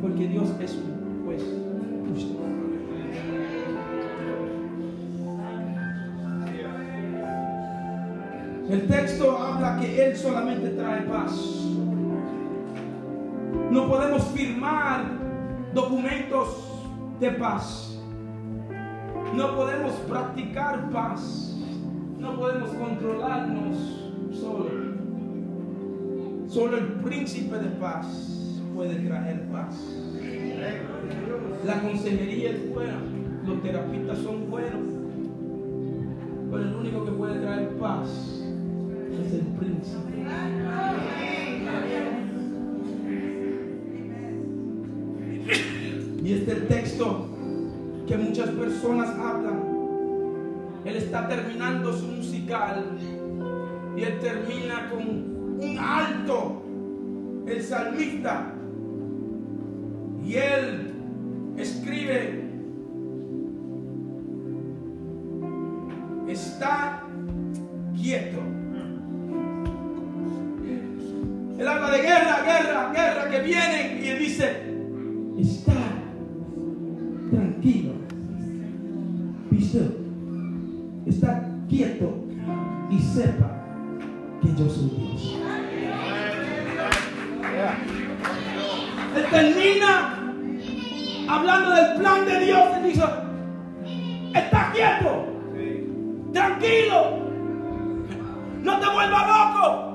Porque 0.00 0.26
Dios 0.26 0.48
es 0.58 0.74
un 0.74 1.22
juez 1.26 1.42
justo. 2.08 2.40
El 8.70 8.86
texto 8.86 9.36
habla 9.36 9.78
que 9.80 10.02
Él 10.02 10.16
solamente 10.16 10.70
trae 10.70 11.02
paz. 11.02 11.66
No 13.70 13.86
podemos 13.86 14.22
firmar 14.28 15.04
documentos 15.74 16.56
de 17.20 17.32
paz. 17.32 18.00
No 19.34 19.56
podemos 19.56 19.92
practicar 20.08 20.88
paz. 20.90 21.54
No 22.18 22.36
podemos 22.36 22.70
controlarnos 22.70 23.76
solo. 24.32 24.89
Solo 26.50 26.78
el 26.78 26.86
príncipe 26.94 27.58
de 27.58 27.68
paz 27.78 28.06
puede 28.74 28.96
traer 29.06 29.42
paz. 29.52 29.76
La 31.64 31.80
consejería 31.80 32.50
es 32.50 32.74
buena. 32.74 32.98
Los 33.46 33.62
terapistas 33.62 34.18
son 34.18 34.50
buenos. 34.50 34.82
Pero 36.50 36.62
el 36.64 36.74
único 36.74 37.04
que 37.04 37.12
puede 37.12 37.38
traer 37.38 37.68
paz 37.78 38.08
es 39.12 39.32
el 39.32 39.46
príncipe. 39.60 40.24
Y 46.24 46.32
este 46.32 46.54
texto 46.62 47.28
que 48.08 48.16
muchas 48.16 48.50
personas 48.50 49.08
hablan 49.10 49.62
Él 50.84 50.96
está 50.96 51.28
terminando 51.28 51.92
su 51.92 52.06
musical 52.06 52.84
y 53.96 54.02
él 54.02 54.18
termina 54.20 54.90
con 54.90 55.29
un 55.60 55.78
alto, 55.78 56.62
el 57.46 57.62
salmista. 57.62 58.52
Y 60.24 60.34
él 60.34 60.92
escribe, 61.56 62.44
está 66.28 67.02
quieto. 67.96 68.38
Él 71.58 71.68
habla 71.68 71.90
de 71.90 72.02
guerra, 72.02 72.42
guerra, 72.44 72.92
guerra 72.92 73.30
que 73.30 73.40
vienen 73.40 74.02
y 74.02 74.08
él 74.08 74.18
dice, 74.18 74.56
está 75.38 75.74
tranquilo. 77.30 78.00
Still. 79.70 80.00
Está 81.06 81.48
quieto 81.68 82.24
y 82.90 82.98
sepa 82.98 83.62
que 84.42 84.48
yo 84.48 84.68
soy 84.68 84.99
plan 92.00 92.24
de 92.24 92.40
Dios. 92.40 92.64
Él 92.76 92.82
dice, 92.84 93.04
está 94.34 94.72
quieto, 94.72 95.26
tranquilo, 96.32 97.18
no 98.62 98.80
te 98.80 98.86
vuelvas 98.86 99.26
loco. 99.28 99.90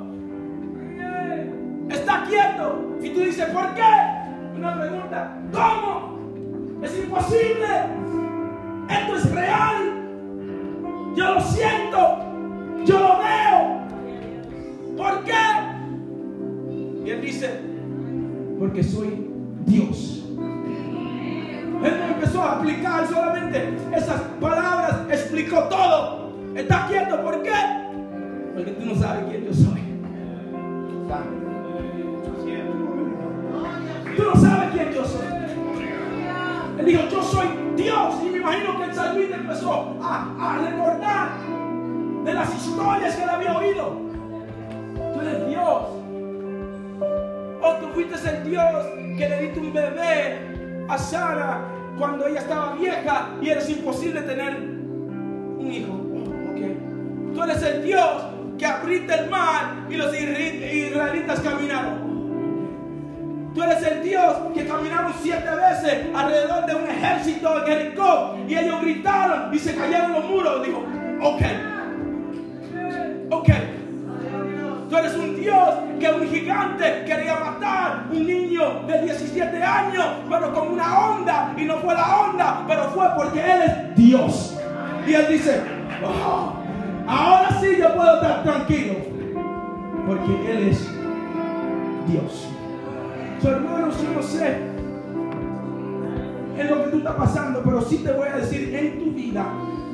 Está 1.90 2.24
quieto. 2.24 2.98
Y 3.02 3.10
tú 3.10 3.20
dices, 3.22 3.46
¿por 3.50 3.74
qué? 3.76 3.82
Una 4.58 4.80
pregunta, 4.80 5.38
¿cómo? 5.52 6.20
Es 6.82 6.98
imposible. 6.98 7.68
Esto 8.90 9.16
es 9.16 9.32
real. 9.32 9.76
Yo 11.16 11.34
lo 11.34 11.42
siento. 11.42 12.18
Yo 12.86 13.00
lo 13.00 13.18
veo. 13.20 13.86
¿Por 14.98 15.24
qué? 15.24 15.34
Y 17.06 17.10
él 17.10 17.22
dice, 17.22 17.60
porque 18.60 18.84
soy 18.84 19.30
Dios. 19.66 20.25
Él 21.86 22.02
empezó 22.16 22.42
a 22.42 22.54
aplicar 22.54 23.08
solamente 23.08 23.78
esas 23.96 24.20
palabras, 24.42 25.02
explicó 25.10 25.66
todo. 25.66 26.34
Está 26.56 26.88
quieto, 26.88 27.22
¿por 27.22 27.44
qué? 27.44 27.52
Porque 28.56 28.72
tú 28.72 28.86
no 28.88 28.96
sabes 28.96 29.26
quién 29.30 29.46
yo 29.46 29.54
soy. 29.54 29.82
Tú 34.18 34.24
no 34.24 34.36
sabes 34.36 34.70
quién 34.72 34.94
yo 34.94 35.06
soy. 35.06 35.28
Él 36.80 36.86
dijo, 36.86 37.02
yo 37.12 37.22
soy 37.22 37.48
Dios. 37.76 38.16
Y 38.24 38.30
me 38.30 38.38
imagino 38.38 38.78
que 38.78 38.84
el 38.86 38.94
salmista 38.94 39.36
empezó 39.36 39.98
a, 40.02 40.36
a 40.40 40.58
recordar 40.58 41.30
de 42.24 42.34
las 42.34 42.56
historias 42.56 43.16
que 43.16 43.24
él 43.24 43.30
había 43.30 43.58
oído. 43.58 44.02
Tú 45.14 45.22
eres 45.22 45.48
Dios. 45.48 45.82
O 47.62 47.74
tú 47.80 47.88
fuiste 47.94 48.16
el 48.30 48.50
Dios 48.50 48.86
que 49.18 49.30
le 49.30 49.42
diste 49.42 49.60
un 49.60 49.74
bebé 49.74 50.86
a 50.88 50.98
Sara 50.98 51.75
cuando 51.98 52.28
ella 52.28 52.40
estaba 52.40 52.76
vieja 52.76 53.30
y 53.42 53.50
era 53.50 53.70
imposible 53.70 54.22
tener 54.22 54.56
un 54.58 55.72
hijo. 55.72 55.94
Tú 57.34 57.44
eres 57.44 57.62
el 57.64 57.84
Dios 57.84 58.26
que 58.58 58.66
abriste 58.66 59.14
el 59.14 59.30
mar 59.30 59.86
y 59.90 59.96
los 59.96 60.14
isra- 60.14 60.72
israelitas 60.74 61.40
caminaron. 61.42 62.16
Tú 63.54 63.64
eres 63.64 63.84
el 63.88 64.04
Dios 64.04 64.34
que 64.54 64.66
caminaron 64.66 65.14
siete 65.22 65.50
veces 65.50 66.08
alrededor 66.14 66.66
de 66.66 66.76
un 66.76 66.84
ejército 66.90 67.58
en 67.60 67.66
Jericó 67.66 68.38
y 68.48 68.56
ellos 68.56 68.82
gritaron 68.82 69.54
y 69.54 69.60
se 69.60 69.76
cayeron 69.76 70.14
los 70.14 70.26
muros. 70.30 70.66
Dijo, 70.66 70.84
ok, 71.22 71.42
ok. 73.32 73.50
Tú 74.90 74.98
eres 74.98 75.16
un 75.16 75.36
Dios 75.36 75.70
que 76.00 76.10
un 76.10 76.28
gigante 76.28 77.04
quería 77.06 77.36
matar 77.40 78.06
un 78.12 78.26
niño 78.28 78.45
de 78.88 79.02
17 79.04 79.64
años, 79.64 80.06
pero 80.30 80.54
con 80.54 80.74
una 80.74 81.10
onda. 81.10 81.54
Y 81.58 81.66
no 81.66 81.78
fue 81.78 81.94
la 81.94 82.20
onda, 82.20 82.64
pero 82.68 82.84
fue 82.90 83.08
porque 83.16 83.40
Él 83.40 83.62
es 83.64 83.96
Dios. 83.96 84.58
Y 85.08 85.14
Él 85.14 85.28
dice, 85.30 85.62
"Oh, 86.04 86.54
ahora 87.08 87.50
sí 87.60 87.76
yo 87.78 87.94
puedo 87.96 88.16
estar 88.16 88.44
tranquilo, 88.44 88.96
porque 90.08 90.52
Él 90.52 90.70
es 90.70 90.96
Dios. 92.08 92.50
So, 93.42 93.52
hermanos, 93.52 93.96
yo 94.02 94.12
no 94.14 94.24
sé 94.24 94.58
en 96.58 96.70
lo 96.70 96.84
que 96.84 96.90
tú 96.92 96.98
estás 97.00 97.16
pasando, 97.16 97.62
pero 97.64 97.82
sí 97.82 97.98
te 97.98 98.12
voy 98.12 98.28
a 98.28 98.38
decir 98.38 98.74
en 98.74 99.00
tu 99.00 99.12
vida. 99.12 99.46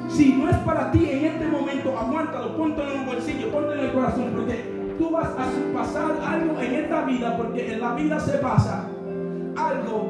Si 0.10 0.34
no 0.34 0.50
es 0.50 0.58
para 0.58 0.92
ti 0.92 1.10
en 1.10 1.26
este 1.26 1.48
momento, 1.48 1.98
aguántalo, 1.98 2.56
póntelo 2.56 2.92
en 2.92 3.00
un 3.00 3.06
bolsillo, 3.06 3.50
póntelo 3.50 3.82
en 3.82 3.86
el 3.88 3.94
corazón, 3.94 4.32
porque 4.36 4.81
tú 5.02 5.10
vas 5.10 5.30
a 5.30 5.74
pasar 5.74 6.12
algo 6.24 6.60
en 6.62 6.76
esta 6.76 7.02
vida, 7.06 7.36
porque 7.36 7.74
en 7.74 7.82
la 7.82 7.96
vida 7.96 8.20
se 8.20 8.38
pasa 8.38 8.86
algo 9.58 10.06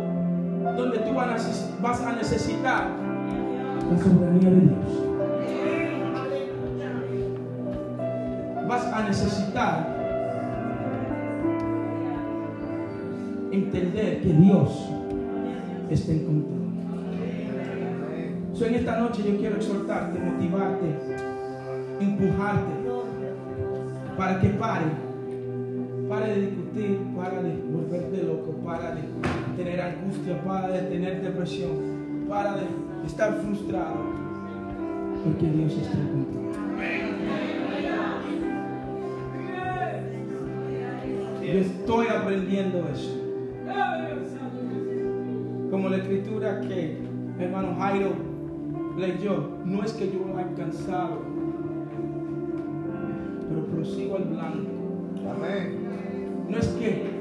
donde 0.75 0.97
tú 0.99 1.13
vas 1.13 2.01
a 2.01 2.11
necesitar 2.11 2.87
la 3.89 3.97
soberanía 4.03 4.49
de 4.49 4.59
Dios. 4.59 4.75
Vas 8.67 8.85
a 8.85 9.03
necesitar 9.03 9.87
entender 13.51 14.21
que 14.21 14.33
Dios 14.33 14.89
está 15.89 16.11
en 16.11 16.25
control. 16.25 16.61
So, 18.53 18.65
en 18.65 18.75
esta 18.75 18.97
noche 18.97 19.23
yo 19.25 19.37
quiero 19.37 19.55
exhortarte, 19.55 20.19
motivarte, 20.19 20.85
empujarte 22.01 22.80
para 24.17 24.39
que 24.39 24.49
pare. 24.49 24.85
Pare 26.09 26.35
de 26.35 26.41
discutir, 26.41 26.99
para 27.15 27.41
de 27.41 27.55
volverte 27.71 28.23
loco, 28.23 28.51
para 28.65 28.95
de 28.95 29.03
tener 29.55 29.79
angustia, 29.79 30.43
para 30.43 30.67
de 30.67 30.81
tener 30.89 31.21
depresión, 31.21 32.25
para 32.27 32.55
de 32.55 32.65
estar 33.05 33.33
frustrado. 33.35 33.95
Porque 35.23 35.45
Dios 35.45 35.73
está 35.73 35.97
control. 35.97 36.41
Yo 41.41 41.59
estoy 41.59 42.07
aprendiendo 42.07 42.87
eso. 42.91 43.17
Como 45.69 45.89
la 45.89 45.97
escritura 45.97 46.61
que 46.61 46.97
hermano 47.39 47.75
Jairo 47.79 48.11
leyó, 48.97 49.49
no 49.65 49.83
es 49.83 49.93
que 49.93 50.11
yo 50.11 50.37
haya 50.37 50.53
prosigo 53.65 54.17
al 54.17 54.23
blanco. 54.25 54.69
Amén. 55.29 55.77
No 56.49 56.57
es 56.57 56.67
que 56.67 57.11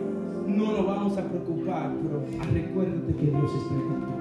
no 0.47 0.73
nos 0.73 0.87
vamos 0.87 1.19
a 1.19 1.23
preocupar, 1.23 1.93
pero 2.03 2.25
recuérdate 2.53 3.15
que 3.15 3.27
Dios 3.27 3.51
está 3.63 3.75
en 3.75 3.81
control. 3.81 4.21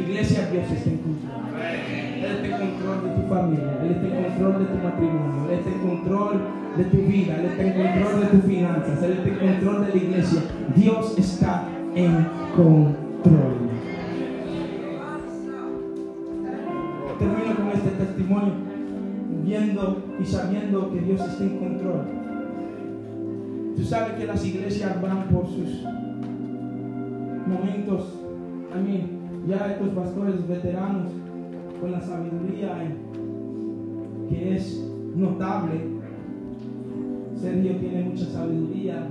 Iglesia, 0.00 0.48
Dios 0.50 0.70
está 0.70 0.90
en 0.90 0.98
control. 0.98 1.34
Él 1.54 2.24
está 2.24 2.46
en 2.46 2.70
control 2.70 3.02
de 3.04 3.10
tu 3.14 3.28
familia, 3.28 3.78
Él 3.82 3.90
está 3.92 4.06
en 4.06 4.24
control 4.24 4.58
de 4.58 4.64
tu 4.64 4.84
matrimonio, 4.84 5.50
Él 5.50 5.58
está 5.58 5.70
en 5.70 5.78
control 5.78 6.40
de 6.76 6.84
tu 6.84 6.96
vida, 6.96 7.36
Él 7.38 7.46
está 7.46 7.62
en 7.62 7.72
control 7.72 8.20
de 8.20 8.26
tus 8.26 8.44
finanzas, 8.44 9.02
Él 9.02 9.12
está 9.12 9.28
en 9.28 9.38
control 9.38 9.86
de 9.86 9.88
la 9.88 9.96
iglesia. 9.96 10.42
Dios 10.74 11.18
está 11.18 11.68
en 11.94 12.26
control. 12.56 13.63
Y 20.20 20.24
sabiendo 20.24 20.90
que 20.92 21.00
Dios 21.00 21.20
está 21.20 21.44
en 21.44 21.58
control. 21.58 22.02
Tú 23.76 23.82
sabes 23.82 24.12
que 24.14 24.26
las 24.26 24.44
iglesias 24.46 25.00
van 25.02 25.28
por 25.28 25.46
sus 25.46 25.84
momentos, 27.46 28.20
a 28.74 28.78
mí, 28.78 29.04
ya 29.48 29.72
estos 29.72 29.88
pastores 29.90 30.46
veteranos, 30.48 31.10
con 31.80 31.92
la 31.92 32.00
sabiduría 32.00 32.82
en- 32.84 34.28
que 34.28 34.56
es 34.56 34.88
notable. 35.16 35.92
Sergio 37.36 37.76
tiene 37.76 38.04
mucha 38.04 38.24
sabiduría 38.26 39.06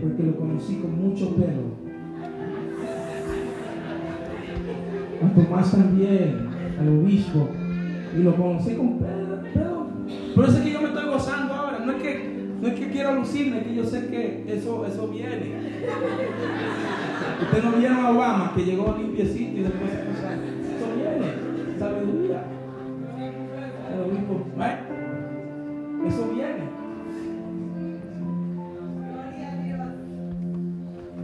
porque 0.00 0.22
lo 0.22 0.36
conocí 0.36 0.76
con 0.76 1.02
mucho 1.02 1.34
pelo. 1.34 1.74
A 5.22 5.28
Tomás 5.34 5.70
también, 5.72 6.46
al 6.78 6.88
obispo, 7.00 7.48
y 8.16 8.22
lo 8.22 8.36
conocí 8.36 8.74
con 8.74 8.98
pelo. 8.98 9.15
Por 10.36 10.44
eso 10.44 10.58
es 10.58 10.64
que 10.64 10.70
yo 10.72 10.80
me 10.82 10.88
estoy 10.88 11.06
gozando 11.06 11.54
ahora. 11.54 11.78
No 11.84 11.92
es 11.92 12.02
que, 12.02 12.36
no 12.60 12.68
es 12.68 12.74
que 12.78 12.90
quiero 12.90 13.14
lucirme, 13.14 13.62
que 13.64 13.74
yo 13.74 13.84
sé 13.84 14.06
que 14.08 14.44
eso, 14.48 14.84
eso 14.86 15.08
viene. 15.08 15.54
Ustedes 17.42 17.64
no 17.64 17.72
vieron 17.72 17.98
a 18.04 18.10
Obama 18.10 18.52
que 18.54 18.64
llegó 18.64 18.94
limpiecito 18.98 19.60
y 19.60 19.62
después 19.62 19.90
se 19.90 19.96
puso- 19.96 20.28
Eso 20.76 20.86
viene, 20.94 21.78
sabiduría. 21.78 22.42
¿eh? 24.60 24.78
Eso 26.06 26.28
viene. 26.34 26.66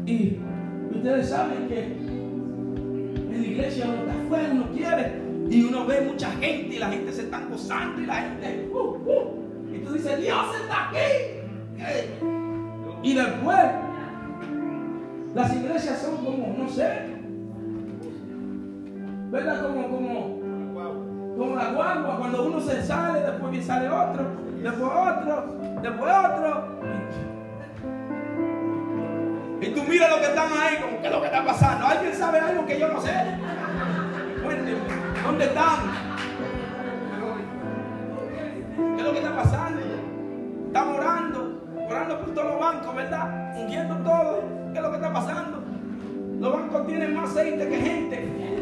Y 0.06 0.38
ustedes 0.96 1.28
saben 1.28 1.68
que 1.68 1.82
en 1.84 3.28
la 3.30 3.46
iglesia 3.46 3.86
no 3.86 3.94
está 3.94 4.12
afuera, 4.22 4.54
no 4.54 4.70
quiere. 4.72 5.31
Y 5.52 5.64
uno 5.64 5.84
ve 5.84 6.00
mucha 6.00 6.30
gente 6.30 6.76
y 6.76 6.78
la 6.78 6.88
gente 6.88 7.12
se 7.12 7.24
está 7.24 7.40
gozando 7.40 8.00
y 8.00 8.06
la 8.06 8.14
gente. 8.14 8.70
uh, 8.72 8.78
uh. 8.78 9.70
y 9.70 9.80
tú 9.80 9.92
dices, 9.92 10.18
Dios 10.18 10.46
está 10.62 10.88
aquí. 10.88 10.96
Eh. 10.96 12.18
Y 13.02 13.14
después, 13.14 13.58
las 15.34 15.54
iglesias 15.54 16.00
son 16.00 16.24
como, 16.24 16.54
no 16.56 16.66
sé, 16.70 17.00
¿verdad? 19.30 19.62
Como, 19.62 19.90
como, 19.90 20.40
como 21.36 21.56
la 21.56 21.70
guagua, 21.72 22.16
cuando 22.18 22.46
uno 22.46 22.58
se 22.58 22.82
sale, 22.82 23.20
después 23.20 23.66
sale 23.66 23.90
otro, 23.90 24.24
después 24.62 24.90
otro, 24.90 25.58
después 25.82 26.12
otro. 26.30 26.80
Y 29.60 29.66
tú 29.66 29.82
miras 29.82 30.10
lo 30.12 30.16
que 30.16 30.24
están 30.24 30.48
ahí, 30.50 30.76
como 30.80 30.98
que 31.02 31.06
es 31.08 31.12
lo 31.12 31.20
que 31.20 31.26
está 31.26 31.44
pasando. 31.44 31.86
¿Alguien 31.86 32.14
sabe 32.14 32.40
algo 32.40 32.64
que 32.64 32.80
yo 32.80 32.88
no 32.88 33.02
sé? 33.02 33.12
¿Dónde 35.24 35.44
están? 35.44 35.78
¿Qué 38.76 39.00
es 39.00 39.04
lo 39.04 39.12
que 39.12 39.18
está 39.18 39.36
pasando? 39.36 39.80
Estamos 40.66 40.98
orando, 40.98 41.62
orando 41.88 42.20
por 42.20 42.34
todos 42.34 42.46
los 42.52 42.60
bancos, 42.60 42.94
¿verdad? 42.94 43.54
Ungiendo 43.58 43.96
todo. 43.96 44.42
¿Qué 44.72 44.78
es 44.78 44.82
lo 44.82 44.90
que 44.90 44.96
está 44.96 45.12
pasando? 45.12 45.62
Los 46.40 46.52
bancos 46.52 46.86
tienen 46.86 47.14
más 47.14 47.30
aceite 47.30 47.68
que 47.68 47.76
gente. 47.76 48.16
¿Qué 48.16 48.54
es 48.54 48.60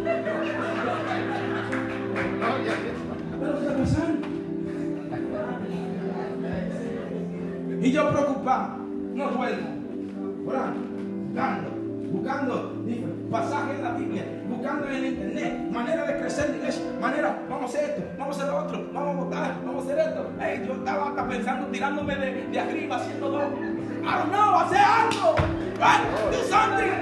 lo 3.41 3.55
que 3.55 3.67
está 3.67 3.77
pasando? 3.79 4.27
Y 7.83 7.93
yo 7.93 8.11
preocupado, 8.11 8.77
no 9.15 9.31
duermo, 9.31 9.69
orando, 10.47 10.81
buscando, 11.33 11.71
buscando 12.13 12.75
pasajes 13.31 13.77
en 13.77 13.83
la 13.83 13.93
Biblia, 13.93 14.25
buscando 14.61 14.91
en 14.91 15.07
internet, 15.07 15.71
manera 15.71 16.05
de 16.05 16.19
crecer 16.19 16.51
la 16.51 16.57
iglesia, 16.57 16.83
manera, 17.01 17.43
vamos 17.49 17.63
a 17.63 17.79
hacer 17.79 17.91
esto, 17.91 18.03
vamos 18.19 18.37
a 18.37 18.43
hacer 18.43 18.53
lo 18.53 18.59
otro, 18.59 18.91
vamos 18.93 19.17
a 19.17 19.25
votar, 19.25 19.55
vamos 19.65 19.83
a 19.83 19.87
hacer 19.87 20.07
esto. 20.07 20.31
Ey, 20.41 20.67
yo 20.67 20.75
estaba 20.75 21.09
hasta 21.09 21.29
pensando, 21.29 21.67
tirándome 21.69 22.17
de, 22.17 22.61
arriba, 22.61 22.97
haciendo 22.97 23.31
dos. 23.31 23.43
I 23.43 24.19
don't 24.19 24.31
know, 24.31 24.59
hacer 24.59 24.79
algo. 24.79 25.35
Right? 25.79 26.03
Do 26.31 26.43
something. 26.51 26.93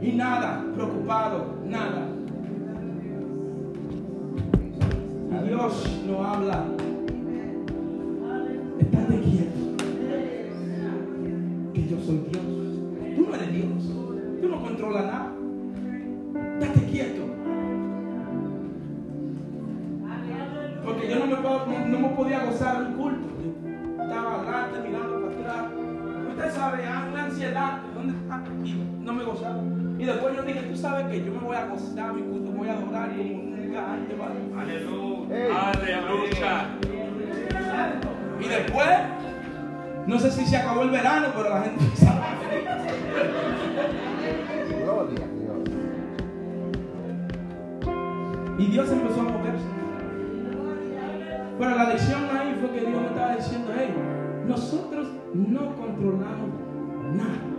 Y 0.00 0.12
nada, 0.12 0.64
preocupado, 0.76 1.56
nada. 1.64 2.08
Dios 5.44 6.00
no 6.06 6.24
habla. 6.24 6.64
Estate 8.78 9.21
Dios. 13.62 14.40
Tú 14.40 14.48
no 14.48 14.60
controlas 14.60 15.04
nada. 15.04 15.32
Estate 16.60 16.86
quieto. 16.86 17.22
Porque 20.84 21.08
yo 21.08 21.18
no 21.20 21.26
me, 21.26 21.36
puedo- 21.36 21.66
no, 21.66 21.86
no 21.86 21.98
me 22.00 22.08
podía 22.14 22.44
gozar 22.44 22.82
un 22.82 22.92
culto. 22.94 23.28
Estaba 24.02 24.34
adelante 24.40 24.88
mirando 24.88 25.20
para 25.20 25.40
atrás. 25.62 25.72
Usted 26.30 26.50
sabe, 26.50 26.84
ah, 26.86 27.08
una 27.12 27.24
ansiedad. 27.24 27.78
¿Dónde 27.94 28.14
está? 28.14 28.42
Y 28.64 28.74
no 29.04 29.12
me 29.12 29.24
gozaba. 29.24 29.60
Y 29.98 30.04
después 30.04 30.36
yo 30.36 30.42
dije, 30.42 30.60
tú 30.62 30.76
sabes 30.76 31.06
que 31.06 31.24
yo 31.24 31.32
me 31.32 31.38
voy 31.38 31.56
a 31.56 31.66
gozar 31.66 32.12
mi 32.14 32.22
culto, 32.22 32.50
voy 32.50 32.68
a 32.68 32.72
adorar 32.72 33.10
y 33.16 33.34
nunca 33.34 33.92
antes. 33.92 34.18
¿vale? 34.18 34.34
Aleluya. 34.58 35.70
Aleluya. 35.70 36.68
Y 38.40 38.48
después, 38.48 38.88
no 40.06 40.18
sé 40.18 40.30
si 40.30 40.46
se 40.46 40.56
acabó 40.56 40.82
el 40.82 40.90
verano, 40.90 41.28
pero 41.36 41.50
la 41.50 41.62
gente 41.62 41.84
sabe. 41.96 42.20
Y 48.58 48.66
Dios 48.66 48.90
empezó 48.92 49.20
a 49.20 49.24
moverse. 49.24 49.64
Pero 51.58 51.76
la 51.76 51.84
lección 51.84 52.22
ahí 52.36 52.56
fue 52.60 52.70
que 52.70 52.86
Dios 52.86 53.00
me 53.00 53.06
estaba 53.08 53.36
diciendo, 53.36 53.72
hey, 53.76 53.94
nosotros 54.46 55.08
no 55.34 55.76
controlamos 55.76 56.50
nada. 57.14 57.52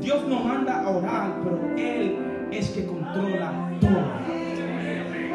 Dios 0.00 0.28
nos 0.28 0.44
manda 0.44 0.82
a 0.82 0.88
orar, 0.88 1.32
pero 1.42 1.58
Él 1.76 2.48
es 2.50 2.70
que 2.70 2.86
controla 2.86 3.70
todo. 3.80 4.04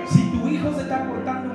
Si 0.08 0.32
tu 0.32 0.48
hijo 0.48 0.74
se 0.74 0.82
está 0.82 1.08
portando 1.08 1.54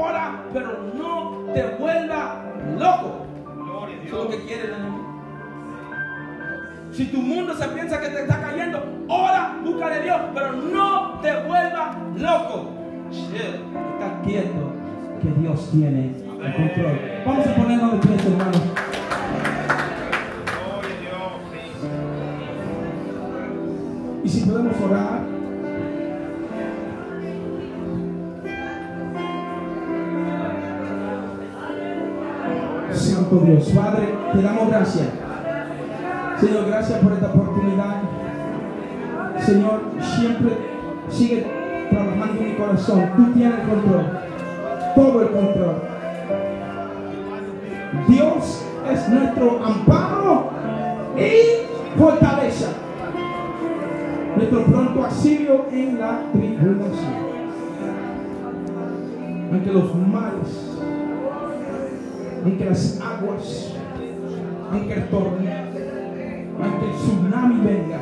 ora, 0.00 0.44
pero 0.52 0.78
no 0.94 1.52
te 1.52 1.62
vuelva 1.78 2.44
loco. 2.78 3.26
Eso 4.04 4.18
es 4.18 4.24
lo 4.24 4.30
que 4.30 4.46
quiere 4.46 4.64
el 4.64 4.74
enemigo. 4.74 5.02
Si 6.92 7.06
tu 7.06 7.18
mundo 7.22 7.54
se 7.54 7.66
piensa 7.68 8.00
que 8.00 8.08
te 8.08 8.22
está 8.22 8.40
cayendo, 8.40 8.82
ora, 9.08 9.56
busca 9.64 9.88
de 9.88 10.02
Dios, 10.02 10.20
pero 10.34 10.52
no 10.52 11.20
te 11.20 11.32
vuelvas 11.46 11.96
loco. 12.16 12.70
Está 13.10 14.20
quieto, 14.24 14.72
que 15.22 15.40
Dios 15.40 15.70
tiene 15.70 16.12
el 16.42 16.54
control. 16.54 17.00
Vamos 17.24 17.46
a 17.46 17.54
ponernos 17.54 17.92
de 17.92 17.98
pie, 17.98 18.16
hermanos. 18.16 18.62
Y 24.24 24.28
si 24.28 24.40
podemos 24.48 24.80
orar. 24.80 25.21
Gracias. 34.82 35.08
Señor, 36.40 36.66
gracias 36.66 36.98
por 36.98 37.12
esta 37.12 37.26
oportunidad. 37.28 38.02
Señor, 39.38 39.80
siempre 40.00 40.50
sigue 41.08 41.46
trabajando 41.88 42.40
en 42.40 42.48
mi 42.48 42.54
corazón. 42.56 43.10
Tú 43.16 43.32
tienes 43.32 43.60
el 43.60 43.68
control, 43.68 44.06
todo 44.96 45.22
el 45.22 45.28
control. 45.28 45.82
Dios 48.08 48.64
es 48.92 49.08
nuestro 49.08 49.64
amparo 49.64 50.50
y 51.16 51.96
fortaleza. 51.96 52.70
Nuestro 54.34 54.64
pronto 54.64 55.04
auxilio 55.04 55.66
en 55.70 56.00
la 56.00 56.22
tribulación. 56.32 57.22
Aunque 59.52 59.70
los 59.70 59.94
mares, 59.94 60.78
aunque 62.44 62.64
las 62.64 63.00
aguas, 63.00 63.71
aunque 64.72 64.94
el 64.94 65.08
tornado, 65.08 65.42
aunque 66.62 66.86
el 66.86 66.92
tsunami 66.92 67.60
venga, 67.64 68.00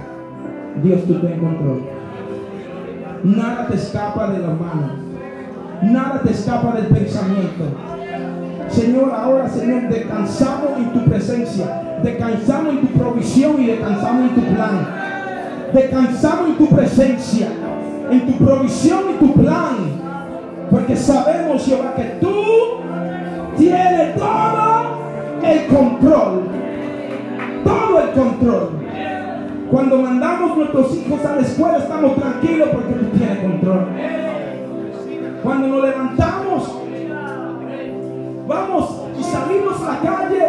Dios 0.82 1.04
tú 1.06 1.14
ten 1.14 1.40
control. 1.40 1.82
Nada 3.24 3.66
te 3.66 3.74
escapa 3.74 4.30
de 4.30 4.38
la 4.38 4.48
mano. 4.48 5.10
Nada 5.82 6.20
te 6.22 6.30
escapa 6.30 6.72
del 6.72 6.86
pensamiento. 6.86 7.64
Señor, 8.68 9.12
ahora, 9.12 9.48
Señor, 9.48 9.88
descansamos 9.88 10.78
en 10.78 10.92
tu 10.92 11.04
presencia. 11.04 11.98
Descansamos 12.02 12.74
en 12.74 12.80
tu 12.86 12.98
provisión 12.98 13.60
y 13.60 13.66
descansamos 13.66 14.30
en 14.30 14.34
tu 14.36 14.54
plan. 14.54 14.86
Descansamos 15.74 16.48
en 16.50 16.54
tu 16.56 16.68
presencia, 16.68 17.48
en 18.10 18.26
tu 18.26 18.44
provisión 18.44 19.00
y 19.10 19.24
tu 19.24 19.32
plan. 19.34 19.76
Porque 20.70 20.96
sabemos, 20.96 21.64
Jehová, 21.64 21.94
que 21.96 22.04
tú 22.20 22.34
tienes 23.56 24.16
todo 24.16 24.69
el 25.50 25.66
control. 25.66 26.42
Todo 27.64 28.00
el 28.00 28.10
control. 28.10 28.70
Cuando 29.70 29.98
mandamos 29.98 30.56
nuestros 30.56 30.96
hijos 30.96 31.24
a 31.24 31.36
la 31.36 31.42
escuela 31.42 31.78
estamos 31.78 32.16
tranquilos 32.16 32.68
porque 32.72 32.92
tú 32.92 33.06
tienes 33.16 33.38
control. 33.38 33.86
Cuando 35.42 35.68
nos 35.68 35.82
levantamos, 35.82 36.74
vamos 38.46 39.02
y 39.18 39.22
salimos 39.22 39.82
a 39.82 39.92
la 39.92 40.00
calle 40.00 40.48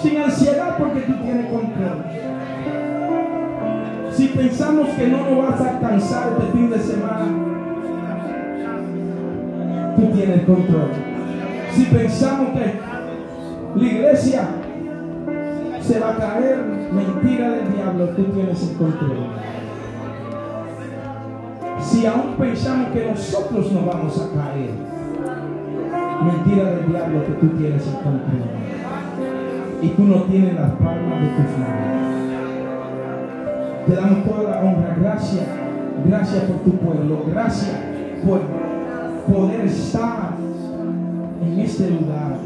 sin 0.00 0.16
ansiedad 0.18 0.76
porque 0.78 1.00
tú 1.00 1.12
tienes 1.22 1.46
control. 1.46 2.04
Si 4.12 4.28
pensamos 4.28 4.88
que 4.88 5.06
no 5.06 5.30
nos 5.30 5.38
vas 5.38 5.60
a 5.60 5.70
alcanzar 5.70 6.32
este 6.32 6.52
fin 6.52 6.70
de 6.70 6.78
semana, 6.80 7.26
tú 9.96 10.02
tienes 10.12 10.44
control. 10.44 11.17
Si 11.78 11.84
pensamos 11.84 12.48
que 12.58 12.80
la 13.76 13.84
iglesia 13.84 14.48
se 15.80 16.00
va 16.00 16.10
a 16.10 16.16
caer, 16.16 16.58
mentira 16.92 17.50
del 17.50 17.72
diablo, 17.72 18.08
tú 18.16 18.24
tienes 18.24 18.68
el 18.68 18.76
control. 18.76 19.28
Si 21.80 22.04
aún 22.04 22.34
pensamos 22.36 22.88
que 22.88 23.06
nosotros 23.06 23.70
nos 23.70 23.86
vamos 23.86 24.20
a 24.20 24.36
caer, 24.36 24.70
mentira 26.24 26.64
del 26.64 26.88
diablo 26.88 27.24
que 27.24 27.32
tú 27.34 27.46
tienes 27.56 27.86
el 27.86 27.94
control. 27.94 28.42
Y 29.80 29.88
tú 29.90 30.02
no 30.02 30.22
tienes 30.24 30.54
las 30.54 30.72
palmas 30.72 31.20
de 31.20 31.28
tus 31.28 31.58
manos. 31.58 32.08
Te 33.86 33.94
damos 33.94 34.24
toda 34.24 34.50
la 34.50 34.60
honra. 34.64 34.96
Gracias. 35.00 35.46
Gracias 36.04 36.42
por 36.42 36.56
tu 36.56 36.72
pueblo. 36.72 37.22
Gracias 37.30 37.76
por 38.26 38.40
poder 39.32 39.60
estar 39.60 40.37
en 41.48 41.60
este 41.60 41.90
lugar 41.90 42.36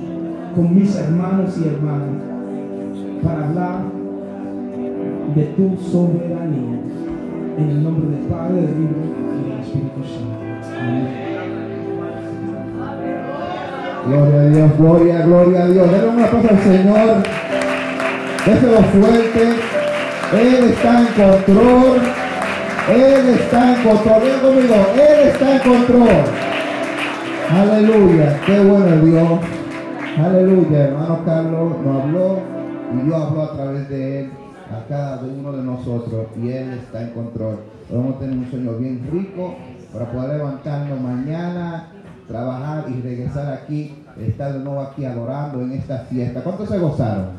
con 0.54 0.74
mis 0.74 0.94
hermanos 0.96 1.54
y 1.58 1.68
hermanas. 1.68 2.22
para 3.22 3.46
hablar 3.46 3.82
de 5.34 5.44
tu 5.44 5.76
soberanía. 5.76 6.80
En 7.58 7.68
el 7.68 7.84
nombre 7.84 8.16
del 8.16 8.26
Padre, 8.26 8.62
del 8.62 8.70
Hijo 8.70 9.02
y 9.38 9.50
del 9.50 9.60
Espíritu 9.60 10.02
Santo. 10.02 10.42
Gloria 14.06 14.40
a 14.40 14.48
Dios, 14.48 14.70
gloria, 14.78 15.26
gloria 15.26 15.62
a 15.62 15.68
Dios. 15.68 15.90
Denle 15.92 16.08
un 16.08 16.22
aplauso 16.22 16.48
al 16.48 16.58
Señor. 16.58 17.22
Déselo 18.46 18.82
fuerte. 18.82 19.42
Él 20.32 20.64
está 20.64 21.00
en 21.00 21.06
control. 21.06 21.98
Él 22.92 23.28
está 23.40 23.76
en 23.76 23.82
control. 23.82 24.22
Ven 24.22 24.40
conmigo. 24.40 24.74
Él 24.94 25.28
está 25.28 25.52
en 25.54 25.58
control. 25.60 26.24
Aleluya. 27.50 28.40
Qué 28.46 28.60
bueno 28.60 28.86
es 28.86 29.04
Dios. 29.04 29.40
Aleluya. 30.18 30.78
Hermano 30.88 31.24
Carlos 31.24 31.72
nos 31.84 32.02
habló 32.02 32.38
y 32.92 33.06
Dios 33.06 33.22
habló 33.22 33.42
a 33.42 33.52
través 33.54 33.88
de 33.88 34.20
él 34.20 34.30
a 34.72 34.86
cada 34.88 35.22
uno 35.22 35.52
de 35.52 35.62
nosotros 35.62 36.26
y 36.36 36.48
Él 36.50 36.72
está 36.72 37.02
en 37.02 37.10
control. 37.10 37.58
Vamos 37.90 38.16
a 38.16 38.18
tener 38.20 38.38
un 38.38 38.50
sueño 38.50 38.72
bien 38.78 39.06
rico 39.10 39.54
para 39.92 40.10
poder 40.10 40.38
levantarnos 40.38 41.00
mañana, 41.00 41.88
trabajar 42.26 42.86
y 42.88 43.00
regresar 43.02 43.52
aquí, 43.52 43.94
estar 44.18 44.52
de 44.54 44.60
nuevo 44.60 44.80
aquí 44.80 45.04
adorando 45.04 45.60
en 45.60 45.72
esta 45.72 45.98
fiesta. 46.10 46.42
¿Cuántos 46.42 46.68
se 46.68 46.78
gozaron? 46.78 47.32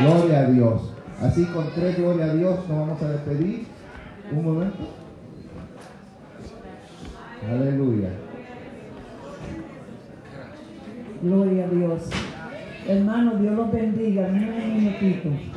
Gloria 0.00 0.40
a 0.40 0.44
Dios. 0.44 0.92
Así 1.20 1.44
con 1.46 1.64
tres 1.74 1.96
gloria 1.96 2.26
a 2.26 2.34
Dios 2.34 2.56
nos 2.68 2.78
vamos 2.78 3.02
a 3.02 3.10
despedir. 3.10 3.66
Un 4.30 4.44
momento. 4.44 4.78
Aleluya. 7.48 8.10
Gloria 11.22 11.64
a 11.64 11.68
Dios. 11.68 12.10
Hermano, 12.86 13.36
Dios 13.36 13.54
los 13.54 13.72
bendiga. 13.72 14.22
Dame 14.22 14.48
un. 14.48 15.56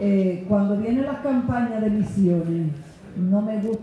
Eh, 0.00 0.44
cuando 0.48 0.76
viene 0.76 1.02
la 1.02 1.20
campaña 1.20 1.80
de 1.80 1.90
misiones, 1.90 2.72
no 3.16 3.42
me 3.42 3.56
gusta. 3.60 3.76